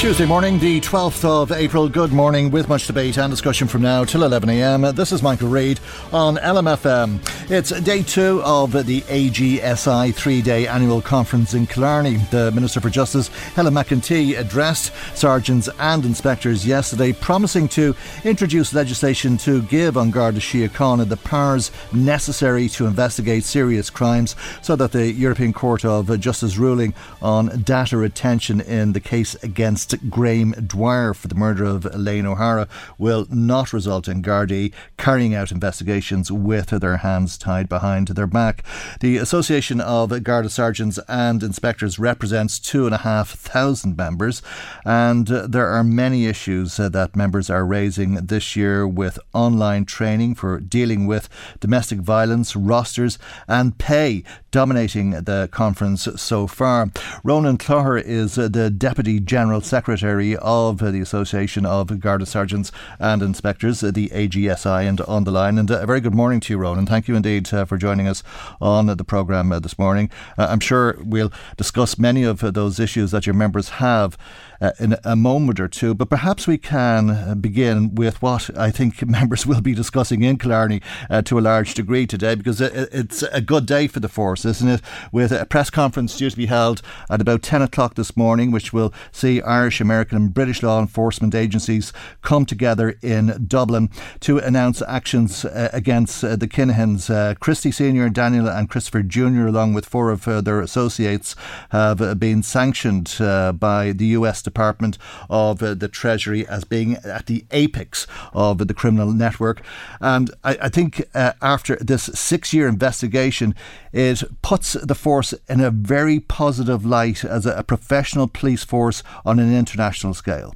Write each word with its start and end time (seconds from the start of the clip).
Tuesday 0.00 0.24
morning, 0.24 0.58
the 0.58 0.80
12th 0.80 1.26
of 1.26 1.52
April. 1.52 1.86
Good 1.86 2.10
morning, 2.10 2.50
with 2.50 2.70
much 2.70 2.86
debate 2.86 3.18
and 3.18 3.30
discussion 3.30 3.68
from 3.68 3.82
now 3.82 4.02
till 4.02 4.22
11am. 4.22 4.96
This 4.96 5.12
is 5.12 5.22
Michael 5.22 5.50
Reade 5.50 5.78
on 6.10 6.36
LMFM. 6.36 7.20
It's 7.50 7.68
day 7.82 8.02
two 8.02 8.40
of 8.42 8.72
the 8.86 9.02
AGSI 9.02 10.14
three 10.14 10.40
day 10.40 10.66
annual 10.66 11.02
conference 11.02 11.52
in 11.52 11.66
Killarney. 11.66 12.16
The 12.30 12.50
Minister 12.52 12.80
for 12.80 12.88
Justice, 12.88 13.28
Helen 13.54 13.74
McEntee, 13.74 14.38
addressed 14.38 14.94
sergeants 15.14 15.68
and 15.78 16.06
inspectors 16.06 16.66
yesterday, 16.66 17.12
promising 17.12 17.68
to 17.68 17.94
introduce 18.24 18.72
legislation 18.72 19.36
to 19.38 19.60
give 19.62 19.98
An 19.98 20.10
Garda 20.10 20.40
Síochána 20.40 21.06
the 21.10 21.18
powers 21.18 21.70
necessary 21.92 22.70
to 22.70 22.86
investigate 22.86 23.44
serious 23.44 23.90
crimes 23.90 24.34
so 24.62 24.76
that 24.76 24.92
the 24.92 25.12
European 25.12 25.52
Court 25.52 25.84
of 25.84 26.18
Justice 26.20 26.56
ruling 26.56 26.94
on 27.20 27.48
data 27.64 27.98
retention 27.98 28.62
in 28.62 28.94
the 28.94 29.00
case 29.00 29.34
against 29.42 29.89
Graham 30.08 30.52
Dwyer 30.52 31.12
for 31.12 31.28
the 31.28 31.34
murder 31.34 31.64
of 31.64 31.84
Elaine 31.86 32.26
O'Hara 32.26 32.68
will 32.96 33.26
not 33.30 33.72
result 33.72 34.08
in 34.08 34.22
Gardaí 34.22 34.72
carrying 34.96 35.34
out 35.34 35.50
investigations 35.50 36.30
with 36.30 36.68
their 36.68 36.98
hands 36.98 37.36
tied 37.36 37.68
behind 37.68 38.08
their 38.08 38.26
back. 38.26 38.64
The 39.00 39.16
Association 39.16 39.80
of 39.80 40.22
Garda 40.22 40.48
Sergeants 40.48 40.98
and 41.08 41.42
Inspectors 41.42 41.98
represents 41.98 42.58
two 42.58 42.86
and 42.86 42.94
a 42.94 42.98
half 42.98 43.30
thousand 43.30 43.96
members, 43.96 44.42
and 44.84 45.26
there 45.26 45.66
are 45.66 45.84
many 45.84 46.26
issues 46.26 46.76
that 46.76 47.16
members 47.16 47.50
are 47.50 47.66
raising 47.66 48.14
this 48.14 48.54
year 48.54 48.86
with 48.86 49.18
online 49.32 49.84
training 49.84 50.36
for 50.36 50.60
dealing 50.60 51.06
with 51.06 51.28
domestic 51.58 51.98
violence, 51.98 52.54
rosters, 52.54 53.18
and 53.48 53.76
pay 53.78 54.22
dominating 54.50 55.10
the 55.10 55.48
conference 55.52 56.08
so 56.16 56.46
far. 56.46 56.90
Ronan 57.24 57.58
Clogher 57.58 58.02
is 58.02 58.36
the 58.36 58.70
Deputy 58.70 59.20
General 59.20 59.60
Secretary 59.60 59.79
Secretary 59.80 60.36
of 60.36 60.76
the 60.76 61.00
Association 61.00 61.64
of 61.64 62.00
Garda 62.00 62.26
Sergeants 62.26 62.70
and 62.98 63.22
Inspectors, 63.22 63.80
the 63.80 64.10
AGSI, 64.10 64.86
and 64.86 65.00
on 65.00 65.24
the 65.24 65.30
line. 65.30 65.56
And 65.56 65.70
a 65.70 65.86
very 65.86 66.02
good 66.02 66.14
morning 66.14 66.38
to 66.40 66.52
you, 66.52 66.58
Ronan. 66.58 66.84
Thank 66.84 67.08
you 67.08 67.16
indeed 67.16 67.50
uh, 67.54 67.64
for 67.64 67.78
joining 67.78 68.06
us 68.06 68.22
on 68.60 68.88
the 68.88 69.04
programme 69.04 69.50
uh, 69.52 69.58
this 69.58 69.78
morning. 69.78 70.10
Uh, 70.36 70.48
I'm 70.50 70.60
sure 70.60 70.98
we'll 71.02 71.32
discuss 71.56 71.98
many 71.98 72.24
of 72.24 72.40
those 72.40 72.78
issues 72.78 73.10
that 73.12 73.24
your 73.24 73.34
members 73.34 73.70
have 73.80 74.18
uh, 74.60 74.72
in 74.78 74.96
a 75.04 75.16
moment 75.16 75.58
or 75.58 75.68
two. 75.68 75.94
But 75.94 76.10
perhaps 76.10 76.46
we 76.46 76.58
can 76.58 77.10
uh, 77.10 77.34
begin 77.34 77.94
with 77.94 78.20
what 78.22 78.56
I 78.56 78.70
think 78.70 79.06
members 79.06 79.46
will 79.46 79.60
be 79.60 79.74
discussing 79.74 80.22
in 80.22 80.38
Killarney 80.38 80.80
uh, 81.08 81.22
to 81.22 81.38
a 81.38 81.40
large 81.40 81.74
degree 81.74 82.06
today, 82.06 82.34
because 82.34 82.60
it, 82.60 82.88
it's 82.92 83.22
a 83.22 83.40
good 83.40 83.66
day 83.66 83.86
for 83.86 84.00
the 84.00 84.08
force, 84.08 84.44
isn't 84.44 84.68
it? 84.68 84.82
With 85.12 85.32
a 85.32 85.46
press 85.46 85.70
conference 85.70 86.16
due 86.16 86.30
to 86.30 86.36
be 86.36 86.46
held 86.46 86.82
at 87.08 87.20
about 87.20 87.42
10 87.42 87.62
o'clock 87.62 87.94
this 87.94 88.16
morning, 88.16 88.50
which 88.50 88.72
will 88.72 88.92
see 89.12 89.40
Irish, 89.42 89.80
American, 89.80 90.16
and 90.16 90.34
British 90.34 90.62
law 90.62 90.80
enforcement 90.80 91.34
agencies 91.34 91.92
come 92.22 92.44
together 92.44 92.96
in 93.02 93.46
Dublin 93.46 93.90
to 94.20 94.38
announce 94.38 94.82
actions 94.82 95.44
uh, 95.44 95.70
against 95.72 96.22
uh, 96.22 96.36
the 96.36 96.48
Kinahans. 96.48 97.10
Uh, 97.10 97.34
Christy 97.34 97.70
Senior, 97.70 98.08
Daniel, 98.08 98.48
and 98.48 98.68
Christopher 98.68 99.02
Jr., 99.02 99.46
along 99.46 99.74
with 99.74 99.86
four 99.86 100.10
of 100.10 100.24
their 100.24 100.60
associates, 100.60 101.34
have 101.70 102.18
been 102.18 102.42
sanctioned 102.42 103.16
by 103.18 103.92
the 103.92 104.06
US 104.06 104.42
Department 104.50 104.98
of 105.28 105.62
uh, 105.62 105.74
the 105.74 105.88
Treasury 105.88 106.46
as 106.46 106.64
being 106.64 106.96
at 106.96 107.26
the 107.26 107.44
apex 107.50 108.06
of 108.32 108.58
the 108.58 108.74
criminal 108.74 109.12
network. 109.12 109.62
And 110.00 110.30
I, 110.44 110.52
I 110.62 110.68
think 110.68 110.90
uh, 111.14 111.32
after 111.40 111.76
this 111.76 112.04
six 112.14 112.52
year 112.52 112.68
investigation, 112.68 113.54
it 113.92 114.22
puts 114.42 114.72
the 114.72 114.94
force 114.94 115.34
in 115.48 115.60
a 115.60 115.70
very 115.70 116.20
positive 116.20 116.84
light 116.84 117.24
as 117.24 117.46
a, 117.46 117.52
a 117.58 117.62
professional 117.62 118.28
police 118.28 118.64
force 118.64 119.02
on 119.24 119.38
an 119.38 119.54
international 119.54 120.14
scale. 120.14 120.54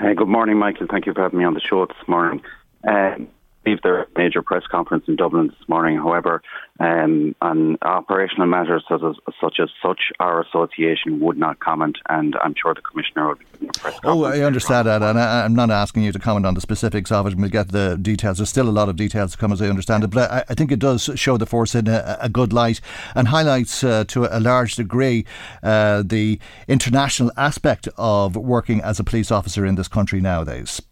Good 0.00 0.28
morning, 0.28 0.58
Michael. 0.58 0.86
Thank 0.90 1.06
you 1.06 1.14
for 1.14 1.22
having 1.22 1.38
me 1.38 1.44
on 1.44 1.54
the 1.54 1.60
show 1.60 1.86
this 1.86 2.08
morning. 2.08 2.42
Um, 2.86 3.28
believe 3.64 3.82
their 3.82 4.06
major 4.16 4.42
press 4.42 4.64
conference 4.70 5.04
in 5.08 5.16
Dublin 5.16 5.48
this 5.48 5.68
morning. 5.68 5.96
However, 5.96 6.42
um, 6.80 7.34
on 7.40 7.78
operational 7.82 8.46
matters 8.46 8.84
such 8.88 9.02
as, 9.02 9.16
such 9.40 9.60
as 9.60 9.70
such, 9.82 10.00
our 10.20 10.42
association 10.42 11.20
would 11.20 11.38
not 11.38 11.60
comment, 11.60 11.98
and 12.08 12.36
I'm 12.42 12.54
sure 12.60 12.74
the 12.74 12.82
commissioner 12.82 13.28
will 13.28 13.36
be 13.36 13.66
press 13.78 13.98
Oh, 14.04 14.24
I 14.24 14.40
understand 14.40 14.88
that, 14.88 15.02
and 15.02 15.18
I, 15.18 15.44
am 15.44 15.54
not 15.54 15.70
asking 15.70 16.02
you 16.02 16.12
to 16.12 16.18
comment 16.18 16.46
on 16.46 16.54
the 16.54 16.60
specifics 16.60 17.10
of 17.10 17.26
it. 17.26 17.36
We'll 17.36 17.48
get 17.48 17.72
the 17.72 17.96
details. 18.00 18.38
There's 18.38 18.48
still 18.48 18.68
a 18.68 18.70
lot 18.70 18.88
of 18.88 18.96
details 18.96 19.32
to 19.32 19.38
come, 19.38 19.52
as 19.52 19.62
I 19.62 19.68
understand 19.68 20.04
it, 20.04 20.10
but 20.10 20.30
I, 20.30 20.44
I 20.48 20.54
think 20.54 20.70
it 20.72 20.78
does 20.78 21.10
show 21.14 21.36
the 21.36 21.46
force 21.46 21.74
in 21.74 21.88
a, 21.88 22.18
a 22.20 22.28
good 22.28 22.52
light 22.52 22.80
and 23.14 23.28
highlights 23.28 23.84
uh, 23.84 24.04
to 24.08 24.26
a 24.36 24.40
large 24.40 24.76
degree 24.76 25.24
uh, 25.62 26.02
the 26.04 26.38
international 26.68 27.30
aspect 27.36 27.88
of 27.96 28.36
working 28.36 28.80
as 28.80 28.98
a 29.00 29.04
police 29.04 29.30
officer 29.30 29.64
in 29.64 29.76
this 29.76 29.88
country 29.88 30.20
nowadays. 30.20 30.82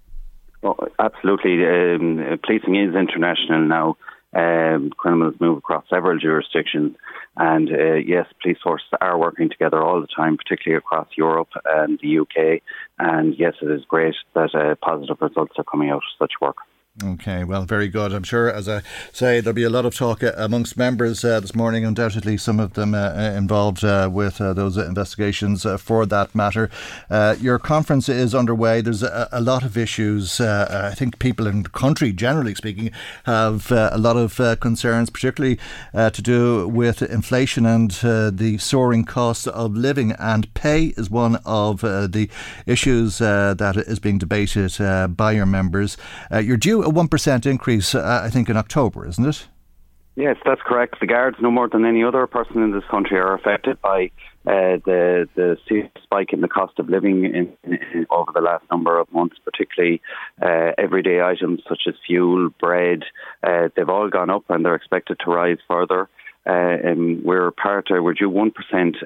Well, 0.62 0.78
absolutely. 0.98 1.64
Um, 1.66 2.38
policing 2.44 2.76
is 2.76 2.94
international 2.94 3.66
now. 3.66 3.96
Um, 4.34 4.90
criminals 4.96 5.34
move 5.40 5.58
across 5.58 5.84
several 5.90 6.18
jurisdictions. 6.18 6.96
And 7.36 7.68
uh, 7.70 7.94
yes, 7.94 8.26
police 8.40 8.58
forces 8.62 8.88
are 9.00 9.18
working 9.18 9.50
together 9.50 9.82
all 9.82 10.00
the 10.00 10.06
time, 10.06 10.36
particularly 10.36 10.78
across 10.78 11.08
Europe 11.16 11.50
and 11.66 11.98
the 12.02 12.18
UK. 12.18 12.62
And 12.98 13.34
yes, 13.38 13.54
it 13.60 13.70
is 13.70 13.84
great 13.86 14.14
that 14.34 14.54
uh, 14.54 14.74
positive 14.76 15.18
results 15.20 15.54
are 15.58 15.64
coming 15.64 15.90
out 15.90 15.96
of 15.96 16.02
such 16.18 16.32
work. 16.40 16.56
Okay, 17.02 17.42
well, 17.42 17.64
very 17.64 17.88
good. 17.88 18.12
I'm 18.12 18.22
sure, 18.22 18.52
as 18.52 18.68
I 18.68 18.82
say, 19.14 19.40
there'll 19.40 19.54
be 19.54 19.62
a 19.62 19.70
lot 19.70 19.86
of 19.86 19.96
talk 19.96 20.22
uh, 20.22 20.32
amongst 20.36 20.76
members 20.76 21.24
uh, 21.24 21.40
this 21.40 21.54
morning. 21.54 21.86
Undoubtedly, 21.86 22.36
some 22.36 22.60
of 22.60 22.74
them 22.74 22.94
uh, 22.94 23.14
uh 23.16 23.32
involved 23.34 23.82
uh, 23.82 24.10
with 24.12 24.42
uh, 24.42 24.52
those 24.52 24.76
investigations 24.76 25.66
for 25.78 26.04
that 26.04 26.34
matter. 26.34 26.68
your 27.40 27.58
conference 27.58 28.10
is 28.10 28.34
underway. 28.34 28.82
There's 28.82 29.02
a, 29.02 29.26
a 29.32 29.40
lot 29.40 29.64
of 29.64 29.78
issues. 29.78 30.38
I 30.38 30.92
think 30.94 31.18
people 31.18 31.46
in 31.46 31.62
the 31.62 31.70
country, 31.70 32.12
generally 32.12 32.54
speaking, 32.54 32.90
have 33.24 33.70
a 33.72 33.96
lot 33.96 34.18
of 34.18 34.60
concerns, 34.60 35.08
particularly 35.08 35.58
to 35.94 36.22
do 36.22 36.68
with 36.68 37.00
inflation 37.00 37.64
and 37.64 37.90
the 37.92 38.58
soaring 38.58 39.06
cost 39.06 39.48
of 39.48 39.74
living. 39.74 40.12
And 40.18 40.52
pay 40.52 40.92
is 40.98 41.10
one 41.10 41.36
of 41.46 41.80
the 41.80 42.28
issues 42.66 43.16
that 43.16 43.82
is 43.86 43.98
being 43.98 44.18
debated 44.18 44.76
by 45.16 45.32
your 45.32 45.46
members. 45.46 45.96
you're 46.30 46.58
due 46.58 46.81
a 46.82 46.90
1% 46.90 47.46
increase, 47.46 47.94
uh, 47.94 48.22
I 48.24 48.30
think, 48.30 48.48
in 48.48 48.56
October, 48.56 49.06
isn't 49.06 49.26
it? 49.26 49.48
Yes, 50.14 50.36
that's 50.44 50.60
correct. 50.60 51.00
The 51.00 51.06
guards, 51.06 51.38
no 51.40 51.50
more 51.50 51.68
than 51.68 51.86
any 51.86 52.04
other 52.04 52.26
person 52.26 52.62
in 52.62 52.72
this 52.72 52.84
country, 52.90 53.18
are 53.18 53.34
affected 53.34 53.80
by 53.80 54.10
uh, 54.44 54.76
the 54.84 55.26
the 55.36 55.56
spike 56.02 56.34
in 56.34 56.42
the 56.42 56.48
cost 56.48 56.78
of 56.78 56.90
living 56.90 57.24
in, 57.24 57.52
in, 57.64 58.06
over 58.10 58.30
the 58.34 58.42
last 58.42 58.64
number 58.70 58.98
of 58.98 59.10
months, 59.10 59.36
particularly 59.42 60.02
uh, 60.42 60.72
everyday 60.76 61.22
items 61.22 61.62
such 61.66 61.84
as 61.88 61.94
fuel, 62.06 62.50
bread. 62.60 63.04
Uh, 63.42 63.68
they've 63.74 63.88
all 63.88 64.10
gone 64.10 64.28
up 64.28 64.44
and 64.50 64.64
they're 64.64 64.74
expected 64.74 65.18
to 65.24 65.30
rise 65.30 65.58
further. 65.66 66.10
Uh, 66.44 66.76
um, 66.84 67.22
we're 67.24 67.52
part 67.52 67.90
of, 67.90 68.02
we're 68.02 68.14
due 68.14 68.28
1% 68.28 68.52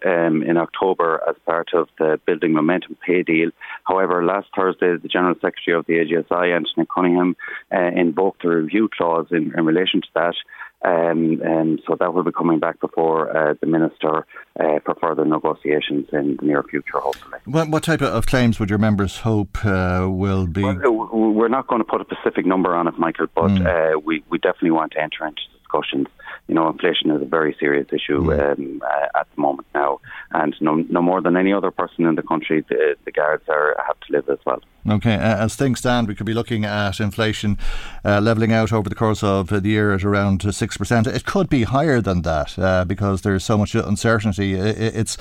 um, 0.06 0.42
in 0.42 0.56
October 0.56 1.20
as 1.28 1.36
part 1.44 1.68
of 1.74 1.88
the 1.98 2.18
Building 2.26 2.52
Momentum 2.52 2.96
pay 3.06 3.22
deal. 3.22 3.50
However, 3.84 4.24
last 4.24 4.48
Thursday, 4.56 4.96
the 4.96 5.08
General 5.08 5.34
Secretary 5.34 5.76
of 5.76 5.84
the 5.86 5.94
AGSI, 5.94 6.56
Antoinette 6.56 6.88
Cunningham, 6.94 7.36
uh, 7.72 7.90
invoked 7.94 8.44
a 8.44 8.48
review 8.48 8.88
clause 8.96 9.26
in, 9.30 9.52
in 9.56 9.66
relation 9.66 10.00
to 10.00 10.08
that. 10.14 10.34
Um, 10.82 11.40
and 11.42 11.80
so 11.86 11.96
that 11.98 12.14
will 12.14 12.22
be 12.22 12.32
coming 12.32 12.58
back 12.58 12.80
before 12.80 13.36
uh, 13.36 13.54
the 13.60 13.66
minister 13.66 14.26
uh, 14.60 14.78
for 14.84 14.94
further 15.00 15.24
negotiations 15.24 16.06
in 16.12 16.36
the 16.36 16.46
near 16.46 16.62
future, 16.62 17.00
hopefully. 17.00 17.38
What, 17.44 17.68
what 17.68 17.82
type 17.82 18.02
of 18.02 18.26
claims 18.26 18.60
would 18.60 18.70
your 18.70 18.78
members 18.78 19.18
hope 19.18 19.64
uh, 19.64 20.06
will 20.08 20.46
be? 20.46 20.62
Well, 20.62 21.08
we're 21.12 21.48
not 21.48 21.66
going 21.66 21.80
to 21.80 21.84
put 21.84 22.00
a 22.00 22.04
specific 22.04 22.46
number 22.46 22.74
on 22.74 22.86
it, 22.88 22.98
Michael, 22.98 23.26
but 23.34 23.48
mm. 23.48 24.04
we, 24.04 24.22
we 24.30 24.38
definitely 24.38 24.70
want 24.70 24.92
to 24.92 25.02
enter 25.02 25.26
into 25.26 25.40
discussions 25.58 26.06
you 26.48 26.54
know, 26.54 26.68
inflation 26.68 27.10
is 27.10 27.20
a 27.20 27.24
very 27.24 27.56
serious 27.58 27.88
issue 27.92 28.32
um, 28.32 28.80
uh, 28.84 29.18
at 29.18 29.26
the 29.34 29.40
moment 29.40 29.66
now, 29.74 30.00
and 30.30 30.54
no, 30.60 30.76
no 30.76 31.02
more 31.02 31.20
than 31.20 31.36
any 31.36 31.52
other 31.52 31.72
person 31.72 32.06
in 32.06 32.14
the 32.14 32.22
country, 32.22 32.64
the, 32.68 32.94
the 33.04 33.10
guards 33.10 33.42
are 33.48 33.76
have 33.84 33.98
to 34.00 34.12
live 34.12 34.28
as 34.28 34.38
well. 34.46 34.60
Okay, 34.88 35.14
uh, 35.14 35.44
as 35.44 35.56
things 35.56 35.80
stand, 35.80 36.06
we 36.06 36.14
could 36.14 36.26
be 36.26 36.34
looking 36.34 36.64
at 36.64 37.00
inflation 37.00 37.58
uh, 38.04 38.20
levelling 38.20 38.52
out 38.52 38.72
over 38.72 38.88
the 38.88 38.94
course 38.94 39.24
of 39.24 39.48
the 39.48 39.68
year 39.68 39.92
at 39.92 40.04
around 40.04 40.54
six 40.54 40.76
percent. 40.76 41.08
It 41.08 41.24
could 41.24 41.48
be 41.48 41.64
higher 41.64 42.00
than 42.00 42.22
that 42.22 42.56
uh, 42.56 42.84
because 42.84 43.22
there's 43.22 43.44
so 43.44 43.58
much 43.58 43.74
uncertainty. 43.74 44.54
It's 44.54 45.18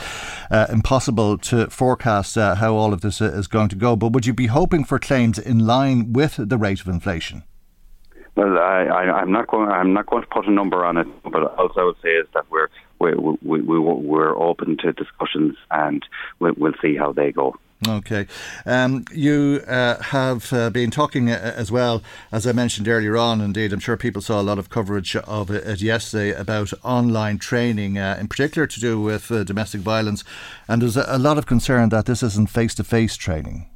uh, 0.51 0.67
impossible 0.69 1.39
to 1.39 1.67
forecast 1.71 2.37
uh, 2.37 2.55
how 2.55 2.75
all 2.75 2.93
of 2.93 3.01
this 3.01 3.19
is 3.19 3.47
going 3.47 3.69
to 3.69 3.75
go. 3.75 3.95
But 3.95 4.11
would 4.11 4.27
you 4.27 4.33
be 4.33 4.47
hoping 4.47 4.83
for 4.83 4.99
claims 4.99 5.39
in 5.39 5.65
line 5.65 6.13
with 6.13 6.35
the 6.37 6.57
rate 6.57 6.81
of 6.81 6.87
inflation? 6.87 7.43
Well, 8.35 8.57
I, 8.57 9.21
am 9.21 9.31
not 9.31 9.47
going. 9.47 9.69
I'm 9.69 9.93
not 9.93 10.07
going 10.07 10.23
to 10.23 10.27
put 10.27 10.45
a 10.45 10.51
number 10.51 10.83
on 10.83 10.97
it, 10.97 11.07
but 11.23 11.57
all 11.57 11.71
I 11.77 11.83
would 11.83 11.95
say 12.03 12.09
is 12.09 12.27
that 12.33 12.45
we're 12.51 12.67
we, 12.99 13.13
we, 13.13 13.61
we, 13.61 13.79
we're 13.79 14.37
open 14.37 14.77
to 14.77 14.93
discussions, 14.93 15.55
and 15.71 16.05
we'll, 16.39 16.53
we'll 16.57 16.73
see 16.81 16.95
how 16.95 17.11
they 17.11 17.31
go. 17.31 17.55
Okay. 17.87 18.25
Um, 18.65 19.05
you 19.11 19.61
uh, 19.67 20.01
have 20.01 20.51
uh, 20.53 20.69
been 20.69 20.91
talking 20.91 21.29
uh, 21.29 21.53
as 21.55 21.71
well, 21.71 22.01
as 22.31 22.47
I 22.47 22.51
mentioned 22.51 22.87
earlier 22.87 23.17
on. 23.17 23.41
Indeed, 23.41 23.73
I'm 23.73 23.79
sure 23.79 23.97
people 23.97 24.21
saw 24.21 24.39
a 24.39 24.43
lot 24.43 24.57
of 24.57 24.69
coverage 24.69 25.15
of 25.15 25.51
it 25.51 25.81
yesterday 25.81 26.31
about 26.31 26.71
online 26.83 27.37
training, 27.37 27.97
uh, 27.97 28.17
in 28.19 28.27
particular 28.27 28.65
to 28.65 28.79
do 28.79 28.99
with 28.99 29.29
uh, 29.29 29.43
domestic 29.43 29.81
violence. 29.81 30.23
And 30.67 30.81
there's 30.81 30.97
a 30.97 31.19
lot 31.19 31.37
of 31.37 31.45
concern 31.45 31.89
that 31.89 32.05
this 32.05 32.23
isn't 32.23 32.49
face 32.49 32.73
to 32.75 32.83
face 32.83 33.17
training. 33.17 33.69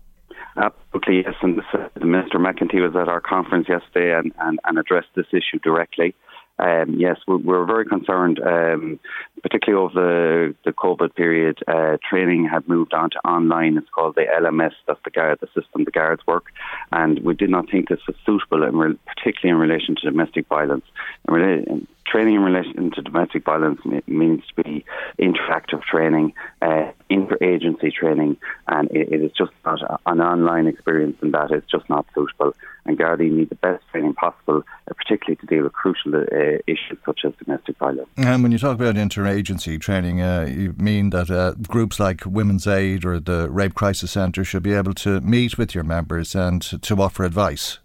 Absolutely, 0.57 1.24
yes. 1.24 1.36
And 1.42 1.57
this, 1.57 1.66
Minister 2.01 2.40
McEntee 2.40 2.81
was 2.81 2.96
at 2.96 3.07
our 3.07 3.22
conference 3.22 3.68
yesterday 3.69 4.18
and, 4.18 4.34
and, 4.40 4.60
and 4.63 4.78
addressed 4.78 5.10
this 5.16 5.28
issue 5.31 5.60
directly. 5.63 6.16
Um, 6.60 6.96
yes, 6.98 7.18
we're, 7.25 7.38
we're, 7.38 7.66
very 7.66 7.86
concerned, 7.86 8.42
um, 8.46 9.00
particularly 9.42 9.81
over 9.81 9.94
the, 9.94 10.56
the 10.66 10.74
COVID 10.74 11.16
period. 11.16 11.60
Uh, 11.66 11.96
training 12.07 12.50
had 12.51 12.68
moved 12.68 12.94
on 12.94 13.12
to 13.12 13.19
online. 13.25 13.78
It's 13.78 13.90
called 13.90 14.16
the 14.16 14.25
LMS, 14.25 14.74
that's 14.86 15.00
the, 15.06 15.10
guard, 15.10 15.40
the 15.40 15.48
system 15.48 15.86
the 15.86 15.92
guards 15.92 16.22
work. 16.28 16.48
And 16.92 17.19
we 17.19 17.34
did 17.34 17.50
not 17.50 17.72
think 17.72 17.88
this 17.88 18.06
was 18.06 18.18
suitable, 18.25 18.63
in 18.63 19.00
particularly 19.06 19.52
in 19.52 19.69
relation 19.69 19.95
to 19.95 20.10
domestic 20.10 20.48
violence. 20.48 20.84
In, 21.30 21.88
training 22.10 22.36
in 22.36 22.42
relation 22.42 22.92
to 22.92 23.02
domestic 23.02 23.46
violence 23.46 23.80
means 24.08 24.44
to 24.48 24.64
be 24.64 24.86
interactive 25.20 25.82
training, 25.84 26.34
uh, 26.62 26.92
interagency 27.10 27.94
training, 27.94 28.38
and 28.68 28.90
it, 28.92 29.12
it 29.12 29.22
is 29.22 29.32
just 29.38 29.52
not 29.66 29.80
an 30.06 30.22
online 30.22 30.68
experience, 30.68 31.18
and 31.22 31.34
that 31.34 31.52
is 31.52 31.64
just 31.70 31.90
not 31.90 32.06
suitable. 32.14 32.56
And 32.86 32.98
Gardaí 32.98 33.32
need 33.32 33.50
the 33.50 33.56
best 33.56 33.84
training 33.92 34.14
possible, 34.14 34.64
uh, 34.90 34.94
particularly 34.96 35.36
to 35.38 35.46
deal 35.46 35.64
with 35.64 35.74
crucial 35.74 36.16
uh, 36.16 36.58
issues 36.66 36.98
such 37.06 37.22
as 37.26 37.34
domestic 37.44 37.78
violence. 37.78 38.10
And 38.18 38.42
when 38.42 38.52
you 38.52 38.58
talk 38.58 38.76
about 38.76 38.96
interagency 38.96 39.80
training, 39.80 40.22
uh, 40.22 40.48
you 40.50 40.74
mean 40.78 41.12
that 41.12 41.30
uh, 41.30 41.54
groups 41.68 42.00
like 42.00 42.26
Women's 42.26 42.66
Aid 42.68 43.06
or 43.06 43.20
the 43.20 43.50
Rape 43.50 43.76
Crisis 43.76 44.12
Centre 44.12 44.44
should 44.44 44.64
be 44.64 44.74
able 44.74 44.94
to 44.96 45.22
meet 45.22 45.58
with 45.58 45.76
your 45.76 45.84
members 45.84 46.36
and 46.36 46.62
to 46.62 47.02
offer 47.02 47.24
advice? 47.24 47.80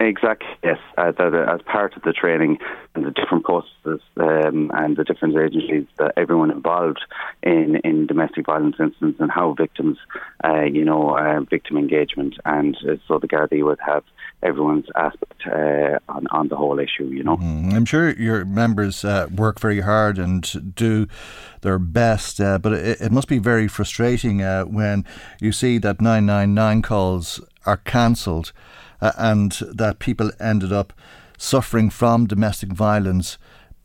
Exactly, 0.00 0.48
yes. 0.64 0.78
Uh, 0.96 1.12
that, 1.12 1.34
uh, 1.34 1.54
as 1.54 1.62
part 1.62 1.96
of 1.96 2.02
the 2.02 2.12
training 2.12 2.58
and 2.96 3.04
the 3.06 3.12
different 3.12 3.44
processes 3.44 4.00
um, 4.16 4.72
and 4.74 4.96
the 4.96 5.04
different 5.04 5.36
agencies, 5.36 5.86
that 5.98 6.12
everyone 6.16 6.50
involved 6.50 7.04
in, 7.44 7.76
in 7.84 8.06
domestic 8.06 8.46
violence 8.46 8.74
incidents 8.80 9.20
and 9.20 9.30
how 9.30 9.52
victims, 9.52 9.96
uh, 10.44 10.62
you 10.62 10.84
know, 10.84 11.16
uh, 11.16 11.40
victim 11.48 11.76
engagement, 11.76 12.34
and 12.44 12.76
uh, 12.88 12.96
so 13.06 13.20
the 13.20 13.28
Gardaí 13.28 13.64
would 13.64 13.78
have 13.86 14.02
everyone's 14.42 14.86
aspect 14.96 15.46
uh, 15.46 16.00
on, 16.08 16.26
on 16.32 16.48
the 16.48 16.56
whole 16.56 16.80
issue, 16.80 17.06
you 17.06 17.22
know. 17.22 17.36
Mm-hmm. 17.36 17.76
I'm 17.76 17.84
sure 17.84 18.10
your 18.10 18.44
members 18.44 19.04
work 19.04 19.60
very 19.60 19.80
hard 19.80 20.18
and 20.18 20.74
do 20.74 21.06
their 21.60 21.78
best, 21.78 22.38
but 22.38 22.72
it, 22.72 23.00
it, 23.00 23.12
must 23.12 23.28
be 23.28 23.38
very 23.38 23.68
frustrating 23.68 24.40
when 24.72 25.04
you 25.40 25.52
see 25.52 25.78
that 25.78 26.00
999 26.00 26.82
calls 26.82 27.40
are 27.64 27.76
cancelled 27.76 28.52
uh, 29.00 29.12
and 29.16 29.52
that 29.72 29.98
people 29.98 30.30
ended 30.40 30.72
up 30.72 30.92
suffering 31.36 31.90
from 31.90 32.26
domestic 32.26 32.70
violence 32.70 33.38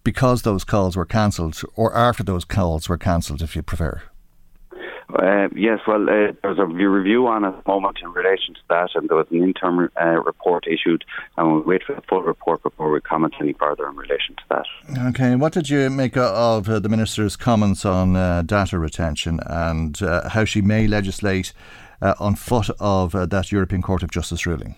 because 0.03 0.41
those 0.41 0.63
calls 0.63 0.95
were 0.95 1.05
cancelled 1.05 1.61
or 1.75 1.95
after 1.95 2.23
those 2.23 2.45
calls 2.45 2.89
were 2.89 2.97
cancelled, 2.97 3.41
if 3.41 3.55
you 3.55 3.61
prefer? 3.61 4.01
Uh, 5.13 5.47
yes, 5.55 5.79
well, 5.87 6.09
uh, 6.09 6.31
there's 6.41 6.57
a 6.57 6.65
review 6.65 7.27
on 7.27 7.45
at 7.45 7.63
the 7.63 7.71
moment 7.71 7.97
in 8.01 8.11
relation 8.13 8.55
to 8.55 8.59
that, 8.69 8.89
and 8.95 9.09
there 9.09 9.17
was 9.17 9.27
an 9.29 9.43
interim 9.43 9.89
uh, 10.01 10.05
report 10.05 10.65
issued, 10.67 11.03
and 11.37 11.51
we'll 11.51 11.61
wait 11.61 11.83
for 11.83 11.93
the 11.93 12.01
full 12.09 12.23
report 12.23 12.63
before 12.63 12.91
we 12.91 12.99
comment 13.01 13.33
any 13.39 13.53
further 13.53 13.87
in 13.87 13.95
relation 13.95 14.35
to 14.35 14.43
that. 14.49 14.65
Okay, 15.09 15.35
what 15.35 15.53
did 15.53 15.69
you 15.69 15.89
make 15.89 16.17
of 16.17 16.67
uh, 16.67 16.79
the 16.79 16.89
Minister's 16.89 17.35
comments 17.35 17.85
on 17.85 18.15
uh, 18.15 18.41
data 18.41 18.79
retention 18.79 19.39
and 19.45 20.01
uh, 20.01 20.29
how 20.29 20.45
she 20.45 20.61
may 20.61 20.87
legislate 20.87 21.53
on 22.19 22.35
foot 22.35 22.69
of 22.81 23.13
that 23.13 23.49
European 23.49 23.81
Court 23.81 24.03
of 24.03 24.11
Justice 24.11 24.45
ruling? 24.45 24.75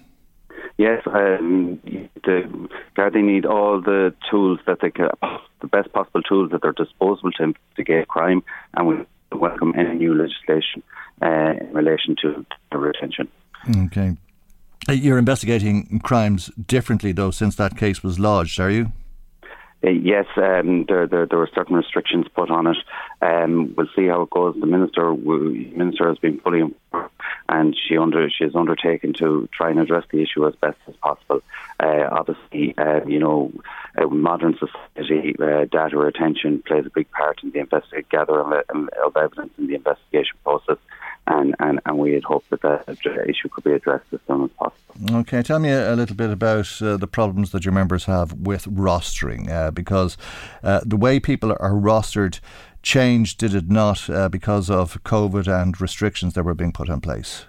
Yes, 0.78 1.02
um, 1.06 1.80
the 2.24 2.70
Gardaí 2.96 3.24
need 3.24 3.46
all 3.46 3.82
the 3.82 4.14
tools 4.30 4.60
that 4.68 4.80
they 4.82 4.92
can, 4.92 5.10
the 5.62 5.68
best 5.68 5.92
possible 5.94 6.22
tools 6.22 6.52
at 6.54 6.62
their 6.62 6.74
disposal 6.74 7.32
to 7.34 7.44
investigate 7.44 8.08
crime, 8.08 8.44
and 8.76 8.88
we 8.88 8.96
welcome 9.32 9.74
any 9.78 9.96
new 9.96 10.14
legislation 10.14 10.84
uh, 11.22 11.54
in 11.60 11.74
relation 11.74 12.16
to 12.22 12.46
the 12.72 12.78
retention. 12.78 13.28
Okay. 13.86 14.16
Uh, 14.88 14.92
you're 14.92 15.18
investigating 15.18 16.00
crimes 16.04 16.52
differently, 16.68 17.12
though, 17.12 17.32
since 17.32 17.56
that 17.56 17.76
case 17.76 18.04
was 18.04 18.20
lodged, 18.20 18.60
are 18.60 18.70
you? 18.70 18.92
Uh, 19.84 19.90
yes, 19.90 20.26
um, 20.38 20.86
there, 20.88 21.08
there, 21.08 21.26
there 21.26 21.40
were 21.40 21.50
certain 21.54 21.76
restrictions 21.76 22.26
put 22.36 22.50
on 22.50 22.68
it. 22.68 22.78
Um, 23.22 23.74
we'll 23.76 23.88
see 23.96 24.08
how 24.08 24.22
it 24.24 24.30
goes. 24.30 24.56
The 24.60 24.66
minister, 24.66 25.14
minister 25.14 26.08
has 26.08 26.18
been 26.18 26.40
fully 26.40 26.60
informed 26.60 27.10
and 27.48 27.76
she 27.76 27.98
under 27.98 28.30
she 28.30 28.44
has 28.44 28.56
undertaken 28.56 29.14
to 29.14 29.48
try 29.52 29.70
and 29.70 29.80
address 29.80 30.04
the 30.12 30.22
issue 30.22 30.48
as 30.48 30.56
best 30.56 30.78
as 30.88 30.96
possible. 30.98 31.42
Uh, 31.80 32.08
obviously, 32.12 32.76
uh, 32.78 33.04
you 33.06 33.20
know, 33.20 33.52
uh, 33.98 34.08
modern 34.08 34.58
society, 34.58 35.36
uh, 35.40 35.66
data 35.66 35.98
retention 35.98 36.62
plays 36.66 36.86
a 36.86 36.90
big 36.90 37.10
part 37.12 37.42
in 37.44 37.52
the 37.52 37.60
investi- 37.60 38.08
gathering 38.10 38.62
of, 38.70 38.90
of 39.06 39.18
evidence 39.18 39.54
in 39.58 39.68
the 39.68 39.76
investigation 39.76 40.38
process. 40.44 40.78
And, 41.28 41.56
and, 41.60 41.80
and 41.88 41.98
we 41.98 42.14
had 42.14 42.24
hoped 42.24 42.52
that 42.52 42.62
that 42.62 42.88
issue 43.28 43.50
could 43.50 43.64
be 43.64 43.72
addressed 43.74 44.06
as 44.14 44.20
soon 44.28 44.44
as 44.44 44.52
possible. 44.52 45.20
Okay, 45.22 45.42
tell 45.42 45.58
me 45.58 45.70
a, 45.70 45.92
a 45.92 45.96
little 45.96 46.16
bit 46.16 46.30
about 46.30 46.80
uh, 46.84 46.98
the 46.98 47.08
problems 47.08 47.50
that 47.52 47.66
your 47.66 47.74
members 47.74 48.06
have 48.06 48.32
with 48.34 48.66
rostering, 48.66 49.50
uh, 49.50 49.72
because 49.72 50.18
the 50.62 50.96
way 50.96 51.20
people 51.20 51.52
are 51.52 51.72
rostered 51.72 52.40
changed, 52.86 53.40
did 53.40 53.54
it 53.54 53.70
not, 53.70 54.10
uh, 54.10 54.30
because 54.30 54.70
of 54.70 55.04
COVID 55.04 55.48
and 55.48 55.80
restrictions 55.82 56.36
that 56.36 56.44
were 56.44 56.54
being 56.54 56.72
put 56.72 56.88
in 56.88 57.02
place? 57.02 57.46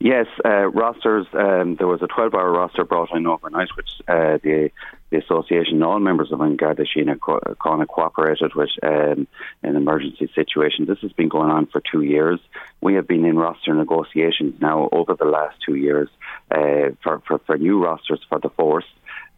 Yes, 0.00 0.26
uh, 0.44 0.66
rosters. 0.68 1.26
Um, 1.32 1.74
there 1.76 1.88
was 1.88 2.02
a 2.02 2.06
12-hour 2.06 2.52
roster 2.52 2.84
brought 2.84 3.14
in 3.14 3.26
overnight, 3.26 3.68
which 3.76 3.90
uh, 4.08 4.38
the 4.42 4.70
the 5.10 5.18
association, 5.18 5.82
all 5.82 5.98
members 6.00 6.30
of 6.32 6.38
Garda 6.58 6.84
Síochána 6.84 7.18
co- 7.18 7.86
cooperated 7.86 8.54
with 8.54 8.68
um, 8.82 9.26
an 9.62 9.76
emergency 9.76 10.30
situation. 10.34 10.84
This 10.84 10.98
has 11.00 11.12
been 11.12 11.30
going 11.30 11.50
on 11.50 11.66
for 11.66 11.80
two 11.80 12.02
years. 12.02 12.40
We 12.82 12.94
have 12.94 13.08
been 13.08 13.24
in 13.24 13.36
roster 13.36 13.74
negotiations 13.74 14.60
now 14.60 14.88
over 14.92 15.14
the 15.14 15.24
last 15.24 15.56
two 15.64 15.76
years 15.76 16.10
uh, 16.50 16.90
for, 17.02 17.22
for, 17.26 17.38
for 17.46 17.56
new 17.56 17.82
rosters 17.82 18.20
for 18.28 18.38
the 18.38 18.50
force. 18.50 18.84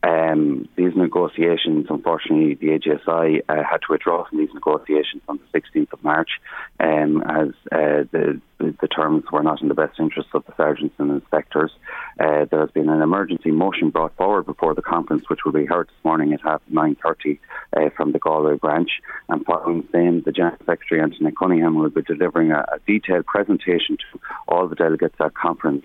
Um, 0.02 0.66
these 0.76 0.96
negotiations, 0.96 1.86
unfortunately, 1.90 2.54
the 2.54 2.78
AGSI 2.78 3.42
uh, 3.48 3.62
had 3.62 3.82
to 3.82 3.86
withdraw 3.90 4.26
from 4.26 4.38
these 4.38 4.54
negotiations 4.54 5.22
on 5.28 5.38
the 5.38 5.60
16th 5.60 5.92
of 5.92 6.02
March, 6.02 6.30
um, 6.78 7.22
as 7.22 7.48
uh, 7.70 8.04
the, 8.10 8.40
the 8.58 8.88
terms 8.88 9.24
were 9.30 9.42
not 9.42 9.60
in 9.60 9.68
the 9.68 9.74
best 9.74 10.00
interests 10.00 10.32
of 10.32 10.46
the 10.46 10.54
sergeants 10.56 10.94
and 10.98 11.10
inspectors. 11.10 11.70
Uh, 12.18 12.46
there 12.50 12.60
has 12.60 12.70
been 12.70 12.88
an 12.88 13.02
emergency 13.02 13.50
motion 13.50 13.90
brought 13.90 14.16
forward 14.16 14.46
before 14.46 14.74
the 14.74 14.82
conference, 14.82 15.28
which 15.28 15.40
will 15.44 15.52
be 15.52 15.66
heard 15.66 15.88
this 15.88 16.04
morning 16.04 16.32
at 16.32 16.40
half 16.40 16.62
9:30 16.72 17.38
uh, 17.76 17.90
from 17.94 18.12
the 18.12 18.18
Galway 18.18 18.56
branch. 18.56 18.90
And 19.28 19.44
following 19.44 19.82
the 19.82 19.88
same, 19.92 20.22
the 20.22 20.32
General 20.32 20.56
Secretary 20.64 21.02
Antoinette 21.02 21.36
Cunningham 21.36 21.74
will 21.74 21.90
be 21.90 22.02
delivering 22.02 22.52
a, 22.52 22.64
a 22.72 22.78
detailed 22.86 23.26
presentation 23.26 23.98
to 23.98 24.20
all 24.48 24.66
the 24.66 24.76
delegates 24.76 25.16
at 25.20 25.34
conference 25.34 25.84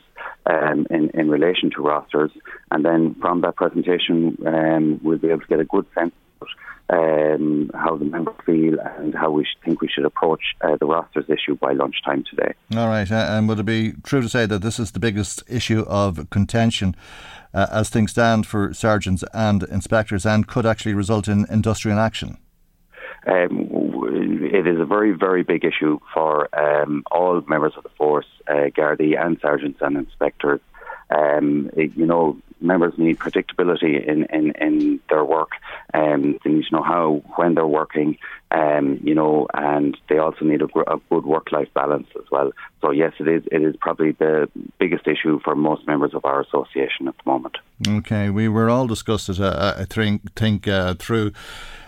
um, 0.49 0.85
in, 0.89 1.09
in 1.13 1.29
relation 1.29 1.71
to 1.71 1.81
rosters. 1.81 2.31
And 2.71 2.85
then 2.85 3.15
from 3.15 3.41
that 3.41 3.55
presentation, 3.55 4.37
um, 4.45 4.99
we'll 5.03 5.17
be 5.17 5.29
able 5.29 5.41
to 5.41 5.47
get 5.47 5.59
a 5.59 5.65
good 5.65 5.85
sense 5.93 6.13
of 6.41 6.47
um, 6.89 7.71
how 7.73 7.97
the 7.97 8.05
members 8.05 8.35
feel 8.45 8.77
and 8.79 9.15
how 9.15 9.31
we 9.31 9.47
think 9.63 9.81
we 9.81 9.87
should 9.87 10.05
approach 10.05 10.41
uh, 10.61 10.75
the 10.79 10.85
rosters 10.85 11.25
issue 11.29 11.55
by 11.55 11.73
lunchtime 11.73 12.23
today. 12.29 12.53
All 12.75 12.87
right. 12.87 13.11
Uh, 13.11 13.15
and 13.15 13.49
would 13.49 13.59
it 13.59 13.65
be 13.65 13.93
true 14.03 14.21
to 14.21 14.29
say 14.29 14.45
that 14.45 14.61
this 14.61 14.79
is 14.79 14.91
the 14.91 14.99
biggest 14.99 15.43
issue 15.47 15.81
of 15.87 16.29
contention 16.29 16.95
uh, 17.53 17.67
as 17.71 17.89
things 17.89 18.11
stand 18.11 18.45
for 18.45 18.73
sergeants 18.73 19.23
and 19.33 19.63
inspectors 19.63 20.25
and 20.25 20.47
could 20.47 20.65
actually 20.65 20.93
result 20.93 21.27
in 21.27 21.45
industrial 21.49 21.97
action? 21.97 22.37
Um, 23.25 23.69
it 24.43 24.67
is 24.67 24.79
a 24.79 24.85
very, 24.85 25.11
very 25.11 25.43
big 25.43 25.65
issue 25.65 25.99
for 26.13 26.47
um, 26.57 27.03
all 27.11 27.41
members 27.47 27.73
of 27.75 27.83
the 27.83 27.89
force, 27.89 28.27
uh, 28.47 28.69
Gardaí 28.75 29.19
and 29.19 29.39
sergeants 29.41 29.79
and 29.81 29.97
inspectors. 29.97 30.61
Um, 31.09 31.69
it, 31.75 31.95
you 31.95 32.05
know, 32.05 32.37
members 32.61 32.93
need 32.97 33.19
predictability 33.19 34.03
in, 34.07 34.25
in, 34.25 34.51
in 34.51 34.99
their 35.09 35.23
work. 35.23 35.51
Um, 35.93 36.39
they 36.43 36.51
need 36.51 36.65
to 36.65 36.75
know 36.75 36.83
how, 36.83 37.21
when 37.35 37.53
they're 37.53 37.67
working, 37.67 38.17
um, 38.51 38.99
you 39.03 39.13
know, 39.13 39.47
and 39.53 39.97
they 40.09 40.17
also 40.17 40.45
need 40.45 40.61
a, 40.61 40.67
a 40.87 40.99
good 41.09 41.25
work-life 41.25 41.67
balance 41.73 42.07
as 42.15 42.29
well. 42.31 42.51
So 42.81 42.91
yes, 42.91 43.13
it 43.19 43.27
is. 43.27 43.43
It 43.51 43.61
is 43.61 43.75
probably 43.79 44.11
the 44.11 44.49
biggest 44.79 45.07
issue 45.07 45.39
for 45.43 45.55
most 45.55 45.85
members 45.85 46.13
of 46.13 46.25
our 46.25 46.41
association 46.41 47.07
at 47.07 47.15
the 47.17 47.29
moment. 47.29 47.57
Okay, 47.87 48.29
we 48.29 48.47
were 48.47 48.69
all 48.69 48.87
discussed, 48.87 49.29
uh, 49.29 49.75
I 49.77 49.85
think, 49.85 50.33
think 50.35 50.67
uh, 50.67 50.95
through 50.95 51.33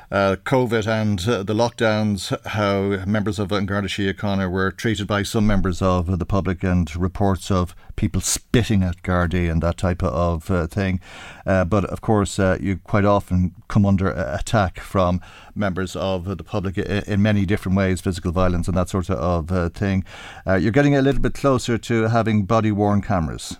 uh, 0.09 0.37
COVID 0.45 0.87
and 0.87 1.27
uh, 1.27 1.43
the 1.43 1.53
lockdowns, 1.53 2.33
how 2.47 3.03
members 3.05 3.39
of 3.39 3.49
Garda 3.49 3.87
Síochána 3.87 4.49
were 4.49 4.71
treated 4.71 5.07
by 5.07 5.23
some 5.23 5.45
members 5.45 5.81
of 5.81 6.17
the 6.17 6.25
public, 6.25 6.63
and 6.63 6.95
reports 6.95 7.51
of 7.51 7.75
people 7.95 8.21
spitting 8.21 8.83
at 8.83 9.01
Gardaí 9.01 9.51
and 9.51 9.61
that 9.61 9.77
type 9.77 10.01
of 10.01 10.49
uh, 10.49 10.67
thing. 10.67 11.01
Uh, 11.45 11.65
but 11.65 11.83
of 11.85 12.01
course, 12.01 12.39
uh, 12.39 12.57
you 12.61 12.77
quite 12.77 13.05
often 13.05 13.53
come 13.67 13.85
under 13.85 14.09
attack 14.09 14.79
from 14.79 15.19
members 15.55 15.95
of 15.95 16.37
the 16.37 16.43
public 16.43 16.77
in 16.77 17.21
many 17.21 17.45
different 17.45 17.77
ways, 17.77 17.99
physical 17.99 18.31
violence 18.31 18.67
and 18.67 18.77
that 18.77 18.89
sort 18.89 19.09
of 19.09 19.51
uh, 19.51 19.69
thing. 19.69 20.05
you're 20.45 20.71
getting 20.71 20.95
a 20.95 21.01
little 21.01 21.21
bit 21.21 21.33
closer 21.33 21.77
to 21.77 22.03
having 22.03 22.45
body 22.45 22.71
worn 22.71 23.01
cameras. 23.01 23.57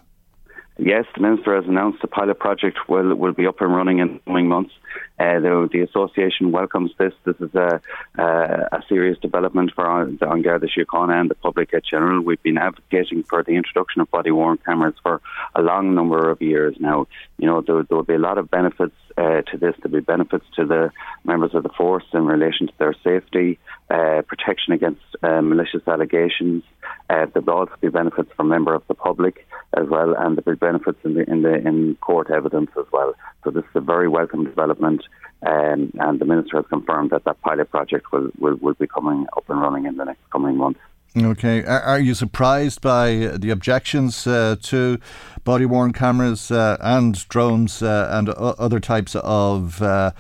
Yes, 0.80 1.06
the 1.16 1.22
Minister 1.22 1.56
has 1.56 1.66
announced 1.66 2.02
the 2.02 2.08
pilot 2.08 2.38
project 2.38 2.78
will, 2.88 3.16
will 3.16 3.34
be 3.34 3.48
up 3.48 3.62
and 3.62 3.76
running 3.76 3.98
in 3.98 4.14
the 4.14 4.20
coming 4.20 4.48
months. 4.48 4.74
Uh, 5.20 5.40
the, 5.40 5.70
the, 5.72 5.82
association 5.82 6.52
welcomes 6.52 6.92
this. 7.00 7.14
This 7.24 7.36
is 7.40 7.54
a, 7.56 7.82
a 8.18 8.84
serious 8.88 9.18
development 9.18 9.72
for 9.74 10.06
the 10.20 10.30
An 10.30 10.44
Garda 10.44 10.68
Síochána 10.68 11.20
and 11.20 11.30
the 11.30 11.36
public 11.36 11.74
at 11.74 11.84
general. 11.86 12.22
We've 12.22 12.42
been 12.44 12.60
advocating 12.60 13.24
for 13.24 13.42
the 13.42 13.54
introduction 13.54 14.02
of 14.02 14.12
body 14.12 14.30
worn 14.30 14.58
cameras 14.58 14.94
for 15.02 15.22
a 15.56 15.62
long 15.64 15.96
number 15.96 16.30
of 16.30 16.42
years 16.42 16.76
now. 16.80 17.08
You 17.40 17.48
know, 17.48 17.62
there, 17.62 17.84
there 17.84 17.98
will 17.98 18.04
be 18.04 18.14
a 18.14 18.20
lot 18.20 18.38
of 18.38 18.52
benefits 18.52 18.96
uh, 19.18 19.42
to 19.42 19.58
this. 19.58 19.76
There'll 19.82 19.98
be 19.98 20.02
benefits 20.02 20.46
to 20.56 20.66
the 20.66 20.92
members 21.24 21.56
of 21.56 21.64
the 21.64 21.70
force 21.70 22.06
in 22.14 22.26
relation 22.26 22.68
to 22.68 22.74
their 22.78 22.96
safety, 23.04 23.58
uh, 23.90 24.22
protection 24.28 24.74
against 24.74 25.02
uh, 25.24 25.42
malicious 25.42 25.82
allegations. 25.88 26.64
Uh, 27.10 27.26
there 27.34 27.42
will 27.42 27.54
also 27.54 27.74
be 27.82 27.90
benefits 27.90 28.30
for 28.36 28.44
member 28.44 28.76
of 28.76 28.84
the 28.88 28.94
public 28.94 29.48
as 29.78 29.88
well, 29.90 30.16
and 30.18 30.36
will 30.36 30.54
be 30.54 30.58
benefits 30.58 31.00
in 31.04 31.14
the 31.16 31.30
in 31.30 31.42
the 31.42 31.56
in 31.68 31.96
court 32.02 32.30
evidence 32.30 32.72
as 32.78 32.86
well. 32.92 33.14
So 33.44 33.52
this 33.52 33.64
is 33.64 33.76
a 33.76 33.82
very 33.82 34.08
welcome 34.08 34.44
development, 34.44 35.04
um, 35.46 35.92
and 36.00 36.20
the 36.20 36.26
minister 36.26 36.58
has 36.58 36.66
confirmed 36.68 37.12
that 37.12 37.24
that 37.26 37.40
pilot 37.42 37.70
project 37.70 38.12
will, 38.12 38.30
will 38.40 38.56
will 38.56 38.74
be 38.76 38.88
coming 38.88 39.28
up 39.36 39.50
and 39.50 39.62
running 39.62 39.86
in 39.86 39.98
the 39.98 40.06
next 40.06 40.30
coming 40.32 40.58
months. 40.58 40.80
Okay. 41.16 41.64
Are, 41.64 41.82
are, 41.82 42.00
you 42.00 42.14
surprised 42.14 42.82
by 42.82 43.32
the 43.38 43.50
objections 43.50 44.28
uh, 44.28 44.56
to 44.64 45.00
body 45.44 45.66
worn 45.66 45.92
cameras 45.94 46.52
uh, 46.52 46.78
and 46.80 47.28
drones 47.30 47.82
uh, 47.82 48.10
and 48.12 48.30
o- 48.30 48.56
other 48.60 48.80
types 48.80 49.16
of 49.16 49.82
uh, 49.82 50.12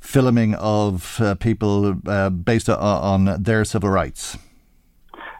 filming 0.00 0.54
of 0.54 1.20
uh, 1.20 1.34
people 1.36 1.94
uh, 2.06 2.30
based 2.30 2.68
on, 2.68 2.78
on 3.28 3.42
their 3.42 3.64
civil 3.64 3.90
rights? 3.90 4.38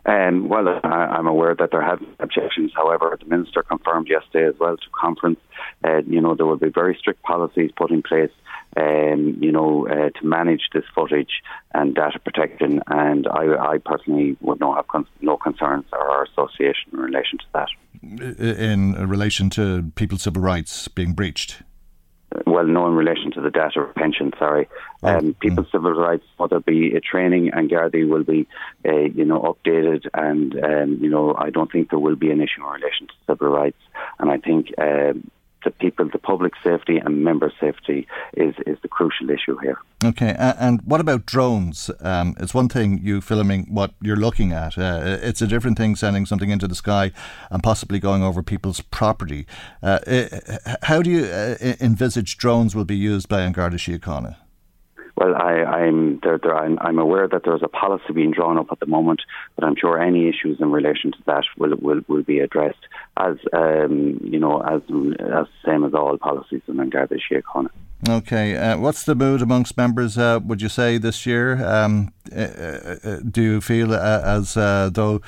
Um, 0.07 0.49
well, 0.49 0.80
I, 0.83 1.19
am 1.19 1.26
aware 1.26 1.54
that 1.54 1.71
there 1.71 1.83
have 1.83 2.00
been 2.00 2.14
objections. 2.19 2.73
However, 2.75 3.16
the 3.21 3.26
minister 3.26 3.62
confirmed 3.62 4.09
yesterday 4.09 4.49
as 4.49 4.54
well 4.59 4.76
to 4.76 4.87
conference, 4.99 5.38
uh, 5.85 6.02
you 6.07 6.21
know, 6.21 6.35
there 6.35 6.47
will 6.47 6.57
be 6.57 6.71
very 6.71 6.97
strict 6.99 7.23
policies 7.23 7.71
put 7.76 7.90
in 7.90 8.02
place, 8.02 8.30
um, 8.76 9.37
you 9.40 9.52
know, 9.52 9.87
uh, 9.88 10.11
to 10.19 10.26
manage 10.26 10.62
this 10.73 10.85
footage 10.95 11.42
and 11.75 11.95
data 11.95 12.19
protection. 12.19 12.83
And 12.87 13.26
I, 13.28 13.73
I 13.73 13.78
personally 13.78 14.37
would 14.40 14.61
not 14.61 14.76
have 14.76 14.88
con- 14.88 15.07
no 15.21 15.37
concerns 15.37 15.85
or 15.92 16.25
association 16.25 16.90
in 16.92 16.99
relation 16.99 17.38
to 17.38 17.45
that. 17.52 17.69
In 18.02 18.95
relation 19.09 19.50
to 19.50 19.92
people's 19.95 20.23
civil 20.23 20.42
rights 20.42 20.88
being 20.88 21.12
breached 21.12 21.62
well, 22.50 22.66
no, 22.66 22.87
in 22.87 22.95
relation 22.95 23.30
to 23.33 23.40
the 23.40 23.50
data 23.50 23.87
pension, 23.97 24.33
sorry. 24.38 24.69
Oh, 25.02 25.16
um, 25.16 25.35
people's 25.35 25.69
mm. 25.69 25.73
civil 25.73 25.92
rights, 25.92 26.25
whether 26.37 26.57
it 26.57 26.66
be 26.66 26.95
a 26.95 27.00
training 27.00 27.50
and 27.52 27.71
Gardaí 27.71 28.09
will 28.09 28.25
be, 28.25 28.47
uh, 28.87 28.97
you 28.97 29.25
know, 29.25 29.40
updated, 29.40 30.07
and 30.14 30.54
um, 30.62 30.99
you 31.00 31.09
know, 31.09 31.35
I 31.38 31.50
don't 31.50 31.71
think 31.71 31.90
there 31.90 31.99
will 31.99 32.16
be 32.16 32.30
an 32.30 32.40
issue 32.40 32.64
in 32.64 32.71
relation 32.71 33.07
to 33.07 33.14
civil 33.26 33.49
rights, 33.49 33.80
and 34.19 34.30
I 34.30 34.38
think 34.38 34.69
um, 34.78 35.30
the 35.64 35.70
people, 35.70 36.08
the 36.10 36.18
public 36.18 36.52
safety 36.62 36.98
and 36.98 37.24
member 37.24 37.52
safety 37.60 38.06
is, 38.36 38.54
is 38.66 38.78
the 38.82 38.88
crucial 38.88 39.30
issue 39.30 39.56
here. 39.58 39.78
Okay, 40.04 40.34
and 40.38 40.80
what 40.82 41.00
about 41.00 41.26
drones? 41.26 41.90
Um, 42.00 42.34
it's 42.40 42.54
one 42.54 42.68
thing 42.68 43.00
you 43.02 43.20
filming 43.20 43.66
what 43.68 43.92
you're 44.00 44.16
looking 44.16 44.52
at. 44.52 44.78
Uh, 44.78 45.18
it's 45.22 45.42
a 45.42 45.46
different 45.46 45.76
thing 45.76 45.96
sending 45.96 46.26
something 46.26 46.50
into 46.50 46.66
the 46.66 46.74
sky 46.74 47.12
and 47.50 47.62
possibly 47.62 47.98
going 47.98 48.22
over 48.22 48.42
people's 48.42 48.80
property. 48.80 49.46
Uh, 49.82 49.98
how 50.82 51.02
do 51.02 51.10
you 51.10 51.24
uh, 51.24 51.56
envisage 51.80 52.36
drones 52.36 52.74
will 52.74 52.84
be 52.84 52.96
used 52.96 53.28
by 53.28 53.42
An 53.42 53.52
Garda 53.52 53.76
Síochána? 53.76 54.36
Well, 55.20 55.34
I, 55.36 55.82
am 55.86 56.18
there, 56.22 56.38
there, 56.38 56.56
I'm, 56.56 56.78
I'm, 56.80 56.98
aware 56.98 57.28
that 57.28 57.42
there's 57.44 57.62
a 57.62 57.68
policy 57.68 58.14
being 58.14 58.30
drawn 58.30 58.56
up 58.56 58.68
at 58.72 58.80
the 58.80 58.86
moment, 58.86 59.20
but 59.54 59.66
I'm 59.66 59.76
sure 59.76 60.00
any 60.00 60.30
issues 60.30 60.58
in 60.60 60.72
relation 60.72 61.12
to 61.12 61.18
that 61.26 61.44
will 61.58 61.76
will, 61.76 62.00
will 62.08 62.22
be 62.22 62.38
addressed 62.38 62.86
as 63.18 63.36
um, 63.52 64.18
you 64.22 64.38
know 64.38 64.62
as 64.62 64.80
as 65.20 65.46
same 65.62 65.84
as 65.84 65.92
all 65.92 66.16
policies 66.16 66.62
in 66.66 66.88
Garda 66.88 67.16
Síochána. 67.16 67.68
Okay, 68.09 68.57
uh, 68.57 68.78
what's 68.78 69.04
the 69.04 69.14
mood 69.14 69.42
amongst 69.42 69.76
members? 69.76 70.16
Uh, 70.16 70.40
would 70.42 70.62
you 70.62 70.71
say 70.71 70.97
this 70.97 71.26
year? 71.26 71.62
Um, 71.62 72.14
uh, 72.35 72.40
uh, 72.40 72.97
uh 73.04 73.21
do 73.30 73.42
you 73.42 73.61
feel 73.61 73.92
uh, 73.92 74.23
as 74.25 74.54
though 74.54 75.21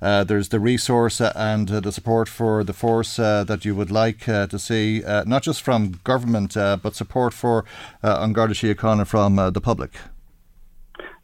there's 0.00 0.50
the 0.50 0.60
resource 0.60 1.20
and 1.20 1.68
the 1.68 1.90
support 1.90 2.28
for 2.28 2.62
the 2.62 2.72
force 2.72 3.16
that 3.16 3.64
you 3.64 3.74
would 3.74 3.90
like 3.90 4.20
to 4.26 4.58
see, 4.58 5.02
not 5.26 5.42
just 5.42 5.62
from 5.62 5.98
government, 6.04 6.54
but 6.54 6.94
support 6.94 7.34
for 7.34 7.64
uh, 8.04 8.18
An 8.20 8.32
Garda 8.32 8.54
Síochána 8.54 9.06
from 9.08 9.34
the 9.36 9.60
public? 9.60 9.90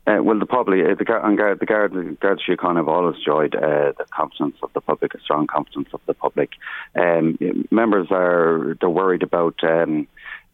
Uh, 0.06 0.22
well, 0.22 0.38
the 0.38 0.46
public, 0.46 0.86
uh, 0.86 0.94
the, 0.94 1.04
Guard, 1.04 1.58
the 1.58 2.76
have 2.76 2.88
always 2.88 3.16
enjoyed 3.16 3.56
uh, 3.56 3.92
the 3.98 4.04
confidence 4.10 4.54
of 4.62 4.72
the 4.72 4.80
public, 4.80 5.14
a 5.14 5.20
strong 5.20 5.48
confidence 5.48 5.88
of 5.92 6.00
the 6.06 6.14
public. 6.14 6.50
Um, 6.94 7.36
members 7.72 8.06
are 8.12 8.76
they're 8.80 8.88
worried 8.88 9.24
about 9.24 9.56
um, 9.64 10.06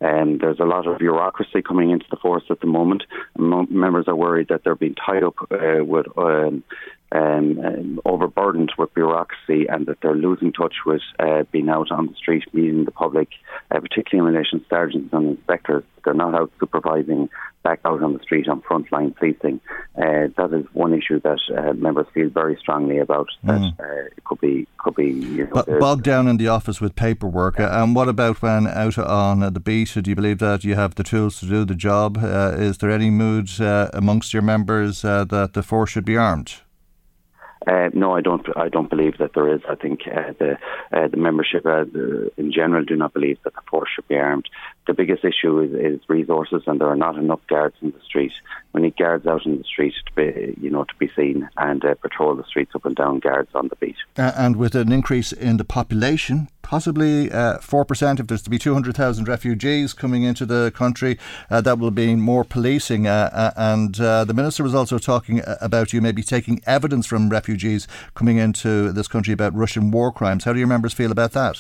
um, 0.05 0.39
there's 0.39 0.61
a 0.61 0.65
lot 0.65 0.87
of 0.87 0.99
bureaucracy 0.99 1.63
coming 1.63 1.91
into 1.91 2.07
the 2.11 2.17
force 2.17 2.45
at 2.51 2.61
the 2.61 2.67
moment. 2.67 3.05
M- 3.39 3.69
members 3.71 4.07
are 4.09 4.17
worried 4.17 4.49
that 4.49 4.65
they're 4.65 4.75
being 4.75 4.95
tied 4.95 5.23
up 5.23 5.35
uh, 5.51 5.85
with 5.85 6.07
um, 6.17 6.65
um, 7.14 7.61
um, 7.64 8.00
overburdened 8.04 8.73
with 8.78 8.95
bureaucracy 8.95 9.66
and 9.69 9.87
that 9.87 10.00
they're 10.00 10.14
losing 10.14 10.52
touch 10.52 10.75
with 10.87 11.02
uh, 11.19 11.45
being 11.52 11.69
out 11.69 11.90
on 11.90 12.07
the 12.07 12.14
street, 12.14 12.45
meeting 12.52 12.85
the 12.85 12.90
public, 12.90 13.28
uh, 13.71 13.81
particularly 13.81 14.28
in 14.28 14.35
relation 14.35 14.61
to 14.61 14.66
sergeants 14.69 15.12
and 15.12 15.37
inspectors. 15.37 15.85
They're 16.04 16.14
not 16.14 16.35
out 16.35 16.50
supervising 16.59 17.28
back 17.62 17.81
out 17.85 18.02
on 18.02 18.12
the 18.12 18.19
street 18.21 18.49
on 18.49 18.61
frontline 18.62 19.14
policing. 19.14 19.61
Uh, 19.97 20.28
that 20.37 20.50
is 20.52 20.66
one 20.73 20.92
issue 20.92 21.21
that 21.21 21.38
uh, 21.57 21.73
members 21.75 22.07
feel 22.12 22.28
very 22.28 22.57
strongly 22.57 22.99
about. 22.99 23.28
That 23.45 23.61
mm. 23.61 23.78
uh, 23.78 24.09
could 24.25 24.40
be 24.40 24.66
could 24.78 24.97
be 24.97 25.11
you 25.11 25.49
know, 25.54 25.78
bogged 25.78 26.02
down 26.02 26.26
in 26.26 26.38
the 26.38 26.49
office 26.49 26.81
with 26.81 26.97
paperwork. 26.97 27.61
Uh, 27.61 27.69
and 27.71 27.95
what 27.95 28.09
about 28.09 28.42
when 28.42 28.66
out 28.66 28.99
on 28.99 29.40
the 29.52 29.61
beat? 29.61 29.95
Do 29.95 30.11
you 30.11 30.16
believe 30.16 30.38
that 30.38 30.64
you 30.64 30.75
have 30.75 30.97
the 30.97 31.04
tools 31.04 31.38
to 31.40 31.47
do 31.47 31.64
the 31.64 31.75
job? 31.75 32.19
Uh, 32.19 32.54
is 32.59 32.78
there 32.78 32.90
any 32.90 33.11
mood 33.11 33.49
uh, 33.61 33.88
amongst 33.92 34.33
your 34.33 34.42
members 34.42 35.02
that 35.02 35.50
the 35.52 35.62
force 35.62 35.90
should 35.90 36.04
be 36.04 36.16
armed? 36.16 36.62
Uh, 37.66 37.90
no, 37.92 38.16
I 38.16 38.21
don't. 38.21 38.45
I 38.57 38.69
don't 38.69 38.90
believe 38.90 39.19
that 39.19 39.35
there 39.35 39.52
is. 39.54 39.61
I 39.69 39.75
think 39.76 40.00
uh, 40.07 40.33
the 40.38 40.59
uh, 40.92 41.09
the 41.09 41.16
membership 41.16 41.64
uh, 41.64 41.85
the, 41.85 42.31
in 42.37 42.52
general 42.52 42.85
do 42.85 42.97
not 42.97 43.14
believe 43.14 43.38
that 43.45 43.54
the 43.54 43.61
force 43.71 43.90
should 43.95 44.09
be 44.09 44.16
armed. 44.16 44.49
The 44.85 44.95
biggest 44.95 45.25
issue 45.25 45.61
is, 45.61 45.73
is, 45.73 46.01
resources, 46.09 46.62
and 46.67 46.81
there 46.81 46.89
are 46.89 46.97
not 46.97 47.17
enough 47.17 47.41
guards 47.47 47.77
in 47.83 47.93
the 47.93 48.01
street. 48.01 48.33
We 48.73 48.83
need 48.83 48.97
guards 48.97 49.27
out 49.27 49.47
in 49.47 49.59
the 49.59 49.65
street 49.65 49.95
to 50.07 50.12
be, 50.15 50.61
you 50.61 50.71
know, 50.71 50.83
to 50.83 50.95
be 50.99 51.09
seen 51.15 51.49
and 51.57 51.85
uh, 51.85 51.95
patrol 51.95 52.35
the 52.35 52.45
streets 52.45 52.73
up 52.75 52.85
and 52.85 52.97
down. 52.97 53.21
Guards 53.21 53.51
on 53.55 53.69
the 53.69 53.77
beat. 53.77 53.95
Uh, 54.19 54.33
and 54.37 54.57
with 54.57 54.75
an 54.75 54.91
increase 54.91 55.31
in 55.33 55.57
the 55.57 55.65
population, 55.65 56.49
possibly 56.62 57.31
uh, 57.31 57.59
four 57.59 57.85
percent, 57.85 58.19
if 58.19 58.27
there's 58.27 58.43
to 58.43 58.51
be 58.51 58.59
two 58.59 58.75
hundred 58.75 58.97
thousand 58.97 59.29
refugees 59.29 59.95
coming 59.95 60.25
into 60.25 60.45
the 60.45 60.73
country, 60.75 61.17
uh, 61.49 61.61
that 61.61 61.79
will 61.79 61.93
be 61.93 62.17
more 62.17 62.43
policing. 62.43 63.07
Uh, 63.07 63.53
and 63.57 63.95
the 63.95 64.35
minister 64.35 64.65
was 64.65 64.75
also 64.75 64.99
talking 64.99 65.43
about 65.61 65.93
you 65.93 66.01
maybe 66.01 66.23
taking 66.25 66.61
evidence 66.67 67.07
from 67.07 67.29
refugees 67.29 67.87
coming 68.15 68.39
into 68.39 68.91
this 68.91 69.07
country 69.07 69.33
about 69.33 69.55
Russian 69.55 69.93
war 69.93 70.11
crimes. 70.11 70.43
How 70.43 70.53
do 70.53 70.59
your 70.59 70.67
members 70.67 70.93
feel 70.93 71.12
about 71.12 71.33
that? 71.33 71.57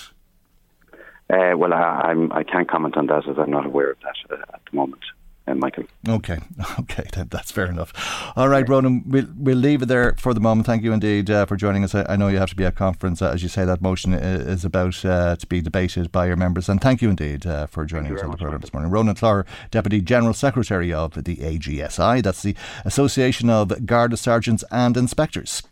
Uh, 1.32 1.56
well, 1.56 1.72
I, 1.72 2.10
I'm, 2.10 2.30
I 2.32 2.42
can't 2.42 2.68
comment 2.68 2.96
on 2.96 3.06
that 3.06 3.26
as 3.26 3.38
I'm 3.38 3.50
not 3.50 3.64
aware 3.64 3.92
of 3.92 3.98
that 4.00 4.36
uh, 4.36 4.42
at 4.54 4.60
the 4.70 4.76
moment. 4.76 5.02
Uh, 5.46 5.54
Michael. 5.54 5.84
Okay, 6.08 6.38
okay, 6.80 7.04
that's 7.28 7.50
fair 7.50 7.66
enough. 7.66 7.92
All 8.36 8.48
right, 8.48 8.68
Ronan, 8.68 9.02
we'll, 9.06 9.26
we'll 9.36 9.56
leave 9.56 9.82
it 9.82 9.86
there 9.86 10.14
for 10.18 10.34
the 10.34 10.40
moment. 10.40 10.66
Thank 10.66 10.84
you 10.84 10.92
indeed 10.92 11.30
uh, 11.30 11.46
for 11.46 11.56
joining 11.56 11.82
us. 11.82 11.94
I, 11.96 12.06
I, 12.08 12.16
know 12.16 12.28
you 12.28 12.38
have 12.38 12.50
to 12.50 12.56
be 12.56 12.64
at 12.64 12.76
conference. 12.76 13.20
Uh, 13.20 13.30
as 13.30 13.42
you 13.42 13.48
say, 13.48 13.64
that 13.64 13.82
motion 13.82 14.12
is 14.14 14.64
about 14.64 15.04
uh, 15.04 15.34
to 15.34 15.46
be 15.46 15.60
debated 15.60 16.12
by 16.12 16.26
your 16.26 16.36
members. 16.36 16.68
And 16.68 16.80
thank 16.80 17.02
you 17.02 17.10
indeed 17.10 17.44
uh, 17.44 17.66
for 17.66 17.84
joining 17.84 18.14
us 18.14 18.22
on 18.22 18.30
the 18.30 18.36
programme 18.36 18.60
this 18.60 18.72
morning. 18.72 18.92
Ronan 18.92 19.16
Clogher, 19.16 19.44
Deputy 19.72 20.00
General 20.00 20.34
Secretary 20.34 20.92
of 20.92 21.24
the 21.24 21.36
AGSI, 21.36 22.22
that's 22.22 22.42
the 22.42 22.54
Association 22.84 23.50
of 23.50 23.84
Garda 23.84 24.16
Sergeants 24.16 24.62
and 24.70 24.96
Inspectors. 24.96 25.62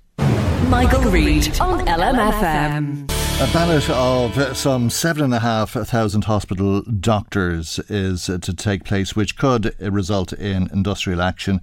Michael, 0.68 1.02
Reade 1.10 1.60
on 1.60 1.86
LMFM. 1.86 3.19
A 3.40 3.50
ballot 3.54 3.88
of 3.88 4.54
some 4.54 4.90
seven 4.90 5.24
and 5.24 5.32
a 5.32 5.38
half 5.38 5.70
thousand 5.70 6.24
hospital 6.24 6.82
doctors 6.82 7.78
is 7.88 8.26
to 8.26 8.38
take 8.38 8.84
place, 8.84 9.16
which 9.16 9.38
could 9.38 9.74
result 9.80 10.34
in 10.34 10.68
industrial 10.74 11.22
action. 11.22 11.62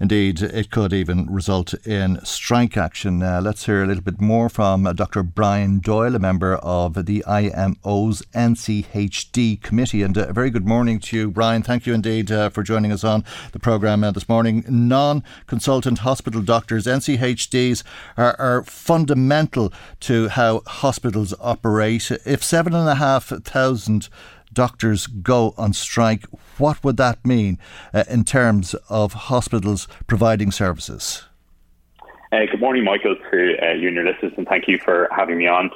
Indeed, 0.00 0.40
it 0.40 0.70
could 0.70 0.94
even 0.94 1.30
result 1.30 1.74
in 1.86 2.24
strike 2.24 2.78
action. 2.78 3.20
Let's 3.20 3.66
hear 3.66 3.82
a 3.82 3.86
little 3.86 4.02
bit 4.02 4.18
more 4.18 4.48
from 4.48 4.84
Dr. 4.94 5.22
Brian 5.22 5.80
Doyle, 5.80 6.16
a 6.16 6.18
member 6.18 6.54
of 6.54 7.04
the 7.04 7.22
IMO's 7.26 8.22
NCHD 8.32 9.62
committee. 9.62 10.02
And 10.02 10.16
uh, 10.16 10.28
a 10.28 10.32
very 10.32 10.48
good 10.48 10.66
morning 10.66 11.00
to 11.00 11.16
you, 11.18 11.30
Brian. 11.30 11.62
Thank 11.62 11.86
you 11.86 11.92
indeed 11.92 12.32
uh, 12.32 12.48
for 12.48 12.62
joining 12.62 12.92
us 12.92 13.04
on 13.04 13.24
the 13.52 13.58
programme 13.58 14.02
uh, 14.02 14.10
this 14.10 14.26
morning. 14.26 14.64
Non 14.66 15.22
consultant 15.46 15.98
hospital 15.98 16.40
doctors, 16.40 16.86
NCHDs, 16.86 17.82
are, 18.16 18.36
are 18.38 18.62
fundamental 18.62 19.70
to 20.00 20.28
how 20.28 20.62
hospitals 20.66 21.09
operate. 21.40 22.10
If 22.24 22.42
seven 22.42 22.74
and 22.74 22.88
a 22.88 22.96
half 22.96 23.26
thousand 23.26 24.08
doctors 24.52 25.06
go 25.06 25.54
on 25.56 25.72
strike, 25.72 26.24
what 26.58 26.82
would 26.84 26.96
that 26.96 27.24
mean 27.24 27.58
uh, 27.94 28.04
in 28.08 28.24
terms 28.24 28.74
of 28.88 29.12
hospitals 29.12 29.88
providing 30.06 30.50
services? 30.50 31.24
Uh, 32.32 32.46
good 32.50 32.60
morning, 32.60 32.84
Michael, 32.84 33.16
to 33.16 33.56
uh, 33.60 33.72
you 33.72 33.88
and 33.88 33.96
your 33.96 34.04
listeners, 34.04 34.32
and 34.36 34.46
thank 34.46 34.68
you 34.68 34.78
for 34.78 35.08
having 35.10 35.38
me 35.38 35.48
on. 35.48 35.70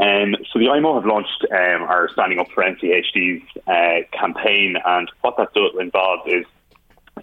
Um, 0.00 0.36
so 0.52 0.60
the 0.60 0.68
IMO 0.68 0.94
have 0.94 1.06
launched 1.06 1.44
um, 1.50 1.82
our 1.82 2.08
Standing 2.12 2.38
Up 2.38 2.46
for 2.54 2.62
NCHD's 2.62 3.42
uh, 3.66 4.06
campaign, 4.16 4.76
and 4.84 5.10
what 5.22 5.36
that 5.38 5.52
does 5.54 5.72
involves 5.80 6.22
is 6.26 6.44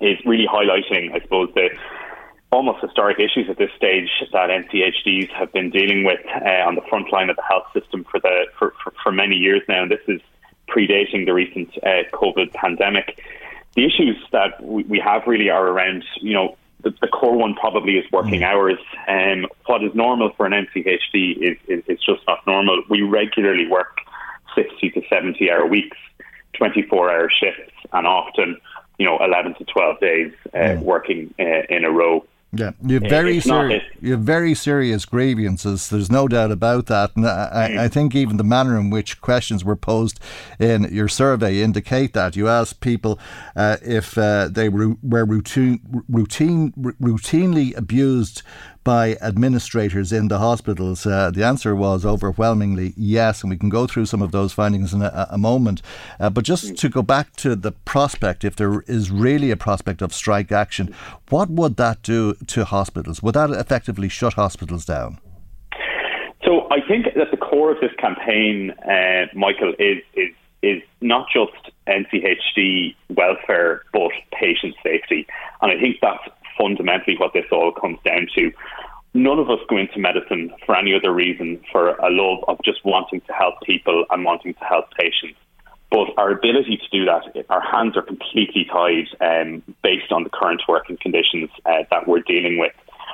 is 0.02 0.18
really 0.26 0.46
highlighting, 0.46 1.14
I 1.14 1.22
suppose, 1.22 1.50
the 1.56 1.70
almost 2.52 2.82
historic 2.82 3.20
issues 3.20 3.50
at 3.50 3.58
this 3.58 3.72
stage 3.76 4.10
that 4.32 4.50
NCHDs 4.50 5.30
have 5.32 5.52
been 5.52 5.70
dealing 5.70 6.04
with 6.04 6.20
uh, 6.28 6.68
on 6.68 6.76
the 6.76 6.82
front 6.90 7.12
line 7.12 7.30
of 7.30 7.36
the 7.36 7.44
health 7.44 7.66
system 7.74 8.06
for 8.10 8.20
the 8.20 8.46
for, 8.58 8.74
for, 8.84 8.94
for 9.04 9.12
many 9.12 9.36
years 9.36 9.62
now. 9.68 9.84
And 9.84 9.92
this 9.92 10.02
is 10.08 10.22
predating 10.68 11.26
the 11.26 11.34
recent 11.34 11.70
uh, 11.84 12.04
COVID 12.14 12.54
pandemic. 12.54 13.20
The 13.76 13.86
issues 13.86 14.18
that 14.32 14.64
we, 14.64 14.84
we 14.84 15.00
have 15.00 15.24
really 15.28 15.50
are 15.50 15.68
around, 15.68 16.06
you 16.22 16.34
know, 16.34 16.58
the, 16.82 16.94
the 17.02 17.08
core 17.08 17.36
one 17.36 17.56
probably 17.56 17.98
is 17.98 18.10
working 18.12 18.42
mm. 18.42 18.46
hours. 18.46 18.80
Um, 19.08 19.48
what 19.66 19.84
is 19.84 19.94
normal 19.96 20.32
for 20.38 20.46
an 20.46 20.54
NCHD 20.54 21.38
is, 21.38 21.58
is, 21.68 21.84
is 21.88 22.00
just 22.00 22.22
not 22.28 22.46
normal. 22.48 22.84
We 22.90 23.02
regularly 23.02 23.68
work 23.68 23.98
60 24.56 24.92
to 24.92 25.02
70 25.10 25.52
hour 25.52 25.66
weeks, 25.66 25.98
24 26.54 27.12
hour 27.12 27.30
shifts, 27.30 27.74
and 27.92 28.08
often, 28.08 28.58
you 28.98 29.06
know, 29.06 29.18
11 29.20 29.56
to 29.56 29.66
12 29.66 30.00
days 30.00 30.32
uh, 30.54 30.58
mm. 30.58 30.84
working 30.84 31.34
uh, 31.40 31.64
in 31.70 31.84
a 31.84 31.92
row. 31.92 32.26
Yeah, 32.58 32.72
you 32.86 33.00
have 33.02 33.10
very 33.10 33.40
serious, 33.42 33.84
you 34.02 34.12
have 34.14 34.22
very 34.22 34.54
serious 34.54 35.04
grievances. 35.04 35.90
There's 35.90 36.12
no 36.12 36.28
doubt 36.28 36.52
about 36.52 36.86
that, 36.86 37.16
and 37.16 37.28
I, 37.28 37.70
mm. 37.72 37.78
I, 37.78 37.88
think 37.90 38.16
even 38.16 38.38
the 38.38 38.44
manner 38.44 38.80
in 38.80 38.90
which 38.90 39.20
questions 39.20 39.66
were 39.66 39.76
posed 39.76 40.20
in 40.58 40.84
your 40.92 41.10
survey 41.10 41.62
indicate 41.62 42.14
that. 42.14 42.36
You 42.36 42.48
asked 42.48 42.80
people 42.80 43.20
uh, 43.56 43.78
if 43.82 44.18
uh, 44.18 44.48
they 44.50 44.70
were, 44.70 44.96
were 45.04 45.26
routine, 45.26 45.82
routine, 46.08 46.72
routinely 46.72 47.76
abused 47.76 48.42
by 48.86 49.18
administrators 49.22 50.14
in 50.14 50.30
the 50.30 50.40
hospitals? 50.40 51.06
Uh, 51.06 51.30
the 51.30 51.44
answer 51.44 51.76
was 51.76 52.06
overwhelmingly 52.06 52.94
yes, 52.96 53.42
and 53.42 53.50
we 53.50 53.58
can 53.58 53.68
go 53.68 53.86
through 53.86 54.06
some 54.06 54.22
of 54.22 54.32
those 54.32 54.54
findings 54.54 54.94
in 54.94 55.02
a, 55.02 55.28
a 55.30 55.38
moment. 55.38 55.82
Uh, 56.18 56.30
but 56.30 56.46
just 56.46 56.78
to 56.78 56.88
go 56.88 57.02
back 57.02 57.36
to 57.36 57.58
the 57.58 57.74
prospect, 57.74 58.46
if 58.46 58.56
there 58.56 58.82
is 58.88 59.12
really 59.12 59.52
a 59.52 59.58
prospect 59.58 60.02
of 60.02 60.14
strike 60.14 60.54
action, 60.54 60.96
what 61.30 61.50
would 61.50 61.76
that 61.76 62.02
do 62.04 62.36
to 62.48 62.64
hospitals? 62.64 63.22
Would 63.22 63.36
that 63.36 63.50
effectively 63.50 64.08
shut 64.08 64.36
hospitals 64.36 64.86
down? 64.86 65.20
So 66.46 66.68
I 66.72 66.80
think 66.88 67.06
that 67.16 67.32
the 67.32 67.38
core 67.38 67.72
of 67.72 67.82
this 67.82 67.92
campaign, 67.98 68.72
uh, 68.88 69.26
Michael, 69.34 69.74
is 69.80 69.98
is 70.14 70.30
is 70.62 70.82
not 71.02 71.28
just 71.34 71.72
NCHD 71.88 72.96
welfare, 73.10 73.84
but 73.92 74.12
patient 74.32 74.76
safety, 74.84 75.28
and 75.62 75.72
I 75.72 75.82
think 75.82 75.98
that's 76.02 76.24
fundamentally 76.58 77.18
what 77.18 77.34
this 77.34 77.46
all 77.52 77.72
comes 77.72 78.00
down 78.06 78.28
to. 78.38 78.52
None 79.14 79.40
of 79.40 79.50
us 79.50 79.60
go 79.70 79.78
into 79.78 79.98
medicine 79.98 80.54
for 80.66 80.76
any 80.76 80.94
other 80.94 81.12
reason 81.12 81.62
for 81.72 81.90
a 81.90 82.10
love 82.10 82.44
of 82.48 82.60
just 82.66 82.84
wanting 82.84 83.22
to 83.22 83.34
help 83.34 83.56
people 83.64 84.06
and 84.10 84.26
wanting 84.26 84.54
to 84.54 84.66
help 84.66 84.92
patients. 85.00 85.40
But 85.90 86.10
our 86.18 86.32
ability 86.32 86.78
to 86.78 86.90
do 86.92 87.06
that, 87.06 87.46
our 87.50 87.62
hands 87.62 87.96
are 87.96 88.02
completely 88.02 88.66
tied 88.66 89.08
um, 89.22 89.64
based 89.84 90.12
on 90.12 90.24
the 90.24 90.30
current 90.30 90.62
working 90.68 90.98
conditions 90.98 91.50
uh, 91.66 91.84
that 91.92 92.08
we're 92.08 92.20
dealing 92.20 92.58
with. 92.58 92.74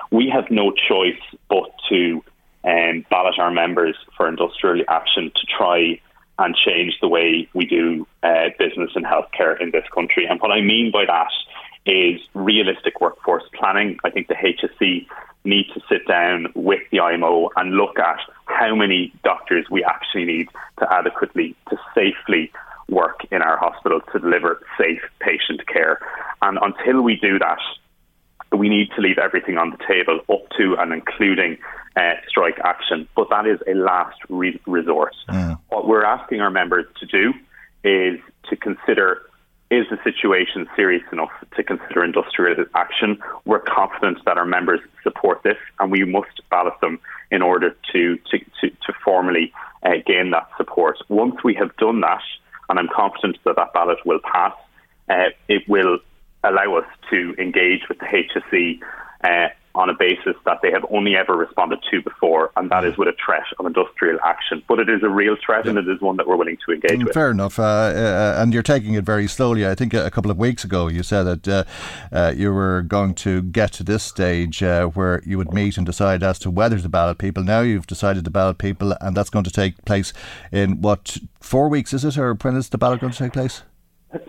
We 0.10 0.32
have 0.34 0.50
no 0.50 0.72
choice 0.72 1.22
but 1.50 1.70
to 1.90 2.24
um, 2.64 3.06
ballot 3.10 3.38
our 3.38 3.52
members 3.52 3.96
for 4.18 4.28
industrial 4.28 4.84
action 4.90 5.32
to 5.36 5.46
try 5.46 6.00
and 6.40 6.56
change 6.56 6.98
the 7.02 7.08
way 7.08 7.48
we 7.54 7.66
do 7.66 8.08
uh, 8.24 8.50
business 8.58 8.92
and 8.96 9.06
healthcare 9.06 9.62
in 9.62 9.72
this 9.72 9.86
country. 9.94 10.26
And 10.26 10.40
what 10.40 10.52
I 10.52 10.62
mean 10.62 10.92
by 10.92 11.06
that 11.06 11.32
is 11.86 12.20
realistic 12.34 13.02
workforce 13.02 13.44
planning. 13.54 13.98
I 14.04 14.10
think 14.12 14.28
the 14.28 14.36
HSE 14.36 15.08
need 15.44 15.66
to 15.74 15.82
sit 15.90 16.08
down 16.08 16.48
with 16.54 16.82
the 16.92 17.00
IMO 17.00 17.50
and 17.56 17.74
look 17.74 17.98
at 17.98 18.20
how 18.46 18.76
many 18.76 19.12
doctors 19.24 19.66
we 19.72 19.84
actually 19.84 20.26
need 20.26 20.48
to 20.80 20.94
adequately, 20.94 21.56
to 21.70 21.78
safely 21.96 22.52
work 22.90 23.22
in 23.32 23.42
our 23.42 23.58
hospitals 23.58 24.04
to 24.12 24.20
deliver 24.20 24.62
safe 24.78 25.02
patient 25.20 25.66
care. 25.68 26.00
And 26.42 26.60
until 26.62 27.02
we 27.02 27.16
do 27.16 27.40
that, 27.40 27.60
we 28.56 28.70
need 28.70 28.90
to 28.96 29.02
leave 29.02 29.18
everything 29.18 29.58
on 29.58 29.72
the 29.72 29.78
table 29.88 30.20
up 30.30 30.50
to 30.58 30.76
and 30.78 30.94
including 30.94 31.58
uh, 31.96 32.14
strike 32.28 32.60
action. 32.64 33.08
But 33.16 33.30
that 33.30 33.48
is 33.48 33.60
a 33.66 33.74
last 33.74 34.18
re- 34.30 34.60
resort. 34.68 35.16
Yeah. 35.30 35.56
What 35.70 35.88
we're 35.88 36.04
asking 36.04 36.42
our 36.42 36.52
members 36.52 36.86
to 37.00 37.06
do 37.06 37.34
is 37.84 38.20
to 38.50 38.56
consider 38.56 39.22
is 39.72 39.88
the 39.90 39.98
situation 40.04 40.68
serious 40.76 41.04
enough 41.12 41.32
to 41.56 41.64
consider 41.64 42.04
industrial 42.04 42.66
action? 42.76 43.18
We're 43.46 43.62
confident 43.62 44.20
that 44.26 44.38
our 44.38 44.46
members 44.46 44.82
support 45.02 45.42
this, 45.44 45.58
and 45.80 45.90
we 45.90 46.04
must 46.04 46.42
ballot 46.50 46.74
them 46.82 47.00
in 47.32 47.42
order 47.42 47.76
to 47.94 48.18
to, 48.18 48.38
to, 48.60 48.70
to 48.70 48.94
formally 49.04 49.54
uh, 49.84 49.92
gain 50.06 50.32
that 50.32 50.50
support. 50.58 50.98
Once 51.08 51.36
we 51.44 51.54
have 51.56 51.76
done 51.78 52.02
that, 52.02 52.22
and 52.70 52.78
I'm 52.78 52.90
confident 52.94 53.38
that 53.46 53.56
that 53.56 53.74
ballot 53.74 54.00
will 54.06 54.20
pass, 54.20 54.54
uh, 55.10 55.30
it 55.48 55.64
will 55.68 56.00
allow 56.44 56.76
us 56.76 56.86
to 57.10 57.34
engage 57.40 57.88
with 57.88 58.00
the 58.00 58.06
HSE 58.06 58.80
uh, 59.24 59.50
on 59.76 59.90
a 59.90 59.94
basis 59.94 60.36
that 60.46 60.60
they 60.62 60.72
have 60.72 60.86
only 60.90 61.16
ever 61.16 61.36
responded 61.36 61.80
to 61.90 62.02
before, 62.02 62.52
and 62.56 62.70
that 62.70 62.84
is 62.84 62.98
with 62.98 63.08
a 63.08 63.16
threat 63.24 63.44
of 63.60 63.66
industrial 63.66 64.20
action. 64.24 64.64
But 64.68 64.80
it 64.80 64.90
is 64.90 65.02
a 65.04 65.10
real 65.10 65.36
threat, 65.44 65.68
and 65.68 65.78
it 65.78 65.88
is 65.88 66.02
one 66.02 66.18
that 66.18 66.28
we're 66.28 66.36
willing 66.36 66.58
to 66.66 66.74
engage 66.74 67.00
mm, 67.00 67.06
with. 67.06 67.14
Fair 67.14 67.32
enough. 67.32 67.60
Uh, 67.60 67.64
uh, 67.64 68.36
and 68.38 68.54
you're 68.54 68.64
taking 68.64 68.94
it 68.96 69.04
very 69.04 69.28
slowly. 69.28 69.68
I 69.68 69.76
think 69.76 69.94
a 69.94 70.12
couple 70.12 70.32
of 70.32 70.38
weeks 70.38 70.64
ago 70.64 70.88
you 70.88 71.04
said 71.04 71.24
that 71.24 71.48
uh, 71.48 71.64
uh 72.12 72.34
you 72.36 72.52
were 72.54 72.82
going 72.82 73.14
to 73.16 73.42
get 73.42 73.72
to 73.74 73.84
this 73.84 74.04
stage 74.04 74.64
uh, 74.64 74.88
where 74.88 75.22
you 75.26 75.38
would 75.38 75.54
meet 75.54 75.78
and 75.78 75.86
decide 75.86 76.24
as 76.24 76.40
to 76.40 76.50
whether 76.50 76.80
to 76.80 76.90
ballot 76.90 77.18
people. 77.18 77.44
Now 77.44 77.62
you've 77.62 77.88
decided 77.88 78.26
to 78.26 78.32
ballot 78.32 78.58
people, 78.58 78.96
and 79.02 79.16
that's 79.16 79.30
going 79.30 79.46
to 79.46 79.52
take 79.52 79.84
place 79.86 80.14
in 80.52 80.82
what 80.82 81.18
four 81.40 81.70
weeks 81.70 81.94
is 81.94 82.04
it, 82.04 82.18
or 82.18 82.34
when 82.34 82.56
is 82.56 82.70
the 82.70 82.78
ballot 82.78 83.02
going 83.02 83.14
to 83.14 83.20
take 83.20 83.34
place? 83.34 83.64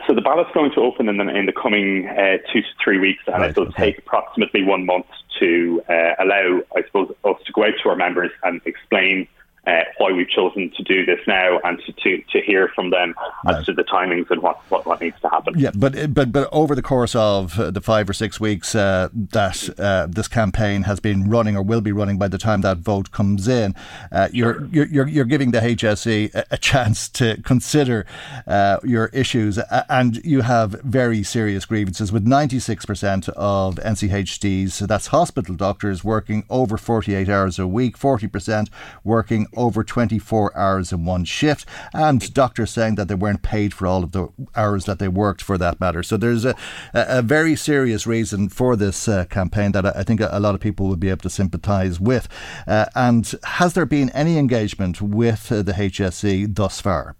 So 0.06 0.14
the 0.14 0.20
ballot's 0.20 0.50
going 0.54 0.70
to 0.72 0.80
open 0.80 1.08
in 1.08 1.16
the, 1.16 1.28
in 1.36 1.46
the 1.46 1.52
coming 1.52 2.08
uh, 2.08 2.38
two 2.52 2.60
to 2.60 2.68
three 2.82 2.98
weeks, 2.98 3.22
and 3.26 3.42
right, 3.42 3.50
it 3.50 3.56
will 3.56 3.66
okay. 3.68 3.86
take 3.86 3.98
approximately 3.98 4.62
one 4.62 4.86
month 4.86 5.06
to 5.40 5.82
uh, 5.88 6.14
allow, 6.18 6.60
I 6.76 6.82
suppose, 6.86 7.14
us 7.24 7.36
to 7.46 7.52
go 7.52 7.64
out 7.64 7.74
to 7.82 7.88
our 7.88 7.96
members 7.96 8.30
and 8.42 8.60
explain 8.64 9.28
uh, 9.66 9.82
why 9.98 10.10
we've 10.10 10.28
chosen 10.28 10.72
to 10.76 10.82
do 10.82 11.06
this 11.06 11.20
now 11.26 11.60
and 11.62 11.80
to, 11.86 11.92
to, 11.92 12.22
to 12.32 12.40
hear 12.40 12.68
from 12.74 12.90
them 12.90 13.14
right. 13.44 13.56
as 13.56 13.66
to 13.66 13.72
the 13.72 13.84
timings 13.84 14.28
and 14.30 14.42
what, 14.42 14.60
what, 14.70 14.84
what, 14.86 15.00
needs 15.00 15.20
to 15.20 15.28
happen. 15.28 15.54
Yeah, 15.56 15.70
but 15.74 16.12
but 16.12 16.32
but 16.32 16.48
over 16.52 16.74
the 16.74 16.82
course 16.82 17.14
of 17.14 17.56
the 17.56 17.80
five 17.80 18.10
or 18.10 18.12
six 18.12 18.40
weeks 18.40 18.74
uh, 18.74 19.08
that 19.12 19.78
uh, 19.78 20.06
this 20.10 20.26
campaign 20.26 20.82
has 20.82 20.98
been 20.98 21.30
running 21.30 21.56
or 21.56 21.62
will 21.62 21.80
be 21.80 21.92
running 21.92 22.18
by 22.18 22.28
the 22.28 22.38
time 22.38 22.62
that 22.62 22.78
vote 22.78 23.12
comes 23.12 23.46
in, 23.46 23.74
uh, 24.10 24.28
you're, 24.32 24.66
you're, 24.66 24.86
you're 24.86 25.08
you're 25.08 25.24
giving 25.24 25.52
the 25.52 25.60
HSE 25.60 26.34
a, 26.34 26.44
a 26.50 26.58
chance 26.58 27.08
to 27.10 27.40
consider 27.42 28.04
uh, 28.46 28.78
your 28.82 29.06
issues, 29.06 29.58
and 29.88 30.24
you 30.24 30.40
have 30.40 30.72
very 30.82 31.22
serious 31.22 31.64
grievances 31.64 32.10
with 32.10 32.26
96% 32.26 33.28
of 33.30 33.76
NCHDs, 33.76 34.86
that's 34.86 35.08
hospital 35.08 35.54
doctors 35.54 36.02
working 36.02 36.44
over 36.50 36.76
48 36.76 37.28
hours 37.28 37.58
a 37.58 37.66
week, 37.66 37.96
40% 37.96 38.68
working 39.04 39.46
over 39.56 39.84
24 39.84 40.56
hours 40.56 40.92
in 40.92 41.04
one 41.04 41.24
shift, 41.24 41.66
and 41.92 42.32
doctors 42.34 42.70
saying 42.70 42.96
that 42.96 43.08
they 43.08 43.14
weren't 43.14 43.42
paid 43.42 43.74
for 43.74 43.86
all 43.86 44.04
of 44.04 44.12
the 44.12 44.28
hours 44.54 44.84
that 44.84 44.98
they 44.98 45.08
worked 45.08 45.42
for 45.42 45.58
that 45.58 45.80
matter. 45.80 46.02
So 46.02 46.16
there's 46.16 46.44
a, 46.44 46.54
a 46.94 47.22
very 47.22 47.56
serious 47.56 48.06
reason 48.06 48.48
for 48.48 48.76
this 48.76 49.08
uh, 49.08 49.24
campaign 49.26 49.72
that 49.72 49.84
I 49.84 50.02
think 50.02 50.20
a 50.20 50.40
lot 50.40 50.54
of 50.54 50.60
people 50.60 50.88
would 50.88 51.00
be 51.00 51.10
able 51.10 51.22
to 51.22 51.30
sympathise 51.30 52.00
with. 52.00 52.28
Uh, 52.66 52.86
and 52.94 53.30
has 53.44 53.74
there 53.74 53.86
been 53.86 54.10
any 54.10 54.38
engagement 54.38 55.00
with 55.00 55.50
uh, 55.50 55.62
the 55.62 55.72
HSE 55.72 56.54
thus 56.54 56.80
far? 56.80 57.16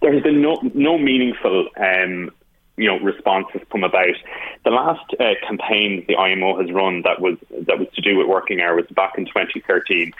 There 0.00 0.12
has 0.12 0.22
been 0.22 0.42
no 0.42 0.60
no 0.74 0.98
meaningful 0.98 1.68
um, 1.76 2.30
you 2.76 2.86
know 2.86 2.98
response 2.98 3.46
has 3.52 3.62
come 3.70 3.84
about. 3.84 4.16
The 4.64 4.70
last 4.70 5.04
uh, 5.20 5.34
campaign 5.46 6.04
the 6.08 6.16
IMO 6.16 6.60
has 6.60 6.70
run 6.72 7.02
that 7.02 7.20
was 7.20 7.36
that 7.50 7.78
was 7.78 7.88
to 7.94 8.00
do 8.00 8.16
with 8.16 8.26
working 8.26 8.60
hours 8.60 8.84
back 8.94 9.12
in 9.16 9.26
2013, 9.26 10.12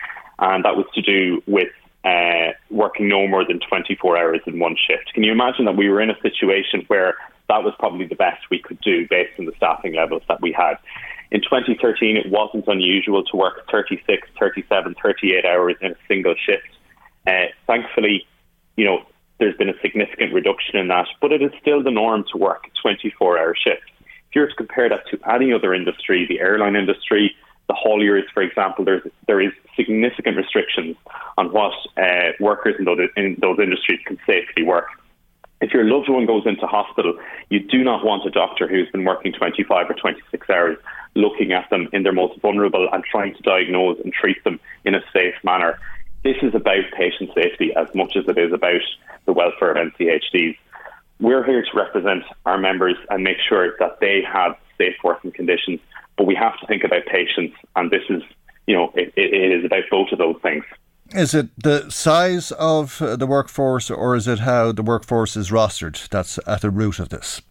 and 0.43 0.65
that 0.65 0.77
was 0.77 0.87
to 0.95 1.01
do 1.01 1.41
with 1.47 1.69
uh, 2.05 2.51
working 2.69 3.09
no 3.09 3.29
more 3.29 3.47
than 3.47 3.61
24 3.61 4.19
hours 4.19 4.41
in 4.47 4.59
one 4.59 4.77
shift. 4.77 5.15
Can 5.15 5.23
you 5.23 5.31
imagine 5.31 5.67
that 5.67 5.77
we 5.77 5.89
were 5.89 6.01
in 6.01 6.11
a 6.11 6.21
situation 6.21 6.85
where 6.89 7.15
that 7.49 7.63
was 7.63 7.75
probably 7.79 8.07
the 8.07 8.17
best 8.17 8.43
we 8.51 8.59
could 8.59 8.81
do 8.81 9.07
based 9.09 9.39
on 9.39 9.45
the 9.45 9.53
staffing 9.57 9.95
levels 9.95 10.23
that 10.29 10.43
we 10.43 10.53
had? 10.53 10.75
In 11.31 11.41
2013, 11.43 12.17
it 12.17 12.29
wasn't 12.29 12.67
unusual 12.67 13.23
to 13.25 13.37
work 13.37 13.71
36, 13.71 14.29
37, 14.39 14.97
38 15.01 15.47
hours 15.47 15.77
in 15.81 15.93
a 15.93 15.97
single 16.09 16.35
shift. 16.35 16.69
Uh, 17.25 17.47
thankfully, 17.69 18.27
you 18.77 18.85
know, 18.85 18.99
there's 19.39 19.57
been 19.57 19.69
a 19.69 19.81
significant 19.81 20.35
reduction 20.35 20.77
in 20.77 20.89
that, 20.89 21.07
but 21.21 21.31
it 21.31 21.41
is 21.41 21.53
still 21.61 21.83
the 21.85 21.91
norm 21.91 22.25
to 22.33 22.39
work 22.39 22.65
24 22.83 23.39
hour 23.39 23.55
shifts. 23.55 23.87
If 24.01 24.35
you 24.35 24.41
were 24.41 24.49
to 24.49 24.55
compare 24.57 24.89
that 24.89 25.07
to 25.11 25.21
any 25.33 25.53
other 25.53 25.73
industry, 25.73 26.27
the 26.27 26.41
airline 26.41 26.75
industry, 26.75 27.37
the 27.69 27.75
hauliers, 27.75 28.25
for 28.35 28.43
example, 28.43 28.85
there's, 28.85 29.03
there 29.27 29.41
is 29.41 29.53
significant 29.77 30.37
restrictions 30.37 30.97
on 31.39 31.53
what 31.53 31.73
uh, 31.97 32.33
workers 32.41 32.75
in 32.79 32.85
those, 32.85 32.99
in 33.17 33.37
those 33.41 33.59
industries 33.59 34.01
can 34.07 34.19
safely 34.27 34.63
work. 34.63 34.87
If 35.61 35.73
your 35.73 35.85
loved 35.85 36.09
one 36.09 36.27
goes 36.27 36.43
into 36.45 36.67
hospital, 36.67 37.17
you 37.49 37.61
do 37.61 37.85
not 37.85 38.05
want 38.05 38.27
a 38.27 38.31
doctor 38.31 38.67
who's 38.67 38.91
been 38.91 39.05
working 39.05 39.33
25 39.33 39.91
or 39.91 39.95
26 39.95 40.51
hours 40.51 40.77
looking 41.15 41.53
at 41.53 41.71
them 41.71 41.89
in 41.93 42.03
their 42.03 42.13
most 42.13 42.41
vulnerable 42.41 42.89
and 42.93 43.05
trying 43.05 43.35
to 43.35 43.43
diagnose 43.43 43.99
and 44.01 44.13
treat 44.13 44.43
them 44.45 44.59
in 44.85 44.95
a 44.95 45.01
safe 45.13 45.35
manner. 45.45 45.79
This 46.25 46.37
is 46.43 46.55
about 46.55 46.85
patient 46.97 47.31
safety 47.35 47.73
as 47.77 47.87
much 47.95 48.17
as 48.17 48.25
it 48.27 48.39
is 48.39 48.53
about 48.53 48.81
the 49.27 49.33
welfare 49.33 49.73
of 49.73 49.93
NCHDs. 49.93 50.57
We're 51.21 51.45
here 51.45 51.63
to 51.63 51.77
represent 51.77 52.25
our 52.45 52.59
members 52.59 52.97
and 53.11 53.23
make 53.23 53.39
sure 53.49 53.77
that 53.79 54.01
they 54.01 54.23
have 54.23 54.57
safe 54.79 54.97
working 55.05 55.31
conditions 55.31 55.79
but 56.17 56.27
we 56.27 56.35
have 56.35 56.59
to 56.61 56.67
think 56.67 56.85
about 56.85 57.07
patients, 57.07 57.57
and 57.77 57.91
this 57.91 58.03
is, 58.09 58.23
you 58.67 58.75
know, 58.75 58.93
it, 58.95 59.13
it 59.17 59.53
is 59.53 59.65
about 59.65 59.85
both 59.91 60.13
of 60.13 60.19
those 60.19 60.37
things. 60.43 60.65
Is 61.15 61.35
it 61.35 61.49
the 61.63 61.91
size 61.91 62.53
of 62.53 62.99
the 62.99 63.27
workforce, 63.27 63.91
or 63.91 64.17
is 64.17 64.27
it 64.27 64.41
how 64.41 64.73
the 64.73 64.83
workforce 64.83 65.37
is 65.37 65.51
rostered 65.51 66.09
that's 66.09 66.39
at 66.47 66.63
the 66.63 66.71
root 66.71 66.99
of 66.99 67.11
this? 67.11 67.43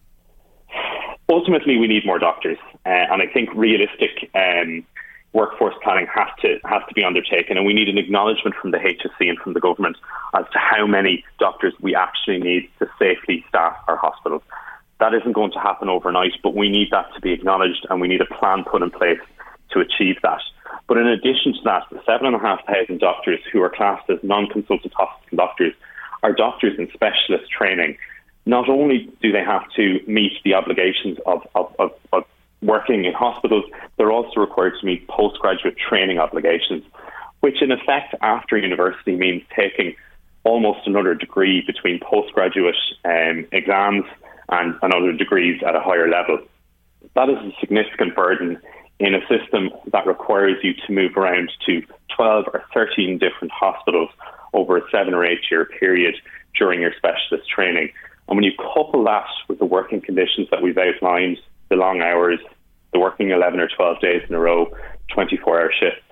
Ultimately, 1.28 1.76
we 1.76 1.86
need 1.86 2.04
more 2.04 2.18
doctors, 2.18 2.58
uh, 2.84 2.88
and 2.88 3.22
I 3.22 3.26
think 3.26 3.50
realistic 3.54 4.30
um, 4.34 4.84
workforce 5.32 5.74
planning 5.82 6.06
has 6.14 6.28
to 6.40 6.58
has 6.64 6.82
to 6.88 6.94
be 6.94 7.04
undertaken, 7.04 7.56
and 7.56 7.64
we 7.64 7.72
need 7.72 7.88
an 7.88 7.98
acknowledgement 7.98 8.56
from 8.60 8.70
the 8.70 8.78
HSE 8.78 9.28
and 9.28 9.38
from 9.38 9.54
the 9.54 9.60
government 9.60 9.96
as 10.34 10.44
to 10.52 10.58
how 10.58 10.86
many 10.86 11.24
doctors 11.38 11.72
we 11.80 11.94
actually 11.94 12.38
need 12.38 12.68
to 12.78 12.88
safely 12.98 13.44
staff 13.48 13.76
our 13.88 13.96
hospitals. 13.96 14.42
That 15.02 15.14
isn't 15.14 15.32
going 15.32 15.50
to 15.50 15.58
happen 15.58 15.88
overnight, 15.88 16.34
but 16.44 16.54
we 16.54 16.68
need 16.68 16.92
that 16.92 17.12
to 17.16 17.20
be 17.20 17.32
acknowledged 17.32 17.84
and 17.90 18.00
we 18.00 18.06
need 18.06 18.20
a 18.20 18.34
plan 18.38 18.62
put 18.62 18.82
in 18.82 18.90
place 18.92 19.18
to 19.72 19.80
achieve 19.80 20.14
that. 20.22 20.38
But 20.86 20.96
in 20.96 21.08
addition 21.08 21.54
to 21.54 21.58
that, 21.64 21.82
the 21.90 22.00
7,500 22.06 23.00
doctors 23.00 23.40
who 23.52 23.60
are 23.62 23.68
classed 23.68 24.08
as 24.08 24.18
non 24.22 24.46
consultant 24.46 24.94
hospital 24.94 25.36
doctors 25.36 25.74
are 26.22 26.32
doctors 26.32 26.78
in 26.78 26.88
specialist 26.94 27.50
training. 27.50 27.98
Not 28.46 28.68
only 28.68 29.10
do 29.20 29.32
they 29.32 29.42
have 29.42 29.68
to 29.74 29.98
meet 30.06 30.34
the 30.44 30.54
obligations 30.54 31.18
of, 31.26 31.48
of, 31.56 31.74
of, 31.80 31.90
of 32.12 32.22
working 32.62 33.04
in 33.04 33.12
hospitals, 33.12 33.64
they're 33.96 34.12
also 34.12 34.40
required 34.40 34.74
to 34.78 34.86
meet 34.86 35.08
postgraduate 35.08 35.74
training 35.78 36.20
obligations, 36.20 36.84
which 37.40 37.60
in 37.60 37.72
effect 37.72 38.14
after 38.22 38.56
university 38.56 39.16
means 39.16 39.42
taking 39.56 39.96
almost 40.44 40.86
another 40.86 41.16
degree 41.16 41.60
between 41.66 41.98
postgraduate 41.98 42.76
um, 43.04 43.44
exams 43.50 44.04
and, 44.48 44.74
and 44.82 44.92
other 44.92 45.12
degrees 45.12 45.62
at 45.66 45.76
a 45.76 45.80
higher 45.80 46.08
level. 46.08 46.38
That 47.14 47.28
is 47.28 47.36
a 47.38 47.52
significant 47.60 48.14
burden 48.14 48.60
in 48.98 49.14
a 49.14 49.20
system 49.26 49.70
that 49.92 50.06
requires 50.06 50.58
you 50.62 50.74
to 50.74 50.92
move 50.92 51.16
around 51.16 51.50
to 51.66 51.82
12 52.16 52.44
or 52.52 52.62
13 52.72 53.18
different 53.18 53.52
hospitals 53.52 54.10
over 54.52 54.76
a 54.76 54.82
seven 54.90 55.14
or 55.14 55.24
eight 55.24 55.40
year 55.50 55.64
period 55.64 56.14
during 56.56 56.80
your 56.80 56.92
specialist 56.96 57.48
training. 57.48 57.90
And 58.28 58.36
when 58.36 58.44
you 58.44 58.52
couple 58.56 59.04
that 59.04 59.26
with 59.48 59.58
the 59.58 59.64
working 59.64 60.00
conditions 60.00 60.48
that 60.50 60.62
we've 60.62 60.78
outlined, 60.78 61.38
the 61.68 61.76
long 61.76 62.00
hours, 62.00 62.38
the 62.92 63.00
working 63.00 63.30
11 63.30 63.58
or 63.58 63.68
12 63.68 64.00
days 64.00 64.22
in 64.28 64.34
a 64.34 64.38
row, 64.38 64.72
24 65.14 65.60
hour 65.60 65.72
shifts, 65.72 66.02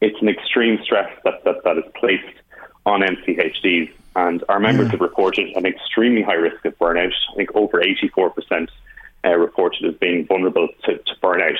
it's 0.00 0.20
an 0.20 0.28
extreme 0.28 0.78
stress 0.82 1.10
that, 1.24 1.44
that, 1.44 1.64
that 1.64 1.78
is 1.78 1.84
placed 1.98 2.38
on 2.86 3.00
NCHDs 3.00 3.92
and 4.16 4.44
our 4.48 4.60
members 4.60 4.90
have 4.90 5.00
reported 5.00 5.48
an 5.56 5.66
extremely 5.66 6.22
high 6.22 6.34
risk 6.34 6.64
of 6.64 6.78
burnout. 6.78 7.12
I 7.32 7.36
think 7.36 7.54
over 7.54 7.82
84% 7.82 8.68
uh, 9.24 9.36
reported 9.36 9.84
as 9.86 9.94
being 9.98 10.26
vulnerable 10.26 10.68
to, 10.84 10.98
to 10.98 11.14
burnout 11.22 11.58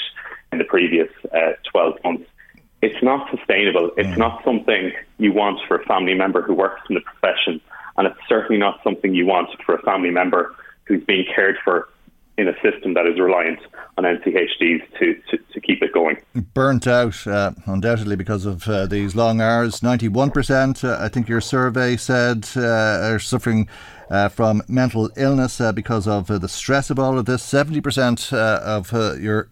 in 0.53 0.59
the 0.59 0.65
previous 0.65 1.09
uh, 1.35 1.53
12 1.73 1.99
months. 2.05 2.31
It's 2.83 3.03
not 3.03 3.31
sustainable. 3.35 3.91
It's 3.97 4.09
mm. 4.09 4.19
not 4.19 4.45
something 4.45 4.93
you 5.19 5.33
want 5.33 5.61
for 5.67 5.77
a 5.81 5.85
family 5.87 6.15
member 6.15 6.43
who 6.43 6.55
works 6.55 6.83
in 6.89 6.95
the 6.95 7.01
profession, 7.01 7.61
and 7.97 8.07
it's 8.07 8.19
certainly 8.29 8.59
not 8.59 8.81
something 8.85 9.15
you 9.15 9.27
want 9.27 9.49
for 9.65 9.75
a 9.75 9.83
family 9.83 10.11
member 10.11 10.55
who's 10.85 11.03
being 11.05 11.25
cared 11.35 11.57
for 11.65 11.89
in 12.37 12.49
a 12.49 12.55
system 12.61 12.95
that 12.95 13.07
is 13.07 13.19
reliant 13.19 13.61
on 13.97 14.05
NCHDs 14.05 14.83
to, 14.99 15.15
to, 15.31 15.39
to 15.53 15.61
keep 15.61 15.83
it 15.83 15.93
going. 15.93 16.17
Burnt 16.35 16.87
out, 16.87 17.27
uh, 17.27 17.53
undoubtedly, 17.67 18.17
because 18.17 18.45
of 18.45 18.67
uh, 18.69 18.87
these 18.87 19.15
long 19.15 19.41
hours. 19.41 19.81
91%, 19.81 20.83
uh, 20.83 20.99
I 21.01 21.09
think 21.09 21.29
your 21.29 21.41
survey 21.41 21.97
said, 21.97 22.49
uh, 22.57 22.61
are 23.03 23.21
suffering 23.21 23.69
uh, 24.11 24.29
from 24.29 24.63
mental 24.67 25.11
illness 25.17 25.61
uh, 25.61 25.71
because 25.73 26.09
of 26.09 26.27
the 26.27 26.49
stress 26.49 26.91
of 26.91 26.99
all 26.99 27.19
of 27.19 27.27
this. 27.27 27.43
70% 27.49 28.33
of 28.33 28.93
your 29.21 29.49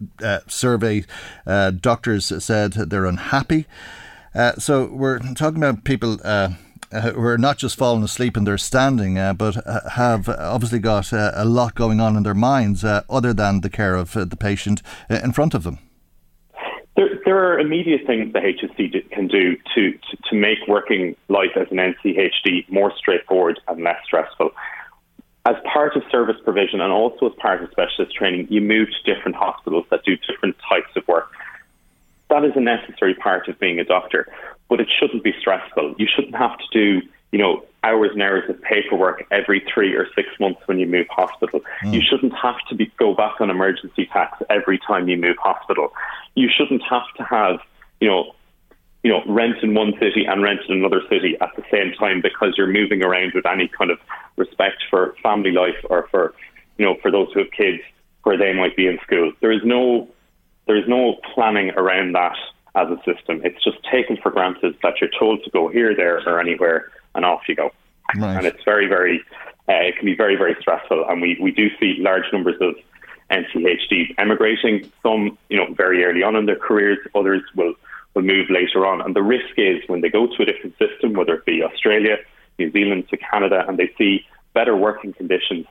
survey 0.47 1.05
doctors 1.45 2.43
said 2.43 2.73
they're 2.73 3.05
unhappy. 3.05 3.65
so 4.57 4.89
we're 4.91 5.19
talking 5.19 5.63
about 5.63 5.85
people 5.85 6.17
uh, 6.93 7.11
who 7.11 7.21
are 7.21 7.37
not 7.37 7.57
just 7.57 7.77
falling 7.77 8.03
asleep 8.03 8.37
in 8.37 8.43
their 8.43 8.57
standing, 8.57 9.17
uh, 9.17 9.33
but 9.33 9.65
uh, 9.65 9.89
have 9.89 10.29
obviously 10.29 10.79
got 10.79 11.11
uh, 11.11 11.31
a 11.33 11.45
lot 11.45 11.75
going 11.75 11.99
on 11.99 12.15
in 12.15 12.23
their 12.23 12.33
minds 12.33 12.83
uh, 12.83 13.01
other 13.09 13.33
than 13.33 13.61
the 13.61 13.69
care 13.69 13.95
of 13.95 14.15
uh, 14.15 14.25
the 14.25 14.35
patient 14.35 14.81
in 15.09 15.31
front 15.31 15.53
of 15.53 15.63
them. 15.63 15.79
There, 16.95 17.09
there, 17.25 17.37
are 17.37 17.59
immediate 17.59 18.05
things 18.05 18.31
the 18.33 18.39
HSE 18.39 19.09
can 19.09 19.27
do 19.27 19.57
to, 19.73 19.91
to, 19.91 20.17
to 20.29 20.35
make 20.35 20.59
working 20.67 21.15
life 21.27 21.49
as 21.55 21.67
an 21.71 21.77
NCHD 21.77 22.69
more 22.69 22.93
straightforward 22.95 23.59
and 23.67 23.83
less 23.83 23.97
stressful. 24.05 24.51
As 25.45 25.55
part 25.73 25.95
of 25.95 26.03
service 26.11 26.37
provision 26.43 26.79
and 26.79 26.93
also 26.93 27.27
as 27.27 27.33
part 27.39 27.63
of 27.63 27.71
specialist 27.71 28.15
training, 28.15 28.47
you 28.51 28.61
move 28.61 28.89
to 28.89 29.13
different 29.13 29.35
hospitals 29.35 29.85
that 29.89 30.05
do 30.05 30.15
different 30.17 30.55
types 30.69 30.95
of 30.95 31.07
work. 31.07 31.31
that 32.29 32.45
is 32.45 32.51
a 32.55 32.61
necessary 32.61 33.15
part 33.15 33.47
of 33.47 33.59
being 33.59 33.79
a 33.79 33.83
doctor, 33.83 34.31
but 34.73 34.81
it 34.81 34.89
shouldn't 34.99 35.23
be 35.23 35.35
stressful. 35.39 35.93
You 35.99 36.07
shouldn't 36.07 36.35
have 36.35 36.57
to 36.57 36.65
do, 36.71 37.07
you 37.31 37.37
know, 37.37 37.63
hours 37.83 38.09
and 38.13 38.23
hours 38.23 38.49
of 38.49 38.59
paperwork 38.63 39.23
every 39.29 39.63
three 39.71 39.93
or 39.93 40.07
six 40.15 40.29
months 40.39 40.61
when 40.65 40.79
you 40.79 40.87
move 40.87 41.05
hospital. 41.11 41.61
Mm. 41.83 41.93
You 41.93 42.01
shouldn't 42.01 42.33
have 42.35 42.55
to 42.69 42.75
be, 42.75 42.91
go 42.97 43.13
back 43.13 43.39
on 43.39 43.51
emergency 43.51 44.09
tax 44.11 44.41
every 44.49 44.79
time 44.79 45.07
you 45.07 45.15
move 45.15 45.35
hospital. 45.37 45.93
You 46.33 46.49
shouldn't 46.49 46.81
have 46.89 47.03
to 47.17 47.23
have, 47.23 47.59
you 48.01 48.07
know, 48.07 48.33
you 49.03 49.11
know, 49.11 49.21
rent 49.27 49.57
in 49.61 49.75
one 49.75 49.93
city 49.99 50.25
and 50.25 50.41
rent 50.41 50.61
in 50.67 50.77
another 50.77 51.03
city 51.07 51.37
at 51.39 51.49
the 51.55 51.63
same 51.71 51.93
time 51.93 52.19
because 52.19 52.55
you're 52.57 52.65
moving 52.65 53.03
around 53.03 53.33
with 53.35 53.45
any 53.45 53.67
kind 53.67 53.91
of 53.91 53.99
respect 54.37 54.77
for 54.89 55.13
family 55.21 55.51
life 55.51 55.77
or 55.87 56.07
for, 56.09 56.33
you 56.79 56.85
know, 56.85 56.95
for 56.99 57.11
those 57.11 57.31
who 57.31 57.41
have 57.41 57.51
kids 57.51 57.83
where 58.23 58.39
they 58.39 58.53
might 58.53 58.75
be 58.75 58.87
in 58.87 58.97
school. 59.03 59.33
There 59.39 59.51
is 59.51 59.61
no, 59.63 60.07
there 60.65 60.77
is 60.77 60.87
no 60.87 61.17
planning 61.35 61.69
around 61.77 62.13
that 62.13 62.35
as 62.75 62.87
a 62.89 62.97
system. 63.05 63.41
It's 63.43 63.63
just 63.63 63.77
taken 63.91 64.17
for 64.17 64.31
granted 64.31 64.75
that 64.81 64.99
you're 64.99 65.09
told 65.17 65.43
to 65.43 65.49
go 65.51 65.67
here, 65.67 65.95
there, 65.95 66.27
or 66.27 66.39
anywhere, 66.39 66.91
and 67.15 67.25
off 67.25 67.41
you 67.47 67.55
go. 67.55 67.71
Right. 68.17 68.37
And 68.37 68.45
it's 68.45 68.63
very, 68.65 68.87
very, 68.87 69.23
uh, 69.69 69.73
it 69.73 69.97
can 69.97 70.05
be 70.05 70.15
very, 70.15 70.35
very 70.35 70.55
stressful. 70.59 71.05
And 71.07 71.21
we, 71.21 71.37
we 71.41 71.51
do 71.51 71.69
see 71.79 71.95
large 71.99 72.25
numbers 72.31 72.55
of 72.61 72.75
NCHDs 73.31 74.15
emigrating. 74.17 74.91
Some, 75.01 75.37
you 75.49 75.57
know, 75.57 75.73
very 75.73 76.03
early 76.03 76.23
on 76.23 76.35
in 76.35 76.45
their 76.45 76.57
careers. 76.57 76.99
Others 77.15 77.43
will 77.55 77.73
will 78.13 78.21
move 78.21 78.47
later 78.49 78.85
on. 78.85 79.01
And 79.01 79.15
the 79.15 79.23
risk 79.23 79.57
is 79.57 79.81
when 79.87 80.01
they 80.01 80.09
go 80.09 80.27
to 80.27 80.43
a 80.43 80.45
different 80.45 80.77
system, 80.77 81.13
whether 81.13 81.33
it 81.33 81.45
be 81.45 81.63
Australia, 81.63 82.17
New 82.59 82.71
Zealand 82.71 83.09
to 83.09 83.17
Canada, 83.17 83.65
and 83.67 83.77
they 83.77 83.91
see 83.97 84.25
better 84.53 84.77
working 84.77 85.13
conditions, 85.13 85.65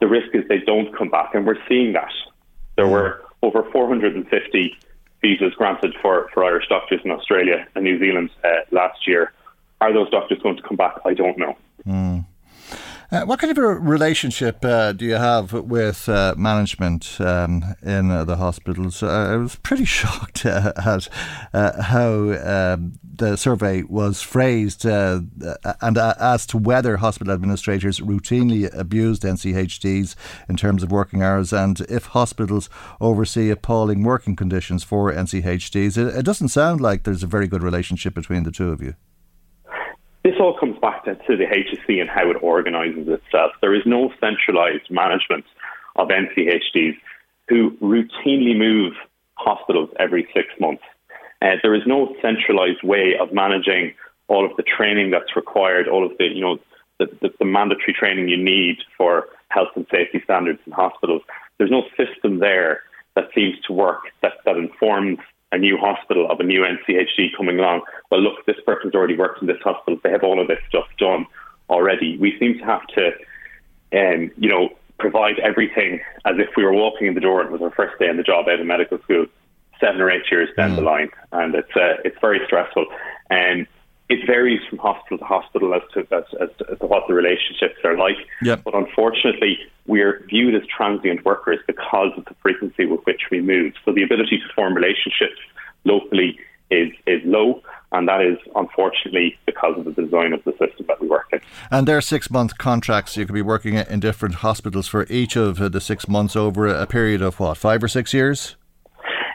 the 0.00 0.06
risk 0.06 0.34
is 0.34 0.46
they 0.48 0.58
don't 0.58 0.94
come 0.96 1.08
back. 1.08 1.34
And 1.34 1.46
we're 1.46 1.56
seeing 1.68 1.94
that. 1.94 2.12
There 2.76 2.88
were 2.88 3.22
over 3.42 3.64
450 3.72 4.78
visas 5.22 5.54
granted 5.54 5.94
for, 6.02 6.28
for 6.34 6.44
Irish 6.44 6.68
doctors 6.68 7.00
in 7.04 7.10
Australia 7.10 7.66
and 7.74 7.84
New 7.84 7.98
Zealand 7.98 8.30
uh, 8.44 8.48
last 8.70 9.06
year. 9.06 9.32
Are 9.80 9.92
those 9.92 10.10
doctors 10.10 10.38
going 10.42 10.56
to 10.56 10.62
come 10.62 10.76
back? 10.76 10.96
I 11.04 11.14
don't 11.14 11.38
know. 11.38 11.56
Mm. 11.86 12.26
Uh, 13.12 13.26
what 13.26 13.38
kind 13.38 13.50
of 13.50 13.58
a 13.58 13.66
relationship 13.66 14.64
uh, 14.64 14.90
do 14.90 15.04
you 15.04 15.16
have 15.16 15.52
with 15.52 16.08
uh, 16.08 16.34
management 16.38 17.20
um, 17.20 17.62
in 17.82 18.10
uh, 18.10 18.24
the 18.24 18.36
hospitals? 18.36 19.02
Uh, 19.02 19.32
I 19.34 19.36
was 19.36 19.56
pretty 19.56 19.84
shocked 20.00 20.46
uh, 20.46 20.72
at 21.52 21.78
how 21.78 22.32
um, 22.42 22.98
the 23.04 23.36
survey 23.36 23.82
was 23.82 24.22
phrased 24.22 24.86
and 24.86 25.98
as 25.98 26.46
to 26.46 26.56
whether 26.56 26.96
hospital 26.96 27.34
administrators 27.34 28.00
routinely 28.00 28.74
abused 28.74 29.24
NCHDs 29.24 30.14
in 30.48 30.56
terms 30.56 30.82
of 30.82 30.90
working 30.90 31.22
hours 31.22 31.52
and 31.52 31.80
if 31.90 32.06
hospitals 32.06 32.70
oversee 32.98 33.50
appalling 33.50 34.04
working 34.04 34.36
conditions 34.36 34.84
for 34.84 35.12
NCHDs. 35.12 35.98
It, 35.98 36.16
it 36.16 36.24
doesn't 36.24 36.48
sound 36.48 36.80
like 36.80 37.02
there's 37.02 37.22
a 37.22 37.26
very 37.26 37.46
good 37.46 37.62
relationship 37.62 38.14
between 38.14 38.44
the 38.44 38.50
two 38.50 38.70
of 38.70 38.80
you. 38.80 38.94
This 40.24 40.34
all 40.38 40.56
comes 40.58 40.78
back 40.78 41.04
to, 41.04 41.14
to 41.14 41.36
the 41.36 41.46
HSE 41.46 42.00
and 42.00 42.08
how 42.08 42.30
it 42.30 42.36
organises 42.42 43.08
itself. 43.08 43.52
There 43.60 43.74
is 43.74 43.82
no 43.84 44.12
centralised 44.20 44.90
management 44.90 45.44
of 45.96 46.08
NCHDs 46.08 46.96
who 47.48 47.72
routinely 47.82 48.56
move 48.56 48.94
hospitals 49.34 49.90
every 49.98 50.28
six 50.32 50.48
months. 50.60 50.82
Uh, 51.40 51.56
there 51.62 51.74
is 51.74 51.82
no 51.86 52.14
centralised 52.22 52.82
way 52.84 53.16
of 53.20 53.32
managing 53.32 53.94
all 54.28 54.48
of 54.48 54.56
the 54.56 54.62
training 54.62 55.10
that's 55.10 55.34
required, 55.34 55.88
all 55.88 56.06
of 56.06 56.16
the 56.18 56.26
you 56.26 56.40
know 56.40 56.58
the, 56.98 57.06
the, 57.20 57.30
the 57.40 57.44
mandatory 57.44 57.92
training 57.92 58.28
you 58.28 58.36
need 58.36 58.76
for 58.96 59.26
health 59.48 59.68
and 59.74 59.86
safety 59.90 60.20
standards 60.22 60.60
in 60.66 60.72
hospitals. 60.72 61.22
There's 61.58 61.70
no 61.70 61.82
system 61.96 62.38
there 62.38 62.82
that 63.16 63.28
seems 63.34 63.58
to 63.66 63.72
work 63.72 64.04
that, 64.22 64.32
that 64.44 64.56
informs 64.56 65.18
a 65.52 65.58
new 65.58 65.76
hospital 65.76 66.30
of 66.30 66.40
a 66.40 66.42
new 66.42 66.62
NCHD 66.62 67.36
coming 67.36 67.58
along. 67.58 67.82
Well, 68.10 68.20
look, 68.20 68.44
this 68.46 68.56
person's 68.66 68.94
already 68.94 69.16
worked 69.16 69.42
in 69.42 69.46
this 69.46 69.60
hospital. 69.62 70.00
They 70.02 70.10
have 70.10 70.24
all 70.24 70.40
of 70.40 70.48
this 70.48 70.58
stuff 70.68 70.86
done 70.98 71.26
already. 71.68 72.16
We 72.18 72.38
seem 72.38 72.58
to 72.58 72.64
have 72.64 72.86
to, 72.88 73.12
um, 73.92 74.30
you 74.36 74.48
know, 74.48 74.70
provide 74.98 75.38
everything 75.40 76.00
as 76.24 76.36
if 76.38 76.48
we 76.56 76.64
were 76.64 76.72
walking 76.72 77.06
in 77.06 77.14
the 77.14 77.20
door 77.20 77.40
and 77.40 77.50
it 77.50 77.52
was 77.52 77.62
our 77.62 77.70
first 77.70 77.98
day 77.98 78.08
on 78.08 78.16
the 78.16 78.22
job 78.22 78.48
out 78.48 78.60
of 78.60 78.66
medical 78.66 78.98
school, 79.02 79.26
seven 79.80 80.00
or 80.00 80.10
eight 80.10 80.24
years 80.30 80.48
down 80.56 80.72
mm. 80.72 80.76
the 80.76 80.82
line, 80.82 81.10
and 81.32 81.54
it's 81.54 81.76
uh, 81.76 81.96
it's 82.04 82.16
very 82.20 82.40
stressful. 82.46 82.86
And 83.30 83.66
it 84.12 84.26
varies 84.26 84.60
from 84.68 84.78
hospital 84.78 85.16
to 85.16 85.24
hospital 85.24 85.74
as 85.74 85.82
to, 85.94 86.00
as, 86.14 86.24
as, 86.38 86.50
to, 86.58 86.72
as 86.72 86.78
to 86.80 86.86
what 86.86 87.04
the 87.08 87.14
relationships 87.14 87.78
are 87.82 87.96
like. 87.96 88.16
Yep. 88.42 88.64
But 88.64 88.74
unfortunately, 88.74 89.58
we're 89.86 90.24
viewed 90.28 90.54
as 90.54 90.62
transient 90.76 91.24
workers 91.24 91.60
because 91.66 92.12
of 92.18 92.26
the 92.26 92.34
frequency 92.42 92.84
with 92.84 93.00
which 93.04 93.22
we 93.30 93.40
move. 93.40 93.72
So 93.84 93.92
the 93.92 94.02
ability 94.02 94.36
to 94.38 94.54
form 94.54 94.74
relationships 94.74 95.40
locally 95.84 96.38
is, 96.70 96.90
is 97.06 97.22
low. 97.24 97.62
And 97.92 98.06
that 98.08 98.20
is 98.20 98.38
unfortunately 98.54 99.38
because 99.46 99.78
of 99.78 99.84
the 99.84 99.92
design 100.02 100.34
of 100.34 100.44
the 100.44 100.52
system 100.52 100.86
that 100.88 101.00
we 101.00 101.08
work 101.08 101.28
in. 101.32 101.40
And 101.70 101.88
they're 101.88 102.00
six 102.02 102.30
month 102.30 102.58
contracts. 102.58 103.16
You 103.16 103.24
could 103.24 103.34
be 103.34 103.42
working 103.42 103.74
in 103.74 104.00
different 104.00 104.36
hospitals 104.36 104.88
for 104.88 105.06
each 105.08 105.36
of 105.36 105.72
the 105.72 105.80
six 105.80 106.06
months 106.06 106.36
over 106.36 106.66
a 106.66 106.86
period 106.86 107.22
of 107.22 107.40
what, 107.40 107.56
five 107.56 107.82
or 107.82 107.88
six 107.88 108.12
years? 108.12 108.56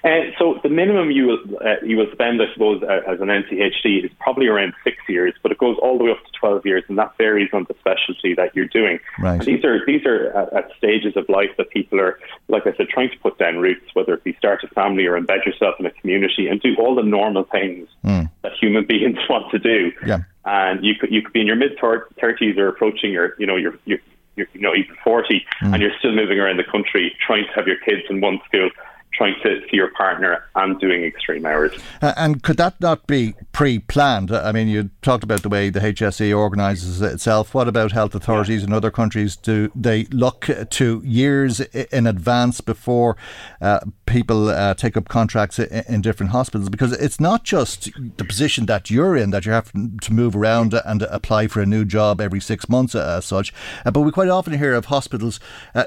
Uh, 0.03 0.31
so 0.37 0.59
the 0.63 0.69
minimum 0.69 1.11
you 1.11 1.25
will 1.27 1.39
uh, 1.61 1.75
you 1.83 1.97
will 1.97 2.09
spend, 2.11 2.41
I 2.41 2.51
suppose, 2.53 2.83
uh, 2.83 3.01
as 3.07 3.19
an 3.19 3.27
NCHD 3.27 4.05
is 4.05 4.11
probably 4.19 4.47
around 4.47 4.73
six 4.83 4.97
years, 5.07 5.33
but 5.41 5.51
it 5.51 5.57
goes 5.57 5.77
all 5.81 5.97
the 5.97 6.05
way 6.05 6.11
up 6.11 6.23
to 6.23 6.31
twelve 6.39 6.65
years, 6.65 6.83
and 6.87 6.97
that 6.97 7.17
varies 7.17 7.49
on 7.53 7.65
the 7.67 7.75
specialty 7.79 8.33
that 8.35 8.55
you're 8.55 8.67
doing. 8.67 8.99
Right. 9.19 9.35
And 9.39 9.41
these 9.43 9.63
are 9.65 9.85
these 9.85 10.05
are 10.05 10.29
at, 10.31 10.53
at, 10.53 10.71
stages 10.77 11.15
of 11.15 11.27
life 11.29 11.49
that 11.57 11.69
people 11.69 11.99
are, 11.99 12.19
like 12.47 12.67
I 12.67 12.75
said, 12.75 12.89
trying 12.89 13.09
to 13.09 13.17
put 13.19 13.37
down 13.37 13.57
roots, 13.57 13.85
whether 13.93 14.13
it 14.13 14.23
be 14.23 14.33
start 14.33 14.63
a 14.63 14.67
family 14.67 15.05
or 15.05 15.19
embed 15.19 15.45
yourself 15.45 15.75
in 15.79 15.85
a 15.85 15.91
community 15.91 16.47
and 16.47 16.61
do 16.61 16.75
all 16.79 16.95
the 16.95 17.03
normal 17.03 17.43
things 17.45 17.87
mm. 18.03 18.29
that 18.43 18.51
human 18.59 18.85
beings 18.87 19.17
want 19.29 19.51
to 19.51 19.59
do. 19.59 19.91
Yeah. 20.05 20.19
And 20.45 20.83
you 20.83 20.95
could 20.95 21.11
you 21.11 21.21
could 21.21 21.33
be 21.33 21.41
in 21.41 21.47
your 21.47 21.55
mid 21.55 21.77
thirties 21.79 22.57
or 22.57 22.67
approaching 22.67 23.11
your 23.11 23.35
you 23.39 23.45
know 23.47 23.55
your 23.55 23.73
your, 23.85 23.99
you 24.35 24.47
know 24.55 24.75
even 24.75 24.95
forty, 25.03 25.45
mm. 25.61 25.73
and 25.73 25.81
you're 25.81 25.97
still 25.99 26.13
moving 26.13 26.39
around 26.39 26.57
the 26.57 26.71
country 26.71 27.15
trying 27.25 27.45
to 27.45 27.51
have 27.53 27.67
your 27.67 27.77
kids 27.77 28.03
in 28.09 28.21
one 28.21 28.39
school 28.47 28.69
trying 29.17 29.35
to 29.41 29.59
see 29.69 29.75
your 29.75 29.89
partner 29.91 30.45
and 30.55 30.79
doing 30.79 31.03
extreme 31.03 31.45
hours. 31.45 31.73
Uh, 32.01 32.13
and 32.15 32.43
could 32.43 32.57
that 32.57 32.79
not 32.79 33.07
be 33.07 33.33
pre-planned? 33.51 34.31
I 34.31 34.51
mean, 34.51 34.67
you 34.67 34.91
talked 35.01 35.23
about 35.23 35.41
the 35.41 35.49
way 35.49 35.69
the 35.69 35.79
HSE 35.79 36.37
organises 36.37 37.01
itself. 37.01 37.53
What 37.53 37.67
about 37.67 37.91
health 37.91 38.13
authorities 38.13 38.61
yeah. 38.61 38.67
in 38.67 38.73
other 38.73 38.91
countries? 38.91 39.35
Do 39.35 39.71
they 39.75 40.03
look 40.05 40.47
to 40.69 41.01
years 41.03 41.59
in 41.59 42.05
advance 42.05 42.61
before 42.61 43.17
uh, 43.59 43.79
people 44.05 44.49
uh, 44.49 44.75
take 44.75 44.95
up 44.95 45.07
contracts 45.09 45.57
in, 45.57 45.83
in, 45.87 46.01
different 46.01 46.31
hospitals? 46.31 46.69
Because 46.69 46.93
it's 46.93 47.19
not 47.19 47.43
just 47.43 47.89
the 48.17 48.23
position 48.23 48.67
that 48.67 48.91
you're 48.91 49.17
in 49.17 49.31
that 49.31 49.45
you 49.45 49.51
have 49.51 49.71
to 49.73 50.13
move 50.13 50.35
around 50.35 50.73
and 50.85 51.01
apply 51.01 51.47
for 51.47 51.61
a 51.61 51.65
new 51.65 51.83
job 51.83 52.21
every 52.21 52.39
six 52.39 52.69
months 52.69 52.93
uh, 52.93 53.15
as 53.17 53.25
such, 53.25 53.51
uh, 53.83 53.91
but 53.91 54.01
we 54.01 54.11
quite 54.11 54.29
often 54.29 54.53
hear 54.53 54.73
of 54.75 54.85
hospitals 54.85 55.39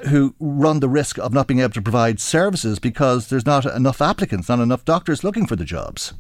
who 0.09 0.35
run 0.41 0.81
the 0.81 0.89
risk 0.89 1.19
of 1.19 1.33
not 1.33 1.47
being 1.47 1.61
able 1.61 1.73
to 1.73 1.83
provide 1.83 2.19
services 2.19 2.79
because 2.79 3.20
because 3.21 3.45
there's 3.45 3.47
not 3.47 3.77
enough 3.77 4.01
applicants, 4.01 4.49
not 4.49 4.61
enough 4.61 4.85
doctors 4.85 5.23
looking 5.23 5.47
for 5.47 5.57
the 5.57 5.65
jobs. 5.65 6.15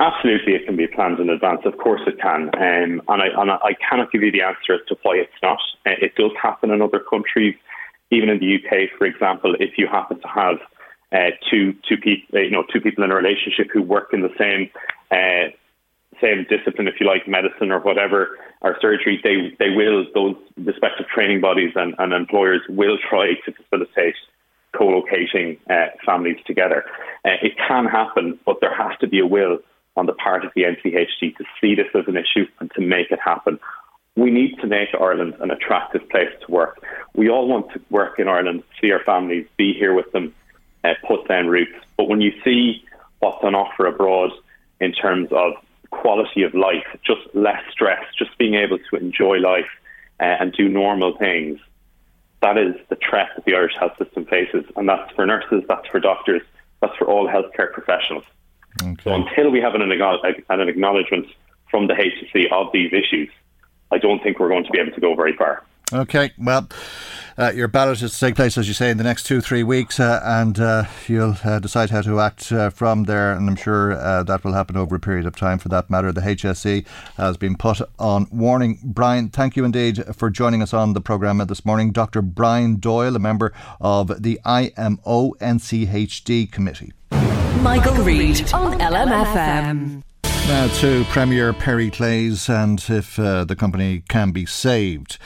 Absolutely, 0.00 0.54
it 0.54 0.64
can 0.64 0.76
be 0.76 0.86
planned 0.86 1.20
in 1.20 1.28
advance. 1.28 1.60
Of 1.66 1.76
course, 1.76 2.00
it 2.06 2.18
can, 2.18 2.48
um, 2.54 3.02
and, 3.06 3.22
I, 3.22 3.26
and 3.36 3.50
I 3.50 3.76
cannot 3.86 4.10
give 4.10 4.22
you 4.22 4.32
the 4.32 4.40
answer 4.40 4.74
as 4.74 4.80
to 4.88 4.96
why 5.02 5.16
it's 5.16 5.42
not. 5.42 5.58
Uh, 5.84 6.00
it 6.00 6.14
does 6.14 6.30
happen 6.42 6.70
in 6.70 6.80
other 6.80 7.00
countries, 7.00 7.54
even 8.10 8.30
in 8.30 8.38
the 8.38 8.56
UK, 8.56 8.96
for 8.96 9.04
example. 9.06 9.54
If 9.60 9.76
you 9.76 9.88
happen 9.88 10.18
to 10.20 10.28
have 10.28 10.56
uh, 11.12 11.36
two 11.50 11.74
two 11.86 11.98
people, 11.98 12.38
uh, 12.38 12.40
you 12.40 12.50
know, 12.50 12.64
two 12.72 12.80
people 12.80 13.04
in 13.04 13.10
a 13.10 13.14
relationship 13.14 13.68
who 13.70 13.82
work 13.82 14.14
in 14.14 14.22
the 14.22 14.32
same 14.38 14.70
uh, 15.10 15.52
same 16.22 16.46
discipline, 16.48 16.88
if 16.88 16.94
you 16.98 17.06
like, 17.06 17.28
medicine 17.28 17.70
or 17.70 17.80
whatever, 17.80 18.38
or 18.62 18.78
surgery, 18.80 19.20
they 19.22 19.54
they 19.58 19.68
will 19.68 20.06
those 20.14 20.36
respective 20.56 21.08
training 21.08 21.42
bodies 21.42 21.72
and, 21.74 21.94
and 21.98 22.14
employers 22.14 22.62
will 22.70 22.96
try 23.06 23.34
to 23.44 23.52
facilitate 23.52 24.14
co-locating 24.76 25.56
uh, 25.68 25.86
families 26.04 26.38
together. 26.46 26.84
Uh, 27.24 27.36
it 27.42 27.52
can 27.56 27.86
happen, 27.86 28.38
but 28.46 28.56
there 28.60 28.74
has 28.74 28.96
to 29.00 29.08
be 29.08 29.20
a 29.20 29.26
will 29.26 29.58
on 29.96 30.06
the 30.06 30.12
part 30.12 30.44
of 30.44 30.52
the 30.54 30.62
NCHD 30.62 31.36
to 31.36 31.44
see 31.60 31.74
this 31.74 31.88
as 31.94 32.04
an 32.06 32.16
issue 32.16 32.46
and 32.60 32.70
to 32.72 32.80
make 32.80 33.10
it 33.10 33.18
happen. 33.24 33.58
We 34.16 34.30
need 34.30 34.58
to 34.60 34.66
make 34.66 34.88
Ireland 34.98 35.34
an 35.40 35.50
attractive 35.50 36.08
place 36.08 36.30
to 36.44 36.50
work. 36.50 36.82
We 37.14 37.28
all 37.28 37.48
want 37.48 37.72
to 37.72 37.80
work 37.90 38.18
in 38.18 38.28
Ireland, 38.28 38.62
see 38.80 38.92
our 38.92 39.02
families, 39.02 39.46
be 39.56 39.72
here 39.72 39.94
with 39.94 40.10
them, 40.12 40.34
uh, 40.84 40.94
put 41.06 41.28
down 41.28 41.48
roots. 41.48 41.78
But 41.96 42.08
when 42.08 42.20
you 42.20 42.32
see 42.44 42.84
what's 43.20 43.42
on 43.44 43.54
offer 43.54 43.86
abroad 43.86 44.30
in 44.80 44.92
terms 44.92 45.28
of 45.32 45.52
quality 45.90 46.42
of 46.42 46.54
life, 46.54 46.86
just 47.04 47.20
less 47.34 47.62
stress, 47.70 48.02
just 48.18 48.36
being 48.38 48.54
able 48.54 48.78
to 48.78 48.96
enjoy 48.96 49.38
life 49.38 49.70
uh, 50.20 50.36
and 50.40 50.52
do 50.52 50.68
normal 50.68 51.16
things, 51.16 51.58
that 52.42 52.56
is 52.56 52.74
the 52.88 52.96
threat 52.96 53.28
that 53.36 53.44
the 53.44 53.54
Irish 53.54 53.74
health 53.78 53.92
system 53.98 54.24
faces, 54.24 54.64
and 54.76 54.88
that's 54.88 55.12
for 55.12 55.26
nurses, 55.26 55.62
that's 55.68 55.86
for 55.88 56.00
doctors, 56.00 56.42
that's 56.80 56.96
for 56.96 57.06
all 57.06 57.28
healthcare 57.28 57.72
professionals. 57.72 58.24
Okay. 58.82 59.02
So 59.04 59.14
until 59.14 59.50
we 59.50 59.60
have 59.60 59.74
an, 59.74 59.82
an 59.82 60.68
acknowledgement 60.68 61.26
from 61.70 61.86
the 61.86 61.94
HSE 61.94 62.50
of 62.52 62.72
these 62.72 62.92
issues, 62.92 63.28
I 63.90 63.98
don't 63.98 64.22
think 64.22 64.38
we're 64.38 64.48
going 64.48 64.64
to 64.64 64.70
be 64.70 64.78
able 64.78 64.92
to 64.92 65.00
go 65.00 65.14
very 65.14 65.36
far. 65.36 65.64
Okay, 65.92 66.32
well. 66.38 66.68
Uh, 67.40 67.50
your 67.52 67.68
ballot 67.68 68.02
is 68.02 68.12
to 68.12 68.18
take 68.18 68.36
place, 68.36 68.58
as 68.58 68.68
you 68.68 68.74
say, 68.74 68.90
in 68.90 68.98
the 68.98 69.04
next 69.04 69.22
two, 69.22 69.40
three 69.40 69.62
weeks, 69.62 69.98
uh, 69.98 70.20
and 70.22 70.60
uh, 70.60 70.84
you'll 71.08 71.36
uh, 71.42 71.58
decide 71.58 71.88
how 71.88 72.02
to 72.02 72.20
act 72.20 72.52
uh, 72.52 72.68
from 72.68 73.04
there. 73.04 73.32
And 73.32 73.48
I'm 73.48 73.56
sure 73.56 73.92
uh, 73.92 74.22
that 74.24 74.44
will 74.44 74.52
happen 74.52 74.76
over 74.76 74.96
a 74.96 75.00
period 75.00 75.24
of 75.24 75.36
time 75.36 75.58
for 75.58 75.70
that 75.70 75.88
matter. 75.88 76.12
The 76.12 76.20
HSE 76.20 76.86
has 77.16 77.38
been 77.38 77.56
put 77.56 77.80
on 77.98 78.26
warning. 78.30 78.78
Brian, 78.84 79.30
thank 79.30 79.56
you 79.56 79.64
indeed 79.64 80.04
for 80.14 80.28
joining 80.28 80.60
us 80.60 80.74
on 80.74 80.92
the 80.92 81.00
programme 81.00 81.38
this 81.38 81.64
morning. 81.64 81.92
Dr. 81.92 82.20
Brian 82.20 82.76
Doyle, 82.76 83.16
a 83.16 83.18
member 83.18 83.54
of 83.80 84.22
the 84.22 84.38
IMO 84.44 85.32
NCHD 85.40 86.52
committee. 86.52 86.92
Michael, 87.10 87.62
Michael 87.62 88.04
Reade 88.04 88.52
on 88.52 88.78
LMFM. 88.78 90.02
Now 90.46 90.66
to 90.80 91.04
Premier 91.04 91.54
Periclase 91.54 92.50
and 92.50 92.84
if 92.90 93.16
the 93.16 93.56
company 93.56 94.02
can 94.08 94.32
be 94.32 94.44
saved 94.44 95.16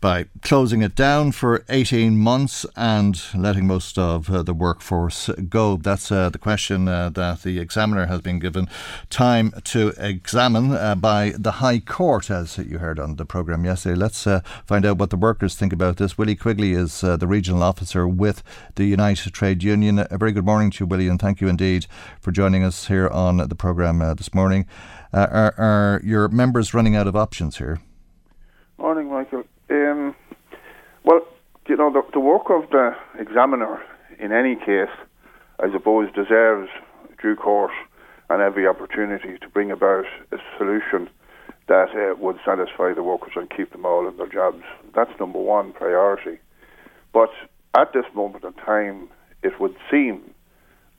by 0.00 0.26
closing 0.42 0.82
it 0.82 0.94
down 0.94 1.32
for 1.32 1.64
18 1.68 2.16
months 2.16 2.64
and 2.76 3.20
letting 3.34 3.66
most 3.66 3.98
of 3.98 4.30
uh, 4.30 4.42
the 4.42 4.54
workforce 4.54 5.28
go? 5.48 5.76
That's 5.76 6.12
uh, 6.12 6.30
the 6.30 6.38
question 6.38 6.88
uh, 6.88 7.10
that 7.10 7.42
the 7.42 7.58
examiner 7.58 8.06
has 8.06 8.20
been 8.20 8.38
given 8.38 8.68
time 9.10 9.52
to 9.64 9.92
examine 9.98 10.72
uh, 10.72 10.94
by 10.94 11.34
the 11.36 11.52
High 11.52 11.80
Court, 11.80 12.30
as 12.30 12.58
you 12.58 12.78
heard 12.78 12.98
on 12.98 13.16
the 13.16 13.24
programme 13.24 13.64
yesterday. 13.64 13.96
Let's 13.96 14.26
uh, 14.26 14.40
find 14.66 14.86
out 14.86 14.98
what 14.98 15.10
the 15.10 15.16
workers 15.16 15.54
think 15.54 15.72
about 15.72 15.96
this. 15.96 16.16
Willie 16.16 16.36
Quigley 16.36 16.72
is 16.72 17.02
uh, 17.02 17.16
the 17.16 17.26
regional 17.26 17.62
officer 17.62 18.06
with 18.06 18.42
the 18.76 18.84
Unite 18.84 19.18
Trade 19.18 19.62
Union. 19.62 20.06
A 20.10 20.18
very 20.18 20.32
good 20.32 20.46
morning 20.46 20.70
to 20.72 20.84
you, 20.84 20.86
Willie, 20.86 21.08
and 21.08 21.20
thank 21.20 21.40
you 21.40 21.48
indeed 21.48 21.86
for 22.20 22.30
joining 22.30 22.62
us 22.62 22.86
here 22.86 23.08
on 23.08 23.36
the 23.38 23.54
programme 23.54 23.98
this 24.16 24.32
morning. 24.34 24.66
are, 25.12 25.54
are 25.58 26.00
your 26.04 26.28
members 26.28 26.72
running 26.72 26.94
out 26.94 27.06
of 27.06 27.16
options 27.16 27.58
here? 27.58 27.80
Morning, 28.80 29.10
well, 31.08 31.26
you 31.66 31.74
know, 31.74 31.90
the, 31.90 32.02
the 32.12 32.20
work 32.20 32.50
of 32.50 32.68
the 32.68 32.94
examiner 33.18 33.80
in 34.18 34.30
any 34.30 34.56
case, 34.56 34.92
I 35.58 35.72
suppose, 35.72 36.12
deserves 36.12 36.68
due 37.22 37.34
course 37.34 37.72
and 38.28 38.42
every 38.42 38.66
opportunity 38.66 39.38
to 39.38 39.48
bring 39.48 39.70
about 39.70 40.04
a 40.32 40.36
solution 40.58 41.08
that 41.66 41.88
uh, 41.96 42.14
would 42.16 42.36
satisfy 42.44 42.92
the 42.92 43.02
workers 43.02 43.32
and 43.36 43.48
keep 43.48 43.72
them 43.72 43.86
all 43.86 44.06
in 44.06 44.18
their 44.18 44.28
jobs. 44.28 44.62
That's 44.94 45.18
number 45.18 45.38
one 45.38 45.72
priority. 45.72 46.40
But 47.14 47.30
at 47.74 47.94
this 47.94 48.04
moment 48.14 48.44
in 48.44 48.52
time, 48.52 49.08
it 49.42 49.58
would 49.58 49.76
seem 49.90 50.34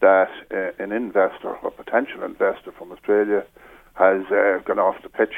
that 0.01 0.31
uh, 0.49 0.83
an 0.83 0.91
investor 0.91 1.53
a 1.63 1.69
potential 1.69 2.23
investor 2.23 2.71
from 2.71 2.91
Australia 2.91 3.45
has 3.93 4.23
uh, 4.31 4.57
gone 4.65 4.79
off 4.79 4.95
the 5.03 5.09
pitch 5.09 5.35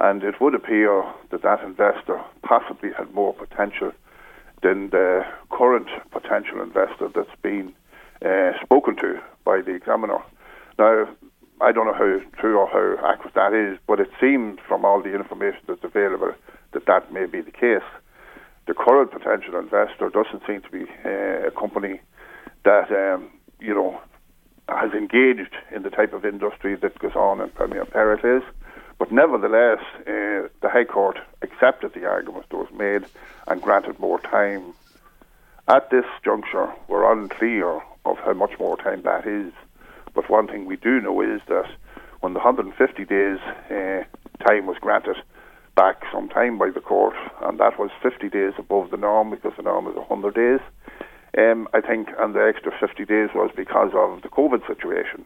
and 0.00 0.22
it 0.22 0.40
would 0.40 0.54
appear 0.54 1.04
that 1.30 1.42
that 1.42 1.62
investor 1.62 2.22
possibly 2.42 2.90
had 2.96 3.12
more 3.14 3.34
potential 3.34 3.92
than 4.62 4.90
the 4.90 5.24
current 5.50 5.88
potential 6.10 6.62
investor 6.62 7.08
that's 7.14 7.40
been 7.42 7.72
uh, 8.24 8.52
spoken 8.62 8.96
to 8.96 9.20
by 9.44 9.60
the 9.60 9.74
examiner. 9.74 10.18
Now, 10.78 11.08
I 11.60 11.72
don't 11.72 11.86
know 11.86 11.94
how 11.94 12.20
true 12.40 12.58
or 12.58 12.68
how 12.68 13.08
accurate 13.08 13.34
that 13.34 13.52
is, 13.52 13.78
but 13.86 14.00
it 14.00 14.10
seems 14.20 14.58
from 14.66 14.84
all 14.84 15.02
the 15.02 15.14
information 15.14 15.60
that's 15.66 15.82
available 15.82 16.32
that 16.72 16.86
that 16.86 17.12
may 17.12 17.26
be 17.26 17.40
the 17.40 17.50
case. 17.50 17.86
The 18.66 18.74
current 18.74 19.10
potential 19.10 19.58
investor 19.58 20.10
doesn't 20.10 20.42
seem 20.46 20.62
to 20.62 20.70
be 20.70 20.84
uh, 21.04 21.48
a 21.48 21.50
company 21.50 22.00
that 22.64 22.90
um, 22.90 23.30
you 23.58 23.74
know 23.74 24.00
has 24.68 24.92
engaged 24.92 25.54
in 25.74 25.82
the 25.82 25.90
type 25.90 26.12
of 26.12 26.24
industry 26.24 26.76
that 26.76 26.98
goes 26.98 27.16
on 27.16 27.40
in 27.40 27.48
Premier 27.50 27.86
Periclase. 27.86 28.44
But 28.98 29.12
nevertheless, 29.12 29.78
uh, 30.00 30.48
the 30.60 30.68
High 30.68 30.84
Court 30.84 31.18
accepted 31.42 31.94
the 31.94 32.06
argument 32.06 32.46
that 32.50 32.56
was 32.56 32.72
made 32.72 33.06
and 33.46 33.62
granted 33.62 33.98
more 34.00 34.20
time. 34.20 34.74
At 35.68 35.90
this 35.90 36.04
juncture, 36.24 36.72
we're 36.88 37.10
unclear 37.10 37.80
of 38.04 38.18
how 38.18 38.32
much 38.32 38.58
more 38.58 38.76
time 38.76 39.02
that 39.02 39.26
is. 39.26 39.52
But 40.14 40.28
one 40.28 40.48
thing 40.48 40.66
we 40.66 40.76
do 40.76 41.00
know 41.00 41.20
is 41.20 41.40
that 41.46 41.70
when 42.20 42.32
the 42.32 42.40
150 42.40 43.04
days 43.04 43.38
uh, 43.70 44.04
time 44.44 44.66
was 44.66 44.78
granted 44.80 45.16
back 45.76 46.02
some 46.12 46.28
time 46.28 46.58
by 46.58 46.70
the 46.70 46.80
court, 46.80 47.14
and 47.42 47.60
that 47.60 47.78
was 47.78 47.90
50 48.02 48.28
days 48.28 48.54
above 48.58 48.90
the 48.90 48.96
norm 48.96 49.30
because 49.30 49.52
the 49.56 49.62
norm 49.62 49.86
is 49.86 49.94
100 49.94 50.34
days, 50.34 50.60
um, 51.36 51.68
I 51.72 51.80
think, 51.80 52.08
and 52.18 52.34
the 52.34 52.44
extra 52.44 52.72
50 52.80 53.04
days 53.04 53.30
was 53.32 53.50
because 53.54 53.92
of 53.94 54.22
the 54.22 54.28
COVID 54.28 54.66
situation. 54.66 55.24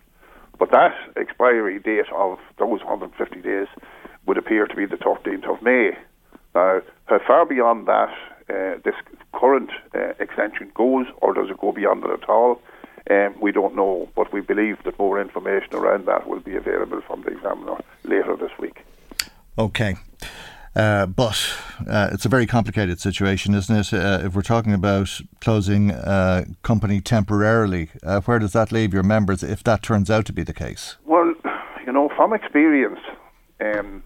But 0.59 0.71
that 0.71 0.95
expiry 1.17 1.79
date 1.79 2.11
of 2.15 2.39
those 2.59 2.81
150 2.81 3.41
days 3.41 3.69
would 4.27 4.39
appear 4.39 4.67
to 4.67 4.77
be 4.77 4.87
the 4.87 4.97
13th 4.97 5.49
of 5.49 5.63
May. 5.63 5.93
Now, 6.55 6.81
how 7.07 7.19
far 7.27 7.47
beyond 7.47 7.89
that 7.89 8.11
uh, 8.49 8.79
this 8.85 8.95
current 9.33 9.71
uh, 9.95 10.13
extension 10.21 10.71
goes, 10.75 11.07
or 11.21 11.35
does 11.35 11.51
it 11.51 11.59
go 11.59 11.73
beyond 11.73 12.05
it 12.05 12.11
at 12.11 12.29
all? 12.29 12.61
Um, 13.11 13.35
we 13.41 13.51
don't 13.51 13.75
know, 13.75 14.09
but 14.15 14.33
we 14.33 14.41
believe 14.41 14.83
that 14.85 14.99
more 14.99 15.21
information 15.21 15.75
around 15.75 16.07
that 16.07 16.29
will 16.29 16.41
be 16.41 16.55
available 16.55 17.01
from 17.01 17.23
the 17.23 17.31
examiner 17.31 17.77
later 18.05 18.37
this 18.37 18.53
week. 18.59 18.85
Okay. 19.59 19.97
Uh, 20.75 21.05
but 21.05 21.39
uh, 21.89 22.09
it's 22.13 22.25
a 22.25 22.29
very 22.29 22.47
complicated 22.47 22.99
situation, 22.99 23.55
isn't 23.55 23.77
it? 23.77 23.93
Uh, 23.93 24.21
if 24.25 24.35
we're 24.35 24.41
talking 24.41 24.73
about 24.73 25.21
closing 25.41 25.91
a 25.91 26.47
company 26.63 27.01
temporarily, 27.01 27.91
uh, 28.03 28.21
where 28.23 28.39
does 28.39 28.53
that 28.53 28.73
leave 28.73 28.95
your 28.95 29.03
members 29.03 29.43
if 29.43 29.63
that 29.65 29.83
turns 29.83 30.11
out 30.11 30.25
to 30.25 30.33
be 30.33 30.43
the 30.43 30.55
case? 30.55 30.97
Well, 31.05 31.35
you 31.85 31.93
know, 31.93 32.09
from 32.17 32.33
experience 32.33 33.01
um, 33.61 34.03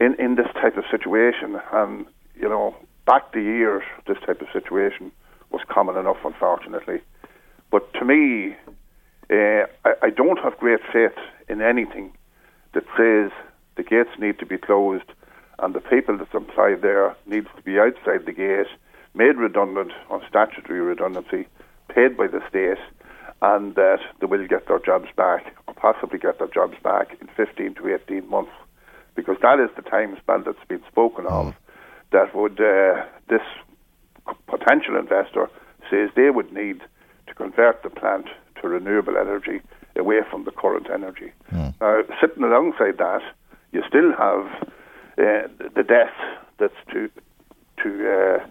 in 0.00 0.14
in 0.18 0.34
this 0.34 0.48
type 0.54 0.76
of 0.76 0.84
situation, 0.90 1.60
and 1.72 2.06
you 2.34 2.48
know, 2.48 2.74
back 3.06 3.32
the 3.32 3.42
years, 3.42 3.84
this 4.08 4.18
type 4.26 4.40
of 4.40 4.48
situation 4.52 5.12
was 5.50 5.62
common 5.68 5.96
enough, 5.96 6.18
unfortunately. 6.24 7.00
But 7.70 7.92
to 7.94 8.04
me, 8.04 8.56
uh, 9.30 9.66
I, 9.84 9.92
I 10.02 10.10
don't 10.10 10.38
have 10.40 10.58
great 10.58 10.80
faith 10.92 11.16
in 11.48 11.62
anything 11.62 12.12
that 12.72 12.84
says 12.96 13.30
the 13.76 13.84
gates 13.84 14.10
need 14.18 14.40
to 14.40 14.46
be 14.46 14.58
closed 14.58 15.12
and 15.62 15.74
the 15.74 15.80
people 15.80 16.16
that's 16.16 16.34
employed 16.34 16.82
there 16.82 17.14
needs 17.26 17.48
to 17.56 17.62
be 17.62 17.78
outside 17.78 18.26
the 18.26 18.32
gate, 18.32 18.66
made 19.14 19.36
redundant 19.36 19.92
on 20.08 20.22
statutory 20.28 20.80
redundancy, 20.80 21.46
paid 21.88 22.16
by 22.16 22.26
the 22.26 22.40
state, 22.48 22.78
and 23.42 23.74
that 23.74 24.00
they 24.20 24.26
will 24.26 24.46
get 24.46 24.66
their 24.68 24.78
jobs 24.78 25.08
back, 25.16 25.54
or 25.66 25.74
possibly 25.74 26.18
get 26.18 26.38
their 26.38 26.48
jobs 26.48 26.76
back 26.82 27.16
in 27.20 27.28
15 27.36 27.74
to 27.74 27.94
18 27.94 28.28
months, 28.28 28.52
because 29.14 29.36
that 29.42 29.58
is 29.58 29.70
the 29.76 29.82
time 29.82 30.16
span 30.18 30.44
that's 30.44 30.64
been 30.68 30.82
spoken 30.88 31.26
of. 31.26 31.46
Mm. 31.46 31.54
That 32.12 32.34
would 32.34 32.60
uh, 32.60 33.04
this 33.28 33.42
potential 34.46 34.96
investor 34.96 35.48
says 35.88 36.10
they 36.16 36.30
would 36.30 36.52
need 36.52 36.80
to 37.26 37.34
convert 37.34 37.82
the 37.82 37.90
plant 37.90 38.26
to 38.60 38.68
renewable 38.68 39.16
energy 39.16 39.60
away 39.96 40.20
from 40.30 40.44
the 40.44 40.50
current 40.50 40.88
energy. 40.92 41.32
Mm. 41.52 41.74
Now, 41.80 42.02
sitting 42.20 42.42
alongside 42.42 42.98
that, 42.98 43.22
you 43.72 43.82
still 43.88 44.12
have 44.18 44.46
uh, 45.20 45.68
the 45.74 45.82
death 45.82 46.14
that's 46.58 46.74
to 46.92 47.10
to 47.82 47.88
uh, 48.10 48.46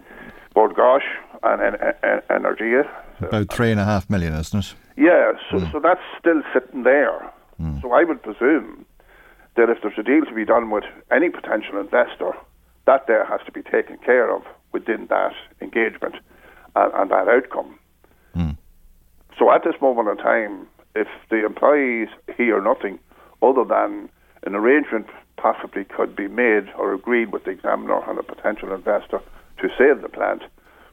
and, 1.43 1.61
and, 1.61 1.75
and 2.03 2.21
Energia. 2.29 2.89
So, 3.19 3.27
About 3.27 3.53
three 3.53 3.71
and 3.71 3.79
a 3.79 3.85
half 3.85 4.09
million, 4.09 4.33
isn't 4.33 4.59
it? 4.59 4.75
Yeah, 4.97 5.33
so, 5.49 5.57
mm. 5.57 5.71
so 5.71 5.79
that's 5.79 6.01
still 6.19 6.41
sitting 6.53 6.83
there. 6.83 7.31
Mm. 7.61 7.81
So 7.81 7.93
I 7.93 8.03
would 8.03 8.21
presume 8.21 8.85
that 9.55 9.69
if 9.69 9.81
there's 9.81 9.97
a 9.97 10.03
deal 10.03 10.25
to 10.25 10.33
be 10.33 10.45
done 10.45 10.69
with 10.69 10.83
any 11.11 11.29
potential 11.29 11.79
investor, 11.79 12.33
that 12.85 13.07
there 13.07 13.25
has 13.25 13.41
to 13.45 13.51
be 13.51 13.61
taken 13.61 13.97
care 13.97 14.33
of 14.33 14.43
within 14.71 15.07
that 15.09 15.33
engagement 15.61 16.15
and, 16.75 16.93
and 16.93 17.11
that 17.11 17.27
outcome. 17.27 17.79
Mm. 18.35 18.57
So 19.37 19.51
at 19.51 19.63
this 19.63 19.75
moment 19.81 20.09
in 20.09 20.17
time, 20.17 20.67
if 20.95 21.07
the 21.29 21.45
employees 21.45 22.09
hear 22.35 22.61
nothing 22.61 22.99
other 23.41 23.63
than 23.63 24.09
an 24.43 24.55
arrangement 24.55 25.07
possibly 25.39 25.85
could 25.85 26.15
be 26.15 26.27
made 26.27 26.69
or 26.77 26.93
agreed 26.93 27.31
with 27.31 27.45
the 27.45 27.51
examiner 27.51 28.01
and 28.09 28.19
a 28.19 28.23
potential 28.23 28.73
investor 28.73 29.21
to 29.59 29.69
save 29.77 30.01
the 30.01 30.09
plant, 30.09 30.43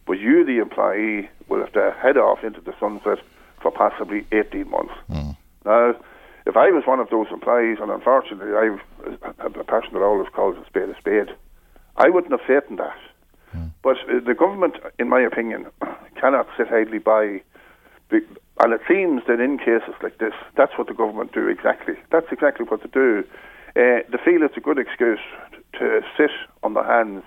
but 0.07 0.15
you, 0.15 0.45
the 0.45 0.59
employee, 0.59 1.29
will 1.49 1.61
have 1.61 1.73
to 1.73 1.95
head 2.01 2.17
off 2.17 2.45
into 2.45 2.61
the 2.61 2.75
sunset 2.79 3.19
for 3.61 3.71
possibly 3.71 4.27
18 4.33 4.71
months. 4.71 4.95
Mm. 5.11 5.37
Now, 5.65 5.95
if 6.47 6.57
I 6.57 6.71
was 6.71 6.85
one 6.87 7.01
of 7.01 7.11
those 7.11 7.27
employees, 7.33 7.79
and 7.81 7.91
unfortunately 7.91 8.55
I've, 8.55 8.81
a 9.41 9.65
person 9.65 9.95
that 9.95 10.03
always 10.03 10.29
calls 10.29 10.57
a 10.57 10.65
spade 10.67 10.89
a 10.89 10.97
spade, 10.97 11.35
I 11.97 12.09
wouldn't 12.09 12.33
have 12.33 12.47
faith 12.47 12.71
in 12.71 12.77
that. 12.77 12.99
Mm. 13.55 13.71
But 13.83 13.97
uh, 14.09 14.21
the 14.25 14.35
government, 14.35 14.77
in 14.99 15.09
my 15.09 15.21
opinion, 15.21 15.67
cannot 16.21 16.47
sit 16.57 16.69
idly 16.71 16.99
by. 16.99 17.43
And 18.59 18.73
it 18.73 18.81
seems 18.89 19.23
that 19.27 19.41
in 19.41 19.59
cases 19.59 19.95
like 20.03 20.19
this, 20.19 20.33
that's 20.57 20.79
what 20.79 20.87
the 20.87 20.95
government 20.95 21.33
do 21.33 21.49
exactly. 21.49 21.95
That's 22.11 22.31
exactly 22.31 22.65
what 22.65 22.81
they 22.83 22.89
do. 22.89 23.25
Uh, 23.77 24.01
they 24.11 24.19
feel 24.25 24.43
it's 24.43 24.57
a 24.57 24.61
good 24.61 24.79
excuse 24.79 25.21
to 25.75 26.01
sit 26.17 26.31
on 26.63 26.75
their 26.75 26.85
hands 26.85 27.23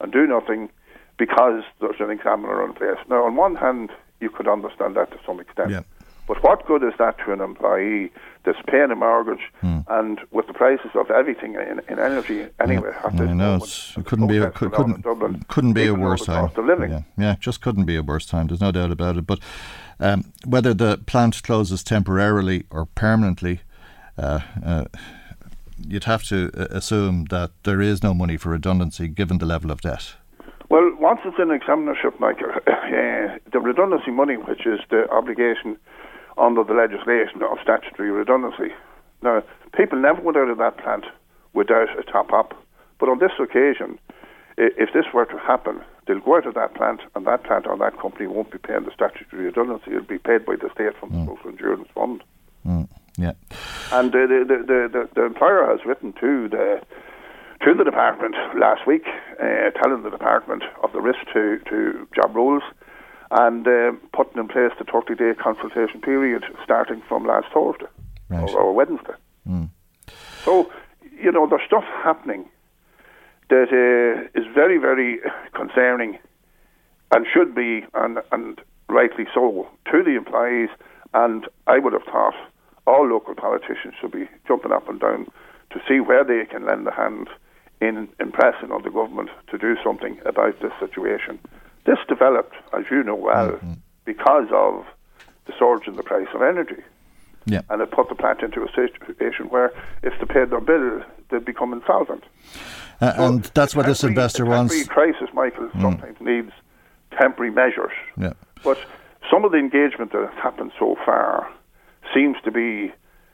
and 0.00 0.12
do 0.12 0.26
nothing 0.26 0.68
because 1.16 1.62
there's 1.80 2.00
an 2.00 2.10
examiner 2.10 2.64
in 2.64 2.72
place. 2.72 2.98
Now, 3.08 3.24
on 3.24 3.36
one 3.36 3.54
hand, 3.54 3.90
you 4.20 4.28
could 4.30 4.48
understand 4.48 4.96
that 4.96 5.10
to 5.12 5.18
some 5.24 5.38
extent. 5.38 5.70
Yeah. 5.70 5.82
But 6.26 6.42
what 6.42 6.64
good 6.66 6.82
is 6.84 6.94
that 6.98 7.18
to 7.24 7.32
an 7.32 7.40
employee 7.40 8.10
that's 8.44 8.58
paying 8.68 8.90
a 8.90 8.96
mortgage 8.96 9.42
Hmm. 9.60 9.80
and 9.88 10.20
with 10.30 10.46
the 10.46 10.52
prices 10.54 10.90
of 10.94 11.10
everything 11.10 11.54
in, 11.56 11.80
in 11.88 11.98
energy 11.98 12.46
anyway? 12.60 12.90
at 13.04 13.12
this 13.12 13.28
I 13.28 13.32
know 13.34 13.52
moment, 13.58 13.92
it 13.96 14.04
couldn't 14.06 14.26
be 14.28 14.38
a, 14.38 14.50
could, 14.50 14.72
not 14.72 15.02
couldn't, 15.02 15.48
couldn't 15.48 15.72
be 15.72 15.86
a 15.86 15.94
worse 15.94 16.24
time. 16.24 16.46
cost 16.46 16.58
of 16.58 16.64
living. 16.66 16.90
Yeah, 16.92 17.02
yeah, 17.18 17.36
just 17.40 17.60
couldn't 17.60 17.84
be 17.84 17.96
a 17.96 18.02
worse 18.02 18.24
time. 18.26 18.46
There's 18.46 18.60
no 18.60 18.70
doubt 18.72 18.92
about 18.92 19.16
it. 19.16 19.26
But 19.26 19.40
um, 20.00 20.24
whether 20.46 20.72
the 20.74 20.98
plant 21.06 21.42
closes 21.42 21.82
temporarily 21.84 22.64
or 22.70 22.86
permanently, 22.86 23.60
uh, 24.16 24.40
uh, 24.64 24.84
you'd 25.86 26.04
have 26.04 26.22
to 26.24 26.50
uh, 26.56 26.66
assume 26.70 27.26
that 27.26 27.50
there 27.64 27.80
is 27.80 28.02
no 28.02 28.14
money 28.14 28.36
for 28.36 28.50
redundancy 28.50 29.08
given 29.08 29.38
the 29.38 29.46
level 29.46 29.70
of 29.70 29.80
debt. 29.80 30.14
Well, 30.68 30.90
once 30.98 31.20
it's 31.24 31.38
in 31.38 31.48
examinership, 31.48 32.18
Michael, 32.18 32.50
uh, 32.66 33.38
the 33.52 33.60
redundancy 33.60 34.10
money, 34.10 34.36
which 34.36 34.66
is 34.66 34.80
the 34.90 35.10
obligation 35.10 35.76
under 36.38 36.64
the 36.64 36.72
legislation 36.72 37.42
of 37.42 37.58
statutory 37.62 38.10
redundancy. 38.10 38.74
Now, 39.22 39.42
people 39.76 40.00
never 40.00 40.20
went 40.20 40.36
out 40.36 40.48
of 40.48 40.58
that 40.58 40.78
plant 40.78 41.04
without 41.52 41.88
a 41.98 42.02
top 42.02 42.32
up. 42.32 42.54
But 42.98 43.08
on 43.08 43.18
this 43.18 43.32
occasion, 43.38 43.98
if 44.56 44.92
this 44.92 45.06
were 45.12 45.26
to 45.26 45.38
happen, 45.38 45.80
they'll 46.06 46.20
go 46.20 46.36
out 46.36 46.46
of 46.46 46.54
that 46.54 46.74
plant, 46.74 47.00
and 47.14 47.26
that 47.26 47.44
plant 47.44 47.66
or 47.66 47.76
that 47.78 47.98
company 48.00 48.26
won't 48.26 48.50
be 48.50 48.58
paying 48.58 48.84
the 48.84 48.92
statutory 48.94 49.44
redundancy. 49.44 49.90
It'll 49.90 50.02
be 50.02 50.18
paid 50.18 50.44
by 50.46 50.56
the 50.56 50.70
state 50.72 50.96
from 50.98 51.10
the 51.10 51.26
Social 51.26 51.50
Insurance 51.50 51.88
Fund. 51.94 52.22
Mm, 52.66 52.88
yeah. 53.16 53.32
And 53.92 54.12
the, 54.12 54.26
the, 54.26 54.54
the, 54.56 54.88
the, 54.92 55.08
the 55.14 55.24
employer 55.24 55.66
has 55.66 55.84
written 55.84 56.12
to 56.14 56.48
the 56.48 56.80
to 57.64 57.74
the 57.74 57.84
department 57.84 58.34
last 58.58 58.86
week, 58.88 59.04
uh, 59.40 59.70
telling 59.80 60.02
the 60.02 60.10
department 60.10 60.64
of 60.82 60.92
the 60.92 61.00
risk 61.00 61.20
to, 61.32 61.60
to 61.70 62.08
job 62.12 62.34
roles 62.34 62.62
and 63.30 63.66
uh, 63.68 63.92
putting 64.12 64.38
in 64.38 64.48
place 64.48 64.72
the 64.78 64.84
30 64.84 65.14
day 65.14 65.32
consultation 65.40 66.00
period 66.00 66.44
starting 66.64 67.02
from 67.08 67.24
last 67.24 67.46
Thursday 67.54 67.86
Right. 68.28 68.42
or, 68.50 68.58
or 68.58 68.72
Wednesday. 68.74 69.14
Mm. 69.48 69.68
So, 70.44 70.72
you 71.22 71.30
know, 71.30 71.46
there's 71.46 71.62
stuff 71.66 71.84
happening 72.02 72.46
that 73.48 73.68
uh, 73.70 74.40
is 74.40 74.46
very, 74.54 74.78
very 74.78 75.20
concerning 75.54 76.18
and 77.12 77.26
should 77.32 77.54
be, 77.54 77.84
and, 77.94 78.18
and 78.32 78.60
rightly 78.88 79.26
so, 79.34 79.68
to 79.90 80.02
the 80.02 80.16
employees. 80.16 80.70
And 81.14 81.46
I 81.66 81.78
would 81.78 81.92
have 81.92 82.04
thought 82.04 82.34
all 82.86 83.06
local 83.08 83.34
politicians 83.34 83.94
should 84.00 84.12
be 84.12 84.28
jumping 84.46 84.72
up 84.72 84.88
and 84.88 85.00
down 85.00 85.26
to 85.70 85.80
see 85.88 86.00
where 86.00 86.24
they 86.24 86.44
can 86.46 86.66
lend 86.66 86.86
a 86.86 86.90
hand 86.92 87.28
in 87.80 88.08
impressing 88.20 88.70
on 88.70 88.82
the 88.82 88.90
government 88.90 89.30
to 89.50 89.58
do 89.58 89.76
something 89.82 90.20
about 90.24 90.60
this 90.60 90.72
situation. 90.78 91.38
This 91.84 91.98
developed, 92.08 92.54
as 92.72 92.84
you 92.90 93.02
know 93.02 93.16
well, 93.16 93.58
because 94.04 94.48
of 94.52 94.84
the 95.46 95.52
surge 95.58 95.88
in 95.88 95.96
the 95.96 96.02
price 96.02 96.28
of 96.34 96.42
energy. 96.42 96.82
Yeah. 97.44 97.62
And 97.70 97.82
it 97.82 97.90
put 97.90 98.08
the 98.08 98.14
plant 98.14 98.42
into 98.42 98.62
a 98.62 98.68
situation 98.72 99.46
where 99.48 99.72
if 100.02 100.12
they 100.20 100.26
paid 100.32 100.50
their 100.50 100.60
bill, 100.60 101.02
they'd 101.30 101.44
become 101.44 101.72
insolvent. 101.72 102.22
Uh, 103.00 103.14
So 103.16 103.26
and 103.26 103.44
that's 103.54 103.74
what 103.74 103.86
this 103.86 104.04
investor 104.04 104.44
wants. 104.46 104.72
temporary 104.72 105.12
crisis, 105.14 105.34
Michael, 105.34 105.68
sometimes 105.80 106.20
needs 106.20 106.52
temporary 107.18 107.50
measures. 107.50 107.90
Yeah. 108.16 108.34
But 108.62 108.78
some 109.28 109.44
of 109.44 109.50
the 109.50 109.58
engagement 109.58 110.12
that 110.12 110.30
has 110.30 110.38
happened 110.40 110.70
so 110.78 110.96
far 111.04 111.50
seems 112.14 112.36
to 112.44 112.50
be 112.50 112.92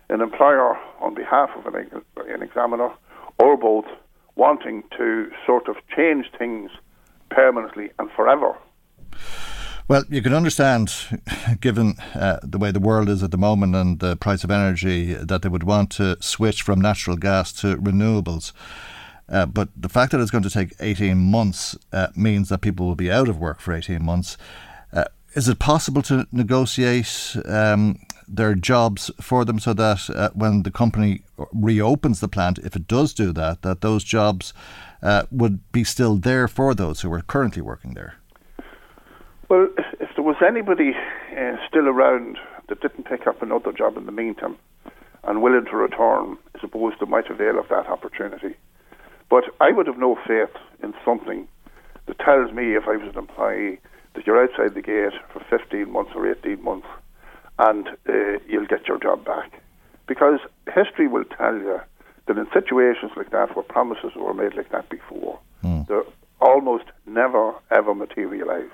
an 0.09 0.21
employer 0.21 0.77
on 1.01 1.15
behalf 1.15 1.51
of 1.57 1.73
an, 1.73 1.91
an 2.17 2.43
examiner 2.43 2.91
or 3.39 3.57
both 3.57 3.87
wanting 4.37 4.83
to 4.97 5.31
sort 5.47 5.69
of 5.69 5.77
change 5.95 6.27
things 6.39 6.71
permanently 7.31 7.91
and 7.99 8.11
forever. 8.13 8.57
Well, 9.89 10.05
you 10.11 10.21
can 10.21 10.35
understand, 10.35 10.93
given 11.61 11.95
uh, 12.15 12.41
the 12.43 12.59
way 12.59 12.71
the 12.71 12.81
world 12.81 13.09
is 13.09 13.23
at 13.23 13.31
the 13.31 13.39
moment 13.39 13.75
and 13.75 13.99
the 14.01 14.17
price 14.17 14.45
of 14.45 14.51
energy, 14.51 15.15
that 15.15 15.41
they 15.43 15.49
would 15.49 15.63
want 15.63 15.91
to 15.93 16.17
switch 16.21 16.61
from 16.63 16.81
natural 16.81 17.17
gas 17.17 17.53
to 17.55 17.77
renewables. 17.77 18.53
Uh, 19.31 19.47
but 19.47 19.69
the 19.75 19.89
fact 19.89 20.13
that 20.13 20.21
it's 20.21 20.31
going 20.31 20.45
to 20.45 20.51
take 20.51 20.75
18 20.81 21.17
months 21.17 21.77
uh, 21.93 22.09
means 22.15 22.49
that 22.51 22.61
people 22.61 22.87
will 22.87 22.97
be 22.97 23.11
out 23.11 23.29
of 23.29 23.39
work 23.39 23.61
for 23.61 23.73
18 23.73 24.03
months. 24.03 24.37
Uh, 24.93 25.05
is 25.35 25.49
it 25.49 25.59
possible 25.59 26.03
to 26.03 26.27
negotiate 26.33 27.37
um, 27.47 27.99
their 28.29 28.55
jobs 28.55 29.11
for 29.21 29.45
them 29.45 29.59
so 29.59 29.73
that 29.75 30.11
uh, 30.11 30.31
when 30.35 30.63
the 30.63 30.71
company 30.71 31.23
reopens 31.53 32.21
the 32.21 32.29
plant, 32.29 32.59
if 32.59 32.77
it 32.77 32.87
does 32.87 33.13
do 33.13 33.33
that, 33.33 33.63
that 33.63 33.81
those 33.81 34.05
jobs 34.05 34.53
uh, 35.03 35.25
would 35.31 35.61
be 35.73 35.85
still 35.85 36.17
there 36.17 36.49
for 36.49 36.75
those 36.75 37.01
who 37.01 37.13
are 37.13 37.23
currently 37.23 37.63
working 37.63 37.95
there? 37.95 38.15
Well, 39.49 39.69
if 40.01 40.11
there 40.15 40.25
was 40.25 40.37
anybody 40.47 40.93
uh, 41.37 41.57
still 41.67 41.89
around 41.89 42.39
that 42.69 42.81
didn't 42.81 43.05
pick 43.05 43.27
up 43.27 43.43
another 43.43 43.73
job 43.73 43.97
in 43.97 44.07
the 44.07 44.13
meantime 44.13 44.57
and 45.25 45.43
willing 45.43 45.65
to 45.65 45.77
return, 45.77 46.37
I 46.55 46.61
suppose 46.61 46.93
they 47.01 47.07
might 47.07 47.31
avail 47.31 47.59
of 47.59 47.69
that 47.69 47.87
opportunity. 47.87 48.55
But 49.31 49.45
I 49.61 49.73
would 49.73 49.87
have 49.87 49.99
no 49.99 50.19
faith 50.27 50.55
in 50.83 50.95
something 51.05 51.49
that 52.07 52.19
tells 52.19 52.53
me, 52.53 52.75
if 52.75 52.85
I 52.87 52.97
was 52.97 53.11
an 53.13 53.19
employee, 53.19 53.79
that 54.15 54.27
you're 54.27 54.43
outside 54.43 54.75
the 54.75 54.83
gate 54.83 55.19
for 55.33 55.41
15 55.49 55.91
months 55.91 56.13
or 56.15 56.31
18 56.31 56.63
months 56.63 56.87
and 57.59 57.89
uh, 58.09 58.39
you'll 58.49 58.67
get 58.67 58.87
your 58.89 58.99
job 58.99 59.25
back. 59.25 59.61
Because 60.07 60.41
history 60.75 61.09
will 61.09 61.25
tell 61.25 61.55
you 61.55 61.81
that 62.27 62.39
in 62.39 62.47
situations 62.53 63.13
like 63.17 63.31
that, 63.31 63.55
where 63.57 63.63
promises 63.65 64.13
were 64.17 64.35
made 64.35 64.55
like 64.55 64.71
that 64.71 64.89
before, 64.89 65.39
they're 65.89 66.05
almost 66.41 66.85
never 67.07 67.53
ever 67.71 67.95
materialised. 67.95 68.71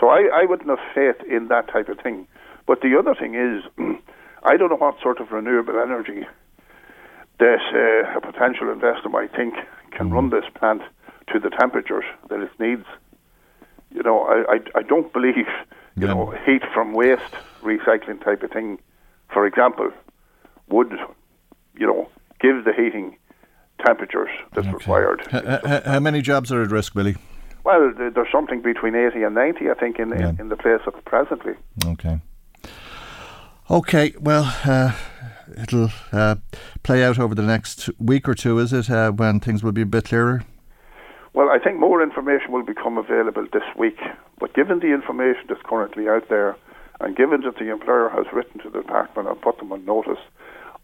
So 0.00 0.08
I, 0.08 0.28
I 0.32 0.44
wouldn't 0.44 0.68
have 0.68 0.78
faith 0.94 1.16
in 1.28 1.48
that 1.48 1.68
type 1.68 1.88
of 1.88 1.98
thing. 2.00 2.26
But 2.66 2.80
the 2.82 2.96
other 2.98 3.14
thing 3.14 3.34
is, 3.34 3.62
I 4.44 4.56
don't 4.56 4.70
know 4.70 4.76
what 4.76 5.00
sort 5.02 5.20
of 5.20 5.30
renewable 5.32 5.78
energy 5.78 6.26
that 7.38 7.60
uh, 7.72 8.16
a 8.18 8.20
potential 8.20 8.70
investor 8.70 9.08
might 9.08 9.34
think 9.34 9.54
can 9.92 10.10
run 10.10 10.30
this 10.30 10.44
plant 10.54 10.82
to 11.32 11.38
the 11.38 11.50
temperatures 11.50 12.04
that 12.28 12.40
it 12.40 12.50
needs. 12.58 12.84
You 13.94 14.02
know, 14.02 14.22
I, 14.24 14.54
I, 14.54 14.58
I 14.80 14.82
don't 14.82 15.12
believe, 15.12 15.36
you 15.36 16.06
Yeah. 16.06 16.14
know, 16.14 16.34
heat 16.44 16.62
from 16.74 16.92
waste 16.92 17.34
recycling 17.62 18.22
type 18.24 18.42
of 18.42 18.50
thing, 18.50 18.78
for 19.32 19.46
example, 19.46 19.90
would, 20.68 20.92
you 21.76 21.86
know, 21.86 22.08
give 22.40 22.64
the 22.64 22.72
heating 22.72 23.16
temperatures 23.84 24.30
that's 24.54 24.66
required. 24.68 25.20
H- 25.32 25.60
h- 25.64 25.82
how 25.84 26.00
many 26.00 26.20
jobs 26.22 26.50
are 26.52 26.62
at 26.62 26.70
risk, 26.70 26.94
Billy? 26.94 27.16
Well, 27.64 27.92
there's 27.96 28.32
something 28.32 28.62
between 28.62 28.94
80 28.94 29.22
and 29.22 29.34
90, 29.34 29.70
I 29.70 29.74
think, 29.74 29.98
in, 29.98 30.10
Yeah. 30.10 30.30
in, 30.30 30.40
in 30.42 30.48
the 30.48 30.56
place 30.56 30.80
of 30.86 30.94
presently. 31.04 31.52
Okay. 31.84 32.20
Okay, 33.70 34.14
well, 34.18 34.54
uh, 34.64 34.92
it'll 35.60 35.90
uh, 36.12 36.36
play 36.82 37.04
out 37.04 37.18
over 37.18 37.34
the 37.34 37.42
next 37.42 37.90
week 37.98 38.26
or 38.28 38.34
two, 38.34 38.58
is 38.58 38.72
it, 38.72 38.88
uh, 38.90 39.10
when 39.12 39.40
things 39.40 39.62
will 39.62 39.72
be 39.72 39.82
a 39.82 39.86
bit 39.86 40.04
clearer? 40.06 40.42
Well, 41.34 41.50
I 41.50 41.58
think 41.58 41.78
more 41.78 42.02
information 42.02 42.52
will 42.52 42.64
become 42.64 42.96
available 42.96 43.46
this 43.52 43.62
week. 43.76 43.98
But 44.40 44.54
given 44.54 44.78
the 44.80 44.92
information 44.94 45.42
that's 45.48 45.60
currently 45.64 46.08
out 46.08 46.28
there, 46.30 46.56
and 47.00 47.16
given 47.16 47.42
that 47.42 47.56
the 47.58 47.70
employer 47.70 48.08
has 48.08 48.26
written 48.32 48.60
to 48.60 48.70
the 48.70 48.82
department 48.82 49.28
and 49.28 49.40
put 49.40 49.58
them 49.58 49.72
on 49.72 49.84
notice 49.84 50.22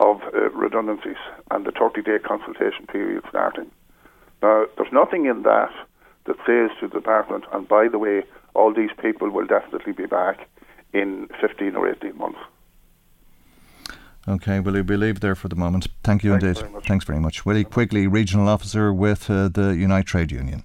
of 0.00 0.20
uh, 0.34 0.50
redundancies 0.50 1.16
and 1.50 1.64
the 1.64 1.72
30 1.72 2.02
day 2.02 2.18
consultation 2.18 2.86
period 2.86 3.22
starting, 3.28 3.70
now 4.42 4.66
there's 4.76 4.92
nothing 4.92 5.26
in 5.26 5.42
that 5.42 5.72
that 6.26 6.36
says 6.46 6.70
to 6.80 6.88
the 6.88 7.00
department, 7.00 7.44
and 7.52 7.68
by 7.68 7.88
the 7.88 7.98
way, 7.98 8.22
all 8.54 8.72
these 8.72 8.90
people 9.00 9.30
will 9.30 9.46
definitely 9.46 9.92
be 9.92 10.06
back 10.06 10.48
in 10.92 11.28
15 11.40 11.76
or 11.76 11.90
18 11.90 12.16
months. 12.16 12.38
Okay, 14.26 14.58
Willie, 14.58 14.80
we'll 14.80 15.00
leave 15.00 15.20
there 15.20 15.34
for 15.34 15.48
the 15.48 15.56
moment. 15.56 15.88
Thank 16.02 16.24
you 16.24 16.30
Thanks 16.30 16.44
indeed. 16.44 16.60
very 16.60 16.72
much. 16.72 16.86
Thanks 16.86 17.04
very 17.04 17.20
much. 17.20 17.44
Willie 17.44 17.64
Quigley, 17.64 18.06
Regional 18.06 18.48
Officer 18.48 18.92
with 18.92 19.28
uh, 19.28 19.48
the 19.48 19.74
Unite 19.76 20.06
Trade 20.06 20.32
Union. 20.32 20.64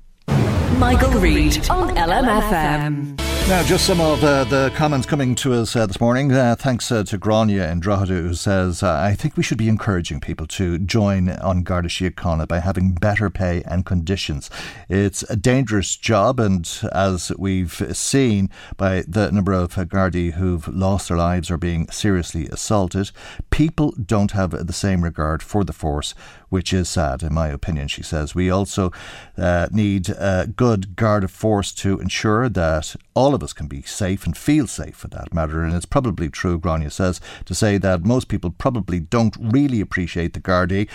Michael 0.77 1.11
Reade 1.19 1.69
on 1.69 1.93
LMFM. 1.95 3.28
Now, 3.49 3.63
just 3.63 3.87
some 3.87 3.99
of 3.99 4.23
uh, 4.23 4.43
the 4.43 4.71
comments 4.75 5.07
coming 5.07 5.33
to 5.33 5.53
us 5.53 5.75
uh, 5.75 5.87
this 5.87 5.99
morning. 5.99 6.31
Uh, 6.31 6.55
thanks 6.55 6.91
uh, 6.91 7.03
to 7.05 7.17
Grania 7.17 7.67
in 7.71 7.79
Drogheda, 7.79 8.13
who 8.13 8.35
says, 8.35 8.83
uh, 8.83 8.93
I 8.93 9.15
think 9.15 9.35
we 9.35 9.41
should 9.41 9.57
be 9.57 9.67
encouraging 9.67 10.19
people 10.19 10.45
to 10.45 10.77
join 10.77 11.29
on 11.29 11.63
Garda 11.63 11.89
Síochána 11.89 12.47
by 12.47 12.59
having 12.59 12.91
better 12.91 13.31
pay 13.31 13.63
and 13.65 13.87
conditions. 13.87 14.51
It's 14.87 15.23
a 15.23 15.35
dangerous 15.35 15.97
job, 15.97 16.39
and 16.39 16.71
as 16.91 17.31
we've 17.39 17.81
seen 17.97 18.51
by 18.77 19.03
the 19.07 19.31
number 19.31 19.53
of 19.53 19.73
Gardaí 19.73 20.33
who've 20.33 20.67
lost 20.67 21.07
their 21.07 21.17
lives 21.17 21.49
or 21.49 21.57
being 21.57 21.89
seriously 21.89 22.45
assaulted, 22.49 23.09
people 23.49 23.93
don't 23.93 24.31
have 24.31 24.67
the 24.67 24.73
same 24.73 25.03
regard 25.03 25.41
for 25.41 25.63
the 25.63 25.73
force, 25.73 26.13
which 26.49 26.73
is 26.73 26.89
sad, 26.89 27.23
in 27.23 27.33
my 27.33 27.47
opinion, 27.47 27.87
she 27.87 28.03
says. 28.03 28.35
We 28.35 28.49
also 28.49 28.91
uh, 29.37 29.67
need 29.71 30.09
a 30.09 30.47
good 30.47 30.95
guard 30.95 31.23
of 31.23 31.31
force 31.31 31.71
to 31.73 31.99
ensure 31.99 32.49
that 32.49 32.95
all 33.13 33.33
of 33.33 33.43
us 33.43 33.53
can 33.53 33.67
be 33.67 33.81
safe 33.83 34.25
and 34.25 34.35
feel 34.35 34.67
safe 34.67 34.95
for 34.95 35.07
that 35.09 35.33
matter. 35.33 35.63
And 35.63 35.73
it's 35.73 35.85
probably 35.85 36.29
true, 36.29 36.59
Grania 36.59 36.89
says, 36.89 37.21
to 37.45 37.55
say 37.55 37.77
that 37.77 38.03
most 38.03 38.27
people 38.27 38.51
probably 38.51 38.99
don't 38.99 39.35
really 39.39 39.81
appreciate 39.81 40.33
the 40.33 40.41
Gardaí 40.41 40.89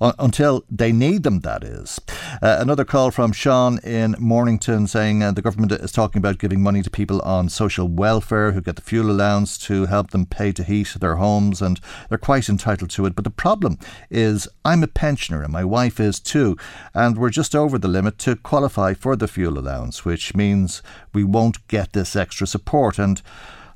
until 0.00 0.64
they 0.70 0.92
need 0.92 1.22
them, 1.22 1.40
that 1.40 1.64
is. 1.64 2.00
Uh, 2.40 2.58
another 2.60 2.84
call 2.84 3.10
from 3.10 3.32
Sean 3.32 3.78
in 3.78 4.14
Mornington 4.18 4.86
saying 4.86 5.22
uh, 5.22 5.32
the 5.32 5.42
government 5.42 5.72
is 5.72 5.92
talking 5.92 6.20
about 6.20 6.38
giving 6.38 6.62
money 6.62 6.82
to 6.82 6.90
people 6.90 7.20
on 7.22 7.48
social 7.48 7.88
welfare 7.88 8.52
who 8.52 8.60
get 8.60 8.76
the 8.76 8.82
fuel 8.82 9.10
allowance 9.10 9.58
to 9.58 9.86
help 9.86 10.10
them 10.10 10.26
pay 10.26 10.52
to 10.52 10.62
heat 10.62 10.94
their 11.00 11.16
homes, 11.16 11.60
and 11.60 11.80
they're 12.08 12.18
quite 12.18 12.48
entitled 12.48 12.90
to 12.90 13.06
it. 13.06 13.14
But 13.14 13.24
the 13.24 13.30
problem 13.30 13.78
is, 14.10 14.48
I'm 14.64 14.82
a 14.82 14.88
pensioner 14.88 15.42
and 15.42 15.52
my 15.52 15.64
wife 15.64 15.98
is 15.98 16.20
too, 16.20 16.56
and 16.94 17.18
we're 17.18 17.30
just 17.30 17.54
over 17.54 17.78
the 17.78 17.88
limit 17.88 18.18
to 18.18 18.36
qualify 18.36 18.94
for 18.94 19.16
the 19.16 19.28
fuel 19.28 19.58
allowance, 19.58 20.04
which 20.04 20.34
means 20.34 20.82
we 21.12 21.24
won't 21.24 21.66
get 21.68 21.92
this 21.92 22.14
extra 22.14 22.46
support. 22.46 22.98
And 22.98 23.20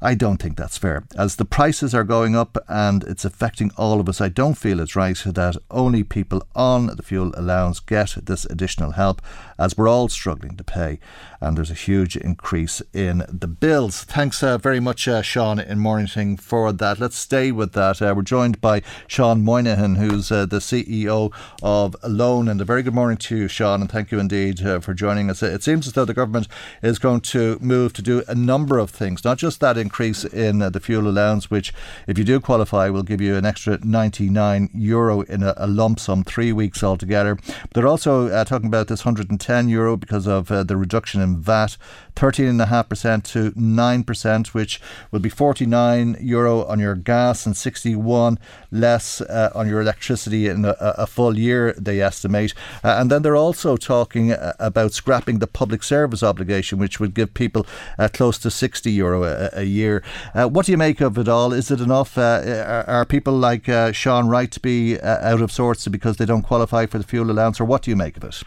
I 0.05 0.16
don't 0.16 0.38
think 0.38 0.57
that's 0.57 0.78
fair. 0.78 1.05
As 1.16 1.36
the 1.36 1.44
prices 1.44 1.94
are 1.94 2.03
going 2.03 2.34
up 2.34 2.59
and 2.68 3.05
it's 3.05 3.24
affecting 3.24 3.70
all 3.76 4.00
of 4.00 4.09
us, 4.09 4.20
I 4.20 4.28
don't 4.28 4.59
feel 4.59 4.80
it's 4.80 4.96
right 4.96 5.16
that 5.16 5.57
only 5.70 6.03
people 6.03 6.44
on 6.57 6.86
the 6.88 7.05
fuel 7.05 7.32
allowance 7.36 7.78
get 7.78 8.16
this 8.20 8.44
additional 8.46 8.92
help, 8.92 9.22
as 9.61 9.76
we're 9.76 9.88
all 9.88 10.09
struggling 10.09 10.57
to 10.57 10.64
pay. 10.64 10.98
And 11.40 11.57
there's 11.57 11.70
a 11.70 11.74
huge 11.74 12.16
increase 12.16 12.82
in 12.92 13.24
the 13.28 13.46
bills. 13.46 14.03
Thanks 14.03 14.42
uh, 14.42 14.59
very 14.59 14.80
much, 14.80 15.07
uh, 15.07 15.22
Sean, 15.22 15.61
in 15.61 15.78
Mornington 15.78 16.36
for 16.36 16.72
that. 16.72 16.98
Let's 16.98 17.16
stay 17.16 17.53
with 17.53 17.72
that. 17.74 18.03
Uh, 18.03 18.12
we're 18.16 18.22
joined 18.22 18.61
by 18.61 18.82
Sean 19.07 19.44
Moynihan, 19.44 19.96
who's 19.96 20.32
uh, 20.32 20.46
the 20.46 20.59
CEO 20.59 21.32
of 21.62 21.94
ALONE. 22.03 22.48
And 22.48 22.61
a 22.61 22.64
very 22.64 22.82
good 22.82 22.94
morning 22.94 23.18
to 23.18 23.36
you, 23.36 23.48
Sean, 23.48 23.80
and 23.80 23.90
thank 23.90 24.11
you 24.11 24.18
indeed 24.18 24.66
uh, 24.66 24.80
for 24.80 24.94
joining 24.94 25.30
us. 25.30 25.44
It 25.44 25.62
seems 25.62 25.86
as 25.86 25.92
though 25.92 26.05
the 26.05 26.14
government 26.14 26.48
is 26.82 26.98
going 26.98 27.20
to 27.20 27.59
move 27.61 27.92
to 27.92 28.03
do 28.03 28.24
a 28.26 28.34
number 28.34 28.78
of 28.78 28.90
things, 28.90 29.24
not 29.24 29.38
just 29.38 29.61
that 29.61 29.76
increase 29.76 29.91
in 30.24 30.62
uh, 30.62 30.70
the 30.70 30.80
fuel 30.80 31.09
allowance, 31.09 31.51
which, 31.51 31.72
if 32.07 32.18
you 32.18 32.24
do 32.24 32.40
qualify, 32.40 32.88
will 32.88 33.03
give 33.03 33.20
you 33.20 33.36
an 33.36 33.45
extra 33.45 33.78
99 33.82 34.70
euro 34.74 35.22
in 35.22 35.43
a, 35.43 35.55
a 35.57 35.66
lump 35.66 36.01
sum, 36.01 36.24
three 36.24 36.53
weeks 36.53 36.82
altogether. 36.82 37.34
But 37.34 37.70
they're 37.74 37.86
also 37.86 38.28
uh, 38.28 38.45
talking 38.45 38.66
about 38.66 38.88
this 38.88 39.05
110 39.05 39.68
euro 39.68 39.97
because 39.97 40.26
of 40.26 40.51
uh, 40.51 40.62
the 40.64 40.76
reduction 40.76 41.20
in 41.20 41.40
VAT, 41.40 41.76
13.5% 42.16 43.24
to 43.24 43.51
9%, 43.53 44.47
which 44.49 44.80
will 45.11 45.20
be 45.20 45.28
49 45.28 46.16
euro 46.20 46.64
on 46.64 46.80
your 46.80 46.95
gas 46.95 47.47
and 47.47 47.57
61 47.57 48.38
less 48.70 49.20
uh, 49.20 49.51
on 49.55 49.68
your 49.68 49.80
electricity 49.80 50.49
in 50.49 50.64
a, 50.64 50.76
a 50.78 51.07
full 51.07 51.38
year, 51.38 51.74
they 51.78 52.01
estimate. 52.01 52.55
Uh, 52.82 52.97
and 52.99 53.11
then 53.11 53.22
they're 53.22 53.36
also 53.36 53.76
talking 53.76 54.32
uh, 54.32 54.53
about 54.59 54.93
scrapping 54.93 55.38
the 55.38 55.47
public 55.47 55.82
service 55.82 56.22
obligation, 56.22 56.78
which 56.78 56.99
would 56.99 57.14
give 57.14 57.34
people 57.34 57.66
close 58.12 58.38
to 58.38 58.51
60 58.51 58.90
euro 58.90 59.24
a, 59.24 59.51
a 59.53 59.62
year. 59.64 59.82
Uh, 59.87 60.49
what 60.49 60.66
do 60.66 60.72
you 60.72 60.78
make 60.78 61.01
of 61.01 61.18
it 61.18 61.28
all? 61.28 61.53
Is 61.53 61.70
it 61.70 61.80
enough? 61.80 62.16
Uh, 62.16 62.85
are, 62.87 63.05
people 63.05 63.35
like 63.35 63.68
uh, 63.68 63.93
Sean 63.93 64.28
Wright 64.28 64.51
to 64.51 64.61
be 64.61 65.01
out 65.01 65.41
of 65.41 65.51
sorts 65.51 65.87
because 65.89 66.16
they 66.16 66.26
don't 66.26 66.43
qualify 66.43 66.87
for 66.87 66.99
the 66.99 67.05
fuel 67.05 67.30
allowance, 67.30 67.61
or 67.61 67.64
what 67.64 67.83
do 67.83 67.91
you 67.91 67.97
make 67.97 68.16
of 68.16 68.24
it? 68.24 68.43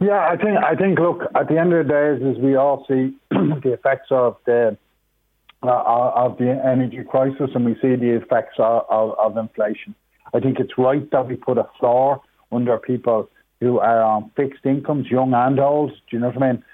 Yeah, 0.00 0.26
I 0.28 0.36
think 0.36 0.58
I 0.58 0.74
think 0.74 0.98
look 0.98 1.22
at 1.34 1.48
the 1.48 1.58
end 1.58 1.72
of 1.72 1.86
the 1.86 1.92
day, 1.92 2.30
as 2.30 2.36
we 2.38 2.56
all 2.56 2.84
see 2.88 3.16
the 3.30 3.72
effects 3.72 4.08
of 4.10 4.36
the 4.46 4.76
uh, 5.62 6.12
of 6.16 6.38
the 6.38 6.50
energy 6.50 7.04
crisis, 7.08 7.50
and 7.54 7.64
we 7.64 7.74
see 7.74 7.94
the 7.94 8.16
effects 8.16 8.56
of, 8.58 8.84
of, 8.90 9.16
of, 9.18 9.36
inflation. 9.36 9.94
I 10.34 10.40
think 10.40 10.58
it's 10.58 10.72
right 10.76 11.08
that 11.12 11.28
we 11.28 11.36
put 11.36 11.56
a 11.56 11.68
floor 11.78 12.20
under 12.50 12.78
people 12.78 13.28
who 13.60 13.78
are 13.78 14.02
on 14.02 14.30
fixed 14.34 14.66
incomes, 14.66 15.06
young 15.08 15.34
and 15.34 15.60
old. 15.60 15.90
Do 15.90 16.16
you 16.16 16.18
know 16.18 16.28
what 16.28 16.42
I 16.42 16.52
mean? 16.52 16.64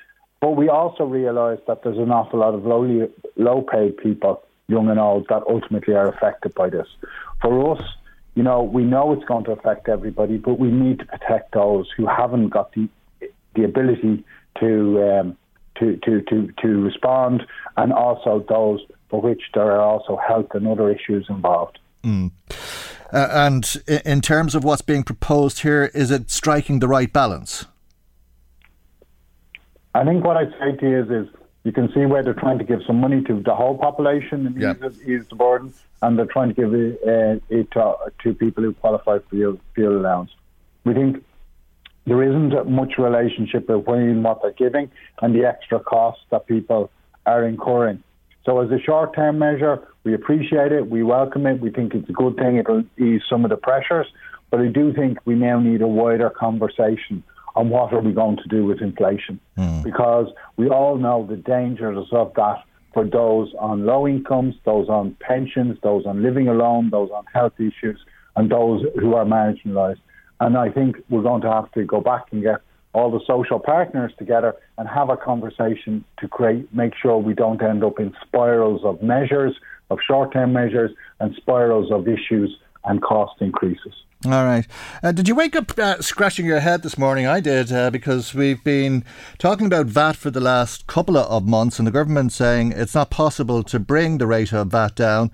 But 0.41 0.53
we 0.53 0.68
also 0.68 1.05
realise 1.05 1.61
that 1.66 1.82
there's 1.82 1.99
an 1.99 2.11
awful 2.11 2.41
lot 2.41 2.55
of 2.55 2.64
lowly, 2.64 3.09
low 3.36 3.62
paid 3.62 3.97
people, 3.97 4.43
young 4.68 4.89
and 4.89 5.01
old, 5.01 5.26
that 5.28 5.43
ultimately 5.49 5.95
are 5.95 6.09
affected 6.09 6.55
by 6.55 6.70
this. 6.70 6.86
For 7.43 7.72
us, 7.72 7.82
you 8.34 8.43
know, 8.43 8.62
we 8.62 8.84
know 8.84 9.12
it's 9.12 9.24
going 9.24 9.45
to 9.45 9.53
affect 9.53 9.89
everybody, 9.89 10.36
but 10.36 10.61
we 10.61 10.70
need 10.70 11.01
to 11.01 11.05
protect 11.07 11.55
those 11.55 11.89
who 11.97 12.07
haven't 12.07 12.51
got 12.51 12.72
the 12.72 12.89
the 13.55 13.64
ability 13.64 14.24
to 14.61 15.03
um, 15.03 15.36
to, 15.78 15.97
to, 16.05 16.20
to, 16.22 16.53
to 16.61 16.68
respond, 16.82 17.45
and 17.76 17.93
also 17.93 18.45
those 18.49 18.80
for 19.09 19.20
which 19.20 19.43
there 19.55 19.72
are 19.72 19.80
also 19.80 20.16
health 20.16 20.49
and 20.55 20.66
other 20.66 20.91
issues 20.91 21.26
involved. 21.28 21.78
Mm. 22.05 22.30
Uh, 23.12 23.28
and 23.32 23.82
in 24.05 24.20
terms 24.20 24.55
of 24.55 24.64
what's 24.64 24.82
being 24.82 25.03
proposed 25.03 25.61
here, 25.61 25.91
is 25.95 26.11
it 26.11 26.30
striking 26.30 26.78
the 26.78 26.89
right 26.89 27.12
balance? 27.12 27.66
I 29.99 30.05
think 30.05 30.24
what 30.24 30.36
I'd 30.36 30.53
say 30.61 30.76
to 30.76 30.88
you 30.88 31.03
is, 31.03 31.11
is 31.11 31.34
you 31.64 31.72
can 31.72 31.92
see 31.92 32.07
where 32.07 32.22
they're 32.22 32.32
trying 32.32 32.59
to 32.59 32.64
give 32.64 32.80
some 32.86 33.01
money 33.01 33.20
to 33.24 33.42
the 33.42 33.53
whole 33.53 33.76
population 33.76 34.46
and 34.46 34.57
yep. 34.61 34.76
ease, 34.76 35.03
ease, 35.03 35.26
the 35.28 35.34
burden, 35.34 35.74
and 36.03 36.16
they're 36.16 36.26
trying 36.26 36.51
to 36.51 36.55
give 36.55 36.72
it, 36.72 37.01
uh, 37.05 37.40
it 37.49 37.68
to, 37.72 37.94
to, 38.22 38.32
people 38.32 38.62
who 38.62 38.72
qualify 38.74 39.18
for 39.18 39.28
fuel, 39.30 39.61
fuel 39.74 40.01
allowance. 40.01 40.30
We 40.84 40.94
think 40.94 41.24
there 42.07 42.22
isn't 42.22 42.70
much 42.70 42.92
relationship 42.96 43.66
between 43.66 44.22
what 44.22 44.40
they're 44.40 44.53
giving 44.53 44.88
and 45.20 45.34
the 45.34 45.44
extra 45.46 45.80
costs 45.80 46.22
that 46.30 46.46
people 46.46 46.92
are 47.26 47.44
incurring. 47.44 48.01
So, 48.46 48.61
as 48.61 48.70
a 48.70 48.78
short 48.78 49.16
term 49.16 49.40
measure, 49.40 49.82
we 50.05 50.14
appreciate 50.14 50.70
it, 50.70 50.88
we 50.88 51.03
welcome 51.03 51.44
it, 51.44 51.61
we 51.61 51.70
think 51.70 51.92
it's 51.94 52.09
a 52.09 52.12
good 52.12 52.36
thing, 52.36 52.57
it'll 52.57 52.84
ease 52.99 53.22
some 53.28 53.44
of 53.44 53.51
the 53.51 53.57
pressures. 53.57 54.07
But 54.51 54.61
I 54.61 54.68
do 54.68 54.94
think 54.94 55.18
we 55.24 55.34
now 55.34 55.59
need 55.59 55.82
a 55.82 55.88
wider 55.88 56.30
conversation 56.30 57.24
on 57.59 57.70
what 57.70 57.92
are 57.92 58.00
we 58.00 58.12
going 58.12 58.36
to 58.36 58.48
do 58.48 58.64
with 58.64 58.80
inflation. 58.80 59.40
Mm. 59.59 59.82
Because 59.82 60.28
we 60.56 60.68
all 60.68 60.96
know 60.96 61.26
the 61.28 61.36
dangers 61.36 62.06
of 62.12 62.32
that 62.36 62.62
for 62.94 63.04
those 63.04 63.52
on 63.59 63.84
low 63.84 64.06
incomes, 64.06 64.54
those 64.64 64.88
on 64.88 65.16
pensions, 65.20 65.76
those 65.82 66.06
on 66.06 66.22
living 66.22 66.46
alone, 66.46 66.90
those 66.90 67.11
on 67.11 67.24
health 67.34 67.54
issues, 67.59 67.98
and 68.36 68.48
those 68.48 68.84
who 69.00 69.14
are 69.14 69.24
marginalised. 69.24 70.00
And 70.38 70.56
I 70.56 70.70
think 70.70 70.96
we're 71.11 71.22
going 71.22 71.42
to 71.42 71.50
have 71.50 71.70
to 71.72 71.82
go 71.84 72.00
back 72.00 72.26
and 72.30 72.42
get 72.44 72.61
all 72.94 73.11
the 73.11 73.20
social 73.26 73.59
partners 73.59 74.12
together 74.18 74.54
and 74.78 74.88
have 74.88 75.11
a 75.11 75.16
conversation 75.16 76.04
to 76.20 76.28
create, 76.28 76.72
make 76.72 76.92
sure 76.94 77.18
we 77.18 77.34
don't 77.34 77.61
end 77.61 77.82
up 77.82 77.98
in 77.98 78.14
spirals 78.24 78.82
of 78.84 79.02
measures, 79.02 79.54
of 79.90 79.98
short 80.06 80.32
term 80.32 80.52
measures, 80.52 80.92
and 81.18 81.34
spirals 81.34 81.90
of 81.90 82.06
issues 82.06 82.56
and 82.84 83.02
cost 83.02 83.42
increases. 83.42 83.94
All 84.24 84.44
right. 84.44 84.66
Uh, 85.00 85.12
did 85.12 85.28
you 85.28 85.36
wake 85.36 85.54
up 85.54 85.78
uh, 85.78 86.02
scratching 86.02 86.44
your 86.44 86.58
head 86.58 86.82
this 86.82 86.98
morning? 86.98 87.28
I 87.28 87.38
did, 87.38 87.70
uh, 87.70 87.88
because 87.90 88.34
we've 88.34 88.62
been 88.64 89.04
talking 89.38 89.66
about 89.66 89.86
VAT 89.86 90.16
for 90.16 90.32
the 90.32 90.40
last 90.40 90.88
couple 90.88 91.16
of 91.16 91.46
months, 91.46 91.78
and 91.78 91.86
the 91.86 91.92
government 91.92 92.32
saying 92.32 92.72
it's 92.72 92.96
not 92.96 93.10
possible 93.10 93.62
to 93.62 93.78
bring 93.78 94.18
the 94.18 94.26
rate 94.26 94.52
of 94.52 94.72
VAT 94.72 94.96
down. 94.96 95.30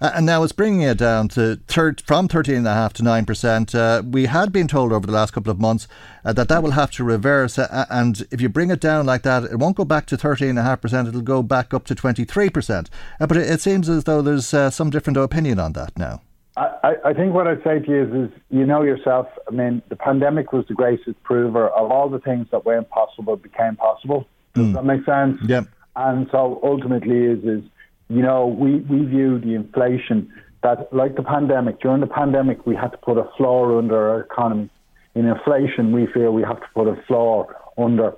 Uh, 0.00 0.12
and 0.14 0.24
now 0.24 0.42
it's 0.42 0.54
bringing 0.54 0.80
it 0.80 0.96
down 0.96 1.28
to 1.28 1.60
thir- 1.68 1.96
from 2.02 2.26
13.5 2.26 2.94
to 2.94 3.02
9%. 3.02 3.74
Uh, 3.74 4.02
we 4.02 4.24
had 4.24 4.52
been 4.52 4.68
told 4.68 4.90
over 4.90 5.06
the 5.06 5.12
last 5.12 5.32
couple 5.32 5.52
of 5.52 5.60
months 5.60 5.86
uh, 6.24 6.32
that 6.32 6.48
that 6.48 6.62
will 6.62 6.70
have 6.70 6.90
to 6.92 7.04
reverse. 7.04 7.58
And 7.58 8.26
if 8.30 8.40
you 8.40 8.48
bring 8.48 8.70
it 8.70 8.80
down 8.80 9.04
like 9.04 9.22
that, 9.22 9.44
it 9.44 9.58
won't 9.58 9.76
go 9.76 9.84
back 9.84 10.06
to 10.06 10.16
13.5%, 10.16 11.08
it'll 11.08 11.20
go 11.20 11.42
back 11.42 11.74
up 11.74 11.84
to 11.86 11.94
23%. 11.94 12.88
Uh, 13.20 13.26
but 13.26 13.36
it, 13.36 13.50
it, 13.50 13.60
seems 13.60 13.86
as 13.90 14.04
though 14.04 14.22
there's 14.22 14.46
some 14.46 14.88
different 14.88 15.18
opinion 15.18 15.58
on 15.58 15.74
that 15.74 15.98
now. 15.98 16.22
I, 16.56 16.94
I, 17.04 17.12
think 17.14 17.34
what 17.34 17.48
I'd 17.48 17.64
say 17.64 17.80
to 17.80 17.90
you 17.90 18.02
is, 18.02 18.30
is, 18.30 18.40
you 18.48 18.64
know 18.64 18.82
yourself, 18.82 19.26
I 19.48 19.50
mean, 19.50 19.82
the 19.88 19.96
pandemic 19.96 20.52
was 20.52 20.64
the 20.68 20.74
greatest 20.74 21.20
prover 21.24 21.68
of 21.68 21.90
all 21.90 22.08
the 22.08 22.20
things 22.20 22.46
that 22.52 22.64
weren't 22.64 22.88
possible 22.90 23.36
became 23.36 23.74
possible. 23.74 24.28
Does 24.54 24.66
mm. 24.66 24.72
that 24.74 24.84
make 24.84 25.04
sense? 25.04 25.40
Yeah. 25.46 25.62
And 25.96 26.28
so 26.30 26.60
ultimately 26.62 27.24
is, 27.24 27.44
is 27.44 27.64
you 28.08 28.22
know, 28.22 28.46
we, 28.46 28.76
we 28.76 29.04
view 29.04 29.40
the 29.40 29.54
inflation 29.54 30.32
that, 30.62 30.92
like 30.92 31.16
the 31.16 31.24
pandemic, 31.24 31.80
during 31.80 32.00
the 32.00 32.06
pandemic, 32.06 32.64
we 32.66 32.76
had 32.76 32.92
to 32.92 32.98
put 32.98 33.18
a 33.18 33.28
floor 33.36 33.76
under 33.76 34.10
our 34.10 34.20
economy. 34.20 34.70
In 35.16 35.26
inflation, 35.26 35.92
we 35.92 36.06
feel 36.06 36.32
we 36.32 36.42
have 36.42 36.60
to 36.60 36.66
put 36.74 36.88
a 36.88 36.96
floor 37.06 37.56
under 37.76 38.14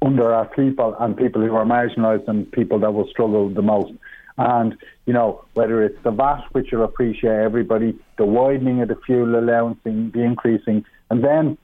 under 0.00 0.32
our 0.32 0.46
people 0.46 0.94
and 1.00 1.16
people 1.16 1.42
who 1.42 1.52
are 1.56 1.64
marginalised 1.64 2.28
and 2.28 2.50
people 2.52 2.78
that 2.78 2.94
will 2.94 3.08
struggle 3.08 3.48
the 3.48 3.62
most. 3.62 3.92
And, 4.36 4.76
you 5.08 5.14
know, 5.14 5.42
whether 5.54 5.82
it's 5.82 5.96
the 6.04 6.10
VAT, 6.10 6.44
which 6.52 6.68
will 6.70 6.84
appreciate 6.84 7.32
everybody, 7.32 7.98
the 8.18 8.26
widening 8.26 8.82
of 8.82 8.88
the 8.88 8.96
fuel 9.06 9.38
allowance, 9.38 9.78
the 9.82 9.90
increasing, 10.22 10.84
and 11.08 11.24
then 11.24 11.56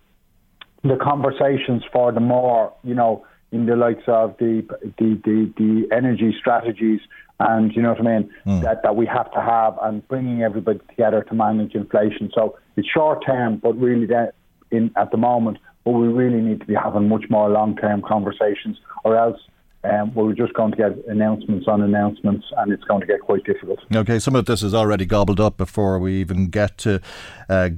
the 0.82 0.96
conversations 0.96 1.82
for 1.92 2.10
the 2.10 2.20
more, 2.20 2.72
you 2.84 2.94
know, 2.94 3.26
in 3.52 3.66
the 3.66 3.76
likes 3.76 4.04
of 4.06 4.34
the 4.38 4.66
the, 4.96 5.20
the, 5.26 5.52
the 5.58 5.94
energy 5.94 6.34
strategies 6.40 7.00
and 7.38 7.76
you 7.76 7.82
know 7.82 7.90
what 7.90 8.00
I 8.00 8.18
mean 8.18 8.30
mm. 8.46 8.62
that 8.62 8.82
that 8.82 8.96
we 8.96 9.04
have 9.04 9.30
to 9.32 9.42
have 9.42 9.76
and 9.82 10.08
bringing 10.08 10.42
everybody 10.42 10.78
together 10.88 11.22
to 11.24 11.34
manage 11.34 11.74
inflation. 11.74 12.30
So 12.34 12.58
it's 12.76 12.88
short 12.88 13.26
term, 13.26 13.58
but 13.58 13.74
really 13.74 14.06
that 14.06 14.32
in 14.70 14.90
at 14.96 15.10
the 15.10 15.18
moment, 15.18 15.58
but 15.84 15.90
we 15.90 16.08
really 16.08 16.40
need 16.40 16.60
to 16.60 16.66
be 16.66 16.74
having 16.74 17.10
much 17.10 17.26
more 17.28 17.50
long 17.50 17.76
term 17.76 18.00
conversations, 18.00 18.78
or 19.04 19.18
else. 19.18 19.38
Um, 19.84 20.14
we're 20.14 20.32
just 20.32 20.54
going 20.54 20.70
to 20.72 20.76
get 20.76 20.92
announcements 21.08 21.68
on 21.68 21.82
announcements, 21.82 22.46
and 22.56 22.72
it's 22.72 22.84
going 22.84 23.00
to 23.02 23.06
get 23.06 23.20
quite 23.20 23.44
difficult. 23.44 23.80
Okay, 23.94 24.18
some 24.18 24.34
of 24.34 24.46
this 24.46 24.62
is 24.62 24.72
already 24.74 25.04
gobbled 25.04 25.40
up 25.40 25.56
before 25.56 25.98
we 25.98 26.14
even 26.14 26.48
get 26.48 26.78
to 26.78 27.00
uh, 27.48 27.70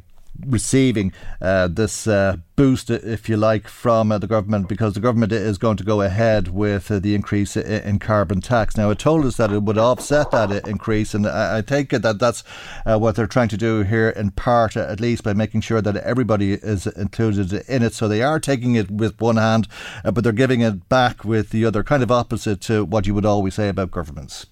receiving 0.45 1.13
uh, 1.41 1.69
this 1.69 2.07
uh, 2.07 2.37
boost, 2.57 2.91
if 2.91 3.29
you 3.29 3.37
like, 3.37 3.69
from 3.69 4.11
uh, 4.11 4.19
the 4.19 4.27
government 4.27 4.69
because 4.69 4.95
the 4.95 5.01
government 5.01 5.33
is 5.33 5.59
going 5.59 5.77
to 5.77 5.85
go 5.85 6.01
ahead 6.01 6.49
with 6.49 6.91
uh, 6.91 6.99
the 6.99 7.15
increase 7.15 7.57
in 7.57 7.99
carbon 7.99 8.41
tax. 8.41 8.77
Now, 8.77 8.91
it 8.91 8.99
told 8.99 9.25
us 9.25 9.37
that 9.37 9.53
it 9.53 9.63
would 9.63 9.79
offset 9.79 10.31
that 10.31 10.67
increase, 10.67 11.15
and 11.15 11.27
I, 11.27 11.59
I 11.59 11.63
think 11.63 11.91
that 11.91 12.19
that's 12.19 12.45
uh, 12.85 12.99
what 12.99 13.17
they're 13.17 13.27
trying 13.27 13.49
to 13.49 13.57
do 13.57 13.83
here 13.83 14.09
in 14.11 14.31
part, 14.31 14.77
at 14.77 15.01
least, 15.01 15.23
by 15.23 15.33
making 15.33 15.61
sure 15.61 15.81
that 15.83 15.97
everybody 15.97 16.55
is 16.55 16.87
included 16.87 17.53
in 17.69 17.83
it. 17.83 17.95
So 17.95 18.09
they 18.09 18.23
are 18.23 18.41
taking 18.41 18.75
it 18.75 18.91
with 18.91 19.21
one 19.21 19.37
hand, 19.37 19.69
uh, 20.05 20.11
but 20.11 20.25
they're 20.25 20.33
giving 20.33 20.61
it 20.61 20.89
back 20.89 21.25
with 21.25 21.51
the 21.51 21.65
other, 21.65 21.85
kind 21.85 22.03
of 22.03 22.11
opposite 22.11 22.61
to 22.63 22.85
what 22.85 23.07
you 23.07 23.15
would 23.15 23.27
always 23.27 23.55
say 23.55 23.69
about 23.69 23.91
governments. 23.91 24.47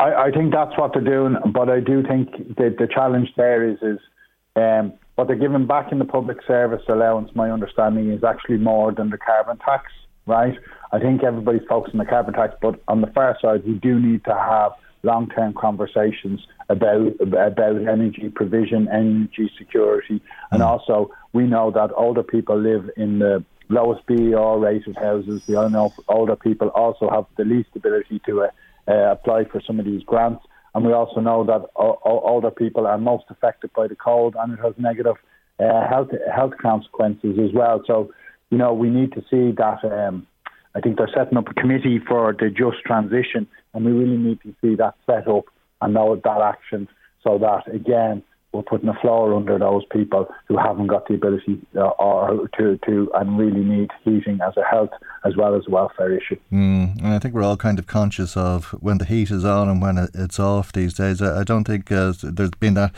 I, 0.00 0.14
I 0.14 0.30
think 0.30 0.52
that's 0.52 0.76
what 0.78 0.92
they're 0.92 1.02
doing, 1.02 1.36
but 1.52 1.68
I 1.68 1.80
do 1.80 2.02
think 2.02 2.56
that 2.56 2.76
the 2.78 2.88
challenge 2.92 3.28
there 3.36 3.68
is 3.68 3.78
is 3.82 3.98
um, 4.56 4.92
what 5.14 5.28
they're 5.28 5.36
giving 5.36 5.66
back 5.66 5.92
in 5.92 5.98
the 5.98 6.04
public 6.04 6.38
service 6.46 6.82
allowance. 6.88 7.30
My 7.34 7.50
understanding 7.50 8.10
is 8.10 8.24
actually 8.24 8.58
more 8.58 8.92
than 8.92 9.10
the 9.10 9.18
carbon 9.18 9.58
tax, 9.58 9.92
right? 10.26 10.58
I 10.92 10.98
think 10.98 11.22
everybody's 11.22 11.66
focused 11.68 11.94
on 11.94 11.98
the 11.98 12.04
carbon 12.04 12.34
tax, 12.34 12.54
but 12.60 12.80
on 12.88 13.00
the 13.00 13.08
far 13.08 13.36
side, 13.40 13.64
we 13.64 13.74
do 13.74 13.98
need 13.98 14.24
to 14.24 14.34
have 14.34 14.72
long-term 15.02 15.52
conversations 15.54 16.46
about 16.68 17.20
about 17.20 17.76
energy 17.76 18.30
provision, 18.34 18.88
energy 18.88 19.50
security, 19.58 20.22
and 20.50 20.62
mm. 20.62 20.66
also 20.66 21.10
we 21.32 21.44
know 21.44 21.70
that 21.70 21.90
older 21.94 22.22
people 22.22 22.58
live 22.58 22.88
in 22.96 23.18
the 23.18 23.44
lowest 23.68 24.06
BER 24.06 24.58
rated 24.58 24.96
houses. 24.96 25.42
We 25.46 25.56
all 25.56 25.68
know 25.68 25.92
older 26.08 26.36
people 26.36 26.68
also 26.68 27.10
have 27.10 27.26
the 27.36 27.44
least 27.44 27.70
ability 27.74 28.20
to 28.26 28.44
uh, 28.44 28.48
uh, 28.88 29.12
apply 29.12 29.44
for 29.44 29.60
some 29.60 29.78
of 29.78 29.84
these 29.84 30.02
grants. 30.02 30.44
And 30.74 30.84
we 30.84 30.92
also 30.92 31.20
know 31.20 31.44
that 31.44 31.68
older 31.76 32.50
people 32.50 32.86
are 32.86 32.98
most 32.98 33.24
affected 33.30 33.72
by 33.74 33.86
the 33.86 33.94
cold 33.94 34.34
and 34.38 34.52
it 34.52 34.58
has 34.60 34.74
negative 34.76 35.16
uh, 35.60 35.88
health 35.88 36.08
health 36.34 36.54
consequences 36.60 37.38
as 37.38 37.52
well. 37.54 37.82
So, 37.86 38.12
you 38.50 38.58
know, 38.58 38.74
we 38.74 38.90
need 38.90 39.12
to 39.12 39.20
see 39.30 39.52
that. 39.56 39.84
Um, 39.84 40.26
I 40.74 40.80
think 40.80 40.98
they're 40.98 41.10
setting 41.14 41.38
up 41.38 41.48
a 41.48 41.54
committee 41.54 42.00
for 42.00 42.34
the 42.36 42.50
just 42.50 42.82
transition, 42.84 43.46
and 43.72 43.84
we 43.84 43.92
really 43.92 44.16
need 44.16 44.40
to 44.42 44.52
see 44.60 44.74
that 44.74 44.94
set 45.06 45.28
up 45.28 45.44
and 45.80 45.94
know 45.94 46.16
that 46.16 46.40
action 46.40 46.88
so 47.22 47.38
that, 47.38 47.72
again, 47.72 48.24
we're 48.54 48.62
putting 48.62 48.88
a 48.88 48.94
floor 48.94 49.34
under 49.34 49.58
those 49.58 49.82
people 49.90 50.26
who 50.46 50.56
haven't 50.56 50.86
got 50.86 51.06
the 51.08 51.14
ability 51.14 51.60
uh, 51.76 51.88
or 51.98 52.48
to, 52.56 52.78
to 52.86 53.10
and 53.14 53.38
really 53.38 53.60
need 53.60 53.90
heating 54.04 54.38
as 54.46 54.56
a 54.56 54.62
health 54.62 54.90
as 55.24 55.36
well 55.36 55.54
as 55.54 55.62
a 55.66 55.70
welfare 55.70 56.12
issue. 56.12 56.36
Mm, 56.52 56.98
and 56.98 57.06
I 57.08 57.18
think 57.18 57.34
we're 57.34 57.42
all 57.42 57.56
kind 57.56 57.78
of 57.78 57.86
conscious 57.86 58.36
of 58.36 58.66
when 58.80 58.98
the 58.98 59.06
heat 59.06 59.30
is 59.30 59.44
on 59.44 59.68
and 59.68 59.80
when 59.80 59.96
it's 60.14 60.38
off 60.38 60.72
these 60.72 60.94
days. 60.94 61.22
I, 61.22 61.44
don't 61.44 61.64
think 61.64 61.90
uh, 61.90 62.12
there's 62.22 62.50
been 62.50 62.74
that 62.74 62.92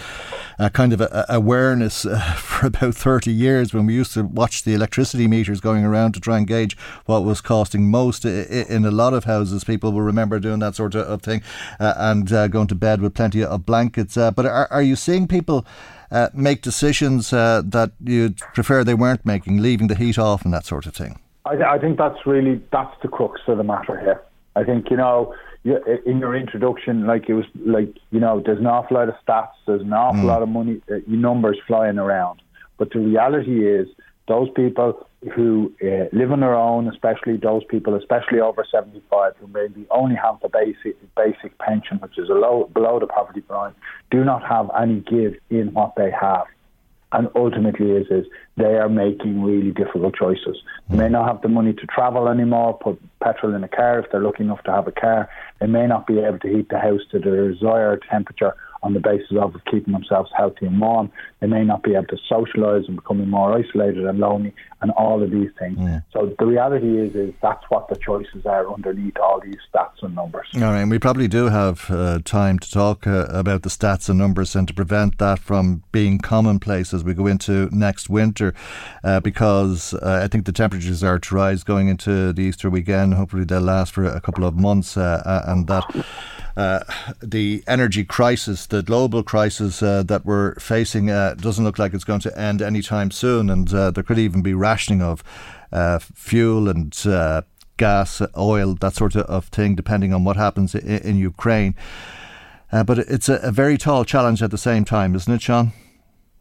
uh, 0.59 0.69
kind 0.71 0.93
of 0.93 1.01
a, 1.01 1.25
awareness 1.29 2.05
uh, 2.05 2.19
for 2.37 2.67
about 2.67 2.95
30 2.95 3.33
years 3.33 3.73
when 3.73 3.87
we 3.87 3.95
used 3.95 4.13
to 4.15 4.25
watch 4.25 4.65
the 4.65 4.75
electricity 4.75 5.29
meters 5.29 5.61
going 5.61 5.85
around 5.85 6.13
to 6.13 6.21
try 6.21 6.37
and 6.37 6.47
gauge 6.47 6.77
what 7.07 7.25
was 7.25 7.41
costing 7.41 7.91
most. 7.91 8.25
In 8.25 8.85
a 8.85 8.91
lot 8.91 9.15
of 9.15 9.25
houses, 9.25 9.63
people 9.63 9.93
will 9.93 10.03
remember 10.03 10.41
doing 10.41 10.59
that 10.59 10.75
sort 10.75 10.97
of 10.97 11.23
thing 11.23 11.43
uh, 11.79 11.95
and 11.97 12.33
uh, 12.33 12.49
going 12.49 12.67
to 12.67 12.75
bed 12.75 13.01
with 13.01 13.15
plenty 13.15 13.45
of 13.45 13.65
blankets. 13.65 14.17
but 14.17 14.45
are, 14.45 14.67
are 14.71 14.83
you 14.83 14.97
seeing 14.97 15.29
people 15.29 15.46
people 15.47 15.67
uh, 16.11 16.29
make 16.35 16.63
decisions 16.63 17.33
uh, 17.33 17.63
that 17.65 17.93
you'd 18.03 18.39
prefer 18.55 18.83
they 18.83 18.95
weren't 18.95 19.25
making, 19.25 19.63
leaving 19.63 19.87
the 19.87 19.95
heat 19.95 20.19
off 20.19 20.45
and 20.45 20.53
that 20.53 20.67
sort 20.67 20.87
of 20.87 20.95
thing? 20.95 21.21
I, 21.45 21.75
I 21.75 21.79
think 21.79 21.99
that's 21.99 22.27
really 22.27 22.61
that's 22.73 22.95
the 23.03 23.09
crux 23.09 23.41
of 23.47 23.59
the 23.59 23.65
matter 23.65 23.99
here. 24.01 24.21
I 24.57 24.65
think 24.65 24.91
you 24.91 24.97
know 24.97 25.35
in 25.65 26.19
your 26.19 26.35
introduction, 26.37 27.07
like 27.07 27.29
it 27.29 27.35
was 27.35 27.45
like 27.65 27.89
you 28.11 28.21
know, 28.21 28.43
there's 28.45 28.59
an 28.59 28.67
awful 28.67 28.97
lot 28.97 29.09
of 29.09 29.15
stats, 29.27 29.53
there's 29.67 29.83
an 29.83 29.93
awful 29.93 30.23
mm. 30.23 30.27
lot 30.27 30.43
of 30.43 30.49
money, 30.49 30.81
uh, 30.91 30.97
numbers 31.07 31.59
flying 31.67 31.99
around, 31.99 32.43
but 32.79 32.91
the 32.91 32.99
reality 32.99 33.67
is 33.67 33.89
those 34.29 34.49
people 34.57 35.07
who 35.35 35.73
uh, 35.83 36.07
live 36.13 36.33
on 36.33 36.41
their 36.41 36.55
own, 36.55 36.89
especially 36.89 37.37
those 37.37 37.63
people, 37.65 37.95
especially 37.95 38.41
over 38.41 38.65
75, 38.71 39.35
who 39.39 39.47
maybe 39.49 39.87
only 39.91 40.17
have 40.17 40.41
the 40.41 40.49
basic 40.49 40.97
basic 41.15 41.57
pension, 41.59 41.99
which 41.99 42.19
is 42.19 42.27
low, 42.29 42.71
below 42.73 42.99
the 42.99 43.07
poverty 43.07 43.43
line, 43.49 43.75
do 44.11 44.25
not 44.25 44.47
have 44.47 44.71
any 44.81 45.01
give 45.01 45.35
in 45.51 45.73
what 45.73 45.95
they 45.97 46.11
have. 46.11 46.47
And 47.13 47.29
ultimately, 47.35 47.93
is 47.93 48.07
is 48.11 48.27
they 48.57 48.75
are 48.77 48.89
making 48.89 49.43
really 49.43 49.71
difficult 49.71 50.17
choices. 50.17 50.59
They 50.91 50.97
may 50.97 51.09
not 51.09 51.29
have 51.29 51.41
the 51.41 51.49
money 51.49 51.73
to 51.73 51.87
travel 51.87 52.29
anymore, 52.29 52.79
put 52.79 53.01
petrol 53.21 53.55
in 53.55 53.63
a 53.63 53.69
car 53.69 54.01
if 54.01 54.11
they're 54.11 54.21
lucky 54.21 54.43
enough 54.43 54.63
to 54.65 54.73
have 54.73 54.89
a 54.89 54.93
car. 54.93 55.29
They 55.61 55.67
may 55.67 55.87
not 55.87 56.07
be 56.07 56.19
able 56.19 56.41
to 56.41 56.49
heat 56.49 56.69
the 56.69 56.81
house 56.81 57.03
to 57.13 57.19
their 57.19 57.53
desired 57.53 58.05
temperature 58.11 58.55
on 58.83 58.95
the 58.95 59.01
basis 59.01 59.37
of 59.41 59.55
keeping 59.71 59.93
themselves 59.93 60.31
healthy 60.37 60.67
and 60.67 60.81
warm. 60.81 61.11
They 61.41 61.47
may 61.47 61.65
not 61.65 61.83
be 61.83 61.95
able 61.95 62.07
to 62.07 62.19
socialise 62.31 62.87
and 62.89 62.97
becoming 62.97 63.29
more 63.29 63.53
isolated 63.53 64.05
and 64.05 64.19
lonely 64.19 64.55
and 64.83 64.91
all 64.93 65.23
of 65.23 65.31
these 65.31 65.51
things. 65.59 65.79
Yeah. 65.79 66.01
So 66.13 66.35
the 66.39 66.47
reality 66.47 66.99
is, 66.99 67.15
is 67.15 67.35
that's 67.41 67.65
what 67.69 67.89
the 67.89 67.97
choices 67.97 68.45
are 68.45 68.73
underneath 68.73 69.17
all 69.19 69.41
these 69.41 69.57
stats 69.73 70.03
and 70.03 70.15
numbers. 70.15 70.49
All 70.55 70.61
right, 70.61 70.81
and 70.81 70.91
we 70.91 70.99
probably 70.99 71.29
do 71.29 71.47
have 71.47 71.91
uh, 71.91 72.19
time 72.25 72.59
to 72.59 72.71
talk 72.71 73.07
uh, 73.07 73.27
about 73.31 73.63
the 73.63 73.69
stats 73.69 74.09
and 74.09 74.19
numbers 74.19 74.55
and 74.55 74.69
to 74.69 74.75
prevent 74.75 75.19
that 75.19 75.39
from 75.39 75.83
being 75.93 76.19
commonplace 76.19 76.93
as 76.93 77.03
we 77.03 77.15
go 77.15 77.27
into 77.27 77.69
next 77.73 78.11
winter, 78.11 78.55
uh, 79.03 79.21
because 79.21 79.95
uh, 79.95 80.21
I 80.23 80.29
think 80.29 80.45
the 80.45 80.53
temperatures 80.53 81.03
are 81.03 81.19
to 81.19 81.35
rise 81.35 81.65
going 81.65 81.89
into 81.89 82.33
the 82.33 82.43
Easter 82.43 82.69
weekend. 82.69 83.15
Hopefully, 83.15 83.45
they'll 83.45 83.61
last 83.61 83.93
for 83.93 84.05
a 84.05 84.21
couple 84.21 84.45
of 84.45 84.57
months, 84.57 84.97
uh, 84.97 85.43
and 85.47 85.67
that 85.69 85.85
uh, 86.57 86.81
the 87.23 87.63
energy 87.67 88.05
crisis, 88.05 88.67
the 88.67 88.83
global 88.83 89.23
crisis 89.23 89.83
uh, 89.83 90.03
that 90.05 90.25
we're 90.25 90.55
facing, 90.55 91.11
uh, 91.11 91.35
doesn't 91.35 91.65
look 91.65 91.79
like 91.79 91.93
it's 91.93 92.05
going 92.05 92.21
to 92.21 92.39
end 92.39 92.63
anytime 92.63 93.11
soon. 93.11 93.51
And 93.51 93.73
uh, 93.73 93.91
there 93.91 94.03
could 94.03 94.19
even 94.19 94.43
be 94.43 94.55
rationing 94.55 95.03
of 95.03 95.23
fuel 96.15 96.69
and 96.69 96.97
gas, 97.77 98.23
oil, 98.39 98.75
that 98.81 98.95
sort 98.95 99.17
of 99.17 99.47
thing, 99.49 99.75
depending 99.75 100.15
on 100.15 100.25
what 100.25 100.37
happens 100.37 100.75
in, 100.75 100.99
in 101.03 101.17
Ukraine. 101.17 101.75
but 102.71 102.99
it's 102.99 103.29
a, 103.29 103.35
a 103.43 103.53
very 103.53 103.77
tall 103.77 104.05
challenge 104.05 104.43
at 104.43 104.51
the 104.51 104.59
same 104.59 104.85
time, 104.85 105.15
isn't 105.15 105.33
it, 105.33 105.43
Sean? 105.43 105.73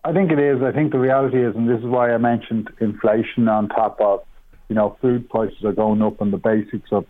I 0.05 0.13
think 0.13 0.31
it 0.31 0.39
is. 0.39 0.61
I 0.61 0.71
think 0.71 0.91
the 0.91 0.99
reality 0.99 1.43
is, 1.43 1.55
and 1.55 1.67
this 1.67 1.79
is 1.79 1.85
why 1.85 2.13
I 2.13 2.17
mentioned 2.19 2.69
inflation 2.79 3.49
on 3.49 3.67
top 3.69 3.99
of, 3.99 4.23
you 4.69 4.75
know, 4.75 4.95
food 5.01 5.27
prices 5.29 5.65
are 5.65 5.73
going 5.73 6.01
up 6.03 6.21
and 6.21 6.31
the 6.31 6.37
basics 6.37 6.91
of 6.91 7.05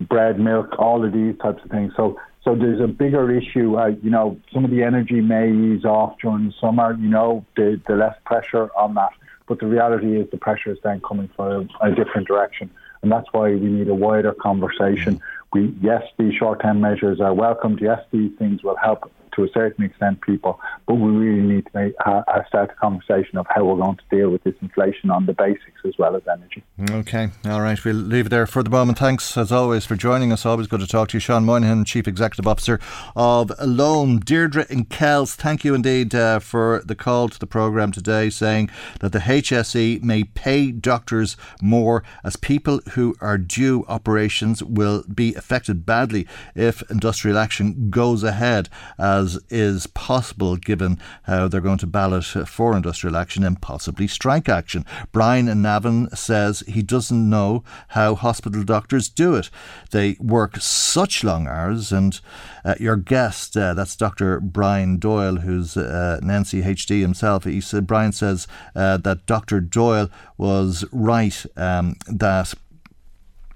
bread, 0.00 0.38
milk, 0.38 0.78
all 0.78 1.04
of 1.04 1.12
these 1.12 1.36
types 1.38 1.62
of 1.64 1.70
things. 1.70 1.92
So 1.96 2.18
so 2.44 2.54
there's 2.54 2.80
a 2.80 2.86
bigger 2.86 3.30
issue. 3.30 3.76
Uh, 3.76 3.88
you 4.02 4.10
know, 4.10 4.40
some 4.52 4.64
of 4.64 4.70
the 4.70 4.82
energy 4.84 5.20
may 5.20 5.50
ease 5.50 5.84
off 5.84 6.16
during 6.22 6.46
the 6.46 6.54
summer. 6.60 6.94
You 6.94 7.08
know, 7.08 7.44
the 7.56 7.80
the 7.86 7.96
less 7.96 8.16
pressure 8.24 8.70
on 8.76 8.94
that. 8.94 9.10
But 9.48 9.60
the 9.60 9.66
reality 9.66 10.16
is 10.16 10.30
the 10.30 10.36
pressure 10.36 10.72
is 10.72 10.78
then 10.82 11.00
coming 11.00 11.28
from 11.34 11.68
a, 11.80 11.88
a 11.88 11.94
different 11.94 12.26
direction, 12.28 12.70
and 13.02 13.10
that's 13.10 13.26
why 13.32 13.50
we 13.50 13.68
need 13.68 13.88
a 13.88 13.94
wider 13.94 14.32
conversation. 14.32 15.20
We 15.52 15.74
yes, 15.80 16.02
these 16.18 16.34
short-term 16.34 16.80
measures 16.80 17.20
are 17.20 17.34
welcomed. 17.34 17.80
Yes, 17.80 18.00
these 18.12 18.32
things 18.38 18.62
will 18.62 18.76
help 18.76 19.10
to 19.36 19.44
a 19.44 19.48
certain 19.52 19.84
extent 19.84 20.20
people, 20.22 20.58
but 20.86 20.94
we 20.94 21.10
really 21.10 21.42
need 21.42 21.66
to 21.66 21.70
make, 21.74 21.94
uh, 22.04 22.22
start 22.48 22.70
a 22.70 22.74
conversation 22.74 23.38
of 23.38 23.46
how 23.48 23.64
we're 23.64 23.76
going 23.76 23.96
to 23.96 24.16
deal 24.16 24.30
with 24.30 24.42
this 24.44 24.54
inflation 24.62 25.10
on 25.10 25.26
the 25.26 25.34
basics 25.34 25.80
as 25.84 25.94
well 25.98 26.16
as 26.16 26.22
energy. 26.30 26.64
Okay, 26.90 27.28
all 27.44 27.60
right, 27.60 27.82
we'll 27.84 27.94
leave 27.94 28.26
it 28.26 28.28
there 28.30 28.46
for 28.46 28.62
the 28.62 28.70
moment. 28.70 28.98
Thanks 28.98 29.36
as 29.36 29.52
always 29.52 29.84
for 29.84 29.94
joining 29.94 30.32
us. 30.32 30.46
Always 30.46 30.66
good 30.66 30.80
to 30.80 30.86
talk 30.86 31.08
to 31.08 31.16
you, 31.16 31.20
Sean 31.20 31.44
Moynihan, 31.44 31.84
Chief 31.84 32.08
Executive 32.08 32.46
Officer 32.46 32.80
of 33.14 33.52
ALONE. 33.58 34.20
Deirdre 34.20 34.66
and 34.70 34.88
Kells, 34.88 35.34
thank 35.34 35.64
you 35.64 35.74
indeed 35.74 36.14
uh, 36.14 36.38
for 36.38 36.82
the 36.84 36.94
call 36.94 37.28
to 37.28 37.38
the 37.38 37.46
programme 37.46 37.92
today, 37.92 38.30
saying 38.30 38.70
that 39.00 39.12
the 39.12 39.20
HSE 39.20 40.02
may 40.02 40.24
pay 40.24 40.72
doctors 40.72 41.36
more 41.60 42.02
as 42.24 42.36
people 42.36 42.80
who 42.92 43.14
are 43.20 43.36
due 43.36 43.84
operations 43.88 44.62
will 44.62 45.04
be 45.12 45.34
affected 45.34 45.84
badly 45.84 46.26
if 46.54 46.82
industrial 46.90 47.36
action 47.36 47.90
goes 47.90 48.22
ahead 48.22 48.68
as 48.98 49.25
as 49.26 49.38
is 49.50 49.86
possible 49.88 50.56
given 50.56 50.98
how 51.24 51.48
they're 51.48 51.60
going 51.60 51.78
to 51.78 51.86
ballot 51.86 52.24
for 52.24 52.76
industrial 52.76 53.16
action 53.16 53.42
and 53.44 53.60
possibly 53.60 54.06
strike 54.06 54.48
action. 54.48 54.84
Brian 55.12 55.46
Navin 55.46 56.16
says 56.16 56.60
he 56.66 56.82
doesn't 56.82 57.28
know 57.28 57.64
how 57.88 58.14
hospital 58.14 58.62
doctors 58.62 59.08
do 59.08 59.34
it. 59.34 59.50
They 59.90 60.16
work 60.20 60.56
such 60.58 61.24
long 61.24 61.48
hours, 61.48 61.92
and 61.92 62.18
uh, 62.64 62.76
your 62.78 62.96
guest, 62.96 63.56
uh, 63.56 63.74
that's 63.74 63.96
Dr. 63.96 64.40
Brian 64.40 64.98
Doyle, 64.98 65.36
who's 65.36 65.76
uh, 65.76 66.18
an 66.22 66.28
NCHD 66.28 67.00
himself, 67.00 67.44
he 67.44 67.60
said, 67.60 67.86
Brian 67.86 68.12
says 68.12 68.46
uh, 68.74 68.96
that 68.98 69.26
Dr. 69.26 69.60
Doyle 69.60 70.08
was 70.38 70.84
right 70.92 71.44
um, 71.56 71.96
that 72.06 72.54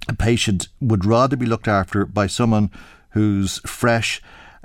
a 0.08 0.14
patient 0.14 0.68
would 0.80 1.04
rather 1.04 1.36
be 1.36 1.46
looked 1.46 1.68
after 1.68 2.04
by 2.04 2.26
someone 2.26 2.70
who's 3.10 3.58
fresh 3.60 4.20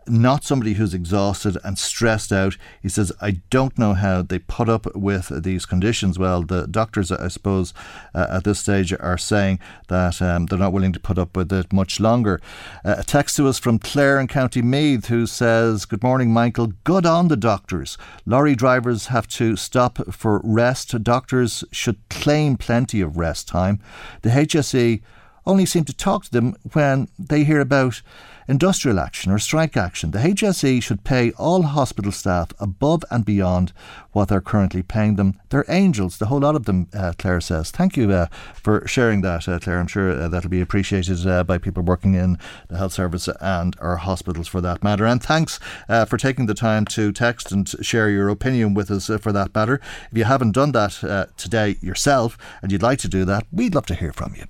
not 0.07 0.43
somebody 0.43 0.73
who's 0.73 0.93
exhausted 0.93 1.57
and 1.63 1.77
stressed 1.77 2.31
out. 2.31 2.57
He 2.81 2.89
says, 2.89 3.11
I 3.21 3.41
don't 3.49 3.77
know 3.77 3.93
how 3.93 4.21
they 4.21 4.39
put 4.39 4.69
up 4.69 4.93
with 4.95 5.43
these 5.43 5.65
conditions. 5.65 6.19
Well, 6.19 6.43
the 6.43 6.67
doctors, 6.67 7.11
I 7.11 7.27
suppose, 7.27 7.73
uh, 8.13 8.27
at 8.29 8.43
this 8.43 8.59
stage 8.59 8.93
are 8.93 9.17
saying 9.17 9.59
that 9.87 10.21
um, 10.21 10.45
they're 10.45 10.59
not 10.59 10.73
willing 10.73 10.93
to 10.93 10.99
put 10.99 11.17
up 11.17 11.35
with 11.35 11.51
it 11.51 11.73
much 11.73 11.99
longer. 11.99 12.39
Uh, 12.83 12.95
a 12.99 13.03
text 13.03 13.35
to 13.37 13.47
us 13.47 13.59
from 13.59 13.79
Clare 13.79 14.19
in 14.19 14.27
County 14.27 14.61
Meath 14.61 15.07
who 15.07 15.25
says, 15.25 15.85
Good 15.85 16.03
morning, 16.03 16.31
Michael. 16.31 16.73
Good 16.83 17.05
on 17.05 17.27
the 17.27 17.37
doctors. 17.37 17.97
Lorry 18.25 18.55
drivers 18.55 19.07
have 19.07 19.27
to 19.29 19.55
stop 19.55 20.13
for 20.13 20.41
rest. 20.43 21.03
Doctors 21.03 21.63
should 21.71 21.97
claim 22.09 22.57
plenty 22.57 23.01
of 23.01 23.17
rest 23.17 23.47
time. 23.47 23.79
The 24.21 24.29
HSE 24.29 25.01
only 25.45 25.65
seem 25.65 25.83
to 25.85 25.93
talk 25.93 26.25
to 26.25 26.31
them 26.31 26.55
when 26.73 27.07
they 27.19 27.43
hear 27.43 27.59
about 27.59 28.01
industrial 28.47 28.99
action 28.99 29.31
or 29.31 29.39
strike 29.39 29.75
action. 29.75 30.11
The 30.11 30.19
HSE 30.19 30.81
should 30.81 31.03
pay 31.03 31.31
all 31.31 31.63
hospital 31.63 32.11
staff 32.11 32.51
above 32.59 33.03
and 33.09 33.25
beyond 33.25 33.73
what 34.11 34.29
they're 34.29 34.41
currently 34.41 34.81
paying 34.81 35.15
them. 35.15 35.39
They're 35.49 35.65
angels, 35.67 36.17
the 36.17 36.27
whole 36.27 36.39
lot 36.39 36.55
of 36.55 36.65
them, 36.65 36.87
uh, 36.93 37.13
Claire 37.17 37.41
says. 37.41 37.71
Thank 37.71 37.97
you 37.97 38.11
uh, 38.11 38.27
for 38.53 38.87
sharing 38.87 39.21
that, 39.21 39.47
uh, 39.47 39.59
Claire. 39.59 39.79
I'm 39.79 39.87
sure 39.87 40.11
uh, 40.11 40.27
that'll 40.29 40.49
be 40.49 40.61
appreciated 40.61 41.25
uh, 41.27 41.43
by 41.43 41.57
people 41.57 41.83
working 41.83 42.13
in 42.13 42.37
the 42.69 42.77
health 42.77 42.93
service 42.93 43.27
and 43.41 43.75
our 43.79 43.97
hospitals 43.97 44.47
for 44.47 44.61
that 44.61 44.83
matter. 44.83 45.05
And 45.05 45.21
thanks 45.21 45.59
uh, 45.89 46.05
for 46.05 46.17
taking 46.17 46.45
the 46.45 46.53
time 46.53 46.85
to 46.85 47.11
text 47.11 47.51
and 47.51 47.67
share 47.85 48.09
your 48.09 48.29
opinion 48.29 48.73
with 48.73 48.89
us 48.89 49.07
for 49.21 49.31
that 49.31 49.53
matter. 49.53 49.81
If 50.11 50.17
you 50.17 50.23
haven't 50.23 50.53
done 50.53 50.71
that 50.71 51.31
today 51.37 51.77
yourself 51.81 52.37
and 52.61 52.71
you'd 52.71 52.83
like 52.83 52.99
to 52.99 53.07
do 53.07 53.25
that, 53.25 53.45
we'd 53.51 53.75
love 53.75 53.85
to 53.87 53.95
hear 53.95 54.13
from 54.13 54.35
you. 54.35 54.45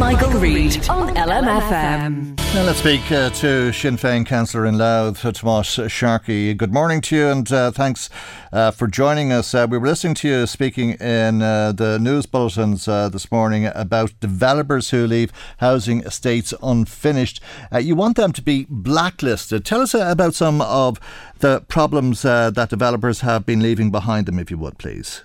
Michael, 0.00 0.30
Reade 0.30 0.88
on 0.88 1.14
LMFM. 1.14 2.34
Now 2.54 2.62
let's 2.62 2.78
speak 2.78 3.12
uh, 3.12 3.28
to 3.28 3.70
Sinn 3.70 3.98
Féin 3.98 4.24
Councillor 4.24 4.64
in 4.64 4.78
Louth, 4.78 5.22
uh, 5.26 5.30
Tomas 5.30 5.78
Sharkey. 5.88 6.54
Good 6.54 6.72
morning 6.72 7.02
to 7.02 7.16
you 7.16 7.28
and 7.28 7.52
uh, 7.52 7.70
thanks 7.70 8.08
uh, 8.50 8.70
for 8.70 8.86
joining 8.86 9.30
us. 9.30 9.54
Uh, 9.54 9.66
we 9.68 9.76
were 9.76 9.86
listening 9.86 10.14
to 10.14 10.26
you 10.28 10.46
speaking 10.46 10.92
in 10.92 11.42
uh, 11.42 11.72
the 11.72 11.98
news 11.98 12.24
bulletins 12.24 12.86
this 12.86 13.30
morning 13.30 13.66
about 13.66 14.18
developers 14.20 14.88
who 14.88 15.06
leave 15.06 15.34
housing 15.58 16.00
estates 16.00 16.54
unfinished. 16.62 17.42
you 17.78 17.94
want 17.94 18.16
them 18.16 18.32
to 18.32 18.40
be 18.40 18.66
blacklisted. 18.70 19.66
Tell 19.66 19.82
us 19.82 19.92
about 19.92 20.32
some 20.32 20.62
of 20.62 20.98
the 21.40 21.60
problems 21.68 22.22
that 22.22 22.70
developers 22.70 23.20
have 23.20 23.44
been 23.44 23.60
leaving 23.60 23.90
behind 23.90 24.24
them, 24.24 24.38
if 24.38 24.50
you 24.50 24.56
would, 24.56 24.78
please. 24.78 25.24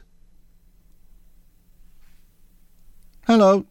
Hello. 3.25 3.65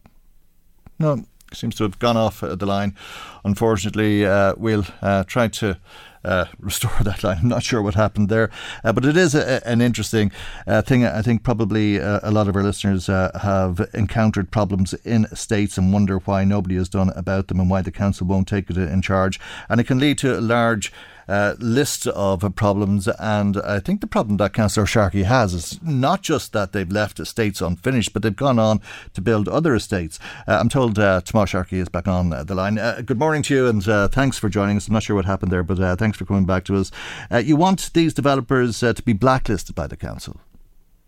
No, 0.99 1.25
seems 1.53 1.75
to 1.75 1.83
have 1.83 1.99
gone 1.99 2.17
off 2.17 2.43
uh, 2.43 2.55
the 2.55 2.65
line. 2.65 2.95
Unfortunately, 3.43 4.25
uh, 4.25 4.53
we'll 4.57 4.85
uh, 5.01 5.23
try 5.23 5.47
to. 5.47 5.77
Uh, 6.23 6.45
restore 6.59 6.91
that 7.03 7.23
line. 7.23 7.37
I'm 7.43 7.49
not 7.49 7.61
sure 7.61 7.83
what 7.83 7.93
happened 7.93 8.29
there, 8.29 8.49
uh, 8.83 8.91
but 8.91 9.05
it 9.05 9.15
is 9.15 9.35
a, 9.35 9.61
an 9.63 9.79
interesting 9.79 10.31
uh, 10.65 10.81
thing. 10.81 11.05
I 11.05 11.21
think 11.21 11.43
probably 11.43 11.97
a 11.97 12.31
lot 12.31 12.47
of 12.47 12.55
our 12.55 12.63
listeners 12.63 13.05
have 13.05 13.87
encountered 13.93 14.49
problems 14.49 14.95
in 15.05 15.27
states 15.35 15.77
and 15.77 15.93
wonder 15.93 16.17
why 16.17 16.43
nobody 16.43 16.77
has 16.77 16.89
done 16.89 17.11
about 17.15 17.47
them 17.47 17.59
and 17.59 17.69
why 17.69 17.83
the 17.83 17.91
council 17.91 18.25
won't 18.25 18.47
take 18.47 18.71
it 18.71 18.77
in 18.77 19.03
charge. 19.03 19.39
And 19.69 19.79
it 19.79 19.83
can 19.83 19.99
lead 19.99 20.17
to 20.17 20.41
large 20.41 20.91
uh, 21.27 21.55
list 21.59 22.07
of 22.07 22.55
problems. 22.55 23.07
And 23.19 23.57
I 23.57 23.79
think 23.79 24.01
the 24.01 24.07
problem 24.07 24.37
that 24.37 24.53
Councillor 24.53 24.85
Sharkey 24.85 25.23
has 25.23 25.53
is 25.53 25.79
not 25.81 26.21
just 26.21 26.53
that 26.53 26.71
they've 26.71 26.91
left 26.91 27.19
estates 27.19 27.61
unfinished, 27.61 28.13
but 28.13 28.21
they've 28.21 28.35
gone 28.35 28.59
on 28.59 28.81
to 29.13 29.21
build 29.21 29.47
other 29.47 29.75
estates. 29.75 30.19
Uh, 30.47 30.57
I'm 30.59 30.69
told 30.69 30.99
uh, 30.99 31.21
Sharkey 31.45 31.79
is 31.79 31.89
back 31.89 32.07
on 32.07 32.29
the 32.29 32.55
line. 32.55 32.77
Uh, 32.77 33.01
good 33.05 33.19
morning 33.19 33.41
to 33.43 33.55
you, 33.55 33.67
and 33.67 33.87
uh, 33.87 34.07
thanks 34.07 34.37
for 34.37 34.49
joining 34.49 34.77
us. 34.77 34.87
I'm 34.87 34.93
not 34.93 35.03
sure 35.03 35.15
what 35.15 35.25
happened 35.25 35.51
there, 35.51 35.63
but 35.63 35.79
uh, 35.79 35.95
thanks 35.95 36.17
for 36.17 36.25
coming 36.25 36.45
back 36.45 36.63
to 36.65 36.75
us. 36.75 36.91
Uh, 37.31 37.37
you 37.37 37.55
want 37.55 37.91
these 37.93 38.13
developers 38.13 38.79
to 38.79 39.01
be 39.03 39.13
blacklisted 39.13 39.75
by 39.75 39.87
the 39.87 39.97
council? 39.97 40.39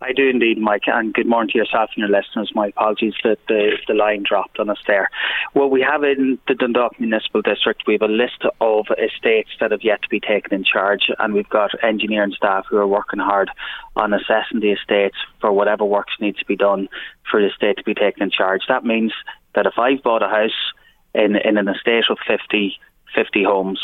I 0.00 0.12
do 0.12 0.28
indeed, 0.28 0.58
Mike, 0.58 0.84
and 0.86 1.12
good 1.12 1.26
morning 1.26 1.50
to 1.52 1.58
yourself 1.58 1.90
and 1.96 2.08
your 2.08 2.16
listeners. 2.16 2.52
My 2.54 2.68
apologies 2.68 3.14
that 3.24 3.38
the, 3.48 3.72
the 3.88 3.94
line 3.94 4.22
dropped 4.22 4.60
on 4.60 4.70
us 4.70 4.78
there. 4.86 5.10
Well, 5.54 5.68
we 5.68 5.80
have 5.82 6.04
in 6.04 6.38
the 6.46 6.54
Dundalk 6.54 7.00
Municipal 7.00 7.42
District, 7.42 7.82
we 7.84 7.94
have 7.94 8.02
a 8.02 8.12
list 8.12 8.44
of 8.60 8.86
estates 8.92 9.50
that 9.58 9.72
have 9.72 9.82
yet 9.82 10.02
to 10.02 10.08
be 10.08 10.20
taken 10.20 10.54
in 10.54 10.62
charge, 10.62 11.10
and 11.18 11.34
we've 11.34 11.48
got 11.48 11.72
engineering 11.82 12.32
staff 12.36 12.66
who 12.70 12.76
are 12.76 12.86
working 12.86 13.18
hard 13.18 13.50
on 13.96 14.14
assessing 14.14 14.60
the 14.60 14.70
estates 14.70 15.16
for 15.40 15.50
whatever 15.50 15.84
works 15.84 16.14
needs 16.20 16.38
to 16.38 16.46
be 16.46 16.56
done 16.56 16.88
for 17.28 17.40
the 17.40 17.48
estate 17.48 17.78
to 17.78 17.84
be 17.84 17.94
taken 17.94 18.22
in 18.22 18.30
charge. 18.30 18.62
That 18.68 18.84
means 18.84 19.12
that 19.56 19.66
if 19.66 19.78
I've 19.78 20.04
bought 20.04 20.22
a 20.22 20.28
house 20.28 20.72
in, 21.12 21.34
in 21.34 21.58
an 21.58 21.68
estate 21.68 22.04
of 22.08 22.18
50, 22.24 22.78
50 23.16 23.42
homes, 23.42 23.80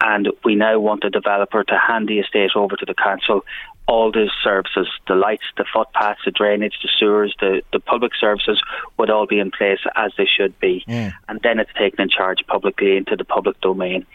and 0.00 0.28
we 0.44 0.54
now 0.54 0.80
want 0.80 1.02
the 1.02 1.10
developer 1.10 1.62
to 1.62 1.78
hand 1.78 2.08
the 2.08 2.18
estate 2.18 2.50
over 2.56 2.74
to 2.74 2.86
the 2.86 2.94
council 2.94 3.44
all 3.88 4.12
the 4.12 4.30
services, 4.42 4.88
the 5.08 5.14
lights, 5.14 5.44
the 5.56 5.64
footpaths, 5.72 6.20
the 6.24 6.30
drainage, 6.30 6.78
the 6.82 6.88
sewers, 6.98 7.34
the, 7.40 7.62
the 7.72 7.80
public 7.80 8.12
services 8.18 8.60
would 8.96 9.10
all 9.10 9.26
be 9.26 9.38
in 9.38 9.50
place 9.50 9.80
as 9.96 10.12
they 10.16 10.26
should 10.26 10.58
be. 10.60 10.84
Mm. 10.86 11.12
And 11.28 11.40
then 11.42 11.58
it's 11.58 11.72
taken 11.76 12.00
in 12.00 12.08
charge 12.08 12.38
publicly 12.46 12.96
into 12.96 13.16
the 13.16 13.24
public 13.24 13.60
domain. 13.60 14.06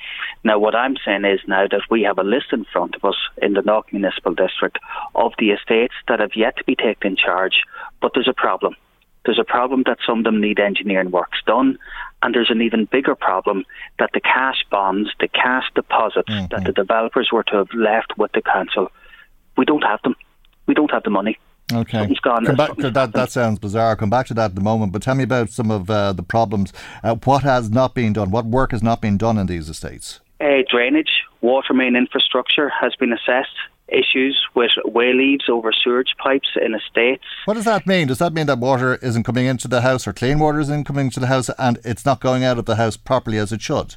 Now, 0.44 0.58
what 0.58 0.76
I'm 0.76 0.96
saying 1.06 1.26
is 1.26 1.42
now 1.48 1.68
that 1.68 1.82
we 1.90 2.04
have 2.04 2.18
a 2.18 2.24
list 2.24 2.54
in 2.54 2.66
front 2.66 2.96
of 2.96 3.04
us 3.04 3.18
in 3.42 3.54
the 3.54 3.62
Knock 3.62 3.92
Municipal 3.92 4.34
District 4.34 4.78
of 5.16 5.34
the 5.38 5.52
estates 5.52 5.96
that 6.08 6.20
have 6.20 6.36
yet 6.36 6.56
to 6.58 6.64
be 6.64 6.76
taken 6.76 7.12
in 7.12 7.16
charge, 7.18 7.64
but 8.02 8.12
there's 8.14 8.28
a 8.28 8.34
problem. 8.34 8.76
There's 9.26 9.40
a 9.40 9.44
problem 9.44 9.84
that 9.88 9.98
some 10.06 10.20
of 10.20 10.24
them 10.24 10.40
need 10.40 10.58
engineering 10.58 11.12
works 11.12 11.40
done, 11.46 11.78
and 12.24 12.34
there's 12.34 12.50
an 12.50 12.62
even 12.62 12.86
bigger 12.86 13.14
problem 13.14 13.66
that 14.00 14.12
the 14.14 14.22
cash 14.22 14.64
bonds, 14.72 15.10
the 15.20 15.28
cash 15.28 15.66
deposits 15.76 16.30
mm-hmm. 16.30 16.48
that 16.56 16.64
the 16.64 16.72
developers 16.72 17.30
were 17.32 17.44
to 17.44 17.58
have 17.58 17.74
left 17.74 18.18
with 18.18 18.32
the 18.32 18.42
council 18.42 18.90
we 19.58 19.66
don't 19.66 19.84
have 19.84 20.02
them. 20.04 20.16
We 20.68 20.74
don't 20.74 20.92
have 20.92 21.04
the 21.04 21.10
money. 21.10 21.38
Okay. 21.74 22.16
Come 22.24 22.56
back, 22.56 22.78
to 22.78 22.90
that, 22.92 23.12
that 23.12 23.32
sounds 23.32 23.60
bizarre. 23.60 23.90
I'll 23.90 23.96
Come 23.98 24.10
back 24.10 24.28
to 24.28 24.34
that 24.36 24.52
in 24.52 24.58
a 24.58 24.62
moment. 24.62 24.94
But 24.94 25.02
tell 25.02 25.16
me 25.16 25.24
about 25.24 25.50
some 25.50 25.70
of 25.70 25.90
uh, 25.90 26.14
the 26.14 26.24
problems. 26.24 26.72
Uh, 27.04 27.16
what 27.16 27.44
has 27.44 27.70
not 27.70 27.94
been 27.94 28.14
done? 28.14 28.32
What 28.32 28.46
work 28.46 28.72
has 28.72 28.82
not 28.82 29.02
been 29.02 29.18
done 29.18 29.38
in 29.38 29.48
these 29.48 29.68
estates? 29.68 30.22
Uh, 30.40 30.62
drainage, 30.70 31.10
water 31.42 31.74
main 31.74 31.96
infrastructure 31.96 32.70
has 32.70 32.96
been 32.96 33.12
assessed. 33.12 33.56
Issues 33.90 34.38
with 34.54 34.72
way 34.86 35.14
leaves 35.14 35.46
over 35.50 35.72
sewage 35.72 36.14
pipes 36.22 36.50
in 36.62 36.74
estates. 36.74 37.24
What 37.46 37.54
does 37.54 37.66
that 37.66 37.88
mean? 37.88 38.08
Does 38.08 38.20
that 38.20 38.34
mean 38.34 38.46
that 38.48 38.60
water 38.60 38.96
isn't 38.96 39.24
coming 39.24 39.46
into 39.46 39.70
the 39.70 39.82
house 39.82 40.06
or 40.06 40.14
clean 40.14 40.40
water 40.40 40.60
isn't 40.60 40.84
coming 40.84 41.06
into 41.06 41.22
the 41.22 41.28
house 41.28 41.50
and 41.58 41.80
it's 41.86 42.06
not 42.06 42.20
going 42.20 42.44
out 42.44 42.58
of 42.58 42.66
the 42.66 42.76
house 42.76 42.98
properly 42.98 43.38
as 43.38 43.54
it 43.54 43.62
should? 43.62 43.96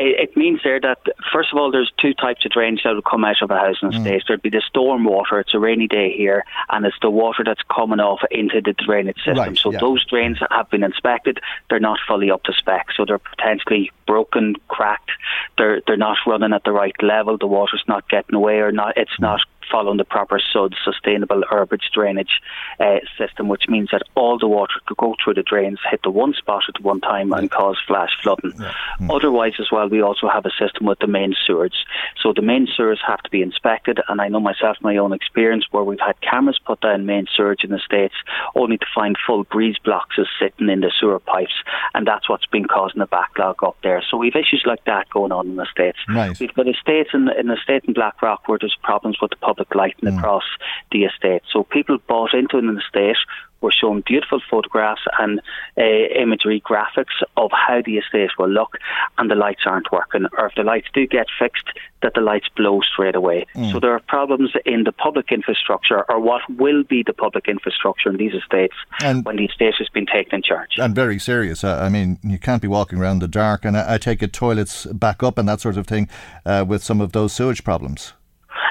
It 0.00 0.36
means 0.36 0.60
there 0.62 0.80
that 0.80 0.98
first 1.32 1.52
of 1.52 1.58
all, 1.58 1.70
there's 1.70 1.92
two 1.98 2.14
types 2.14 2.44
of 2.44 2.52
drainage 2.52 2.82
that 2.84 2.94
will 2.94 3.02
come 3.02 3.24
out 3.24 3.42
of 3.42 3.50
a 3.50 3.58
housing 3.58 3.90
mm. 3.90 3.96
estate. 3.96 4.22
There'd 4.26 4.42
be 4.42 4.50
the 4.50 4.62
storm 4.66 5.04
water. 5.04 5.40
It's 5.40 5.54
a 5.54 5.58
rainy 5.58 5.88
day 5.88 6.16
here, 6.16 6.44
and 6.70 6.86
it's 6.86 6.96
the 7.02 7.10
water 7.10 7.42
that's 7.44 7.62
coming 7.74 8.00
off 8.00 8.20
into 8.30 8.60
the 8.60 8.72
drainage 8.72 9.16
system. 9.18 9.36
Right, 9.36 9.58
so 9.58 9.72
yeah. 9.72 9.80
those 9.80 10.04
drains 10.06 10.38
have 10.50 10.70
been 10.70 10.84
inspected. 10.84 11.40
They're 11.68 11.80
not 11.80 11.98
fully 12.06 12.30
up 12.30 12.44
to 12.44 12.52
spec, 12.52 12.88
so 12.96 13.04
they're 13.04 13.18
potentially 13.18 13.90
broken, 14.06 14.54
cracked. 14.68 15.10
They're 15.56 15.82
they're 15.86 15.96
not 15.96 16.18
running 16.26 16.52
at 16.52 16.64
the 16.64 16.72
right 16.72 16.94
level. 17.02 17.36
The 17.36 17.46
water's 17.46 17.84
not 17.88 18.08
getting 18.08 18.36
away, 18.36 18.58
or 18.58 18.72
not. 18.72 18.96
It's 18.96 19.16
mm. 19.16 19.22
not 19.22 19.40
following 19.70 19.98
the 19.98 20.04
proper 20.04 20.40
SUD 20.52 20.74
sustainable 20.84 21.44
urban 21.50 21.78
drainage 21.94 22.40
uh, 22.80 22.98
system, 23.16 23.48
which 23.48 23.64
means 23.68 23.90
that 23.92 24.02
all 24.14 24.38
the 24.38 24.48
water 24.48 24.74
could 24.86 24.96
go 24.96 25.14
through 25.22 25.34
the 25.34 25.42
drains, 25.42 25.78
hit 25.90 26.00
the 26.02 26.10
one 26.10 26.34
spot 26.34 26.62
at 26.68 26.82
one 26.82 27.00
time, 27.00 27.32
and 27.32 27.50
cause 27.50 27.76
flash 27.86 28.10
flooding. 28.22 28.52
Yeah. 28.58 28.72
Mm. 29.00 29.14
Otherwise, 29.14 29.54
as 29.58 29.66
well, 29.70 29.88
we 29.88 30.00
also 30.02 30.28
have 30.28 30.46
a 30.46 30.50
system 30.58 30.86
with 30.86 30.98
the 30.98 31.06
main 31.06 31.34
sewers. 31.46 31.84
So 32.22 32.32
the 32.32 32.42
main 32.42 32.66
sewers 32.74 33.00
have 33.06 33.22
to 33.22 33.30
be 33.30 33.42
inspected, 33.42 34.00
and 34.08 34.20
I 34.20 34.28
know 34.28 34.40
myself, 34.40 34.76
my 34.80 34.96
own 34.96 35.12
experience, 35.12 35.66
where 35.70 35.84
we've 35.84 36.00
had 36.00 36.20
cameras 36.20 36.58
put 36.64 36.80
down 36.80 37.06
main 37.06 37.26
sewage 37.36 37.64
in 37.64 37.70
the 37.70 37.80
states, 37.84 38.14
only 38.54 38.78
to 38.78 38.86
find 38.94 39.16
full 39.26 39.44
breeze 39.44 39.76
blocks 39.84 40.16
sitting 40.40 40.68
in 40.68 40.80
the 40.80 40.92
sewer 40.98 41.18
pipes, 41.18 41.52
and 41.94 42.06
that's 42.06 42.28
what's 42.28 42.46
been 42.46 42.66
causing 42.66 43.00
the 43.00 43.06
backlog 43.06 43.62
up 43.62 43.76
there. 43.82 44.02
So 44.10 44.16
we've 44.16 44.34
issues 44.38 44.62
like 44.66 44.84
that 44.84 45.10
going 45.10 45.32
on 45.32 45.48
in 45.48 45.56
the 45.56 45.66
states. 45.70 45.98
Right. 46.08 46.38
We've 46.38 46.54
got 46.54 46.68
estates 46.68 47.10
in, 47.12 47.28
in 47.38 47.48
the 47.48 47.56
state 47.62 47.84
in 47.84 47.94
Blackrock 47.94 48.46
where 48.46 48.58
there's 48.58 48.76
problems 48.82 49.18
with 49.20 49.30
the 49.30 49.36
public 49.36 49.57
public 49.58 49.74
lighting 49.74 50.10
mm. 50.10 50.18
across 50.18 50.44
the 50.92 51.04
estate. 51.04 51.42
So 51.52 51.64
people 51.64 51.98
bought 52.06 52.34
into 52.34 52.58
an 52.58 52.78
estate 52.78 53.16
were 53.60 53.72
shown 53.72 54.02
beautiful 54.06 54.40
photographs 54.48 55.02
and 55.18 55.40
uh, 55.76 55.82
imagery 55.82 56.62
graphics 56.64 57.22
of 57.36 57.50
how 57.52 57.82
the 57.84 57.98
estate 57.98 58.30
will 58.38 58.48
look, 58.48 58.78
and 59.16 59.30
the 59.30 59.34
lights 59.34 59.62
aren't 59.66 59.90
working, 59.90 60.26
or 60.36 60.46
if 60.46 60.54
the 60.54 60.62
lights 60.62 60.86
do 60.94 61.06
get 61.06 61.26
fixed, 61.38 61.66
that 62.02 62.14
the 62.14 62.20
lights 62.20 62.46
blow 62.56 62.80
straight 62.80 63.16
away. 63.16 63.46
Mm. 63.54 63.72
So 63.72 63.80
there 63.80 63.92
are 63.92 64.00
problems 64.00 64.52
in 64.64 64.84
the 64.84 64.92
public 64.92 65.32
infrastructure, 65.32 66.04
or 66.08 66.20
what 66.20 66.42
will 66.48 66.84
be 66.84 67.02
the 67.02 67.12
public 67.12 67.48
infrastructure 67.48 68.08
in 68.08 68.16
these 68.16 68.34
estates 68.34 68.76
and 69.02 69.24
when 69.24 69.36
the 69.36 69.46
estate 69.46 69.74
has 69.78 69.88
been 69.88 70.06
taken 70.06 70.36
in 70.36 70.42
charge. 70.42 70.78
And 70.78 70.94
very 70.94 71.18
serious. 71.18 71.64
I 71.64 71.88
mean, 71.88 72.18
you 72.22 72.38
can't 72.38 72.62
be 72.62 72.68
walking 72.68 72.98
around 72.98 73.18
the 73.18 73.28
dark, 73.28 73.64
and 73.64 73.76
I, 73.76 73.94
I 73.94 73.98
take 73.98 74.22
it 74.22 74.32
toilets 74.32 74.86
back 74.86 75.22
up 75.22 75.38
and 75.38 75.48
that 75.48 75.60
sort 75.60 75.76
of 75.76 75.86
thing 75.86 76.08
uh, 76.46 76.64
with 76.66 76.84
some 76.84 77.00
of 77.00 77.12
those 77.12 77.32
sewage 77.32 77.64
problems. 77.64 78.12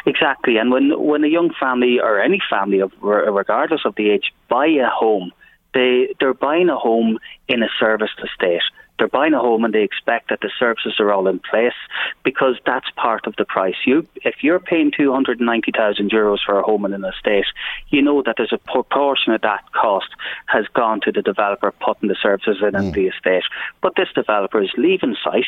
Exactly, 0.06 0.58
and 0.58 0.72
when 0.72 1.00
when 1.00 1.24
a 1.24 1.28
young 1.28 1.54
family 1.60 2.00
or 2.00 2.20
any 2.20 2.42
family, 2.50 2.80
of, 2.80 2.92
regardless 3.02 3.82
of 3.86 3.96
the 3.96 4.10
age, 4.10 4.34
buy 4.48 4.68
a 4.68 4.90
home, 4.90 5.32
they 5.74 6.14
they're 6.20 6.34
buying 6.34 6.70
a 6.70 6.78
home 6.78 7.20
in 7.48 7.64
a 7.64 7.70
serviced 7.80 8.20
estate. 8.24 8.62
They're 8.98 9.08
buying 9.08 9.34
a 9.34 9.40
home 9.40 9.64
and 9.64 9.74
they 9.74 9.84
expect 9.84 10.30
that 10.30 10.42
the 10.42 10.50
services 10.58 10.96
are 11.00 11.12
all 11.12 11.28
in 11.28 11.40
place 11.40 11.78
because 12.24 12.56
that's 12.66 12.90
part 12.96 13.28
of 13.28 13.36
the 13.38 13.46
price. 13.46 13.76
You, 13.86 14.08
if 14.24 14.44
you're 14.44 14.60
paying 14.60 14.92
290,000 14.96 16.10
euros 16.10 16.40
for 16.44 16.58
a 16.58 16.64
home 16.64 16.84
in 16.86 16.94
an 16.94 17.06
estate, 17.06 17.46
you 17.90 18.02
know 18.02 18.24
that 18.24 18.36
there's 18.38 18.54
a 18.54 18.58
proportion 18.58 19.34
of 19.34 19.42
that 19.42 19.72
cost 19.72 20.10
has 20.48 20.66
gone 20.74 21.02
to 21.02 21.12
the 21.12 21.22
developer 21.22 21.72
putting 21.72 22.10
the 22.10 22.18
services 22.22 22.58
in, 22.62 22.72
mm. 22.72 22.80
in 22.80 22.92
the 22.92 23.08
estate. 23.08 23.44
But 23.82 23.94
this 23.96 24.10
developer 24.16 24.62
is 24.62 24.72
leaving 24.78 25.16
site. 25.24 25.46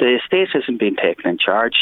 The 0.00 0.16
estate 0.16 0.48
isn't 0.54 0.80
being 0.80 0.96
taken 0.96 1.28
in 1.28 1.38
charge 1.38 1.76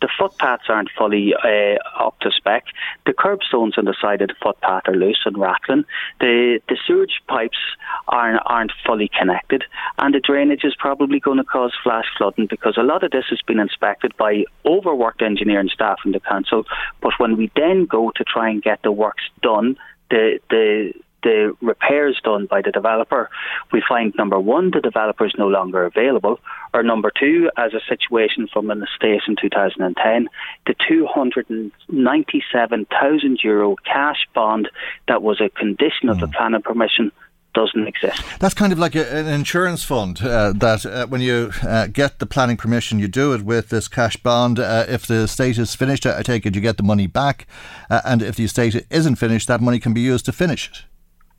the 0.00 0.08
footpaths 0.18 0.64
aren't 0.68 0.90
fully 0.96 1.34
uh, 1.34 1.76
up 1.98 2.18
to 2.20 2.30
spec. 2.30 2.64
The 3.06 3.12
curbstones 3.12 3.76
on 3.76 3.84
the 3.84 3.94
side 4.00 4.22
of 4.22 4.28
the 4.28 4.34
footpath 4.42 4.84
are 4.86 4.94
loose 4.94 5.22
and 5.24 5.36
rattling. 5.36 5.84
The 6.20 6.60
the 6.68 6.76
sewage 6.86 7.20
pipes 7.26 7.58
aren't 8.06 8.40
aren't 8.46 8.72
fully 8.86 9.10
connected, 9.18 9.64
and 9.98 10.14
the 10.14 10.20
drainage 10.20 10.64
is 10.64 10.74
probably 10.78 11.20
going 11.20 11.38
to 11.38 11.44
cause 11.44 11.72
flash 11.82 12.06
flooding 12.16 12.46
because 12.46 12.76
a 12.76 12.82
lot 12.82 13.02
of 13.02 13.10
this 13.10 13.26
has 13.30 13.40
been 13.42 13.58
inspected 13.58 14.16
by 14.16 14.44
overworked 14.64 15.22
engineering 15.22 15.70
staff 15.72 15.98
in 16.04 16.12
the 16.12 16.20
council. 16.20 16.64
But 17.00 17.12
when 17.18 17.36
we 17.36 17.50
then 17.56 17.86
go 17.86 18.12
to 18.16 18.24
try 18.24 18.50
and 18.50 18.62
get 18.62 18.82
the 18.82 18.92
works 18.92 19.24
done, 19.42 19.76
the 20.10 20.38
the 20.50 20.92
the 21.22 21.56
repairs 21.60 22.18
done 22.22 22.46
by 22.46 22.62
the 22.62 22.70
developer, 22.70 23.28
we 23.72 23.82
find 23.88 24.14
number 24.16 24.38
one, 24.38 24.70
the 24.70 24.80
developer 24.80 25.26
is 25.26 25.34
no 25.38 25.48
longer 25.48 25.84
available, 25.84 26.38
or 26.72 26.82
number 26.82 27.10
two, 27.18 27.50
as 27.56 27.72
a 27.74 27.80
situation 27.88 28.46
from 28.52 28.70
an 28.70 28.82
estate 28.82 29.22
in 29.26 29.34
2010, 29.40 30.28
the 30.66 30.74
297,000 30.88 33.38
euro 33.42 33.74
cash 33.84 34.28
bond 34.34 34.68
that 35.08 35.22
was 35.22 35.40
a 35.40 35.48
condition 35.48 36.08
of 36.08 36.18
mm. 36.18 36.20
the 36.20 36.28
planning 36.28 36.62
permission 36.62 37.10
doesn't 37.54 37.88
exist. 37.88 38.22
That's 38.38 38.54
kind 38.54 38.72
of 38.72 38.78
like 38.78 38.94
a, 38.94 39.16
an 39.16 39.26
insurance 39.26 39.82
fund 39.82 40.20
uh, 40.22 40.52
that 40.52 40.86
uh, 40.86 41.06
when 41.06 41.20
you 41.20 41.50
uh, 41.62 41.86
get 41.88 42.18
the 42.18 42.26
planning 42.26 42.56
permission, 42.56 42.98
you 42.98 43.08
do 43.08 43.32
it 43.32 43.42
with 43.42 43.70
this 43.70 43.88
cash 43.88 44.16
bond. 44.16 44.58
Uh, 44.58 44.84
if 44.88 45.06
the 45.06 45.22
estate 45.22 45.58
is 45.58 45.74
finished, 45.74 46.06
I 46.06 46.22
take 46.22 46.46
it 46.46 46.54
you 46.54 46.60
get 46.60 46.76
the 46.76 46.82
money 46.82 47.06
back. 47.06 47.46
Uh, 47.90 48.00
and 48.04 48.22
if 48.22 48.36
the 48.36 48.44
estate 48.44 48.86
isn't 48.90 49.16
finished, 49.16 49.48
that 49.48 49.60
money 49.60 49.80
can 49.80 49.92
be 49.92 50.00
used 50.00 50.24
to 50.26 50.32
finish 50.32 50.70
it. 50.70 50.84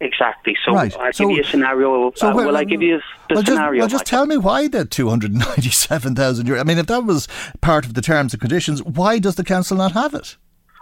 Exactly. 0.01 0.55
So 0.65 0.73
right. 0.73 0.95
I'll 0.97 1.11
so, 1.11 1.27
give 1.27 1.37
you 1.37 1.43
a 1.43 1.45
scenario. 1.45 2.11
So 2.15 2.29
uh, 2.29 2.35
well, 2.35 2.55
I 2.55 2.63
give 2.63 2.81
you 2.81 3.01
the 3.27 3.35
well, 3.35 3.43
scenario. 3.43 3.83
Just, 3.83 3.91
well, 3.91 3.99
just 3.99 4.05
tell 4.05 4.25
me 4.25 4.37
why 4.37 4.67
the 4.67 4.85
297,000 4.85 6.47
euro. 6.47 6.59
I 6.59 6.63
mean, 6.63 6.77
if 6.77 6.87
that 6.87 7.03
was 7.03 7.27
part 7.61 7.85
of 7.85 7.95
the 7.95 8.01
terms 8.01 8.33
and 8.33 8.39
conditions, 8.39 8.81
why 8.83 9.19
does 9.19 9.35
the 9.35 9.43
council 9.43 9.75
not 9.77 9.91
have 9.91 10.13
it? 10.13 10.37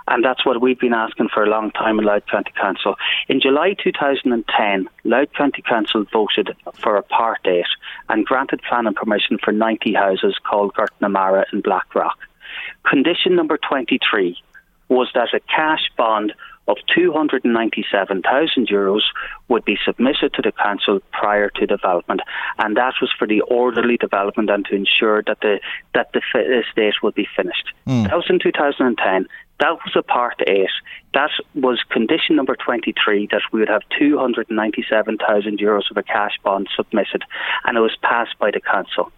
And 0.09 0.23
that's 0.23 0.45
what 0.45 0.61
we've 0.61 0.79
been 0.79 0.93
asking 0.93 1.29
for 1.33 1.43
a 1.43 1.49
long 1.49 1.71
time 1.71 1.99
in 1.99 2.05
Louth 2.05 2.27
County 2.31 2.53
Council. 2.59 2.95
In 3.27 3.41
July 3.41 3.75
2010, 3.83 4.87
Louth 5.03 5.33
County 5.33 5.61
Council 5.61 6.05
voted 6.13 6.55
for 6.75 6.95
a 6.95 7.03
part 7.03 7.39
eight 7.45 7.65
and 8.07 8.25
granted 8.25 8.61
planning 8.69 8.93
permission 8.93 9.37
for 9.43 9.51
90 9.51 9.93
houses 9.93 10.37
called 10.49 10.73
Gurtnamara 10.75 11.43
in 11.51 11.61
Blackrock. 11.61 12.17
Condition 12.85 13.35
number 13.35 13.57
23 13.57 14.37
was 14.87 15.09
that 15.13 15.33
a 15.33 15.41
cash 15.53 15.91
bond 15.97 16.33
of 16.67 16.77
297,000 16.93 18.67
euros 18.67 19.01
would 19.47 19.63
be 19.65 19.77
submitted 19.85 20.33
to 20.33 20.41
the 20.41 20.51
council 20.51 20.99
prior 21.11 21.49
to 21.49 21.65
development, 21.65 22.21
and 22.57 22.75
that 22.77 22.93
was 23.01 23.11
for 23.17 23.27
the 23.27 23.41
orderly 23.41 23.97
development 23.97 24.49
and 24.49 24.65
to 24.65 24.75
ensure 24.75 25.23
that 25.23 25.39
the 25.41 25.59
that 25.93 26.11
the 26.13 26.21
estate 26.61 26.95
would 27.01 27.15
be 27.15 27.27
finished. 27.35 27.71
Mm. 27.87 28.03
That 28.03 28.15
was 28.15 28.25
in 28.29 28.39
2010. 28.39 29.27
That 29.59 29.71
was 29.71 29.95
a 29.95 30.03
part 30.03 30.41
eight. 30.45 30.69
That 31.13 31.31
was 31.55 31.81
condition 31.89 32.35
number 32.35 32.55
23 32.55 33.27
that 33.31 33.41
we 33.51 33.59
would 33.59 33.69
have 33.69 33.81
297,000 33.97 35.59
euros 35.59 35.89
of 35.89 35.97
a 35.97 36.03
cash 36.03 36.37
bond 36.43 36.67
submitted, 36.75 37.23
and 37.65 37.77
it 37.77 37.81
was 37.81 37.97
passed 38.03 38.37
by 38.37 38.51
the 38.51 38.59
council. 38.59 39.11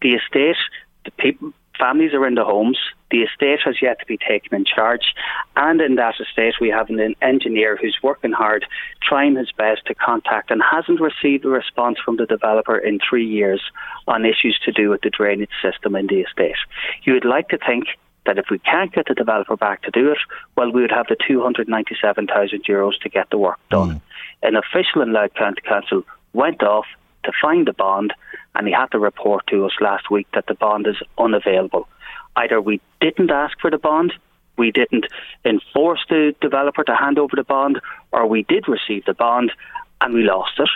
The 0.00 0.10
estate, 0.10 0.56
the 1.04 1.10
people, 1.12 1.52
families 1.80 2.12
are 2.12 2.26
in 2.26 2.34
the 2.34 2.44
homes. 2.44 2.78
The 3.10 3.22
estate 3.22 3.60
has 3.64 3.82
yet 3.82 3.98
to 3.98 4.06
be 4.06 4.16
taken 4.16 4.54
in 4.54 4.64
charge, 4.64 5.14
and 5.56 5.80
in 5.80 5.96
that 5.96 6.14
estate, 6.20 6.54
we 6.60 6.68
have 6.68 6.90
an 6.90 7.16
engineer 7.20 7.76
who's 7.76 7.98
working 8.02 8.32
hard, 8.32 8.64
trying 9.02 9.34
his 9.34 9.50
best 9.50 9.86
to 9.86 9.94
contact, 9.94 10.50
and 10.50 10.62
hasn't 10.62 11.00
received 11.00 11.44
a 11.44 11.48
response 11.48 11.98
from 12.04 12.18
the 12.18 12.26
developer 12.26 12.78
in 12.78 13.00
three 13.00 13.26
years 13.26 13.60
on 14.06 14.24
issues 14.24 14.60
to 14.64 14.70
do 14.70 14.90
with 14.90 15.00
the 15.00 15.10
drainage 15.10 15.50
system 15.60 15.96
in 15.96 16.06
the 16.06 16.20
estate. 16.20 16.54
You 17.02 17.14
would 17.14 17.24
like 17.24 17.48
to 17.48 17.58
think 17.58 17.86
that 18.26 18.38
if 18.38 18.46
we 18.50 18.58
can't 18.58 18.92
get 18.92 19.06
the 19.08 19.14
developer 19.14 19.56
back 19.56 19.82
to 19.82 19.90
do 19.90 20.12
it, 20.12 20.18
well, 20.56 20.70
we 20.70 20.82
would 20.82 20.92
have 20.92 21.06
the 21.08 21.16
297,000 21.26 22.64
euros 22.64 23.00
to 23.00 23.08
get 23.08 23.28
the 23.30 23.38
work 23.38 23.58
done. 23.70 23.88
Mm. 23.88 24.00
An 24.42 24.56
official 24.56 25.02
in 25.02 25.12
Louth 25.12 25.34
County 25.34 25.62
Council 25.62 26.02
went 26.32 26.62
off 26.62 26.86
to 27.24 27.32
find 27.40 27.66
the 27.66 27.72
bond, 27.72 28.12
and 28.54 28.66
he 28.66 28.72
had 28.72 28.90
to 28.92 28.98
report 28.98 29.46
to 29.48 29.64
us 29.66 29.72
last 29.80 30.10
week 30.10 30.26
that 30.34 30.46
the 30.46 30.54
bond 30.54 30.86
is 30.86 30.96
unavailable. 31.18 31.88
Either 32.36 32.60
we 32.60 32.80
didn't 33.00 33.30
ask 33.30 33.58
for 33.60 33.70
the 33.70 33.78
bond, 33.78 34.12
we 34.56 34.70
didn't 34.70 35.06
enforce 35.44 36.00
the 36.08 36.34
developer 36.40 36.84
to 36.84 36.94
hand 36.94 37.18
over 37.18 37.34
the 37.34 37.44
bond, 37.44 37.80
or 38.12 38.26
we 38.26 38.42
did 38.42 38.68
receive 38.68 39.04
the 39.04 39.14
bond 39.14 39.52
and 40.00 40.14
we 40.14 40.22
lost 40.22 40.58
it, 40.58 40.68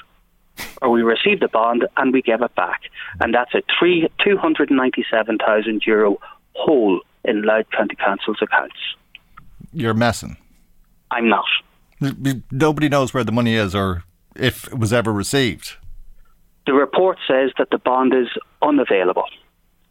or 0.80 0.90
we 0.90 1.02
received 1.02 1.42
the 1.42 1.48
bond 1.48 1.86
and 1.96 2.12
we 2.12 2.22
gave 2.22 2.42
it 2.42 2.54
back. 2.54 2.82
And 3.20 3.34
that's 3.34 3.54
a 3.54 3.62
three, 3.78 4.08
297,000 4.22 5.82
euro 5.86 6.18
hole 6.54 7.00
in 7.24 7.42
Louth 7.42 7.70
County 7.70 7.96
Council's 7.96 8.38
accounts. 8.40 8.76
You're 9.72 9.94
messing. 9.94 10.36
I'm 11.10 11.28
not. 11.28 11.46
Nobody 12.50 12.88
knows 12.88 13.14
where 13.14 13.24
the 13.24 13.32
money 13.32 13.54
is 13.54 13.74
or 13.74 14.04
if 14.36 14.66
it 14.66 14.78
was 14.78 14.92
ever 14.92 15.12
received. 15.12 15.76
The 16.66 16.72
report 16.72 17.18
says 17.26 17.50
that 17.58 17.70
the 17.70 17.78
bond 17.78 18.14
is 18.14 18.28
unavailable. 18.62 19.26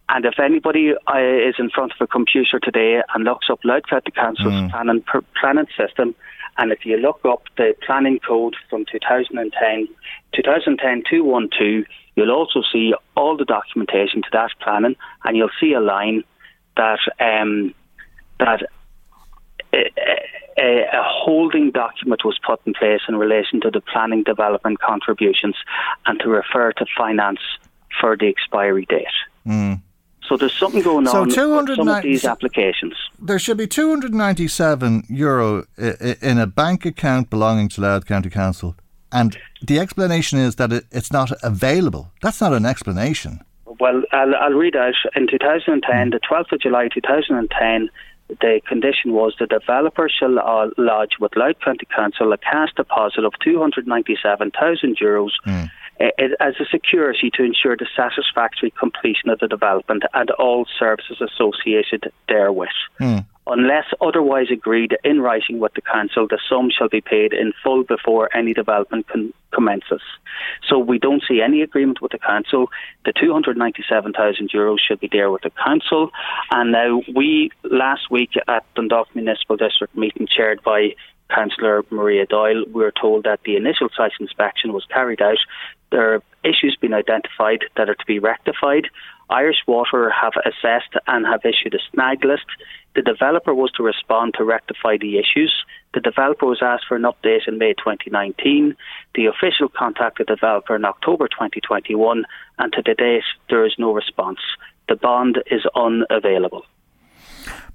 And 0.10 0.26
if 0.26 0.40
anybody 0.40 0.92
uh, 0.92 1.18
is 1.18 1.56
in 1.60 1.70
front 1.70 1.92
of 1.92 1.98
a 2.02 2.08
computer 2.08 2.60
today 2.60 3.02
and 3.14 3.24
looks 3.24 3.48
up 3.50 3.60
Louth 3.64 3.84
County 3.90 4.12
Council's 4.12 4.54
mm. 4.54 4.72
planning, 4.72 5.04
planning 5.40 5.68
system, 5.78 6.16
and 6.58 6.72
if 6.72 6.86
you 6.86 6.98
look 6.98 7.22
up 7.26 7.44
the 7.58 7.74
planning 7.86 8.20
code 8.20 8.56
from 8.70 8.86
2010, 8.92 9.88
2010 10.36 11.04
212, 11.10 11.86
you'll 12.16 12.32
also 12.32 12.62
see 12.72 12.94
all 13.16 13.38
the 13.38 13.46
documentation 13.46 14.22
to 14.22 14.30
that 14.34 14.52
planning, 14.62 14.96
and 15.24 15.38
you'll 15.38 15.50
see 15.60 15.74
a 15.74 15.80
line 15.80 16.24
that 16.78 17.00
um, 17.20 17.74
that 18.40 18.64
a, 19.74 19.82
a, 20.58 21.04
holding 21.04 21.72
document 21.72 22.22
was 22.24 22.38
put 22.46 22.60
in 22.66 22.74
place 22.74 23.02
in 23.08 23.16
relation 23.16 23.60
to 23.62 23.72
the 23.72 23.82
planning 23.82 24.24
development 24.24 24.80
contributions 24.80 25.56
and 26.06 26.20
to 26.20 26.30
refer 26.30 26.72
to 26.74 26.86
finance 26.98 27.40
for 28.00 28.16
the 28.16 28.28
expiry 28.28 28.86
date. 28.86 29.08
Mm. 29.46 29.82
So 30.28 30.38
there's 30.38 30.54
something 30.54 30.82
going 30.82 31.06
so 31.06 31.22
on 31.22 31.28
with 31.28 31.76
some 31.76 31.88
of 31.88 32.04
these 32.04 32.24
applications. 32.24 32.94
There 33.20 33.40
should 33.40 33.58
be 33.58 33.68
297 33.68 35.04
euro 35.10 35.66
in 35.78 36.38
a 36.38 36.48
bank 36.48 36.86
account 36.86 37.30
belonging 37.30 37.68
to 37.70 37.82
Louth 37.82 38.06
County 38.06 38.30
Council, 38.30 38.76
and 39.12 39.38
the 39.62 39.80
explanation 39.80 40.40
is 40.40 40.56
that 40.56 40.72
it's 40.92 41.12
not 41.12 41.32
available. 41.44 42.12
That's 42.22 42.40
not 42.40 42.54
an 42.54 42.66
explanation. 42.66 43.42
Well, 43.80 44.04
I'll, 44.12 44.36
I'll 44.36 44.54
read 44.54 44.76
out. 44.76 44.94
In 45.16 45.28
2010, 45.28 46.12
the 46.12 46.20
12th 46.20 46.54
of 46.54 46.62
July 46.62 46.88
2010, 46.94 47.90
the 48.42 48.62
condition 48.68 49.14
was 49.14 49.36
the 49.40 49.48
developer 49.48 50.10
shall 50.10 50.40
uh, 50.40 50.70
lodge 50.78 51.14
with 51.20 51.36
Louth 51.36 51.60
County 51.64 51.88
Council 51.94 52.32
a 52.34 52.38
cash 52.38 52.70
deposit 52.76 53.24
of 53.24 53.34
297,000 53.44 54.98
euros 54.98 55.32
mm. 55.46 55.70
as 56.40 56.56
a 56.60 56.66
security 56.72 57.30
to 57.34 57.44
ensure 57.44 57.76
the 57.78 57.88
satisfactory 57.96 58.72
completion 58.72 59.30
of 59.30 59.40
the 59.40 59.48
development 59.48 60.04
and 60.14 60.32
all 60.32 60.66
services 60.80 61.22
associated 61.22 62.12
therewith. 62.28 62.70
Mm. 63.00 63.26
Unless 63.46 63.86
otherwise 64.00 64.48
agreed 64.52 64.98
in 65.04 65.20
writing 65.20 65.60
with 65.60 65.74
the 65.74 65.82
council, 65.82 66.28
the 66.28 66.39
sum 66.50 66.70
shall 66.70 66.88
be 66.88 67.02
paid 67.02 67.34
in 67.34 67.52
full 67.62 67.84
before 67.84 68.30
any 68.36 68.54
development 68.54 69.08
con- 69.08 69.34
commences. 69.52 70.02
So 70.68 70.80
we 70.80 70.98
don't 70.98 71.24
see 71.28 71.41
any 71.41 71.62
agreement 71.62 72.02
with 72.02 72.14
the 72.14 72.20
council. 72.20 72.70
The 73.06 73.12
297,000 73.14 74.50
euros 74.52 74.78
should 74.80 75.00
be 75.00 75.10
there 75.12 75.30
with 75.30 75.41
the 75.41 75.52
council. 75.52 76.12
And 76.52 76.72
now 76.72 77.02
we, 77.14 77.52
last 77.64 78.10
week 78.10 78.32
at 78.48 78.64
Dundalk 78.76 79.14
Municipal 79.14 79.58
District 79.58 79.96
meeting 79.96 80.28
chaired 80.28 80.64
by 80.64 80.96
Councillor 81.30 81.84
Maria 81.89 82.26
Doyle, 82.26 82.64
we 82.68 82.84
were 82.84 82.94
told 83.00 83.26
that 83.26 83.41
the 83.44 83.56
initial 83.56 83.89
site 83.96 84.12
inspection 84.20 84.72
was 84.72 84.86
carried 84.86 85.22
out. 85.22 85.38
There 85.91 86.22
issues 86.44 86.78
been 86.80 86.94
identified 86.94 87.66
that 87.76 87.89
are 87.89 87.96
to 87.96 88.06
be 88.06 88.20
rectified. 88.20 88.88
Irish 89.30 89.64
Water 89.68 90.10
have 90.10 90.34
assessed 90.46 90.94
and 91.08 91.26
have 91.26 91.41
issued 91.46 91.74
a 91.74 91.80
snag 91.91 92.24
list. 92.24 92.46
The 92.96 93.02
developer 93.02 93.54
was 93.54 93.72
to 93.72 93.84
respond 93.84 94.36
to 94.38 94.44
rectify 94.44 94.98
the 94.98 95.18
issues. 95.18 95.64
The 95.94 96.00
developer 96.00 96.46
was 96.46 96.62
asked 96.62 96.86
for 96.88 96.96
an 96.96 97.04
update 97.04 97.48
in 97.48 97.58
May 97.58 97.74
2019. 97.74 98.76
The 99.16 99.26
official 99.26 99.70
contacted 99.70 100.28
the 100.28 100.36
developer 100.36 100.76
in 100.76 100.86
October 100.86 101.28
2021, 101.28 102.26
and 102.60 102.74
to 102.74 102.82
date, 102.82 103.24
there 103.50 103.66
is 103.66 103.74
no 103.78 103.94
response. 103.94 104.39
The 104.89 104.96
bond 104.96 105.41
is 105.50 105.62
unavailable. 105.76 106.66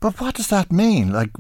But 0.00 0.20
what 0.20 0.36
does 0.36 0.46
that 0.48 0.70
mean? 0.70 1.12
Like, 1.12 1.30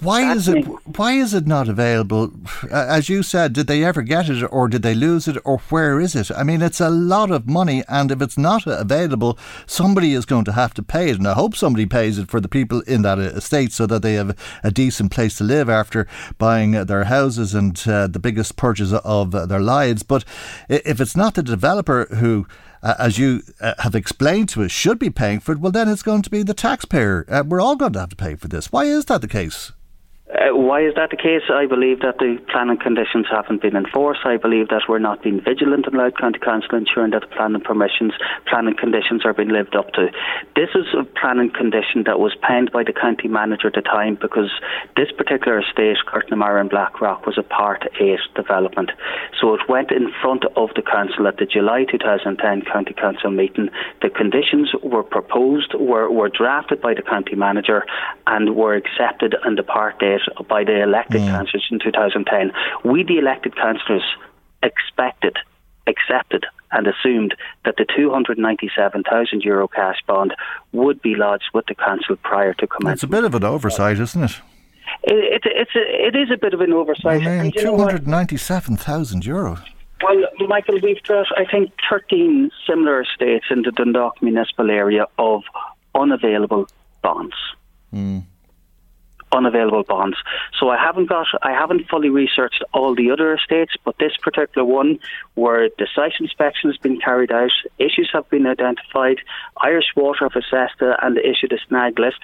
why 0.00 0.22
that 0.22 0.36
is 0.36 0.48
it? 0.48 0.64
Why 0.96 1.14
is 1.14 1.34
it 1.34 1.46
not 1.46 1.68
available? 1.68 2.32
As 2.70 3.08
you 3.08 3.24
said, 3.24 3.52
did 3.52 3.66
they 3.66 3.82
ever 3.82 4.02
get 4.02 4.28
it, 4.28 4.42
or 4.42 4.68
did 4.68 4.82
they 4.82 4.94
lose 4.94 5.26
it, 5.26 5.36
or 5.44 5.58
where 5.70 5.98
is 6.00 6.14
it? 6.14 6.30
I 6.30 6.44
mean, 6.44 6.62
it's 6.62 6.80
a 6.80 6.90
lot 6.90 7.32
of 7.32 7.48
money, 7.48 7.82
and 7.88 8.12
if 8.12 8.22
it's 8.22 8.38
not 8.38 8.66
available, 8.66 9.36
somebody 9.66 10.12
is 10.12 10.26
going 10.26 10.44
to 10.44 10.52
have 10.52 10.74
to 10.74 10.82
pay 10.82 11.10
it. 11.10 11.18
And 11.18 11.26
I 11.26 11.34
hope 11.34 11.56
somebody 11.56 11.86
pays 11.86 12.18
it 12.18 12.30
for 12.30 12.40
the 12.40 12.48
people 12.48 12.82
in 12.82 13.02
that 13.02 13.18
estate, 13.18 13.72
so 13.72 13.86
that 13.86 14.02
they 14.02 14.14
have 14.14 14.36
a 14.62 14.70
decent 14.70 15.10
place 15.10 15.36
to 15.38 15.44
live 15.44 15.68
after 15.68 16.06
buying 16.38 16.72
their 16.72 17.04
houses 17.04 17.52
and 17.52 17.82
uh, 17.88 18.06
the 18.06 18.20
biggest 18.20 18.56
purchase 18.56 18.92
of 18.92 19.32
their 19.32 19.60
lives. 19.60 20.04
But 20.04 20.24
if 20.68 21.00
it's 21.00 21.16
not 21.16 21.34
the 21.34 21.42
developer 21.42 22.06
who 22.06 22.46
uh, 22.84 22.94
as 22.98 23.18
you 23.18 23.42
uh, 23.60 23.74
have 23.78 23.94
explained 23.94 24.50
to 24.50 24.62
us, 24.62 24.70
should 24.70 24.98
be 24.98 25.10
paying 25.10 25.40
for 25.40 25.52
it, 25.52 25.58
well, 25.58 25.72
then 25.72 25.88
it's 25.88 26.02
going 26.02 26.22
to 26.22 26.30
be 26.30 26.42
the 26.42 26.54
taxpayer. 26.54 27.24
Uh, 27.28 27.42
we're 27.44 27.60
all 27.60 27.76
going 27.76 27.94
to 27.94 28.00
have 28.00 28.10
to 28.10 28.16
pay 28.16 28.34
for 28.34 28.46
this. 28.46 28.70
Why 28.70 28.84
is 28.84 29.06
that 29.06 29.22
the 29.22 29.28
case? 29.28 29.72
Uh, 30.24 30.56
why 30.56 30.80
is 30.80 30.94
that 30.96 31.10
the 31.10 31.20
case? 31.20 31.44
I 31.52 31.66
believe 31.66 32.00
that 32.00 32.16
the 32.16 32.40
planning 32.48 32.80
conditions 32.80 33.26
haven't 33.28 33.60
been 33.60 33.76
enforced. 33.76 34.24
I 34.24 34.38
believe 34.38 34.72
that 34.72 34.88
we're 34.88 34.98
not 34.98 35.22
being 35.22 35.38
vigilant 35.38 35.84
in 35.86 35.92
Louth 35.92 36.16
County 36.16 36.38
Council 36.38 36.80
ensuring 36.80 37.12
that 37.12 37.28
the 37.28 37.36
planning 37.36 37.60
permissions, 37.60 38.14
planning 38.48 38.72
conditions 38.72 39.26
are 39.26 39.34
being 39.34 39.52
lived 39.52 39.76
up 39.76 39.92
to. 39.92 40.08
This 40.56 40.72
is 40.72 40.88
a 40.96 41.04
planning 41.04 41.52
condition 41.52 42.08
that 42.08 42.18
was 42.18 42.32
penned 42.40 42.72
by 42.72 42.84
the 42.84 42.94
county 42.96 43.28
manager 43.28 43.68
at 43.68 43.76
the 43.76 43.84
time 43.84 44.16
because 44.16 44.48
this 44.96 45.12
particular 45.12 45.60
estate, 45.60 46.00
Curtnamara 46.08 46.58
and 46.58 46.70
Blackrock, 46.70 47.26
was 47.26 47.36
a 47.36 47.44
Part 47.44 47.84
8 48.00 48.16
development. 48.34 48.92
So 49.38 49.52
it 49.52 49.68
went 49.68 49.92
in 49.92 50.08
front 50.24 50.48
of 50.56 50.70
the 50.72 50.80
council 50.80 51.28
at 51.28 51.36
the 51.36 51.44
July 51.44 51.84
2010 51.84 52.40
County 52.64 52.94
Council 52.96 53.30
meeting. 53.30 53.68
The 54.00 54.08
conditions 54.08 54.72
were 54.82 55.04
proposed, 55.04 55.74
were, 55.74 56.10
were 56.10 56.30
drafted 56.32 56.80
by 56.80 56.94
the 56.94 57.02
county 57.02 57.36
manager 57.36 57.84
and 58.26 58.56
were 58.56 58.72
accepted 58.74 59.36
in 59.44 59.56
the 59.56 59.62
Part 59.62 60.02
8 60.02 60.13
by 60.48 60.64
the 60.64 60.82
elected 60.82 61.20
mm. 61.20 61.28
councillors 61.28 61.66
in 61.70 61.78
2010. 61.78 62.52
We, 62.84 63.02
the 63.04 63.18
elected 63.18 63.56
councillors, 63.56 64.04
expected, 64.62 65.36
accepted, 65.86 66.46
and 66.72 66.86
assumed 66.86 67.34
that 67.64 67.76
the 67.76 67.86
297,000 67.96 69.42
euro 69.42 69.68
cash 69.68 69.98
bond 70.06 70.34
would 70.72 71.00
be 71.00 71.14
lodged 71.14 71.50
with 71.54 71.66
the 71.66 71.74
council 71.74 72.16
prior 72.16 72.52
to 72.54 72.66
commencement. 72.66 72.94
It's 72.96 73.02
a 73.02 73.08
bit 73.08 73.24
of 73.24 73.34
an 73.34 73.44
oversight, 73.44 73.98
isn't 73.98 74.22
it? 74.22 74.40
It, 75.04 75.14
it, 75.14 75.42
it's 75.44 75.76
a, 75.76 76.06
it 76.06 76.16
is 76.16 76.30
a 76.32 76.36
bit 76.36 76.54
of 76.54 76.60
an 76.60 76.72
oversight. 76.72 77.26
I 77.26 77.42
mean, 77.42 77.52
297,000 77.52 79.24
euro. 79.24 79.58
Well, 80.02 80.48
Michael, 80.48 80.78
we've 80.82 81.02
got, 81.04 81.26
I 81.36 81.44
think, 81.50 81.72
13 81.88 82.50
similar 82.68 83.02
estates 83.02 83.46
in 83.50 83.62
the 83.62 83.70
Dundalk 83.70 84.20
municipal 84.20 84.70
area 84.70 85.06
of 85.18 85.42
unavailable 85.94 86.66
bonds. 87.02 87.36
Mm 87.92 88.24
unavailable 89.34 89.82
bonds. 89.82 90.16
So 90.58 90.70
I 90.70 90.78
haven't 90.78 91.06
got, 91.06 91.26
I 91.42 91.52
haven't 91.52 91.88
fully 91.88 92.08
researched 92.08 92.62
all 92.72 92.94
the 92.94 93.10
other 93.10 93.34
estates, 93.34 93.74
but 93.84 93.96
this 93.98 94.16
particular 94.22 94.64
one, 94.64 94.98
where 95.34 95.68
the 95.78 95.86
site 95.94 96.14
inspection 96.20 96.70
has 96.70 96.78
been 96.78 97.00
carried 97.00 97.32
out, 97.32 97.50
issues 97.78 98.10
have 98.12 98.28
been 98.30 98.46
identified, 98.46 99.18
Irish 99.58 99.86
Water 99.96 100.28
have 100.28 100.36
assessed 100.36 100.80
it 100.80 100.96
and 101.02 101.18
issued 101.18 101.52
a 101.52 101.58
snag 101.68 101.98
list, 101.98 102.20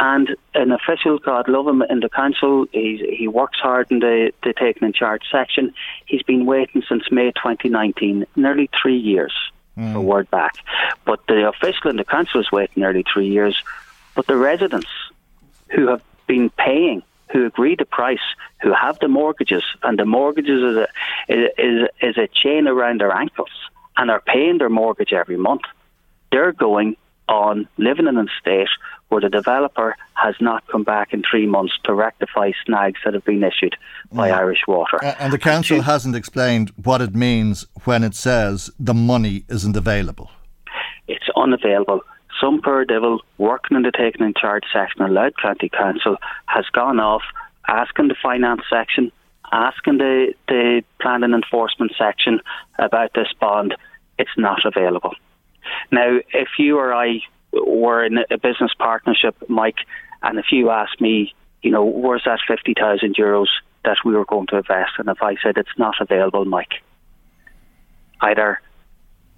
and 0.00 0.34
an 0.54 0.72
official, 0.72 1.18
God 1.18 1.48
love 1.48 1.68
him, 1.68 1.82
in 1.82 2.00
the 2.00 2.08
council, 2.08 2.66
he, 2.72 3.14
he 3.18 3.28
works 3.28 3.58
hard 3.58 3.90
in 3.90 4.00
the, 4.00 4.32
the 4.42 4.54
taking 4.54 4.86
in 4.88 4.92
charge 4.92 5.22
section. 5.30 5.74
He's 6.06 6.22
been 6.22 6.46
waiting 6.46 6.82
since 6.88 7.04
May 7.10 7.30
2019, 7.32 8.26
nearly 8.36 8.70
three 8.80 8.98
years. 8.98 9.32
Mm. 9.76 9.92
For 9.92 10.00
word 10.00 10.30
back, 10.30 10.54
but 11.04 11.26
the 11.26 11.48
official 11.48 11.90
in 11.90 11.96
the 11.96 12.04
council 12.04 12.40
is 12.40 12.52
waiting 12.52 12.80
nearly 12.80 13.04
three 13.12 13.26
years. 13.26 13.60
But 14.14 14.28
the 14.28 14.36
residents 14.36 14.86
who 15.74 15.88
have 15.88 16.00
been 16.26 16.50
paying, 16.50 17.02
who 17.32 17.46
agree 17.46 17.76
the 17.76 17.84
price, 17.84 18.18
who 18.62 18.72
have 18.72 18.98
the 19.00 19.08
mortgages, 19.08 19.64
and 19.82 19.98
the 19.98 20.04
mortgages 20.04 20.62
is 20.62 20.76
a, 20.76 20.88
is, 21.28 21.88
is 22.00 22.16
a 22.16 22.28
chain 22.28 22.68
around 22.68 23.00
their 23.00 23.12
ankles 23.12 23.50
and 23.96 24.10
are 24.10 24.20
paying 24.20 24.58
their 24.58 24.68
mortgage 24.68 25.12
every 25.12 25.36
month, 25.36 25.62
they're 26.32 26.52
going 26.52 26.96
on 27.28 27.66
living 27.78 28.06
in 28.06 28.18
a 28.18 28.26
state 28.40 28.68
where 29.08 29.20
the 29.20 29.28
developer 29.28 29.96
has 30.14 30.34
not 30.40 30.66
come 30.68 30.82
back 30.82 31.12
in 31.12 31.22
three 31.28 31.46
months 31.46 31.72
to 31.84 31.94
rectify 31.94 32.50
snags 32.66 32.98
that 33.04 33.14
have 33.14 33.24
been 33.24 33.42
issued 33.42 33.76
by 34.12 34.28
mm. 34.28 34.34
Irish 34.34 34.60
Water. 34.66 35.02
and 35.02 35.32
the 35.32 35.38
council 35.38 35.76
and 35.76 35.84
hasn't 35.84 36.16
explained 36.16 36.72
what 36.82 37.00
it 37.00 37.14
means 37.14 37.66
when 37.84 38.02
it 38.02 38.14
says 38.14 38.70
the 38.78 38.94
money 38.94 39.44
isn't 39.48 39.76
available. 39.76 40.30
It's 41.06 41.28
unavailable 41.36 42.00
some 42.44 42.60
poor 42.60 42.84
devil 42.84 43.20
working 43.38 43.76
in 43.76 43.84
the 43.84 43.90
taking 43.90 44.26
in 44.26 44.34
charge 44.38 44.64
section 44.72 45.00
of 45.02 45.10
Louth 45.10 45.32
County 45.40 45.70
Council 45.70 46.16
has 46.44 46.66
gone 46.72 47.00
off 47.00 47.22
asking 47.66 48.08
the 48.08 48.16
finance 48.22 48.60
section, 48.68 49.10
asking 49.50 49.98
the, 49.98 50.34
the 50.48 50.82
planning 51.00 51.32
enforcement 51.32 51.92
section 51.96 52.40
about 52.78 53.14
this 53.14 53.28
bond. 53.40 53.74
It's 54.18 54.36
not 54.36 54.60
available. 54.66 55.14
Now, 55.90 56.18
if 56.34 56.48
you 56.58 56.78
or 56.78 56.92
I 56.92 57.20
were 57.52 58.04
in 58.04 58.18
a 58.30 58.36
business 58.36 58.72
partnership, 58.78 59.36
Mike, 59.48 59.78
and 60.22 60.38
if 60.38 60.46
you 60.52 60.68
asked 60.68 61.00
me, 61.00 61.34
you 61.62 61.70
know, 61.70 61.84
where's 61.84 62.24
that 62.26 62.40
50,000 62.46 63.16
euros 63.16 63.48
that 63.84 63.96
we 64.04 64.14
were 64.14 64.26
going 64.26 64.48
to 64.48 64.58
invest? 64.58 64.92
And 64.98 65.08
if 65.08 65.22
I 65.22 65.36
said 65.42 65.56
it's 65.56 65.78
not 65.78 65.94
available, 65.98 66.44
Mike, 66.44 66.82
either 68.20 68.60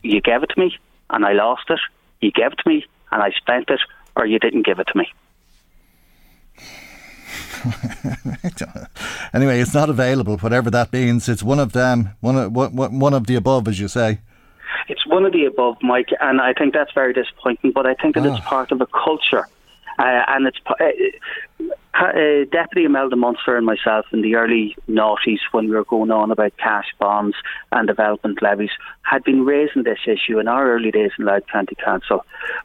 you 0.03 0.21
gave 0.21 0.43
it 0.43 0.51
to 0.55 0.61
me 0.61 0.77
and 1.11 1.25
I 1.25 1.35
lost 1.35 1.71
it, 1.71 1.79
you 2.21 2.33
gave 2.33 2.53
it 2.53 2.59
to 2.65 2.69
me 2.69 2.85
and 3.13 3.23
I 3.23 3.31
spent 3.31 3.71
it, 3.71 3.81
or 4.17 4.27
you 4.27 4.39
didn't 4.39 4.65
give 4.67 4.79
it 4.79 4.89
to 4.89 4.99
me. 4.99 5.13
anyway, 9.35 9.61
it's 9.61 9.75
not 9.75 9.91
available, 9.91 10.37
whatever 10.39 10.71
that 10.71 10.93
means. 10.93 11.29
It's 11.29 11.43
one 11.43 11.59
of 11.59 11.73
them, 11.73 12.11
one 12.21 12.37
of, 12.37 12.53
one 12.53 13.15
of 13.15 13.27
the 13.27 13.35
above, 13.35 13.69
as 13.69 13.81
you 13.81 13.89
say. 13.89 14.21
It's 14.89 15.07
one 15.07 15.25
of 15.25 15.33
the 15.33 15.45
above, 15.47 15.77
Mike, 15.83 16.11
and 16.21 16.41
I 16.41 16.53
think 16.53 16.73
that's 16.75 16.93
very 16.93 17.13
disappointing. 17.13 17.73
But 17.73 17.87
I 17.87 17.95
think 17.95 18.15
that 18.15 18.25
oh. 18.25 18.35
it's 18.35 18.43
ah. 18.47 18.49
part 18.49 18.73
of 18.73 18.81
a 18.81 18.87
culture, 18.87 19.47
uh, 19.99 20.23
and 20.29 20.47
it's 20.47 20.59
uh, 20.69 20.75
uh, 22.01 22.45
Deputy 22.51 22.85
Imelda 22.85 23.17
Munster 23.17 23.57
and 23.57 23.67
myself 23.67 24.07
in 24.13 24.23
the 24.23 24.35
early 24.35 24.77
noughties 24.89 25.41
when 25.53 25.69
we 25.69 25.75
were 25.75 25.85
going 25.85 26.11
on 26.11 26.31
about 26.31 26.57
cash 26.59 26.87
bonds 26.99 27.37
and 27.73 27.87
development 27.87 28.43
levies 28.43 28.71
had 29.03 29.25
been 29.25 29.45
raising 29.45 29.85
this 29.85 29.99
issue 30.07 30.39
in 30.39 30.49
our 30.49 30.71
early 30.71 30.91
days 30.91 31.13
in 31.19 31.25
Louth 31.25 31.47
County 31.51 31.77
Council. 31.83 32.25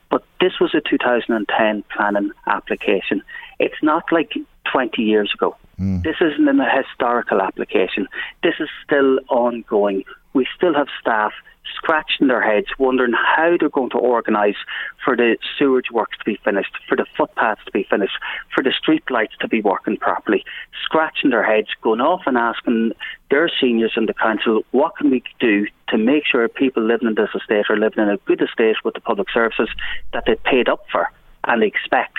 But 0.09 0.23
this 0.39 0.53
was 0.59 0.73
a 0.73 0.81
2010 0.81 1.83
planning 1.95 2.31
application. 2.47 3.21
It's 3.59 3.81
not 3.81 4.03
like 4.11 4.33
20 4.71 5.01
years 5.01 5.31
ago. 5.33 5.55
Mm. 5.79 6.03
This 6.03 6.17
isn't 6.19 6.47
a 6.47 6.83
historical 6.83 7.41
application. 7.41 8.07
This 8.43 8.55
is 8.59 8.69
still 8.83 9.19
ongoing. 9.29 10.03
We 10.33 10.47
still 10.55 10.73
have 10.73 10.87
staff 10.99 11.33
scratching 11.75 12.27
their 12.27 12.41
heads, 12.41 12.67
wondering 12.77 13.13
how 13.13 13.55
they're 13.59 13.69
going 13.69 13.89
to 13.91 13.97
organise 13.97 14.55
for 15.03 15.15
the 15.15 15.37
sewage 15.57 15.91
works 15.91 16.17
to 16.17 16.25
be 16.25 16.39
finished, 16.43 16.75
for 16.87 16.95
the 16.95 17.05
footpaths 17.17 17.63
to 17.65 17.71
be 17.71 17.85
finished, 17.89 18.17
for 18.53 18.63
the 18.63 18.71
street 18.71 19.03
lights 19.09 19.33
to 19.39 19.47
be 19.47 19.61
working 19.61 19.97
properly, 19.97 20.43
scratching 20.83 21.29
their 21.29 21.43
heads, 21.43 21.69
going 21.81 22.01
off 22.01 22.21
and 22.25 22.37
asking 22.37 22.91
their 23.29 23.49
seniors 23.59 23.93
in 23.95 24.05
the 24.05 24.13
council, 24.13 24.61
what 24.71 24.95
can 24.97 25.09
we 25.09 25.23
do 25.39 25.65
to 25.89 25.97
make 25.97 26.25
sure 26.25 26.47
people 26.47 26.83
living 26.83 27.07
in 27.07 27.15
this 27.15 27.29
estate 27.35 27.65
are 27.69 27.77
living 27.77 28.03
in 28.03 28.09
a 28.09 28.17
good 28.25 28.41
estate 28.41 28.77
with 28.83 28.93
the 28.93 29.01
public 29.01 29.29
services 29.33 29.69
that 30.13 30.23
they 30.25 30.35
paid 30.35 30.69
up 30.69 30.85
for 30.91 31.09
and 31.45 31.63
expect. 31.63 32.17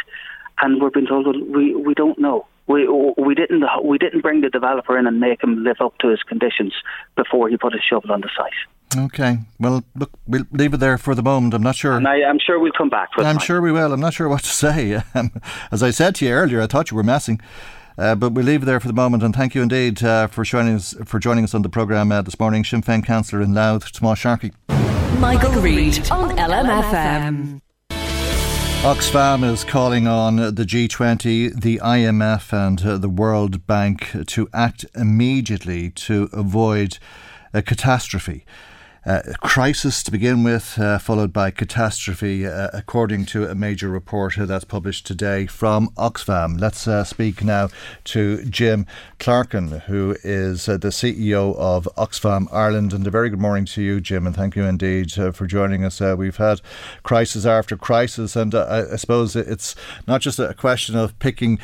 And 0.61 0.80
we're 0.80 0.90
being 0.90 1.07
told 1.07 1.26
well, 1.26 1.44
we 1.44 1.74
we 1.74 1.94
don't 1.94 2.18
know. 2.18 2.46
We 2.66 2.86
we 2.86 3.34
didn't 3.34 3.64
we 3.84 3.98
didn't 3.98 4.20
bring 4.20 4.42
the 4.42 4.50
developer 4.50 4.96
in 4.98 5.07
and 5.07 5.18
make 5.18 5.42
him 5.42 5.64
live 5.64 5.80
up 5.80 5.98
to 5.98 6.09
his 6.09 6.22
conditions 6.22 6.74
before 7.16 7.48
he 7.48 7.57
put 7.57 7.72
his 7.72 7.82
shovel 7.82 8.12
on 8.12 8.20
the 8.20 8.30
site. 8.36 8.53
Okay. 8.97 9.38
Well, 9.59 9.84
look, 9.95 10.11
we'll 10.26 10.45
leave 10.51 10.74
it 10.74 10.78
there 10.78 10.99
for 10.99 11.14
the 11.14 11.22
moment. 11.22 11.55
I'm 11.55 11.62
not 11.62 11.76
sure. 11.76 11.97
And 11.97 12.07
I, 12.07 12.18
am 12.18 12.38
sure 12.38 12.59
we'll 12.59 12.72
come 12.72 12.90
back. 12.90 13.11
I'm 13.18 13.38
sure 13.38 13.61
we 13.61 13.72
will. 13.72 13.93
I'm 13.93 14.01
not 14.01 14.14
sure 14.14 14.28
what 14.28 14.43
to 14.43 14.51
say. 14.51 15.03
Um, 15.14 15.32
as 15.70 15.82
I 15.82 15.90
said 15.90 16.14
to 16.16 16.26
you 16.26 16.32
earlier, 16.32 16.61
I 16.61 16.66
thought 16.66 16.90
you 16.90 16.97
were 16.97 17.03
messing. 17.03 17.40
Uh, 17.99 18.14
but 18.14 18.32
we'll 18.32 18.45
leave 18.45 18.62
it 18.62 18.66
there 18.66 18.80
for 18.80 18.88
the 18.88 18.95
moment, 18.95 19.22
and 19.22 19.36
thank 19.36 19.55
you 19.55 19.61
indeed 19.61 20.03
uh, 20.03 20.26
for 20.26 20.45
joining 20.45 20.76
us 20.76 20.95
for 21.05 21.18
joining 21.18 21.45
us 21.45 21.55
on 21.55 21.61
the 21.61 21.68
programme 21.68 22.11
uh, 22.11 22.22
this 22.22 22.40
morning. 22.40 22.64
Sinn 22.64 22.82
Féin 22.82 23.05
councillor 23.05 23.43
in 23.43 23.53
Louth, 23.53 23.93
Tomas 23.93 24.18
Sharkey. 24.18 24.53
Michael, 24.68 25.18
Michael 25.18 25.61
Reade 25.61 26.11
on 26.11 26.34
LMFM. 26.36 27.61
Oxfam 28.82 29.45
is 29.45 29.62
calling 29.62 30.09
on 30.09 30.36
the 30.36 30.64
G20, 30.64 31.61
the 31.61 31.78
IMF, 31.84 32.53
and 32.53 32.84
uh, 32.84 32.97
the 32.97 33.09
World 33.09 33.66
Bank 33.66 34.11
to 34.26 34.49
act 34.53 34.84
immediately 34.97 35.90
to 35.90 36.28
avoid 36.32 36.99
a 37.55 37.62
catastrophe. 37.62 38.45
Uh, 39.05 39.20
crisis 39.40 40.00
to 40.05 40.12
begin 40.12 40.44
with, 40.44 40.78
uh, 40.78 40.96
followed 40.96 41.32
by 41.32 41.50
catastrophe, 41.50 42.46
uh, 42.46 42.68
according 42.72 43.24
to 43.24 43.44
a 43.44 43.55
major 43.55 43.88
report 43.88 44.34
that's 44.38 44.64
published 44.64 45.05
today 45.05 45.44
from 45.44 45.88
Oxfam. 45.96 46.61
Let's 46.61 46.86
uh, 46.86 47.03
speak 47.03 47.42
now 47.42 47.68
to 48.05 48.44
Jim 48.44 48.86
Clarken, 49.18 49.82
who 49.86 50.14
is 50.22 50.68
uh, 50.68 50.76
the 50.76 50.90
CEO 50.90 51.57
of 51.57 51.88
Oxfam 51.96 52.46
Ireland. 52.53 52.92
And 52.92 53.05
a 53.05 53.11
very 53.11 53.28
good 53.28 53.40
morning 53.40 53.64
to 53.66 53.82
you, 53.82 54.00
Jim, 54.00 54.24
and 54.24 54.36
thank 54.36 54.55
you 54.55 54.66
indeed 54.66 55.18
uh, 55.18 55.32
for 55.32 55.48
joining 55.48 55.84
us. 55.84 56.00
we've 56.00 56.36
had 56.36 56.61
crisis 57.03 57.44
after 57.44 57.76
crisis, 57.76 58.36
and 58.36 58.55
I 58.55 58.94
suppose 58.94 59.34
it's 59.34 59.74
not 60.07 60.20
just 60.20 60.38
a 60.38 60.55
question 60.55 60.96
of 60.96 61.18
picking 61.18 61.59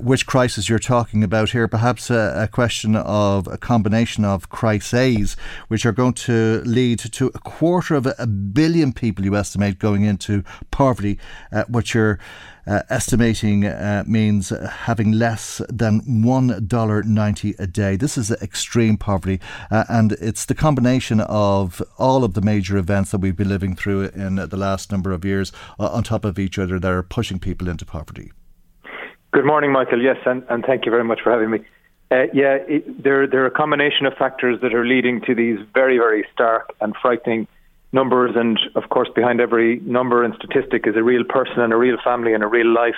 which 0.00 0.24
crisis 0.24 0.70
you're 0.70 0.78
talking 0.78 1.22
about 1.22 1.50
here, 1.50 1.68
perhaps 1.68 2.08
a, 2.08 2.32
a 2.34 2.48
question 2.48 2.96
of 2.96 3.46
a 3.46 3.58
combination 3.58 4.24
of 4.24 4.48
crises 4.48 5.36
which 5.68 5.84
are 5.84 5.92
going 5.92 6.14
to 6.14 6.62
lead 6.78 7.00
to 7.00 7.26
a 7.34 7.40
quarter 7.40 7.96
of 7.96 8.06
a 8.06 8.26
billion 8.26 8.92
people, 8.92 9.24
you 9.24 9.34
estimate, 9.34 9.80
going 9.80 10.04
into 10.04 10.44
poverty, 10.70 11.18
uh, 11.50 11.64
what 11.66 11.92
you're 11.92 12.20
uh, 12.68 12.82
estimating 12.88 13.64
uh, 13.66 14.04
means 14.06 14.50
having 14.86 15.10
less 15.10 15.60
than 15.68 16.00
$1.90 16.02 17.58
a 17.58 17.66
day. 17.66 17.96
This 17.96 18.16
is 18.16 18.30
extreme 18.30 18.96
poverty, 18.96 19.40
uh, 19.72 19.84
and 19.88 20.12
it's 20.12 20.44
the 20.44 20.54
combination 20.54 21.20
of 21.20 21.82
all 21.98 22.22
of 22.22 22.34
the 22.34 22.42
major 22.42 22.76
events 22.76 23.10
that 23.10 23.18
we've 23.18 23.36
been 23.36 23.48
living 23.48 23.74
through 23.74 24.02
in 24.10 24.36
the 24.36 24.56
last 24.56 24.92
number 24.92 25.10
of 25.10 25.24
years 25.24 25.50
uh, 25.80 25.88
on 25.88 26.04
top 26.04 26.24
of 26.24 26.38
each 26.38 26.60
other 26.60 26.78
that 26.78 26.92
are 26.92 27.02
pushing 27.02 27.40
people 27.40 27.68
into 27.68 27.84
poverty. 27.84 28.30
Good 29.32 29.46
morning, 29.46 29.72
Michael. 29.72 30.00
Yes, 30.00 30.18
and, 30.26 30.44
and 30.48 30.64
thank 30.64 30.86
you 30.86 30.92
very 30.92 31.04
much 31.04 31.20
for 31.24 31.32
having 31.32 31.50
me. 31.50 31.58
Uh, 32.10 32.24
yeah, 32.32 32.56
it, 32.66 33.02
there 33.02 33.26
there 33.26 33.42
are 33.42 33.46
a 33.46 33.50
combination 33.50 34.06
of 34.06 34.14
factors 34.14 34.58
that 34.62 34.72
are 34.72 34.84
leading 34.84 35.20
to 35.20 35.34
these 35.34 35.58
very 35.74 35.98
very 35.98 36.24
stark 36.32 36.74
and 36.80 36.94
frightening 37.02 37.46
numbers, 37.92 38.34
and 38.34 38.58
of 38.74 38.88
course 38.88 39.08
behind 39.14 39.40
every 39.40 39.80
number 39.80 40.24
and 40.24 40.34
statistic 40.34 40.86
is 40.86 40.96
a 40.96 41.02
real 41.02 41.24
person 41.24 41.60
and 41.60 41.72
a 41.72 41.76
real 41.76 41.98
family 42.02 42.32
and 42.32 42.42
a 42.42 42.46
real 42.46 42.72
life, 42.72 42.96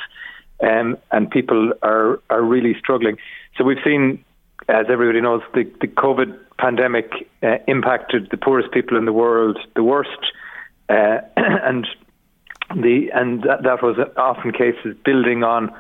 um, 0.61 0.97
and 1.11 1.29
people 1.29 1.73
are 1.83 2.21
are 2.31 2.43
really 2.43 2.77
struggling. 2.79 3.17
So 3.57 3.65
we've 3.65 3.83
seen, 3.85 4.25
as 4.69 4.87
everybody 4.89 5.21
knows, 5.21 5.43
the, 5.55 5.65
the 5.81 5.89
COVID 5.89 6.39
pandemic 6.59 7.11
uh, 7.43 7.57
impacted 7.67 8.29
the 8.31 8.37
poorest 8.37 8.71
people 8.71 8.97
in 8.97 9.07
the 9.07 9.13
world 9.13 9.59
the 9.75 9.83
worst, 9.83 10.21
uh, 10.89 11.19
and 11.37 11.85
the 12.77 13.11
and 13.13 13.43
that, 13.43 13.65
that 13.65 13.83
was 13.83 13.99
often 14.17 14.53
cases 14.53 14.97
building 15.05 15.43
on 15.43 15.75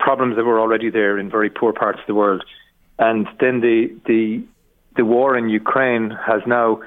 problems 0.00 0.34
that 0.34 0.44
were 0.44 0.58
already 0.58 0.90
there 0.90 1.16
in 1.16 1.30
very 1.30 1.48
poor 1.48 1.72
parts 1.72 2.00
of 2.00 2.06
the 2.08 2.14
world. 2.14 2.42
And 2.98 3.26
then 3.40 3.60
the 3.60 3.94
the 4.06 4.42
the 4.96 5.04
war 5.04 5.36
in 5.36 5.48
Ukraine 5.48 6.10
has 6.10 6.42
now, 6.46 6.82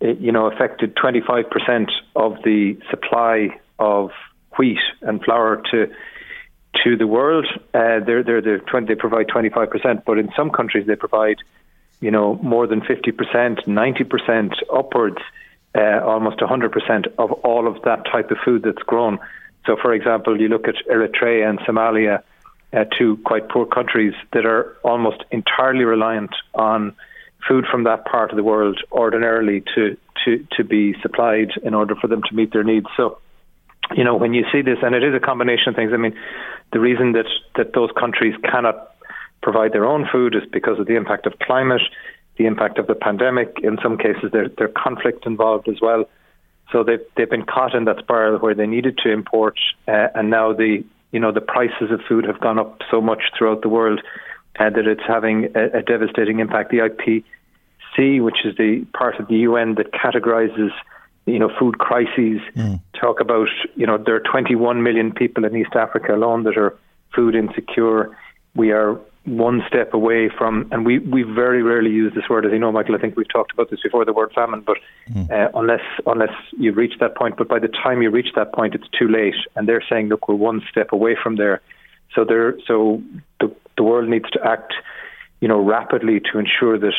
eh, 0.00 0.14
you 0.18 0.32
know, 0.32 0.46
affected 0.46 0.96
25% 0.96 1.90
of 2.16 2.36
the 2.44 2.78
supply 2.90 3.48
of 3.78 4.10
wheat 4.58 4.80
and 5.02 5.22
flour 5.22 5.62
to 5.70 5.90
to 6.84 6.96
the 6.96 7.06
world. 7.06 7.46
Uh, 7.74 8.00
they're, 8.04 8.22
they're, 8.22 8.40
they're 8.40 8.58
20, 8.58 8.86
they 8.86 8.94
provide 8.94 9.28
25%, 9.28 10.04
but 10.06 10.18
in 10.18 10.30
some 10.36 10.50
countries 10.50 10.86
they 10.86 10.96
provide, 10.96 11.36
you 12.00 12.10
know, 12.10 12.38
more 12.42 12.66
than 12.66 12.80
50%, 12.80 13.66
90% 13.66 14.52
upwards, 14.74 15.18
uh, 15.74 16.00
almost 16.02 16.38
100% 16.38 17.06
of 17.18 17.32
all 17.32 17.68
of 17.68 17.82
that 17.82 18.04
type 18.10 18.30
of 18.30 18.38
food 18.44 18.62
that's 18.62 18.82
grown. 18.84 19.18
So, 19.66 19.76
for 19.80 19.92
example, 19.92 20.40
you 20.40 20.48
look 20.48 20.66
at 20.66 20.74
Eritrea 20.90 21.48
and 21.48 21.58
Somalia 21.60 22.22
uh, 22.72 22.84
to 22.98 23.18
quite 23.24 23.48
poor 23.48 23.66
countries 23.66 24.14
that 24.32 24.46
are 24.46 24.76
almost 24.82 25.24
entirely 25.30 25.84
reliant 25.84 26.34
on 26.54 26.94
food 27.48 27.64
from 27.70 27.84
that 27.84 28.04
part 28.04 28.30
of 28.30 28.36
the 28.36 28.42
world 28.42 28.80
ordinarily 28.92 29.62
to, 29.74 29.96
to, 30.24 30.46
to 30.56 30.64
be 30.64 30.94
supplied 31.02 31.50
in 31.62 31.74
order 31.74 31.94
for 31.94 32.06
them 32.06 32.22
to 32.28 32.34
meet 32.34 32.52
their 32.52 32.64
needs. 32.64 32.86
So, 32.96 33.18
you 33.96 34.04
know, 34.04 34.16
when 34.16 34.32
you 34.32 34.44
see 34.52 34.62
this, 34.62 34.78
and 34.82 34.94
it 34.94 35.02
is 35.02 35.14
a 35.14 35.20
combination 35.20 35.70
of 35.70 35.74
things, 35.74 35.92
I 35.92 35.96
mean, 35.96 36.16
the 36.72 36.80
reason 36.80 37.12
that, 37.12 37.26
that 37.56 37.74
those 37.74 37.90
countries 37.98 38.34
cannot 38.42 38.94
provide 39.42 39.72
their 39.72 39.84
own 39.84 40.08
food 40.10 40.34
is 40.34 40.42
because 40.52 40.78
of 40.78 40.86
the 40.86 40.94
impact 40.94 41.26
of 41.26 41.38
climate, 41.40 41.82
the 42.38 42.46
impact 42.46 42.78
of 42.78 42.86
the 42.86 42.94
pandemic. 42.94 43.56
In 43.62 43.76
some 43.82 43.98
cases, 43.98 44.30
there, 44.32 44.48
there's 44.56 44.72
conflict 44.76 45.26
involved 45.26 45.68
as 45.68 45.80
well. 45.82 46.04
So 46.70 46.84
they've, 46.84 47.04
they've 47.16 47.28
been 47.28 47.44
caught 47.44 47.74
in 47.74 47.84
that 47.84 47.98
spiral 47.98 48.38
where 48.38 48.54
they 48.54 48.66
needed 48.66 48.98
to 48.98 49.12
import, 49.12 49.58
uh, 49.86 50.06
and 50.14 50.30
now 50.30 50.54
the, 50.54 50.84
you 51.12 51.20
know, 51.20 51.30
the 51.30 51.40
prices 51.40 51.90
of 51.90 52.00
food 52.08 52.24
have 52.24 52.40
gone 52.40 52.58
up 52.58 52.80
so 52.90 53.00
much 53.00 53.22
throughout 53.36 53.62
the 53.62 53.68
world 53.68 54.00
uh, 54.58 54.70
that 54.70 54.86
it's 54.86 55.02
having 55.06 55.50
a, 55.54 55.78
a, 55.78 55.82
devastating 55.82 56.40
impact. 56.40 56.70
The 56.70 56.78
IPC, 56.78 58.22
which 58.22 58.44
is 58.44 58.56
the 58.56 58.86
part 58.96 59.20
of 59.20 59.28
the 59.28 59.36
UN 59.36 59.74
that 59.76 59.92
categorizes, 59.92 60.70
you 61.26 61.38
know, 61.38 61.50
food 61.58 61.78
crises, 61.78 62.40
mm. 62.56 62.80
talk 62.98 63.20
about, 63.20 63.48
you 63.76 63.86
know, 63.86 63.98
there 63.98 64.14
are 64.14 64.20
21 64.20 64.82
million 64.82 65.12
people 65.12 65.44
in 65.44 65.54
East 65.54 65.74
Africa 65.74 66.14
alone 66.14 66.44
that 66.44 66.56
are 66.56 66.76
food 67.14 67.34
insecure. 67.34 68.16
We 68.54 68.72
are 68.72 68.98
one 69.24 69.62
step 69.68 69.94
away 69.94 70.28
from, 70.36 70.68
and 70.72 70.84
we, 70.84 70.98
we 70.98 71.22
very 71.22 71.62
rarely 71.62 71.90
use 71.90 72.12
this 72.14 72.28
word, 72.28 72.44
as 72.44 72.52
you 72.52 72.58
know, 72.58 72.72
Michael. 72.72 72.96
I 72.96 72.98
think 72.98 73.16
we've 73.16 73.32
talked 73.32 73.52
about 73.52 73.70
this 73.70 73.80
before, 73.80 74.04
the 74.04 74.12
word 74.12 74.32
famine. 74.34 74.62
But 74.66 74.78
mm. 75.08 75.30
uh, 75.30 75.50
unless 75.54 75.80
unless 76.06 76.32
you 76.58 76.72
reach 76.72 76.94
that 76.98 77.16
point, 77.16 77.36
but 77.36 77.48
by 77.48 77.60
the 77.60 77.68
time 77.68 78.02
you 78.02 78.10
reach 78.10 78.30
that 78.34 78.52
point, 78.52 78.74
it's 78.74 78.88
too 78.98 79.08
late. 79.08 79.34
And 79.54 79.68
they're 79.68 79.84
saying, 79.88 80.08
look, 80.08 80.28
we're 80.28 80.34
one 80.34 80.60
step 80.70 80.92
away 80.92 81.16
from 81.22 81.36
there. 81.36 81.60
So 82.14 82.24
there, 82.24 82.58
so 82.66 83.00
the 83.38 83.54
the 83.76 83.84
world 83.84 84.08
needs 84.08 84.28
to 84.30 84.40
act, 84.44 84.74
you 85.40 85.48
know, 85.48 85.60
rapidly 85.60 86.20
to 86.32 86.38
ensure 86.38 86.78
that 86.78 86.94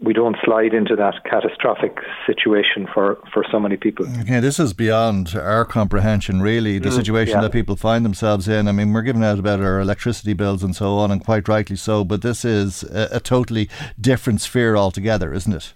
we 0.00 0.12
don't 0.12 0.36
slide 0.44 0.74
into 0.74 0.94
that 0.96 1.24
catastrophic 1.24 1.98
situation 2.26 2.86
for, 2.92 3.18
for 3.32 3.44
so 3.50 3.58
many 3.58 3.76
people. 3.76 4.06
Okay, 4.20 4.38
this 4.38 4.60
is 4.60 4.72
beyond 4.72 5.34
our 5.34 5.64
comprehension, 5.64 6.40
really, 6.40 6.78
the 6.78 6.90
mm, 6.90 6.96
situation 6.96 7.36
yeah. 7.36 7.42
that 7.42 7.52
people 7.52 7.74
find 7.74 8.04
themselves 8.04 8.46
in. 8.46 8.68
I 8.68 8.72
mean, 8.72 8.92
we're 8.92 9.02
giving 9.02 9.24
out 9.24 9.38
about 9.38 9.60
our 9.60 9.80
electricity 9.80 10.34
bills 10.34 10.62
and 10.62 10.74
so 10.74 10.98
on, 10.98 11.10
and 11.10 11.24
quite 11.24 11.48
rightly 11.48 11.76
so, 11.76 12.04
but 12.04 12.22
this 12.22 12.44
is 12.44 12.84
a, 12.84 13.08
a 13.12 13.20
totally 13.20 13.68
different 14.00 14.40
sphere 14.40 14.76
altogether, 14.76 15.32
isn't 15.32 15.52
it? 15.52 15.72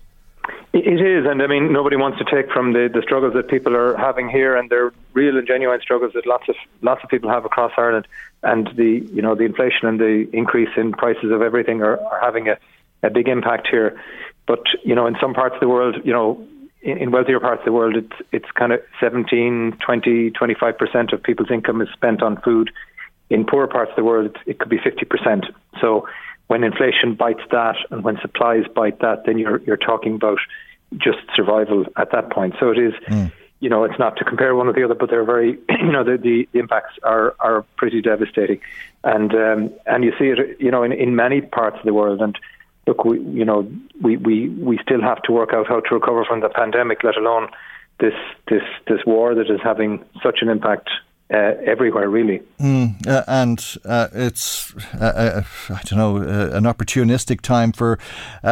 It 0.75 1.03
is, 1.03 1.27
and 1.29 1.43
I 1.43 1.49
mean, 1.49 1.70
nobody 1.70 1.97
wants 1.97 2.18
to 2.18 2.25
take 2.25 2.51
from 2.51 2.73
the, 2.73 2.89
the 2.93 3.03
struggles 3.03 3.35
that 3.35 3.49
people 3.49 3.77
are 3.77 3.95
having 3.97 4.31
here, 4.31 4.57
and 4.57 4.70
they're 4.70 4.91
real 5.12 5.37
and 5.37 5.47
genuine 5.47 5.81
struggles 5.83 6.14
that 6.14 6.27
lots 6.27 6.49
of 6.49 6.55
lots 6.81 7.05
of 7.05 7.11
people 7.11 7.29
have 7.29 7.45
across 7.45 7.73
Ireland, 7.77 8.09
and 8.43 8.70
the 8.75 9.07
you 9.12 9.20
know 9.20 9.35
the 9.35 9.45
inflation 9.45 9.87
and 9.87 10.01
the 10.01 10.31
increase 10.33 10.70
in 10.79 10.93
prices 10.93 11.31
of 11.31 11.43
everything 11.43 11.83
are, 11.83 12.01
are 12.07 12.20
having 12.23 12.49
a 12.49 12.57
a 13.03 13.11
big 13.11 13.28
impact 13.28 13.68
here. 13.70 14.00
But 14.46 14.62
you 14.84 14.94
know, 14.94 15.07
in 15.07 15.16
some 15.20 15.34
parts 15.34 15.55
of 15.55 15.61
the 15.61 15.68
world, 15.68 15.96
you 16.05 16.12
know, 16.12 16.46
in, 16.82 16.98
in 16.98 17.11
wealthier 17.11 17.40
parts 17.40 17.61
of 17.61 17.64
the 17.64 17.72
world, 17.72 17.96
it's 17.96 18.28
it's 18.32 18.50
kind 18.53 18.72
of 18.72 18.80
17, 19.00 19.78
20, 19.84 20.30
25 20.30 20.78
percent 20.78 21.12
of 21.12 21.22
people's 21.22 21.50
income 21.50 21.80
is 21.80 21.88
spent 21.92 22.22
on 22.22 22.40
food. 22.40 22.70
In 23.30 23.46
poorer 23.46 23.68
parts 23.68 23.90
of 23.90 23.96
the 23.96 24.05
world, 24.05 24.36
it 24.46 24.59
could 24.59 24.68
be 24.68 24.78
50 24.78 25.05
percent. 25.07 25.46
So 25.80 26.09
when 26.48 26.64
inflation 26.64 27.14
bites 27.14 27.42
that, 27.50 27.76
and 27.90 28.05
when 28.05 28.18
supplies 28.20 28.64
bite 28.74 29.00
that, 29.00 29.24
then 29.26 29.38
you're 29.38 29.59
you're 29.62 29.76
talking 29.76 30.16
about 30.16 30.38
just 30.96 31.20
survival 31.34 31.86
at 31.96 32.12
that 32.12 32.30
point. 32.30 32.55
So 32.61 32.70
it 32.70 32.78
is. 32.78 32.94
Mm 33.07 33.32
you 33.62 33.68
know, 33.68 33.84
it's 33.84 33.96
not 33.96 34.16
to 34.16 34.24
compare 34.24 34.57
one 34.57 34.66
with 34.66 34.74
the 34.74 34.82
other, 34.82 34.96
but 34.96 35.09
they're 35.09 35.24
very, 35.24 35.57
you 35.68 35.92
know, 35.92 36.03
the, 36.03 36.18
the 36.18 36.48
impacts 36.59 36.98
are, 37.05 37.36
are 37.38 37.62
pretty 37.76 38.03
devastating, 38.03 38.61
and 39.05 39.32
um, 39.32 39.70
and 39.86 40.03
you 40.03 40.12
see 40.18 40.26
it, 40.26 40.61
you 40.61 40.72
know, 40.72 40.82
in, 40.82 40.90
in 40.90 41.14
many 41.14 41.40
parts 41.40 41.78
of 41.78 41.84
the 41.84 41.94
world, 41.94 42.20
and 42.20 42.36
look, 42.87 43.05
we, 43.05 43.20
you 43.20 43.45
know, 43.45 43.70
we, 44.01 44.16
we, 44.16 44.49
we 44.49 44.78
still 44.83 45.03
have 45.03 45.22
to 45.22 45.33
work 45.33 45.51
out 45.53 45.66
how 45.68 45.80
to 45.80 45.95
recover 45.95 46.24
from 46.24 46.41
the 46.41 46.49
pandemic, 46.49 47.05
let 47.05 47.16
alone 47.16 47.49
this 48.01 48.14
this 48.49 48.62
this 48.89 48.99
war 49.07 49.35
that 49.35 49.49
is 49.51 49.61
having 49.62 50.05
such 50.22 50.39
an 50.43 50.49
impact 50.49 50.89
uh, 51.33 51.55
everywhere, 51.64 52.11
really. 52.11 52.43
Mm, 52.61 53.07
uh, 53.07 53.24
and 53.26 53.76
uh, 53.87 54.09
it's, 54.12 54.74
uh, 55.01 55.05
uh, 55.05 55.43
I 55.70 55.80
don't 55.85 55.99
know, 55.99 56.16
uh, 56.18 56.51
an 56.53 56.64
opportunistic 56.64 57.41
time 57.41 57.72
for 57.72 57.99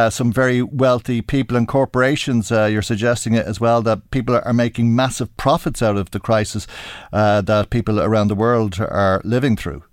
some 0.09 0.31
very 0.31 0.63
wealthy 0.63 1.21
people 1.21 1.55
and 1.55 1.67
corporations. 1.67 2.49
you're 2.49 2.81
suggesting 2.81 3.35
it 3.35 3.45
as 3.45 3.59
well 3.59 3.83
that 3.83 4.09
people 4.09 4.39
are 4.43 4.53
making 4.53 4.95
massive 4.95 5.35
profits 5.37 5.83
out 5.83 5.97
of 5.97 6.09
the 6.11 6.19
crisis 6.19 6.65
that 7.11 7.69
people 7.69 7.99
around 7.99 8.29
the 8.29 8.35
world 8.35 8.79
are 8.79 9.21
living 9.23 9.55
through. 9.55 9.83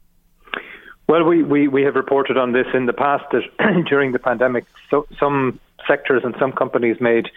Well, 1.09 1.25
we, 1.25 1.43
we, 1.43 1.69
we 1.69 1.83
have 1.85 1.95
reported 1.95 2.37
on 2.37 2.53
this 2.53 2.67
in 2.75 2.85
the 2.85 2.93
past 2.93 3.25
that 3.33 3.43
during 3.89 4.13
the 4.13 4.19
pandemic, 4.19 4.67
so, 4.91 5.07
some 5.19 5.59
sectors 5.87 6.23
and 6.23 6.35
some 6.39 6.53
companies 6.53 6.99
made 7.01 7.29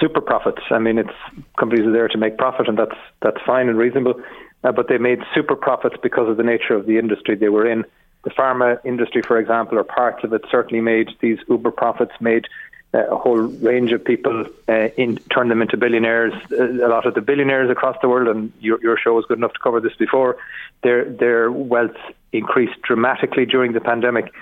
super 0.00 0.20
profits. 0.20 0.62
I 0.72 0.80
mean, 0.80 0.98
it's 0.98 1.44
companies 1.56 1.86
are 1.86 1.92
there 1.92 2.08
to 2.08 2.18
make 2.18 2.36
profit, 2.36 2.68
and 2.68 2.76
that's 2.76 2.96
that's 3.20 3.36
fine 3.46 3.68
and 3.68 3.78
reasonable. 3.78 4.20
Uh, 4.64 4.72
but 4.72 4.88
they 4.88 4.98
made 4.98 5.20
super 5.34 5.54
profits 5.54 5.96
because 6.02 6.28
of 6.28 6.36
the 6.36 6.42
nature 6.42 6.74
of 6.74 6.86
the 6.86 6.98
industry 6.98 7.36
they 7.36 7.48
were 7.48 7.70
in. 7.70 7.84
The 8.24 8.30
pharma 8.30 8.84
industry, 8.84 9.22
for 9.22 9.38
example, 9.38 9.78
or 9.78 9.84
parts 9.84 10.24
of 10.24 10.32
it, 10.32 10.42
certainly 10.50 10.80
made 10.80 11.08
these 11.20 11.38
uber 11.48 11.70
profits. 11.70 12.12
Made 12.20 12.46
a 12.94 13.16
whole 13.16 13.38
range 13.38 13.92
of 13.92 14.04
people 14.04 14.44
uh, 14.68 14.88
in 14.96 15.16
turn 15.32 15.48
them 15.48 15.62
into 15.62 15.76
billionaires. 15.76 16.34
Uh, 16.50 16.86
a 16.86 16.88
lot 16.88 17.06
of 17.06 17.14
the 17.14 17.20
billionaires 17.20 17.70
across 17.70 17.96
the 18.02 18.08
world, 18.08 18.28
and 18.28 18.52
your, 18.60 18.80
your 18.82 18.98
show 18.98 19.14
was 19.14 19.24
good 19.26 19.38
enough 19.38 19.54
to 19.54 19.58
cover 19.60 19.80
this 19.80 19.94
before. 19.98 20.36
Their 20.82 21.04
their 21.04 21.50
wealth 21.50 21.96
increased 22.32 22.80
dramatically 22.82 23.46
during 23.46 23.72
the 23.72 23.80
pandemic. 23.80 24.32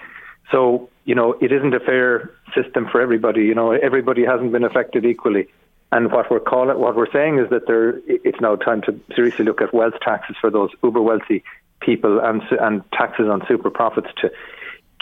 So, 0.51 0.89
you 1.05 1.15
know, 1.15 1.35
it 1.41 1.53
isn't 1.53 1.75
a 1.75 1.81
fair 1.81 2.31
system 2.55 2.89
for 2.91 3.01
everybody. 3.01 3.43
You 3.43 3.55
know, 3.55 3.71
everybody 3.71 4.25
hasn't 4.25 4.51
been 4.51 4.65
affected 4.65 5.05
equally. 5.05 5.47
And 5.93 6.11
what 6.13 6.31
we're 6.31 6.41
calling, 6.41 6.79
what 6.79 6.97
we're 6.97 7.11
saying 7.13 7.39
is 7.39 7.51
that 7.51 7.67
there, 7.67 8.01
it's 8.07 8.41
now 8.41 8.57
time 8.57 8.83
to 8.83 8.99
seriously 9.15 9.45
look 9.45 9.61
at 9.61 9.75
wealth 9.75 9.95
taxes 10.03 10.37
for 10.41 10.51
those 10.51 10.71
uber 10.83 11.03
wealthy 11.03 11.43
people 11.81 12.21
and 12.21 12.43
and 12.61 12.83
taxes 12.93 13.29
on 13.29 13.43
super 13.49 13.71
profits 13.71 14.09
to 14.21 14.31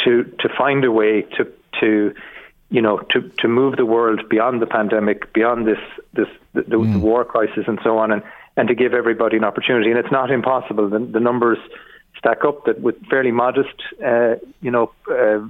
to 0.05 0.25
to 0.39 0.49
find 0.57 0.85
a 0.85 0.93
way 0.93 1.23
to 1.23 1.53
to 1.81 2.15
you 2.71 2.83
know 2.83 2.99
to 3.11 3.31
to 3.39 3.49
move 3.49 3.77
the 3.77 3.87
world 3.87 4.29
beyond 4.29 4.61
the 4.61 4.66
pandemic, 4.66 5.33
beyond 5.33 5.66
this 5.66 5.79
this 6.12 6.29
the, 6.53 6.62
the, 6.62 6.77
mm. 6.77 6.93
the 6.93 6.99
war 6.99 7.25
crisis 7.25 7.64
and 7.66 7.79
so 7.83 7.99
on, 7.99 8.12
and 8.12 8.23
and 8.57 8.69
to 8.69 8.75
give 8.75 8.93
everybody 8.93 9.37
an 9.37 9.45
opportunity. 9.45 9.91
And 9.91 9.99
it's 9.99 10.12
not 10.12 10.31
impossible. 10.31 10.89
The, 10.89 10.99
the 10.99 11.21
numbers 11.21 11.59
stack 12.19 12.45
up 12.45 12.64
that 12.66 12.81
with 12.81 12.97
fairly 13.07 13.31
modest, 13.31 13.75
uh, 14.05 14.35
you 14.61 14.71
know, 14.71 14.93
uh, 15.11 15.41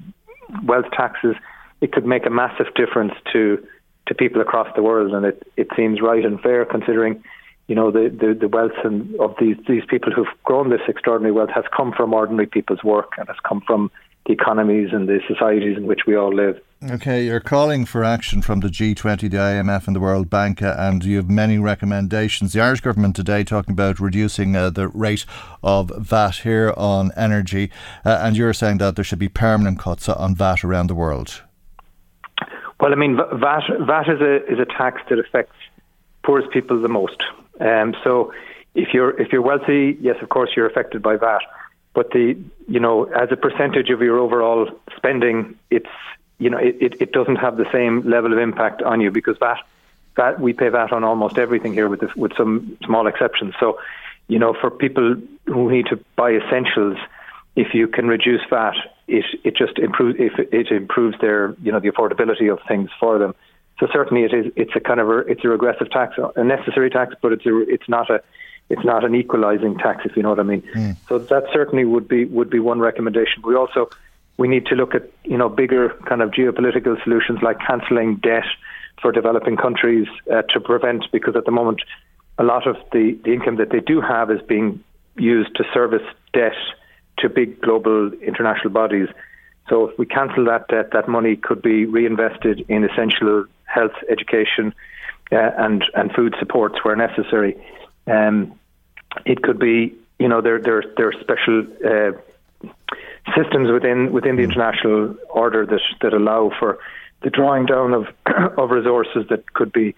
wealth 0.65 0.91
taxes, 0.93 1.35
it 1.81 1.93
could 1.93 2.07
make 2.07 2.27
a 2.27 2.31
massive 2.31 2.67
difference 2.75 3.15
to 3.33 3.67
to 4.07 4.15
people 4.15 4.41
across 4.41 4.69
the 4.75 4.83
world, 4.83 5.13
and 5.13 5.27
it, 5.27 5.43
it 5.57 5.69
seems 5.77 6.01
right 6.01 6.25
and 6.25 6.41
fair 6.41 6.65
considering, 6.65 7.23
you 7.67 7.75
know, 7.75 7.91
the, 7.91 8.09
the, 8.09 8.33
the 8.33 8.49
wealth 8.49 8.73
and 8.85 9.15
of 9.21 9.35
these 9.39 9.57
these 9.69 9.85
people 9.89 10.13
who've 10.13 10.27
grown 10.45 10.71
this 10.71 10.81
extraordinary 10.89 11.33
wealth 11.33 11.51
has 11.55 11.65
come 11.77 11.93
from 11.93 12.15
ordinary 12.15 12.47
people's 12.47 12.83
work 12.83 13.13
and 13.19 13.29
has 13.29 13.37
come 13.47 13.63
from 13.67 13.91
the 14.27 14.33
economies 14.33 14.91
and 14.93 15.09
the 15.09 15.21
societies 15.27 15.77
in 15.77 15.87
which 15.87 16.01
we 16.07 16.17
all 16.17 16.35
live. 16.35 16.59
Okay, 16.81 17.25
you're 17.25 17.41
calling 17.41 17.85
for 17.85 18.05
action 18.05 18.41
from 18.41 18.61
the 18.61 18.69
G20, 18.69 19.23
the 19.23 19.37
IMF, 19.37 19.89
and 19.89 19.97
the 19.97 20.01
World 20.01 20.31
Bank, 20.31 20.63
uh, 20.63 20.77
and 20.79 21.05
you 21.05 21.17
have 21.17 21.29
many 21.29 21.59
recommendations. 21.59 22.53
The 22.53 22.61
Irish 22.61 22.83
government 22.83 23.17
today 23.17 23.43
talking 23.43 23.73
about 23.73 23.99
reducing 23.99 24.55
uh, 24.55 24.71
the 24.71 24.87
rate 24.87 25.27
of 25.65 25.91
VAT 25.97 26.37
here 26.37 26.73
on 26.77 27.11
energy, 27.17 27.73
uh, 28.07 28.21
and 28.23 28.37
you're 28.37 28.53
saying 28.53 28.79
that 28.79 28.95
there 28.95 29.05
should 29.05 29.19
be 29.19 29.29
permanent 29.29 29.81
cuts 29.81 30.09
on 30.09 30.37
VAT 30.37 30.63
around 30.63 30.87
the 30.87 30.95
world. 30.95 31.43
Well, 32.79 32.93
I 32.93 32.95
mean, 32.95 33.17
VAT, 33.17 33.65
VAT 33.81 34.09
is 34.09 34.21
a 34.21 34.47
is 34.47 34.61
a 34.61 34.67
tax 34.67 35.03
that 35.11 35.19
affects 35.19 35.57
poorest 36.25 36.53
people 36.53 36.81
the 36.81 36.89
most. 36.89 37.21
Um, 37.61 37.97
so, 38.05 38.33
if 38.77 38.95
you're 38.95 39.21
if 39.21 39.33
you're 39.33 39.43
wealthy, 39.43 39.99
yes, 40.01 40.15
of 40.23 40.29
course, 40.29 40.51
you're 40.55 40.69
affected 40.69 41.03
by 41.03 41.17
VAT. 41.17 41.41
But 41.93 42.13
the 42.13 42.41
you 42.69 42.79
know, 42.79 43.07
as 43.07 43.31
a 43.33 43.37
percentage 43.37 43.91
of 43.91 44.01
your 44.01 44.21
overall 44.21 44.69
spending, 44.97 45.57
it's 45.73 45.91
you 46.39 46.51
know, 46.51 46.59
it, 46.59 46.77
it, 46.81 47.03
it 47.03 47.13
doesn't 47.13 47.37
have 47.37 47.57
the 47.57 47.71
same 47.73 48.09
level 48.09 48.33
of 48.33 48.39
impact 48.39 48.83
on 48.83 49.01
you 49.01 49.11
because 49.11 49.39
that 49.41 49.59
that 50.17 50.41
we 50.41 50.53
pay 50.53 50.69
VAT 50.69 50.93
on 50.93 51.05
almost 51.05 51.39
everything 51.39 51.73
here, 51.73 51.89
with 51.89 52.01
the, 52.01 52.11
with 52.17 52.37
some 52.37 52.77
small 52.85 53.07
exceptions. 53.07 53.55
So, 53.61 53.79
you 54.27 54.39
know, 54.39 54.53
for 54.53 54.69
people 54.69 55.15
who 55.47 55.71
need 55.71 55.87
to 55.87 55.97
buy 56.17 56.33
essentials, 56.33 56.99
if 57.55 57.73
you 57.73 57.87
can 57.87 58.09
reduce 58.09 58.41
VAT, 58.51 58.75
it 59.07 59.25
it 59.45 59.57
just 59.57 59.79
improves 59.79 60.19
if 60.19 60.39
it 60.39 60.71
improves 60.71 61.19
their 61.21 61.55
you 61.63 61.73
know 61.73 61.81
the 61.81 61.91
affordability 61.91 62.53
of 62.53 62.59
things 62.69 62.91
for 63.01 63.19
them. 63.19 63.35
So 63.81 63.87
certainly 63.93 64.25
it 64.25 64.35
is 64.35 64.53
it's 64.57 64.73
a 64.75 64.81
kind 64.81 65.01
of 65.01 65.09
a, 65.09 65.19
it's 65.19 65.45
a 65.45 65.49
regressive 65.49 65.91
tax, 65.91 66.17
a 66.37 66.45
necessary 66.45 66.91
tax, 66.91 67.15
but 67.23 67.33
it's 67.33 67.47
a, 67.47 67.59
it's 67.69 67.89
not 67.89 68.11
a 68.11 68.23
it's 68.71 68.85
not 68.85 69.05
an 69.05 69.15
equalising 69.15 69.79
tax, 69.79 70.05
if 70.05 70.17
you 70.17 70.23
know 70.23 70.31
what 70.31 70.41
I 70.41 70.43
mean. 70.43 70.63
Mm. 70.75 70.97
So 71.09 71.19
that 71.19 71.45
certainly 71.53 71.85
would 71.85 72.07
be 72.07 72.25
would 72.27 72.51
be 72.51 72.59
one 72.59 72.81
recommendation. 72.81 73.43
We 73.43 73.55
also 73.55 73.89
we 74.39 74.49
need 74.49 74.67
to 74.67 74.75
look 74.75 74.95
at 74.95 75.11
you 75.25 75.37
know 75.37 75.49
bigger 75.49 75.91
kind 76.09 76.23
of 76.23 76.31
geopolitical 76.31 77.03
solutions 77.05 77.41
like 77.43 77.59
cancelling 77.61 78.17
debt 78.17 78.45
for 79.03 79.13
developing 79.13 79.57
countries 79.57 80.07
uh, 80.33 80.43
to 80.43 80.61
prevent 80.61 81.05
because 81.13 81.37
at 81.37 81.45
the 81.45 81.51
moment 81.51 81.83
a 82.39 82.45
lot 82.45 82.67
of 82.67 82.77
the, 82.93 83.19
the 83.25 83.33
income 83.33 83.57
that 83.57 83.71
they 83.71 83.81
do 83.81 84.01
have 84.01 84.31
is 84.31 84.41
being 84.49 84.83
used 85.17 85.55
to 85.57 85.65
service 85.75 86.07
debt 86.33 86.55
to 87.19 87.29
big 87.29 87.61
global 87.61 88.13
international 88.23 88.71
bodies. 88.71 89.09
So 89.69 89.89
if 89.89 89.99
we 89.99 90.07
cancel 90.07 90.45
that 90.47 90.69
debt, 90.69 90.91
that 90.93 91.09
money 91.09 91.37
could 91.37 91.61
be 91.61 91.85
reinvested 91.85 92.65
in 92.69 92.85
essential 92.85 93.45
health, 93.65 93.93
education, 94.09 94.73
uh, 95.31 95.51
and 95.59 95.85
and 95.95 96.13
food 96.13 96.35
supports 96.39 96.77
where 96.83 96.97
necessary. 96.97 97.57
Um, 98.07 98.59
it 99.27 99.43
could 99.43 99.59
be, 99.59 99.95
you 100.19 100.29
know, 100.29 100.41
there 100.41 100.61
there 100.61 100.83
there 100.97 101.09
are 101.09 101.21
special 101.21 101.67
uh, 101.85 102.13
systems 103.37 103.71
within 103.71 104.13
within 104.13 104.37
the 104.37 104.43
international 104.43 105.15
order 105.31 105.67
that 105.67 105.81
that 106.01 106.13
allow 106.13 106.51
for 106.59 106.79
the 107.23 107.31
drawing 107.31 107.67
down 107.67 107.93
of 107.95 108.07
of 108.59 108.71
resources 108.71 109.27
that 109.31 109.53
could 109.53 109.73
be 109.73 109.95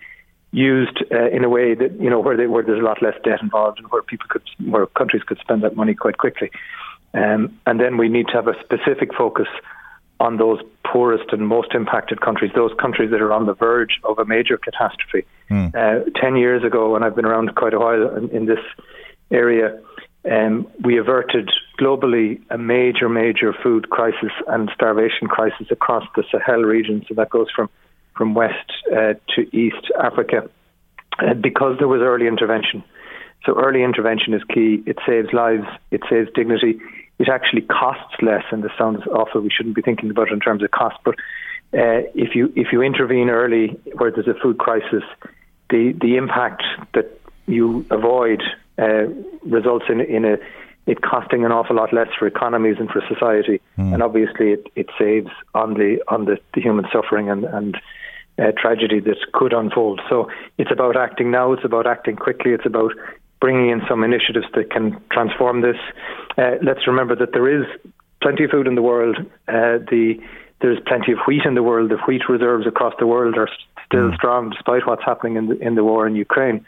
used 0.52 1.04
uh, 1.12 1.28
in 1.30 1.44
a 1.44 1.48
way 1.48 1.74
that 1.74 1.92
you 2.00 2.10
know 2.10 2.20
where 2.20 2.36
they, 2.36 2.46
where 2.46 2.62
there's 2.62 2.80
a 2.80 2.84
lot 2.84 3.02
less 3.02 3.14
debt 3.24 3.40
involved 3.42 3.78
and 3.78 3.88
where 3.88 4.02
people 4.02 4.26
could 4.28 4.42
where 4.66 4.86
countries 4.86 5.22
could 5.22 5.38
spend 5.38 5.62
that 5.62 5.76
money 5.76 5.94
quite 5.94 6.18
quickly. 6.18 6.50
Um, 7.12 7.58
and 7.66 7.80
then 7.80 7.96
we 7.96 8.08
need 8.08 8.28
to 8.28 8.34
have 8.34 8.46
a 8.46 8.54
specific 8.62 9.12
focus 9.14 9.48
on 10.20 10.36
those 10.36 10.60
poorest 10.84 11.32
and 11.32 11.46
most 11.46 11.74
impacted 11.74 12.20
countries, 12.20 12.52
those 12.54 12.72
countries 12.78 13.10
that 13.10 13.22
are 13.22 13.32
on 13.32 13.46
the 13.46 13.54
verge 13.54 13.98
of 14.04 14.18
a 14.18 14.24
major 14.24 14.58
catastrophe. 14.58 15.26
Mm. 15.50 15.74
Uh, 15.74 16.10
Ten 16.20 16.36
years 16.36 16.62
ago, 16.62 16.94
and 16.94 17.04
I've 17.04 17.16
been 17.16 17.24
around 17.24 17.54
quite 17.54 17.74
a 17.74 17.78
while 17.78 18.16
in, 18.16 18.28
in 18.30 18.46
this 18.46 18.60
area, 19.30 19.80
um, 20.30 20.66
we 20.84 20.98
averted 20.98 21.50
globally 21.80 22.40
a 22.50 22.58
major, 22.58 23.08
major 23.08 23.52
food 23.62 23.90
crisis 23.90 24.32
and 24.48 24.70
starvation 24.74 25.28
crisis 25.28 25.68
across 25.70 26.04
the 26.16 26.24
Sahel 26.30 26.62
region. 26.62 27.04
So 27.08 27.14
that 27.14 27.30
goes 27.30 27.48
from 27.54 27.68
from 28.16 28.34
west 28.34 28.70
uh, 28.92 29.14
to 29.34 29.56
east 29.56 29.90
Africa, 30.02 30.48
uh, 31.18 31.34
because 31.34 31.78
there 31.78 31.88
was 31.88 32.02
early 32.02 32.26
intervention. 32.26 32.84
So 33.46 33.58
early 33.58 33.82
intervention 33.82 34.34
is 34.34 34.42
key. 34.52 34.82
It 34.84 34.98
saves 35.06 35.32
lives. 35.32 35.66
It 35.90 36.02
saves 36.10 36.28
dignity 36.34 36.80
it 37.20 37.28
actually 37.28 37.60
costs 37.60 38.14
less, 38.22 38.44
and 38.50 38.64
this 38.64 38.72
sounds 38.78 39.06
awful. 39.08 39.42
We 39.42 39.50
shouldn't 39.50 39.76
be 39.76 39.82
thinking 39.82 40.10
about 40.10 40.28
it 40.28 40.32
in 40.32 40.40
terms 40.40 40.62
of 40.62 40.70
cost, 40.70 40.96
but 41.04 41.16
uh, 41.74 42.08
if 42.14 42.34
you 42.34 42.50
if 42.56 42.68
you 42.72 42.80
intervene 42.80 43.28
early 43.28 43.78
where 43.98 44.10
there's 44.10 44.26
a 44.26 44.34
food 44.42 44.56
crisis, 44.56 45.04
the 45.68 45.94
the 46.00 46.16
impact 46.16 46.62
that 46.94 47.20
you 47.46 47.84
avoid 47.90 48.42
uh, 48.78 49.04
results 49.42 49.84
in 49.90 50.00
in 50.00 50.24
a 50.24 50.38
it 50.90 51.02
costing 51.02 51.44
an 51.44 51.52
awful 51.52 51.76
lot 51.76 51.92
less 51.92 52.08
for 52.18 52.26
economies 52.26 52.76
and 52.80 52.90
for 52.90 53.00
society, 53.08 53.60
mm. 53.78 53.92
and 53.94 54.02
obviously 54.02 54.50
it, 54.56 54.66
it 54.74 54.88
saves 54.98 55.30
on 55.54 55.74
the 55.74 56.02
on 56.08 56.24
the, 56.24 56.36
the 56.54 56.60
human 56.60 56.84
suffering 56.92 57.30
and 57.30 57.44
and 57.44 57.76
uh, 58.38 58.50
tragedy 58.56 58.98
that 59.00 59.16
could 59.32 59.52
unfold. 59.52 60.00
So 60.08 60.28
it's 60.58 60.72
about 60.72 60.96
acting 60.96 61.30
now. 61.30 61.52
It's 61.52 61.64
about 61.64 61.86
acting 61.86 62.16
quickly. 62.16 62.52
It's 62.52 62.66
about 62.66 62.92
bringing 63.40 63.70
in 63.70 63.82
some 63.88 64.02
initiatives 64.02 64.46
that 64.54 64.70
can 64.70 65.00
transform 65.12 65.62
this. 65.62 65.76
Uh, 66.36 66.56
let's 66.62 66.86
remember 66.86 67.14
that 67.16 67.32
there 67.32 67.48
is 67.48 67.66
plenty 68.20 68.44
of 68.44 68.50
food 68.50 68.66
in 68.66 68.74
the 68.74 68.82
world. 68.82 69.16
Uh, 69.46 69.78
the 69.92 70.14
there's 70.60 70.78
plenty 70.86 71.12
of 71.12 71.18
wheat 71.26 71.44
in 71.44 71.54
the 71.54 71.62
world. 71.62 71.90
The 71.90 71.98
wheat 72.08 72.22
reserves 72.28 72.66
across 72.66 72.94
the 72.98 73.06
world 73.06 73.36
are 73.38 73.48
still 73.86 74.10
mm. 74.10 74.16
strong 74.16 74.50
despite 74.50 74.86
what's 74.86 75.04
happening 75.04 75.36
in 75.36 75.46
the 75.46 75.58
in 75.58 75.74
the 75.76 75.84
war 75.84 76.06
in 76.06 76.16
Ukraine. 76.16 76.66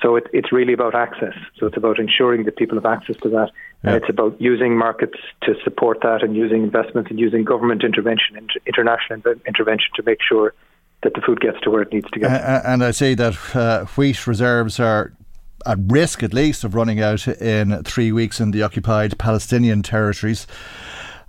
So 0.00 0.16
it, 0.16 0.26
it's 0.32 0.52
really 0.52 0.72
about 0.72 0.94
access. 0.94 1.34
So 1.58 1.66
it's 1.66 1.76
about 1.76 1.98
ensuring 1.98 2.44
that 2.44 2.56
people 2.56 2.76
have 2.76 2.86
access 2.86 3.16
to 3.22 3.28
that. 3.30 3.50
And 3.82 3.94
it's 3.94 4.08
about 4.08 4.40
using 4.40 4.76
markets 4.76 5.18
to 5.42 5.54
support 5.62 6.00
that 6.02 6.22
and 6.22 6.34
using 6.34 6.64
investments 6.64 7.10
and 7.10 7.18
using 7.18 7.44
government 7.44 7.84
intervention 7.84 8.36
and 8.36 8.50
international 8.66 9.22
intervention 9.46 9.90
to 9.94 10.02
make 10.02 10.18
sure 10.20 10.52
that 11.02 11.14
the 11.14 11.20
food 11.20 11.40
gets 11.40 11.60
to 11.60 11.70
where 11.70 11.82
it 11.82 11.92
needs 11.92 12.10
to 12.10 12.18
go. 12.18 12.26
Uh, 12.26 12.62
and 12.64 12.82
I 12.82 12.90
say 12.90 13.14
that 13.14 13.36
uh, 13.54 13.84
wheat 13.96 14.26
reserves 14.26 14.80
are 14.80 15.12
at 15.64 15.78
risk, 15.86 16.22
at 16.22 16.34
least, 16.34 16.64
of 16.64 16.74
running 16.74 17.00
out 17.00 17.28
in 17.28 17.82
three 17.84 18.10
weeks 18.10 18.40
in 18.40 18.50
the 18.50 18.62
occupied 18.62 19.18
Palestinian 19.18 19.82
territories. 19.82 20.46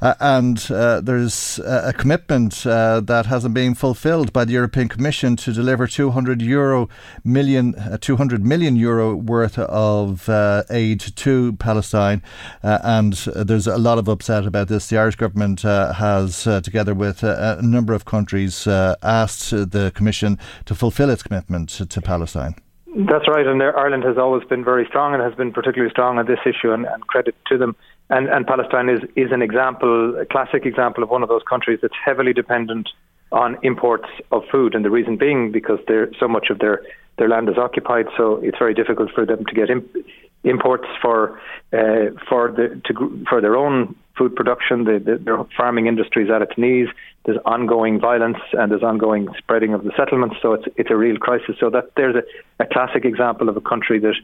Uh, 0.01 0.13
and 0.19 0.71
uh, 0.71 1.01
there's 1.01 1.59
a 1.59 1.93
commitment 1.93 2.65
uh, 2.65 3.01
that 3.01 3.25
hasn't 3.25 3.53
been 3.53 3.75
fulfilled 3.75 4.31
by 4.31 4.45
the 4.45 4.53
European 4.53 4.87
Commission 4.87 5.35
to 5.35 5.51
deliver 5.51 5.87
200 5.87 6.41
euro 6.41 6.87
million, 7.23 7.75
uh, 7.75 7.97
200 7.99 8.45
million 8.45 8.75
euro 8.75 9.15
worth 9.15 9.59
of 9.59 10.29
uh, 10.29 10.63
aid 10.69 10.99
to 10.99 11.53
Palestine, 11.53 12.21
uh, 12.63 12.79
and 12.83 13.13
there's 13.35 13.67
a 13.67 13.77
lot 13.77 13.97
of 13.97 14.07
upset 14.07 14.45
about 14.45 14.67
this. 14.67 14.87
The 14.87 14.97
Irish 14.97 15.15
government 15.15 15.61
has, 15.61 16.43
together 16.43 16.93
with 16.93 17.23
a 17.23 17.59
number 17.61 17.93
of 17.93 18.05
countries, 18.05 18.67
asked 18.67 19.49
the 19.49 19.91
Commission 19.95 20.37
to 20.65 20.75
fulfil 20.75 21.09
its 21.09 21.23
commitment 21.23 21.69
to, 21.69 21.85
to 21.85 22.01
Palestine. 22.01 22.55
That's 22.95 23.27
right, 23.27 23.45
and 23.45 23.61
Ireland 23.61 24.03
has 24.03 24.17
always 24.17 24.47
been 24.47 24.63
very 24.63 24.85
strong 24.85 25.13
and 25.13 25.21
has 25.21 25.35
been 25.35 25.51
particularly 25.51 25.91
strong 25.91 26.17
on 26.17 26.25
this 26.25 26.39
issue, 26.45 26.71
and, 26.71 26.85
and 26.85 27.05
credit 27.07 27.35
to 27.47 27.57
them. 27.57 27.75
And, 28.09 28.27
and 28.27 28.45
Palestine 28.47 28.89
is, 28.89 29.01
is 29.15 29.31
an 29.31 29.41
example, 29.41 30.19
a 30.19 30.25
classic 30.25 30.65
example 30.65 31.03
of 31.03 31.09
one 31.09 31.21
of 31.21 31.29
those 31.29 31.43
countries 31.47 31.79
that's 31.81 31.93
heavily 32.03 32.33
dependent 32.33 32.89
on 33.31 33.57
imports 33.61 34.09
of 34.31 34.43
food, 34.51 34.73
and 34.73 34.83
the 34.83 34.89
reason 34.89 35.15
being 35.15 35.51
because 35.51 35.79
there's 35.87 36.15
so 36.19 36.27
much 36.27 36.49
of 36.49 36.57
their, 36.57 36.81
their 37.19 37.29
land 37.29 37.47
is 37.47 37.57
occupied, 37.57 38.07
so 38.17 38.37
it's 38.37 38.57
very 38.57 38.73
difficult 38.73 39.11
for 39.13 39.25
them 39.25 39.45
to 39.45 39.53
get 39.53 39.69
imp- 39.69 39.95
imports 40.43 40.87
for 41.01 41.39
uh, 41.73 42.09
for 42.27 42.51
the 42.51 42.81
to, 42.85 43.25
for 43.29 43.41
their 43.41 43.55
own 43.55 43.95
food 44.17 44.35
production. 44.35 44.85
The, 44.85 44.99
the, 44.99 45.17
their 45.17 45.43
farming 45.55 45.87
industry 45.87 46.23
is 46.23 46.31
at 46.31 46.41
its 46.41 46.57
knees. 46.57 46.87
There's 47.25 47.37
ongoing 47.45 47.99
violence 47.99 48.37
and 48.53 48.71
there's 48.71 48.83
ongoing 48.83 49.27
spreading 49.37 49.73
of 49.73 49.83
the 49.83 49.91
settlements. 49.97 50.37
So 50.41 50.53
it's 50.53 50.65
it's 50.77 50.89
a 50.89 50.95
real 50.95 51.17
crisis. 51.17 51.55
So 51.59 51.69
that 51.69 51.91
there's 51.95 52.15
a, 52.15 52.63
a 52.63 52.65
classic 52.65 53.05
example 53.05 53.49
of 53.49 53.57
a 53.57 53.61
country 53.61 53.99
that 53.99 54.15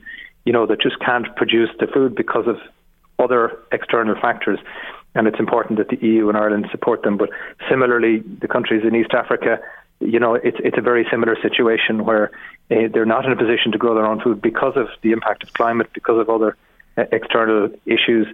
you 0.45 0.53
know 0.53 0.65
that 0.65 0.81
just 0.81 0.99
can't 0.99 1.27
produce 1.35 1.69
the 1.79 1.87
food 1.87 2.15
because 2.15 2.47
of 2.47 2.57
other 3.19 3.57
external 3.71 4.15
factors. 4.19 4.59
And 5.13 5.27
it's 5.27 5.39
important 5.39 5.79
that 5.79 5.87
the 5.89 6.05
EU 6.05 6.27
and 6.27 6.37
Ireland 6.37 6.67
support 6.71 7.03
them. 7.03 7.17
But 7.17 7.29
similarly, 7.69 8.19
the 8.19 8.47
countries 8.47 8.83
in 8.85 8.95
East 8.95 9.13
Africa 9.13 9.59
you 9.99 10.19
know, 10.19 10.35
it's 10.35 10.57
it's 10.59 10.77
a 10.77 10.81
very 10.81 11.05
similar 11.09 11.35
situation 11.41 12.05
where 12.05 12.31
uh, 12.71 12.87
they're 12.93 13.05
not 13.05 13.25
in 13.25 13.31
a 13.31 13.35
position 13.35 13.71
to 13.71 13.77
grow 13.77 13.95
their 13.95 14.05
own 14.05 14.19
food 14.21 14.41
because 14.41 14.73
of 14.75 14.87
the 15.01 15.11
impact 15.11 15.43
of 15.43 15.53
climate, 15.53 15.87
because 15.93 16.19
of 16.19 16.29
other 16.29 16.57
uh, 16.97 17.03
external 17.11 17.69
issues. 17.85 18.27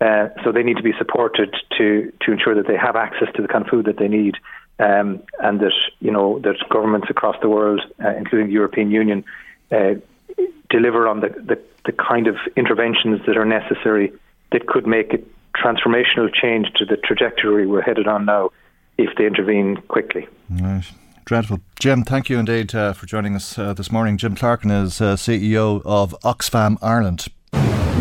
Uh, 0.00 0.28
so 0.44 0.52
they 0.52 0.62
need 0.62 0.76
to 0.76 0.82
be 0.82 0.92
supported 0.98 1.54
to 1.76 2.12
to 2.20 2.32
ensure 2.32 2.54
that 2.54 2.66
they 2.66 2.76
have 2.76 2.96
access 2.96 3.28
to 3.34 3.42
the 3.42 3.48
kind 3.48 3.64
of 3.64 3.70
food 3.70 3.86
that 3.86 3.96
they 3.96 4.08
need, 4.08 4.36
um, 4.78 5.20
and 5.40 5.60
that 5.60 5.72
you 6.00 6.10
know 6.10 6.38
that 6.40 6.56
governments 6.68 7.08
across 7.10 7.36
the 7.40 7.48
world, 7.48 7.80
uh, 8.04 8.10
including 8.10 8.48
the 8.48 8.52
European 8.52 8.90
Union, 8.90 9.24
deliver 10.70 11.08
on 11.08 11.20
the, 11.20 11.28
the 11.28 11.58
the 11.84 11.92
kind 11.92 12.26
of 12.26 12.36
interventions 12.56 13.20
that 13.26 13.36
are 13.36 13.46
necessary 13.46 14.12
that 14.52 14.66
could 14.66 14.86
make 14.86 15.14
a 15.14 15.18
transformational 15.56 16.32
change 16.32 16.70
to 16.74 16.84
the 16.84 16.96
trajectory 16.96 17.66
we're 17.66 17.80
headed 17.80 18.06
on 18.06 18.26
now 18.26 18.50
if 18.98 19.16
they 19.16 19.26
intervene 19.26 19.76
quickly. 19.88 20.28
Right. 20.50 20.84
Dreadful. 21.24 21.60
Jim, 21.78 22.04
thank 22.04 22.28
you 22.28 22.38
indeed 22.38 22.74
uh, 22.74 22.92
for 22.92 23.06
joining 23.06 23.36
us 23.36 23.58
uh, 23.58 23.72
this 23.74 23.92
morning. 23.92 24.16
Jim 24.16 24.34
Clarken 24.34 24.70
is 24.84 25.00
uh, 25.00 25.14
CEO 25.14 25.82
of 25.84 26.14
Oxfam 26.24 26.78
Ireland. 26.82 27.28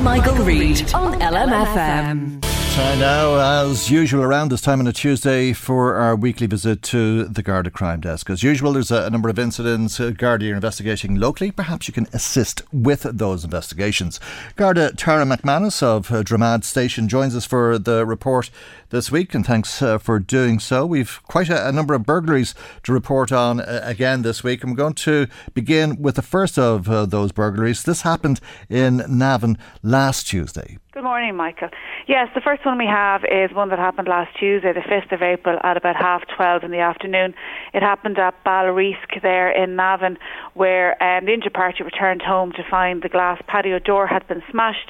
Michael, 0.02 0.35
Reade 0.45 0.94
on 0.94 1.19
LMFM. 1.19 2.57
Time 2.78 2.99
now, 2.99 3.64
as 3.64 3.90
usual, 3.90 4.22
around 4.22 4.52
this 4.52 4.62
time 4.62 4.80
on 4.80 4.86
a 4.86 4.94
Tuesday 4.94 5.52
for 5.52 5.95
our 5.95 6.16
weekly 6.16 6.45
visit 6.45 6.84
to 6.84 7.24
the 7.24 7.41
Garda 7.41 7.72
Crime 7.72 8.02
Desk. 8.02 8.30
As 8.30 8.44
usual, 8.44 8.74
there's 8.74 8.91
a, 8.91 9.10
number 9.10 9.30
of 9.30 9.40
incidents 9.40 9.99
uh, 9.99 10.12
Garda 10.12 10.52
are 10.52 10.54
investigating 10.54 11.16
locally. 11.16 11.49
Perhaps 11.49 11.88
you 11.88 11.94
can 11.95 12.06
assist 12.14 12.62
with 12.72 13.02
those 13.02 13.44
investigations. 13.44 14.20
Garda 14.58 14.94
Tara 14.95 15.26
McManus 15.26 15.82
of 15.82 16.12
uh, 16.12 16.22
Dramad 16.22 16.64
Station 16.64 17.10
joins 17.10 17.36
us 17.36 17.45
for 17.45 17.80
the 17.80 18.06
report 18.06 18.52
this 18.89 19.11
week, 19.11 19.35
and 19.35 19.45
thanks 19.45 19.81
uh, 19.81 19.97
for 19.97 20.19
doing 20.19 20.59
so. 20.59 20.85
We've 20.85 21.19
quite 21.23 21.49
a, 21.49 21.68
a, 21.68 21.72
number 21.72 21.93
of 21.93 22.05
burglaries 22.05 22.55
to 22.84 22.93
report 22.93 23.31
on 23.31 23.59
uh, 23.59 23.81
again 23.84 24.22
this 24.22 24.43
week, 24.43 24.64
we're 24.64 24.73
going 24.73 24.93
to 24.93 25.27
begin 25.53 26.01
with 26.01 26.15
the 26.15 26.22
first 26.22 26.57
of 26.57 26.89
uh, 26.89 27.05
those 27.05 27.31
burglaries. 27.31 27.84
This 27.84 28.01
happened 28.01 28.39
in 28.69 29.03
Navan 29.07 29.57
last 29.84 30.27
Tuesday. 30.27 30.77
Good 30.97 31.03
morning, 31.03 31.35
Michael. 31.35 31.69
Yes, 32.07 32.30
the 32.34 32.41
first 32.41 32.65
one 32.65 32.80
we 32.80 32.88
have 32.88 33.23
is 33.23 33.53
one 33.53 33.69
that 33.69 33.77
happened 33.77 34.07
last 34.07 34.35
Tuesday, 34.39 34.73
the 34.73 34.80
5th 34.80 35.11
of 35.11 35.22
April, 35.22 35.59
at 35.61 35.77
about 35.77 35.95
half 35.95 36.23
12 36.35 36.64
in 36.64 36.72
the 36.72 36.80
afternoon. 36.80 37.35
It 37.72 37.84
happened 37.84 38.18
at 38.18 38.34
Balreask 38.43 39.22
there 39.22 39.51
in 39.51 39.76
Navan, 39.76 40.18
where 40.55 40.91
um, 41.03 41.26
the 41.26 41.34
injured 41.34 41.53
party 41.53 41.84
returned 41.84 42.23
home 42.23 42.51
to 42.53 42.64
find 42.68 43.03
the 43.03 43.09
glass 43.09 43.39
patio 43.45 43.77
door 43.77 44.07
had 44.07 44.27
been 44.27 44.41
smashed, 44.49 44.89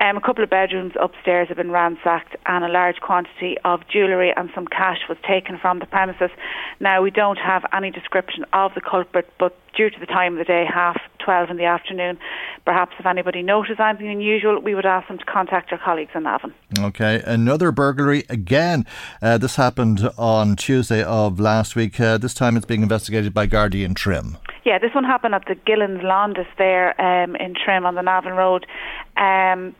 um, 0.00 0.16
a 0.16 0.20
couple 0.20 0.44
of 0.44 0.50
bedrooms 0.50 0.92
upstairs 1.00 1.48
have 1.48 1.56
been 1.56 1.70
ransacked, 1.70 2.36
and 2.46 2.64
a 2.64 2.68
large 2.68 3.00
quantity 3.00 3.56
of 3.64 3.80
jewellery 3.88 4.32
and 4.36 4.50
some 4.54 4.66
cash 4.66 5.00
was 5.08 5.18
taken 5.26 5.58
from 5.58 5.78
the 5.78 5.86
premises. 5.86 6.30
Now, 6.80 7.02
we 7.02 7.10
don't 7.10 7.38
have 7.38 7.64
any 7.72 7.90
description 7.90 8.44
of 8.52 8.74
the 8.74 8.80
culprit, 8.80 9.32
but 9.38 9.56
due 9.76 9.90
to 9.90 10.00
the 10.00 10.06
time 10.06 10.34
of 10.34 10.38
the 10.38 10.44
day, 10.44 10.64
half 10.64 10.96
12 11.26 11.50
in 11.50 11.56
the 11.56 11.64
afternoon. 11.64 12.18
Perhaps 12.64 12.94
if 12.98 13.04
anybody 13.04 13.42
noticed 13.42 13.80
anything 13.80 14.08
unusual, 14.08 14.60
we 14.60 14.74
would 14.74 14.86
ask 14.86 15.08
them 15.08 15.18
to 15.18 15.24
contact 15.24 15.72
our 15.72 15.78
colleagues 15.78 16.12
in 16.14 16.22
Navan. 16.22 16.54
Okay, 16.78 17.22
another 17.26 17.72
burglary 17.72 18.24
again. 18.28 18.86
Uh, 19.20 19.36
this 19.36 19.56
happened 19.56 20.08
on 20.16 20.56
Tuesday 20.56 21.02
of 21.02 21.40
last 21.40 21.76
week. 21.76 22.00
Uh, 22.00 22.16
this 22.16 22.32
time 22.32 22.56
it's 22.56 22.64
being 22.64 22.82
investigated 22.82 23.34
by 23.34 23.46
Guardian 23.46 23.94
Trim. 23.94 24.38
Yeah, 24.64 24.78
this 24.78 24.94
one 24.94 25.04
happened 25.04 25.34
at 25.34 25.44
the 25.46 25.54
Gillans 25.54 26.02
Londis 26.02 26.46
there 26.58 27.00
um, 27.00 27.36
in 27.36 27.54
Trim 27.54 27.86
on 27.86 27.94
the 27.94 28.02
Navan 28.02 28.32
Road. 28.32 28.66
Um, 29.16 29.74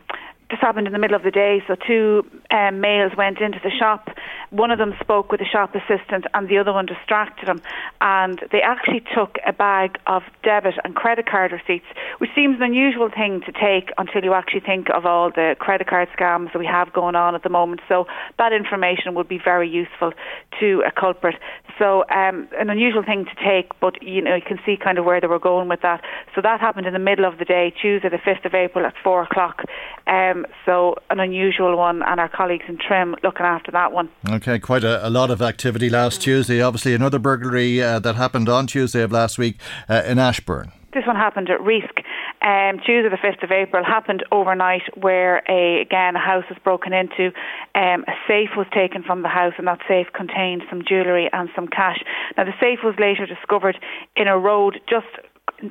this 0.51 0.61
happened 0.61 0.87
in 0.87 0.93
the 0.93 0.99
middle 0.99 1.17
of 1.17 1.23
the 1.23 1.31
day, 1.31 1.63
so 1.67 1.77
two 1.87 2.25
um, 2.57 2.81
males 2.81 3.13
went 3.17 3.39
into 3.41 3.61
the 3.63 3.71
shop. 3.71 4.09
One 4.51 4.71
of 4.71 4.79
them 4.79 4.95
spoke 5.01 5.31
with 5.31 5.41
the 5.41 5.47
shop 5.47 5.75
assistant, 5.75 6.25
and 6.33 6.49
the 6.49 6.59
other 6.59 6.73
one 6.73 6.87
distracted 6.87 7.49
him. 7.49 7.61
And 8.01 8.41
they 8.51 8.63
actually 8.63 9.03
took 9.15 9.37
a 9.47 9.53
bag 9.53 9.99
of 10.07 10.23
debit 10.43 10.75
and 10.83 10.95
credit 10.95 11.27
card 11.27 11.53
receipts, 11.53 11.87
which 12.19 12.31
seems 12.35 12.57
an 12.57 12.63
unusual 12.63 13.11
thing 13.11 13.43
to 13.45 13.53
take 13.53 13.91
until 13.99 14.25
you 14.25 14.33
actually 14.33 14.61
think 14.61 14.89
of 14.91 15.05
all 15.05 15.31
the 15.31 15.57
credit 15.59 15.87
card 15.87 16.09
scams 16.17 16.53
that 16.53 16.59
we 16.59 16.67
have 16.67 16.93
going 16.93 17.15
on 17.15 17.35
at 17.35 17.43
the 17.43 17.51
moment. 17.51 17.81
So 17.89 18.07
that 18.39 18.53
information 18.53 19.15
would 19.15 19.29
be 19.29 19.41
very 19.43 19.69
useful 19.69 20.13
to 20.61 20.83
a 20.87 20.93
culprit. 20.93 21.37
So 21.79 22.05
um, 22.09 22.49
an 22.59 22.71
unusual 22.71 23.03
thing 23.03 23.27
to 23.27 23.35
take, 23.45 23.79
but 23.81 24.03
you 24.03 24.23
know 24.23 24.35
you 24.35 24.43
can 24.43 24.59
see 24.65 24.77
kind 24.83 24.99
of 24.99 25.05
where 25.05 25.21
they 25.21 25.27
were 25.27 25.39
going 25.39 25.69
with 25.69 25.83
that. 25.83 26.03
So 26.35 26.41
that 26.41 26.61
happened 26.61 26.87
in 26.87 26.95
the 26.95 26.99
middle 26.99 27.27
of 27.27 27.39
the 27.39 27.45
day, 27.45 27.75
Tuesday, 27.83 28.09
the 28.09 28.19
fifth 28.19 28.45
of 28.47 28.55
April 28.55 28.87
at 28.87 28.95
four 29.05 29.23
o'clock. 29.23 29.65
Um, 30.07 30.47
so 30.65 30.95
an 31.11 31.21
unusual 31.21 31.77
one, 31.77 32.03
and 32.03 32.19
our 32.21 32.29
colleagues 32.47 32.65
in 32.69 32.79
Trim 32.79 33.17
looking 33.25 33.45
after 33.45 33.73
that 33.73 33.91
one. 33.93 34.09
Okay, 34.31 34.59
quite 34.61 34.85
a, 34.85 35.07
a 35.07 35.11
lot 35.11 35.31
of 35.31 35.43
activity 35.43 35.91
last 35.91 36.23
Tuesday. 36.23 36.61
Obviously, 36.61 36.95
another 36.95 37.19
burglary 37.19 37.83
uh, 37.83 37.99
that 37.99 38.15
happened 38.15 38.49
on 38.49 38.69
Tuesday 38.69 39.03
of 39.03 39.11
last 39.11 39.37
week 39.37 39.57
uh, 39.89 40.03
in 40.07 40.19
Ashbourne. 40.19 40.71
This 40.95 41.05
one 41.07 41.17
happened 41.17 41.51
at 41.51 41.59
Reesk. 41.61 42.05
Um, 42.43 42.79
Tuesday, 42.79 43.09
the 43.09 43.19
5th 43.19 43.43
of 43.43 43.51
April, 43.51 43.85
happened 43.85 44.25
overnight 44.31 44.83
where, 44.97 45.43
a, 45.49 45.81
again, 45.81 46.15
a 46.15 46.21
house 46.21 46.45
was 46.49 46.59
broken 46.63 46.93
into. 46.93 47.33
Um, 47.75 48.05
a 48.07 48.15
safe 48.29 48.51
was 48.57 48.67
taken 48.73 49.03
from 49.03 49.23
the 49.23 49.29
house, 49.29 49.55
and 49.59 49.67
that 49.67 49.81
safe 49.89 50.07
contained 50.15 50.63
some 50.71 50.83
jewellery 50.87 51.29
and 51.33 51.49
some 51.57 51.67
cash. 51.67 51.99
Now, 52.37 52.45
the 52.45 52.55
safe 52.61 52.79
was 52.85 52.95
later 53.01 53.27
discovered 53.27 53.77
in 54.15 54.29
a 54.29 54.39
road 54.39 54.81
just 54.89 55.07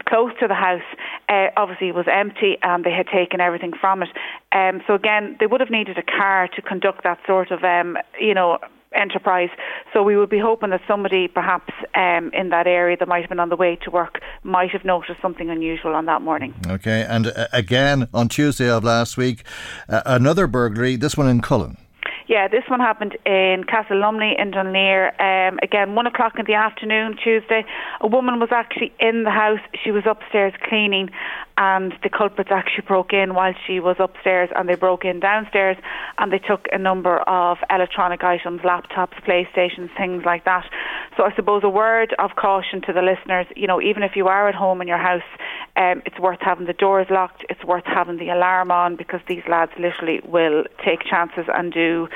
close 0.07 0.32
to 0.40 0.48
the 0.48 0.53
house, 0.53 0.82
uh, 1.30 1.48
obviously 1.57 1.91
was 1.91 2.06
empty 2.12 2.57
and 2.62 2.84
they 2.84 2.91
had 2.91 3.07
taken 3.07 3.40
everything 3.40 3.74
from 3.80 4.03
it. 4.03 4.10
Um, 4.52 4.82
so 4.88 4.94
again, 4.94 5.38
they 5.40 5.48
would 5.48 5.62
have 5.62 5.70
needed 5.70 5.98
a 5.98 6.03
car 6.03 6.48
to 6.56 6.62
conduct 6.62 7.03
that 7.03 7.20
sort 7.26 7.52
of, 7.52 7.64
um, 7.64 7.98
you 8.20 8.34
know, 8.34 8.60
enterprise. 8.95 9.49
So 9.94 10.03
we 10.03 10.16
would 10.16 10.30
be 10.30 10.40
hoping 10.40 10.70
that 10.70 10.82
somebody, 10.88 11.28
perhaps 11.28 11.74
um, 11.95 12.32
in 12.34 12.49
that 12.49 12.68
area 12.68 12.98
that 12.98 13.07
might 13.07 13.22
have 13.22 13.30
been 13.30 13.40
on 13.40 13.49
the 13.49 13.56
way 13.56 13.76
to 13.84 13.91
work, 13.91 14.22
might 14.44 14.72
have 14.72 14.86
noticed 14.86 15.22
something 15.22 15.49
unusual 15.49 15.94
on 15.94 16.06
that 16.06 16.22
morning. 16.22 16.53
Okay, 16.68 17.06
and 17.07 17.28
uh, 17.28 17.48
again 17.52 18.07
on 18.14 18.30
Tuesday 18.30 18.70
of 18.70 18.84
last 18.84 19.18
week, 19.18 19.44
uh, 19.90 20.02
another 20.06 20.48
burglary. 20.48 20.95
This 20.95 21.18
one 21.18 21.28
in 21.28 21.41
Cullen. 21.41 21.78
Yeah, 22.27 22.47
this 22.47 22.64
one 22.68 22.80
happened 22.80 23.18
in 23.26 23.65
Castlelumney 23.65 24.39
in 24.41 24.49
Dunleer. 24.49 25.14
Um, 25.22 25.60
again, 25.61 25.93
one 25.93 26.07
o'clock 26.07 26.39
in 26.39 26.45
the 26.45 26.56
afternoon, 26.56 27.18
Tuesday. 27.23 27.64
A 28.02 28.07
woman 28.07 28.39
was 28.39 28.49
actually 28.52 28.93
in 28.99 29.23
the 29.23 29.30
house. 29.30 29.60
She 29.84 29.91
was 29.91 30.03
upstairs 30.07 30.53
cleaning, 30.68 31.10
and 31.57 31.94
the 32.03 32.10
culprits 32.10 32.52
actually 32.52 32.86
broke 32.86 33.14
in 33.14 33.34
while 33.34 33.53
she 33.65 33.80
was 33.80 33.95
upstairs, 33.99 34.49
and 34.56 34.68
they 34.68 34.76
broke 34.76 35.06
in 35.06 35.19
downstairs, 35.19 35.77
and 36.18 36.32
they 36.32 36.40
took 36.40 36.68
a 36.72 36.77
number 36.77 37.19
of 37.19 37.57
electronic 37.69 38.23
items, 38.23 38.61
laptops, 38.61 39.14
PlayStations, 39.23 39.90
things 39.98 40.23
like 40.26 40.44
that. 40.45 40.65
So 41.15 41.23
I 41.23 41.34
suppose 41.36 41.64
a 41.64 41.69
word 41.69 42.14
of 42.19 42.32
caution 42.36 42.82
to 42.82 42.94
the 42.94 43.02
listeners. 43.02 43.48
You 43.56 43.68
know, 43.68 43.82
even 43.82 44.03
if 44.03 44.15
you 44.15 44.27
are 44.27 44.49
at 44.49 44.56
home 44.56 44.82
in 44.82 44.88
your 44.88 44.98
house, 44.98 45.23
um, 45.77 46.02
it's 46.06 46.19
worth 46.19 46.40
having 46.41 46.65
the 46.65 46.73
doors 46.73 47.07
locked. 47.10 47.45
It's 47.49 47.64
worth 47.64 47.86
having 47.86 48.18
the 48.18 48.30
alarm 48.30 48.72
on 48.72 48.95
because 48.98 49.22
these 49.27 49.44
lads 49.48 49.72
literally 49.80 50.22
will 50.26 50.65
take 50.84 51.03
chances 51.03 51.45
and 51.53 51.72
do 51.72 52.07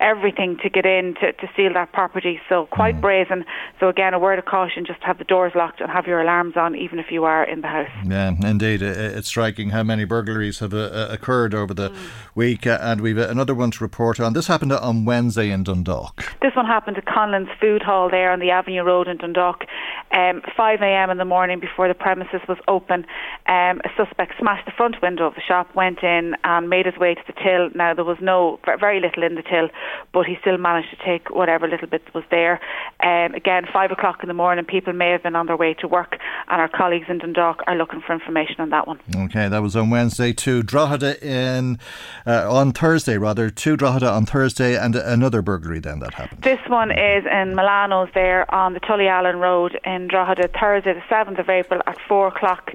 everything 0.00 0.58
to 0.62 0.70
get 0.70 0.86
in 0.86 1.14
to, 1.20 1.32
to 1.32 1.48
steal 1.52 1.72
that 1.74 1.92
property. 1.92 2.40
So 2.48 2.66
quite 2.66 2.96
mm. 2.96 3.00
brazen. 3.00 3.44
So 3.80 3.88
again, 3.88 4.14
a 4.14 4.18
word 4.18 4.38
of 4.38 4.44
caution: 4.44 4.84
just 4.86 5.02
have 5.02 5.18
the 5.18 5.24
doors 5.24 5.52
locked 5.54 5.80
and 5.80 5.90
have 5.90 6.06
your 6.06 6.20
alarms 6.20 6.56
on, 6.56 6.76
even 6.76 6.98
if 6.98 7.10
you 7.10 7.24
are 7.24 7.44
in 7.44 7.60
the 7.60 7.68
house. 7.68 7.90
Yeah, 8.04 8.34
indeed, 8.42 8.82
it's 8.82 9.28
striking 9.28 9.70
how 9.70 9.82
many 9.82 10.04
burglaries 10.04 10.58
have 10.60 10.74
uh, 10.74 10.78
uh, 10.78 11.08
occurred 11.10 11.54
over 11.54 11.74
the 11.74 11.90
mm. 11.90 12.08
week, 12.34 12.66
uh, 12.66 12.78
and 12.80 13.00
we've 13.00 13.18
another 13.18 13.54
one 13.54 13.70
to 13.72 13.84
report 13.84 14.20
on. 14.20 14.32
This 14.32 14.46
happened 14.46 14.72
on 14.72 15.04
Wednesday 15.04 15.50
in 15.50 15.64
Dundalk. 15.64 16.24
This 16.42 16.54
one 16.54 16.66
happened 16.66 16.98
at 16.98 17.06
Conlon's 17.06 17.50
Food 17.60 17.82
Hall 17.82 18.10
there 18.10 18.32
on 18.32 18.40
the 18.40 18.50
Avenue 18.50 18.82
Road 18.82 19.08
in 19.08 19.16
Dundalk. 19.16 19.64
Um, 20.12 20.42
5 20.56 20.80
a.m. 20.82 21.10
in 21.10 21.18
the 21.18 21.24
morning 21.24 21.58
before 21.60 21.88
the 21.88 21.94
premises 21.94 22.40
was 22.48 22.58
open, 22.68 23.04
um, 23.46 23.80
a 23.84 23.90
suspect 23.96 24.34
smashed 24.38 24.64
the 24.64 24.72
front 24.72 25.02
window 25.02 25.26
of 25.26 25.34
the 25.34 25.40
shop, 25.40 25.74
went 25.74 26.02
in 26.02 26.36
and 26.44 26.70
made 26.70 26.86
his 26.86 26.96
way 26.96 27.14
to 27.14 27.20
the 27.26 27.32
till. 27.32 27.70
Now 27.74 27.92
there 27.92 28.04
was 28.04 28.18
no 28.20 28.60
very 28.78 29.00
little 29.00 29.24
in 29.24 29.34
the 29.34 29.42
till, 29.42 29.68
but 30.12 30.26
he 30.26 30.36
still 30.40 30.58
managed 30.58 30.90
to 30.90 31.04
take 31.04 31.30
whatever 31.30 31.68
little 31.68 31.88
bit 31.88 32.02
was 32.14 32.24
there. 32.30 32.60
Um, 33.00 33.34
again, 33.34 33.66
five 33.72 33.90
o'clock 33.90 34.22
in 34.22 34.28
the 34.28 34.34
morning, 34.34 34.64
people 34.64 34.92
may 34.92 35.10
have 35.10 35.22
been 35.22 35.36
on 35.36 35.46
their 35.46 35.56
way 35.56 35.74
to 35.74 35.88
work, 35.88 36.18
and 36.48 36.60
our 36.60 36.68
colleagues 36.68 37.06
in 37.08 37.18
Dundalk 37.18 37.62
are 37.66 37.76
looking 37.76 38.00
for 38.00 38.12
information 38.12 38.56
on 38.58 38.70
that 38.70 38.86
one. 38.86 39.00
Okay, 39.14 39.48
that 39.48 39.62
was 39.62 39.76
on 39.76 39.90
Wednesday. 39.90 40.32
To 40.32 40.62
Drogheda 40.62 41.24
in 41.24 41.78
uh, 42.26 42.52
on 42.52 42.72
Thursday, 42.72 43.18
rather. 43.18 43.50
To 43.50 43.76
Drogheda 43.76 44.10
on 44.10 44.26
Thursday, 44.26 44.76
and 44.76 44.96
another 44.96 45.42
burglary 45.42 45.80
then 45.80 46.00
that 46.00 46.14
happened. 46.14 46.42
This 46.42 46.60
one 46.68 46.90
is 46.90 47.24
in 47.26 47.54
Milano's 47.54 48.08
there 48.14 48.52
on 48.54 48.74
the 48.74 48.80
Tullyallen 48.80 49.40
Road 49.40 49.78
in 49.84 50.08
Drogheda, 50.08 50.48
Thursday, 50.58 50.94
the 50.94 51.02
seventh 51.08 51.38
of 51.38 51.48
April 51.48 51.80
at 51.86 51.98
four 52.08 52.28
o'clock 52.28 52.72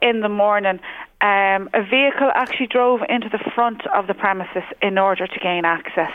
in 0.00 0.20
the 0.20 0.28
morning, 0.28 0.80
um, 1.20 1.68
a 1.74 1.82
vehicle 1.82 2.30
actually 2.34 2.68
drove 2.68 3.00
into 3.08 3.28
the 3.28 3.38
front 3.54 3.86
of 3.88 4.06
the 4.06 4.14
premises 4.14 4.62
in 4.80 4.98
order 4.98 5.26
to 5.26 5.40
gain 5.40 5.64
access. 5.64 6.12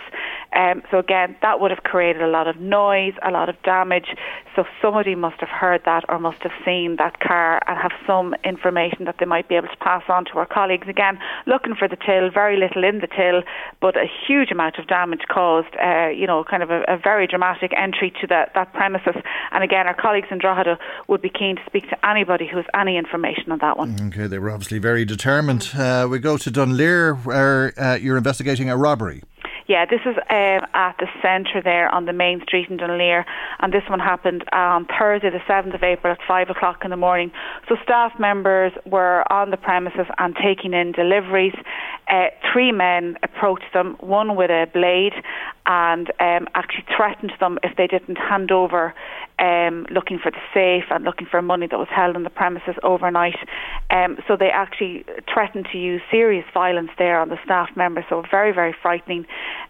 Um, 0.55 0.83
so 0.91 0.99
again, 0.99 1.35
that 1.41 1.59
would 1.59 1.71
have 1.71 1.83
created 1.83 2.21
a 2.21 2.27
lot 2.27 2.47
of 2.47 2.57
noise, 2.59 3.13
a 3.25 3.31
lot 3.31 3.49
of 3.49 3.61
damage. 3.63 4.07
So 4.55 4.65
somebody 4.81 5.15
must 5.15 5.39
have 5.39 5.49
heard 5.49 5.81
that 5.85 6.03
or 6.09 6.19
must 6.19 6.41
have 6.43 6.51
seen 6.63 6.97
that 6.97 7.19
car 7.19 7.59
and 7.67 7.77
have 7.77 7.91
some 8.05 8.35
information 8.43 9.05
that 9.05 9.15
they 9.19 9.25
might 9.25 9.49
be 9.49 9.55
able 9.55 9.69
to 9.69 9.77
pass 9.77 10.03
on 10.07 10.25
to 10.25 10.33
our 10.33 10.45
colleagues. 10.45 10.87
Again, 10.87 11.17
looking 11.47 11.75
for 11.75 11.87
the 11.87 11.95
till, 11.95 12.29
very 12.29 12.57
little 12.57 12.83
in 12.83 12.99
the 12.99 13.07
till, 13.07 13.41
but 13.81 13.97
a 13.97 14.05
huge 14.27 14.51
amount 14.51 14.77
of 14.77 14.87
damage 14.87 15.21
caused. 15.29 15.75
Uh, 15.81 16.09
you 16.09 16.27
know, 16.27 16.43
kind 16.43 16.63
of 16.63 16.69
a, 16.69 16.83
a 16.87 16.97
very 16.97 17.27
dramatic 17.27 17.71
entry 17.75 18.13
to 18.21 18.27
that 18.27 18.51
that 18.53 18.73
premises. 18.73 19.15
And 19.51 19.63
again, 19.63 19.87
our 19.87 19.95
colleagues 19.95 20.27
in 20.31 20.37
Drogheda 20.37 20.77
would 21.07 21.21
be 21.21 21.29
keen 21.29 21.55
to 21.55 21.61
speak 21.65 21.89
to 21.89 22.05
anybody 22.07 22.47
who 22.47 22.57
has 22.57 22.65
any 22.73 22.97
information 22.97 23.51
on 23.51 23.59
that 23.59 23.77
one. 23.77 23.95
Okay, 24.07 24.27
they 24.27 24.39
were 24.39 24.51
obviously 24.51 24.79
very 24.79 25.05
determined. 25.05 25.71
Uh, 25.75 26.07
we 26.09 26.19
go 26.19 26.37
to 26.37 26.51
Dunleer, 26.51 27.15
where 27.15 27.73
uh, 27.79 27.95
you're 27.95 28.17
investigating 28.17 28.69
a 28.69 28.77
robbery. 28.77 29.23
Yeah, 29.67 29.85
this 29.85 30.01
is 30.01 30.17
um, 30.29 30.67
at 30.73 30.95
the 30.99 31.07
centre 31.21 31.61
there 31.63 31.87
on 31.93 32.05
the 32.05 32.11
main 32.11 32.41
street 32.41 32.69
in 32.69 32.77
Dunleer, 32.77 33.25
and 33.59 33.71
this 33.71 33.83
one 33.89 33.99
happened 33.99 34.43
on 34.51 34.85
Thursday, 34.85 35.29
the 35.29 35.39
7th 35.49 35.73
of 35.73 35.83
April 35.83 36.11
at 36.13 36.19
5 36.27 36.49
o'clock 36.49 36.81
in 36.83 36.89
the 36.89 36.97
morning. 36.97 37.31
So 37.69 37.77
staff 37.81 38.11
members 38.19 38.73
were 38.85 39.23
on 39.31 39.51
the 39.51 39.57
premises 39.57 40.05
and 40.17 40.35
taking 40.35 40.73
in 40.73 40.91
deliveries. 40.91 41.55
Uh, 42.09 42.25
three 42.51 42.73
men 42.73 43.17
approached 43.23 43.71
them, 43.73 43.95
one 44.01 44.35
with 44.35 44.51
a 44.51 44.67
blade, 44.73 45.13
and 45.65 46.11
um, 46.19 46.47
actually 46.55 46.85
threatened 46.95 47.31
them 47.39 47.57
if 47.63 47.75
they 47.77 47.87
didn't 47.87 48.17
hand 48.17 48.51
over 48.51 48.93
um, 49.39 49.85
looking 49.91 50.19
for 50.19 50.31
the 50.31 50.41
safe 50.53 50.85
and 50.91 51.03
looking 51.03 51.27
for 51.29 51.41
money 51.41 51.67
that 51.67 51.77
was 51.77 51.87
held 51.89 52.15
on 52.15 52.23
the 52.23 52.29
premises 52.29 52.75
overnight. 52.83 53.35
Um, 53.89 54.17
so 54.27 54.35
they 54.37 54.49
actually 54.49 55.05
threatened 55.31 55.67
to 55.71 55.77
use 55.77 56.01
serious 56.11 56.45
violence 56.53 56.91
there 56.97 57.19
on 57.19 57.29
the 57.29 57.37
staff 57.43 57.69
members. 57.75 58.05
So 58.09 58.19
a 58.19 58.27
very, 58.29 58.53
very 58.53 58.75
frightening 58.81 59.25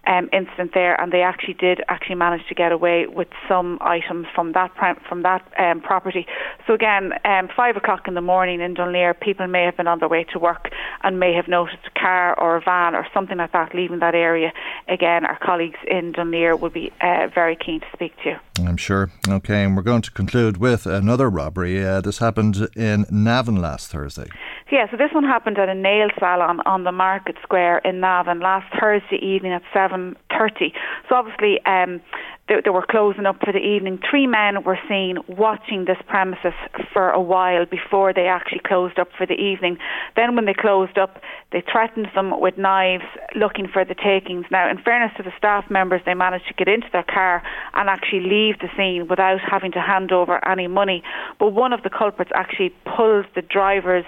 um, 0.05 0.29
incident 0.33 0.71
there, 0.73 0.99
and 0.99 1.11
they 1.11 1.21
actually 1.21 1.53
did 1.53 1.81
actually 1.87 2.15
manage 2.15 2.45
to 2.49 2.55
get 2.55 2.71
away 2.71 3.07
with 3.07 3.29
some 3.47 3.77
items 3.81 4.27
from 4.35 4.51
that 4.53 4.71
from 5.07 5.23
that 5.23 5.41
um, 5.57 5.81
property. 5.81 6.25
So 6.67 6.73
again, 6.73 7.11
um, 7.23 7.47
five 7.55 7.77
o'clock 7.77 8.07
in 8.07 8.13
the 8.13 8.21
morning 8.21 8.59
in 8.59 8.73
Dunleer, 8.73 9.13
people 9.13 9.47
may 9.47 9.63
have 9.63 9.77
been 9.77 9.87
on 9.87 9.99
their 9.99 10.09
way 10.09 10.25
to 10.33 10.39
work 10.39 10.69
and 11.03 11.19
may 11.19 11.33
have 11.33 11.47
noticed 11.47 11.77
a 11.87 11.99
car 11.99 12.37
or 12.39 12.57
a 12.57 12.61
van 12.61 12.95
or 12.95 13.07
something 13.13 13.37
like 13.37 13.53
that 13.53 13.73
leaving 13.73 13.99
that 13.99 14.15
area. 14.15 14.51
Again, 14.87 15.25
our 15.25 15.39
colleagues 15.39 15.79
in 15.85 16.11
Dunleer 16.11 16.55
would 16.55 16.73
be 16.73 16.91
uh, 17.01 17.27
very 17.33 17.55
keen 17.55 17.79
to 17.79 17.85
speak 17.93 18.15
to 18.23 18.31
you. 18.31 18.65
I'm 18.65 18.77
sure. 18.77 19.11
Okay, 19.27 19.63
and 19.63 19.75
we're 19.75 19.83
going 19.83 20.01
to 20.03 20.11
conclude 20.11 20.57
with 20.57 20.85
another 20.85 21.29
robbery. 21.29 21.83
Uh, 21.83 22.01
this 22.01 22.19
happened 22.19 22.67
in 22.75 23.05
Navan 23.09 23.55
last 23.55 23.89
Thursday. 23.89 24.27
Yeah, 24.71 24.89
so 24.89 24.97
this 24.97 25.11
one 25.13 25.23
happened 25.23 25.59
at 25.59 25.69
a 25.69 25.75
nail 25.75 26.07
salon 26.17 26.59
on 26.65 26.83
the 26.83 26.91
Market 26.91 27.35
Square 27.43 27.79
in 27.79 27.99
Navan 27.99 28.39
last 28.39 28.65
Thursday 28.79 29.17
evening 29.17 29.51
at 29.51 29.61
7.30. 29.73 30.71
So 31.07 31.15
obviously 31.15 31.63
um, 31.65 32.01
they, 32.47 32.55
they, 32.63 32.69
were 32.69 32.85
closing 32.87 33.25
up 33.25 33.37
for 33.43 33.53
the 33.53 33.59
evening. 33.59 33.99
Three 34.09 34.27
men 34.27 34.63
were 34.63 34.77
seen 34.89 35.17
watching 35.27 35.85
this 35.85 35.97
premises 36.07 36.53
for 36.91 37.09
a 37.09 37.21
while 37.21 37.65
before 37.65 38.13
they 38.13 38.27
actually 38.27 38.61
closed 38.65 38.99
up 38.99 39.07
for 39.17 39.25
the 39.25 39.35
evening. 39.35 39.77
Then 40.15 40.35
when 40.35 40.45
they 40.45 40.53
closed 40.53 40.97
up, 40.97 41.21
they 41.51 41.63
threatened 41.71 42.07
them 42.13 42.39
with 42.39 42.57
knives 42.57 43.05
looking 43.35 43.67
for 43.71 43.85
the 43.85 43.95
takings. 43.95 44.45
Now, 44.51 44.69
in 44.69 44.77
fairness 44.77 45.11
to 45.17 45.23
the 45.23 45.31
staff 45.37 45.69
members, 45.69 46.01
they 46.05 46.13
managed 46.13 46.47
to 46.47 46.53
get 46.53 46.67
into 46.67 46.87
their 46.91 47.03
car 47.03 47.41
and 47.73 47.89
actually 47.89 48.21
leave 48.21 48.59
the 48.59 48.69
scene 48.75 49.07
without 49.07 49.39
having 49.39 49.71
to 49.73 49.81
hand 49.81 50.11
over 50.11 50.45
any 50.47 50.67
money. 50.67 51.01
But 51.39 51.53
one 51.53 51.71
of 51.71 51.83
the 51.83 51.89
culprits 51.89 52.31
actually 52.35 52.73
pulled 52.85 53.25
the 53.35 53.41
driver's 53.41 54.05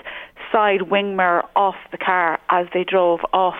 side 0.51 0.83
wing 0.83 1.15
mirror 1.15 1.43
off 1.55 1.75
the 1.91 1.97
car 1.97 2.39
as 2.49 2.67
they 2.73 2.83
drove 2.83 3.19
off. 3.33 3.59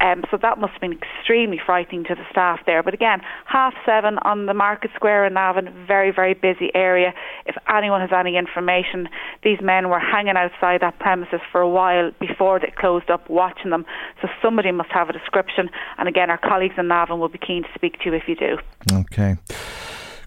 Um, 0.00 0.22
so 0.30 0.38
that 0.40 0.58
must 0.58 0.72
have 0.72 0.80
been 0.80 0.98
extremely 0.98 1.60
frightening 1.64 2.04
to 2.04 2.14
the 2.14 2.24
staff 2.30 2.60
there. 2.66 2.82
But 2.82 2.94
again, 2.94 3.20
half 3.46 3.74
seven 3.84 4.18
on 4.22 4.46
the 4.46 4.54
Market 4.54 4.90
Square 4.94 5.26
in 5.26 5.34
Navan, 5.34 5.86
very, 5.86 6.12
very 6.12 6.34
busy 6.34 6.70
area. 6.74 7.12
If 7.46 7.56
anyone 7.68 8.00
has 8.00 8.10
any 8.12 8.36
information, 8.36 9.08
these 9.42 9.58
men 9.60 9.88
were 9.88 9.98
hanging 9.98 10.36
outside 10.36 10.80
that 10.82 10.98
premises 10.98 11.40
for 11.50 11.60
a 11.60 11.68
while 11.68 12.12
before 12.20 12.60
they 12.60 12.72
closed 12.76 13.10
up, 13.10 13.28
watching 13.28 13.70
them. 13.70 13.84
So 14.22 14.28
somebody 14.42 14.70
must 14.70 14.90
have 14.90 15.08
a 15.08 15.12
description. 15.12 15.68
And 15.98 16.08
again, 16.08 16.30
our 16.30 16.38
colleagues 16.38 16.74
in 16.78 16.88
Navan 16.88 17.18
will 17.18 17.28
be 17.28 17.38
keen 17.38 17.62
to 17.64 17.68
speak 17.74 17.98
to 18.00 18.10
you 18.10 18.14
if 18.14 18.28
you 18.28 18.36
do. 18.36 18.58
Okay. 18.92 19.36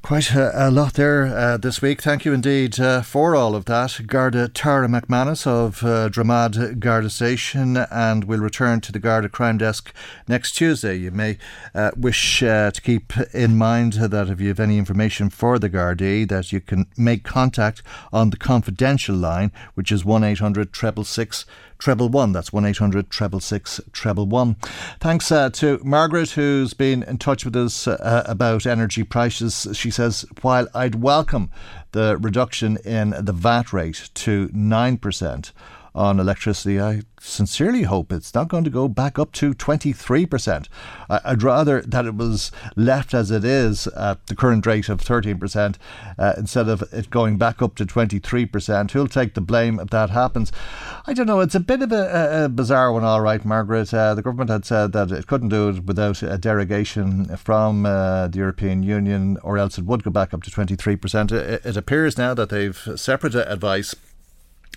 Quite 0.01 0.33
a, 0.33 0.67
a 0.67 0.71
lot 0.71 0.95
there 0.95 1.27
uh, 1.27 1.57
this 1.57 1.79
week. 1.79 2.01
Thank 2.01 2.25
you 2.25 2.33
indeed 2.33 2.79
uh, 2.79 3.03
for 3.03 3.35
all 3.35 3.53
of 3.53 3.65
that. 3.65 4.01
Garda 4.07 4.47
Tara 4.49 4.87
McManus 4.87 5.45
of 5.45 5.83
uh, 5.83 6.09
Dramad 6.09 6.79
Garda 6.79 7.09
Station, 7.09 7.77
and 7.77 8.23
we'll 8.23 8.39
return 8.39 8.81
to 8.81 8.91
the 8.91 8.97
Garda 8.97 9.29
Crime 9.29 9.59
Desk 9.59 9.93
next 10.27 10.53
Tuesday. 10.53 10.95
You 10.95 11.11
may 11.11 11.37
uh, 11.75 11.91
wish 11.95 12.41
uh, 12.41 12.71
to 12.71 12.81
keep 12.81 13.13
in 13.31 13.57
mind 13.57 13.93
that 13.93 14.27
if 14.27 14.41
you 14.41 14.47
have 14.47 14.59
any 14.59 14.79
information 14.79 15.29
for 15.29 15.59
the 15.59 15.69
Gardaí, 15.69 16.27
that 16.27 16.51
you 16.51 16.61
can 16.61 16.87
make 16.97 17.23
contact 17.23 17.83
on 18.11 18.31
the 18.31 18.37
confidential 18.37 19.15
line, 19.15 19.51
which 19.75 19.91
is 19.91 20.03
1 20.03 20.23
800 20.23 20.75
666 20.75 21.45
treble 21.81 22.09
one. 22.09 22.31
That's 22.31 22.53
one 22.53 22.65
eight 22.65 22.77
hundred 22.77 23.09
treble 23.09 23.39
six 23.39 23.81
treble 23.91 24.27
one. 24.27 24.55
Thanks 24.99 25.31
uh, 25.31 25.49
to 25.49 25.81
Margaret, 25.83 26.31
who's 26.31 26.73
been 26.73 27.03
in 27.03 27.17
touch 27.17 27.43
with 27.43 27.55
us 27.55 27.87
uh, 27.87 28.23
about 28.27 28.65
energy 28.65 29.03
prices. 29.03 29.67
She 29.73 29.89
says, 29.89 30.25
while 30.41 30.67
I'd 30.75 31.01
welcome 31.01 31.49
the 31.91 32.17
reduction 32.17 32.77
in 32.85 33.09
the 33.09 33.33
VAT 33.33 33.73
rate 33.73 34.09
to 34.13 34.49
nine 34.53 34.97
percent 34.97 35.51
on 35.93 36.19
electricity. 36.19 36.79
I 36.79 37.01
sincerely 37.19 37.83
hope 37.83 38.11
it's 38.11 38.33
not 38.33 38.47
going 38.47 38.63
to 38.63 38.69
go 38.69 38.87
back 38.87 39.19
up 39.19 39.31
to 39.33 39.53
23%. 39.53 40.67
I'd 41.09 41.43
rather 41.43 41.81
that 41.81 42.05
it 42.05 42.15
was 42.15 42.51
left 42.75 43.13
as 43.13 43.29
it 43.29 43.43
is 43.43 43.87
at 43.87 44.25
the 44.27 44.35
current 44.35 44.65
rate 44.65 44.89
of 44.89 45.01
13% 45.01 45.75
uh, 46.17 46.33
instead 46.37 46.69
of 46.69 46.83
it 46.93 47.09
going 47.09 47.37
back 47.37 47.61
up 47.61 47.75
to 47.75 47.85
23%. 47.85 48.91
Who'll 48.91 49.07
take 49.07 49.33
the 49.33 49.41
blame 49.41 49.79
if 49.79 49.89
that 49.89 50.09
happens? 50.09 50.51
I 51.05 51.13
don't 51.13 51.27
know. 51.27 51.41
It's 51.41 51.55
a 51.55 51.59
bit 51.59 51.81
of 51.81 51.91
a, 51.91 52.45
a 52.45 52.49
bizarre 52.49 52.91
one, 52.93 53.03
all 53.03 53.21
right, 53.21 53.43
Margaret. 53.43 53.93
Uh, 53.93 54.15
the 54.15 54.21
government 54.21 54.49
had 54.49 54.65
said 54.65 54.93
that 54.93 55.11
it 55.11 55.27
couldn't 55.27 55.49
do 55.49 55.69
it 55.69 55.85
without 55.85 56.23
a 56.23 56.37
derogation 56.37 57.35
from 57.37 57.85
uh, 57.85 58.27
the 58.27 58.37
European 58.37 58.83
Union, 58.83 59.37
or 59.43 59.57
else 59.57 59.77
it 59.77 59.85
would 59.85 60.03
go 60.03 60.11
back 60.11 60.33
up 60.33 60.43
to 60.43 60.51
23%. 60.51 61.31
It, 61.31 61.65
it 61.65 61.77
appears 61.77 62.17
now 62.17 62.33
that 62.33 62.49
they've 62.49 62.77
separate 62.95 63.35
advice 63.35 63.95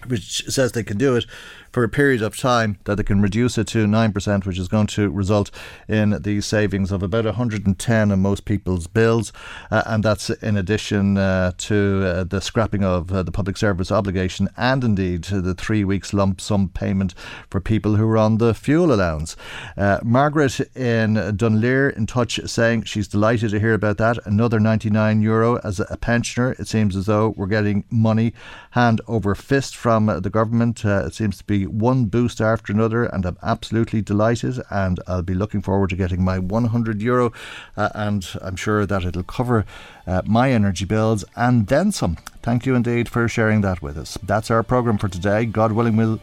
which 0.06 0.44
says 0.48 0.72
they 0.72 0.84
can 0.84 0.98
do 0.98 1.16
it 1.16 1.26
for 1.74 1.82
a 1.82 1.88
period 1.88 2.22
of 2.22 2.36
time 2.36 2.78
that 2.84 2.94
they 2.94 3.02
can 3.02 3.20
reduce 3.20 3.58
it 3.58 3.66
to 3.66 3.84
9%, 3.84 4.46
which 4.46 4.60
is 4.60 4.68
going 4.68 4.86
to 4.86 5.10
result 5.10 5.50
in 5.88 6.10
the 6.22 6.40
savings 6.40 6.92
of 6.92 7.02
about 7.02 7.24
110 7.24 8.12
on 8.12 8.20
most 8.20 8.44
people's 8.44 8.86
bills. 8.86 9.32
Uh, 9.72 9.82
and 9.86 10.04
that's 10.04 10.30
in 10.30 10.56
addition 10.56 11.18
uh, 11.18 11.50
to 11.58 12.04
uh, 12.06 12.22
the 12.22 12.40
scrapping 12.40 12.84
of 12.84 13.10
uh, 13.10 13.24
the 13.24 13.32
public 13.32 13.56
service 13.56 13.90
obligation 13.90 14.48
and 14.56 14.84
indeed 14.84 15.24
the 15.24 15.52
three 15.52 15.82
weeks 15.82 16.14
lump 16.14 16.40
sum 16.40 16.68
payment 16.68 17.12
for 17.50 17.60
people 17.60 17.96
who 17.96 18.08
are 18.08 18.18
on 18.18 18.38
the 18.38 18.54
fuel 18.54 18.94
allowance. 18.94 19.34
Uh, 19.76 19.98
Margaret 20.04 20.60
in 20.76 21.14
Dunleer 21.36 21.90
in 21.90 22.06
touch 22.06 22.38
saying 22.46 22.84
she's 22.84 23.08
delighted 23.08 23.50
to 23.50 23.58
hear 23.58 23.74
about 23.74 23.98
that. 23.98 24.24
Another 24.24 24.60
99 24.60 25.20
euro 25.22 25.56
as 25.64 25.80
a 25.80 25.96
pensioner. 25.96 26.52
It 26.52 26.68
seems 26.68 26.94
as 26.94 27.06
though 27.06 27.34
we're 27.36 27.46
getting 27.46 27.82
money 27.90 28.32
hand 28.70 29.00
over 29.08 29.34
fist 29.34 29.74
from 29.74 30.06
the 30.06 30.30
government. 30.30 30.84
Uh, 30.84 31.06
it 31.06 31.14
seems 31.14 31.38
to 31.38 31.44
be 31.44 31.63
one 31.66 32.06
boost 32.06 32.40
after 32.40 32.72
another, 32.72 33.04
and 33.04 33.24
I'm 33.24 33.38
absolutely 33.42 34.02
delighted. 34.02 34.60
And 34.70 35.00
I'll 35.06 35.22
be 35.22 35.34
looking 35.34 35.62
forward 35.62 35.90
to 35.90 35.96
getting 35.96 36.24
my 36.24 36.38
100 36.38 37.02
euro, 37.02 37.32
uh, 37.76 37.88
and 37.94 38.26
I'm 38.42 38.56
sure 38.56 38.86
that 38.86 39.04
it'll 39.04 39.22
cover 39.22 39.64
uh, 40.06 40.22
my 40.24 40.50
energy 40.52 40.84
bills 40.84 41.24
and 41.36 41.66
then 41.66 41.92
some. 41.92 42.16
Thank 42.42 42.66
you 42.66 42.74
indeed 42.74 43.08
for 43.08 43.28
sharing 43.28 43.60
that 43.62 43.82
with 43.82 43.96
us. 43.96 44.18
That's 44.22 44.50
our 44.50 44.62
programme 44.62 44.98
for 44.98 45.08
today. 45.08 45.44
God 45.46 45.72
willing, 45.72 45.96
we'll. 45.96 46.20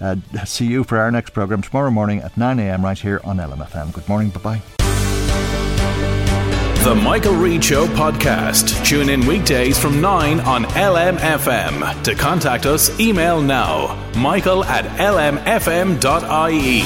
Uh, 0.00 0.16
see 0.44 0.66
you 0.66 0.82
for 0.82 0.98
our 0.98 1.10
next 1.10 1.30
programme 1.30 1.62
tomorrow 1.62 1.90
morning 1.90 2.18
at 2.18 2.34
9am 2.34 2.82
right 2.82 2.98
here 2.98 3.20
on 3.22 3.36
LMFM. 3.36 3.92
Good 3.92 4.08
morning. 4.08 4.30
Bye 4.30 4.40
bye. 4.40 4.83
The 6.84 6.94
Michael 6.94 7.32
Reade 7.32 7.64
Show 7.64 7.86
podcast. 7.86 8.84
Tune 8.84 9.08
in 9.08 9.26
weekdays 9.26 9.78
from 9.78 10.02
9 10.02 10.40
on 10.40 10.64
LMFM. 10.64 12.02
To 12.02 12.14
contact 12.14 12.66
us, 12.66 13.00
email 13.00 13.40
now 13.40 13.96
michael 14.14 14.62
at 14.64 14.84
lmfm.ie. 14.98 16.82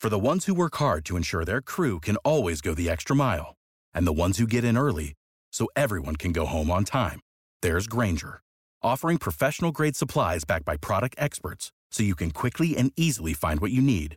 For 0.00 0.08
the 0.08 0.18
ones 0.18 0.46
who 0.46 0.54
work 0.54 0.76
hard 0.76 1.04
to 1.04 1.18
ensure 1.18 1.44
their 1.44 1.60
crew 1.60 2.00
can 2.00 2.16
always 2.24 2.62
go 2.62 2.72
the 2.72 2.88
extra 2.88 3.14
mile, 3.14 3.56
and 3.92 4.06
the 4.06 4.14
ones 4.14 4.38
who 4.38 4.46
get 4.46 4.64
in 4.64 4.78
early 4.78 5.12
so 5.52 5.66
everyone 5.76 6.16
can 6.16 6.32
go 6.32 6.46
home 6.46 6.70
on 6.70 6.84
time, 6.86 7.20
there's 7.60 7.86
Grainger, 7.86 8.40
offering 8.82 9.18
professional 9.18 9.72
grade 9.72 9.94
supplies 9.94 10.44
backed 10.44 10.64
by 10.64 10.78
product 10.78 11.16
experts 11.18 11.70
so 11.90 12.02
you 12.02 12.14
can 12.14 12.30
quickly 12.30 12.78
and 12.78 12.92
easily 12.96 13.34
find 13.34 13.60
what 13.60 13.72
you 13.72 13.82
need. 13.82 14.16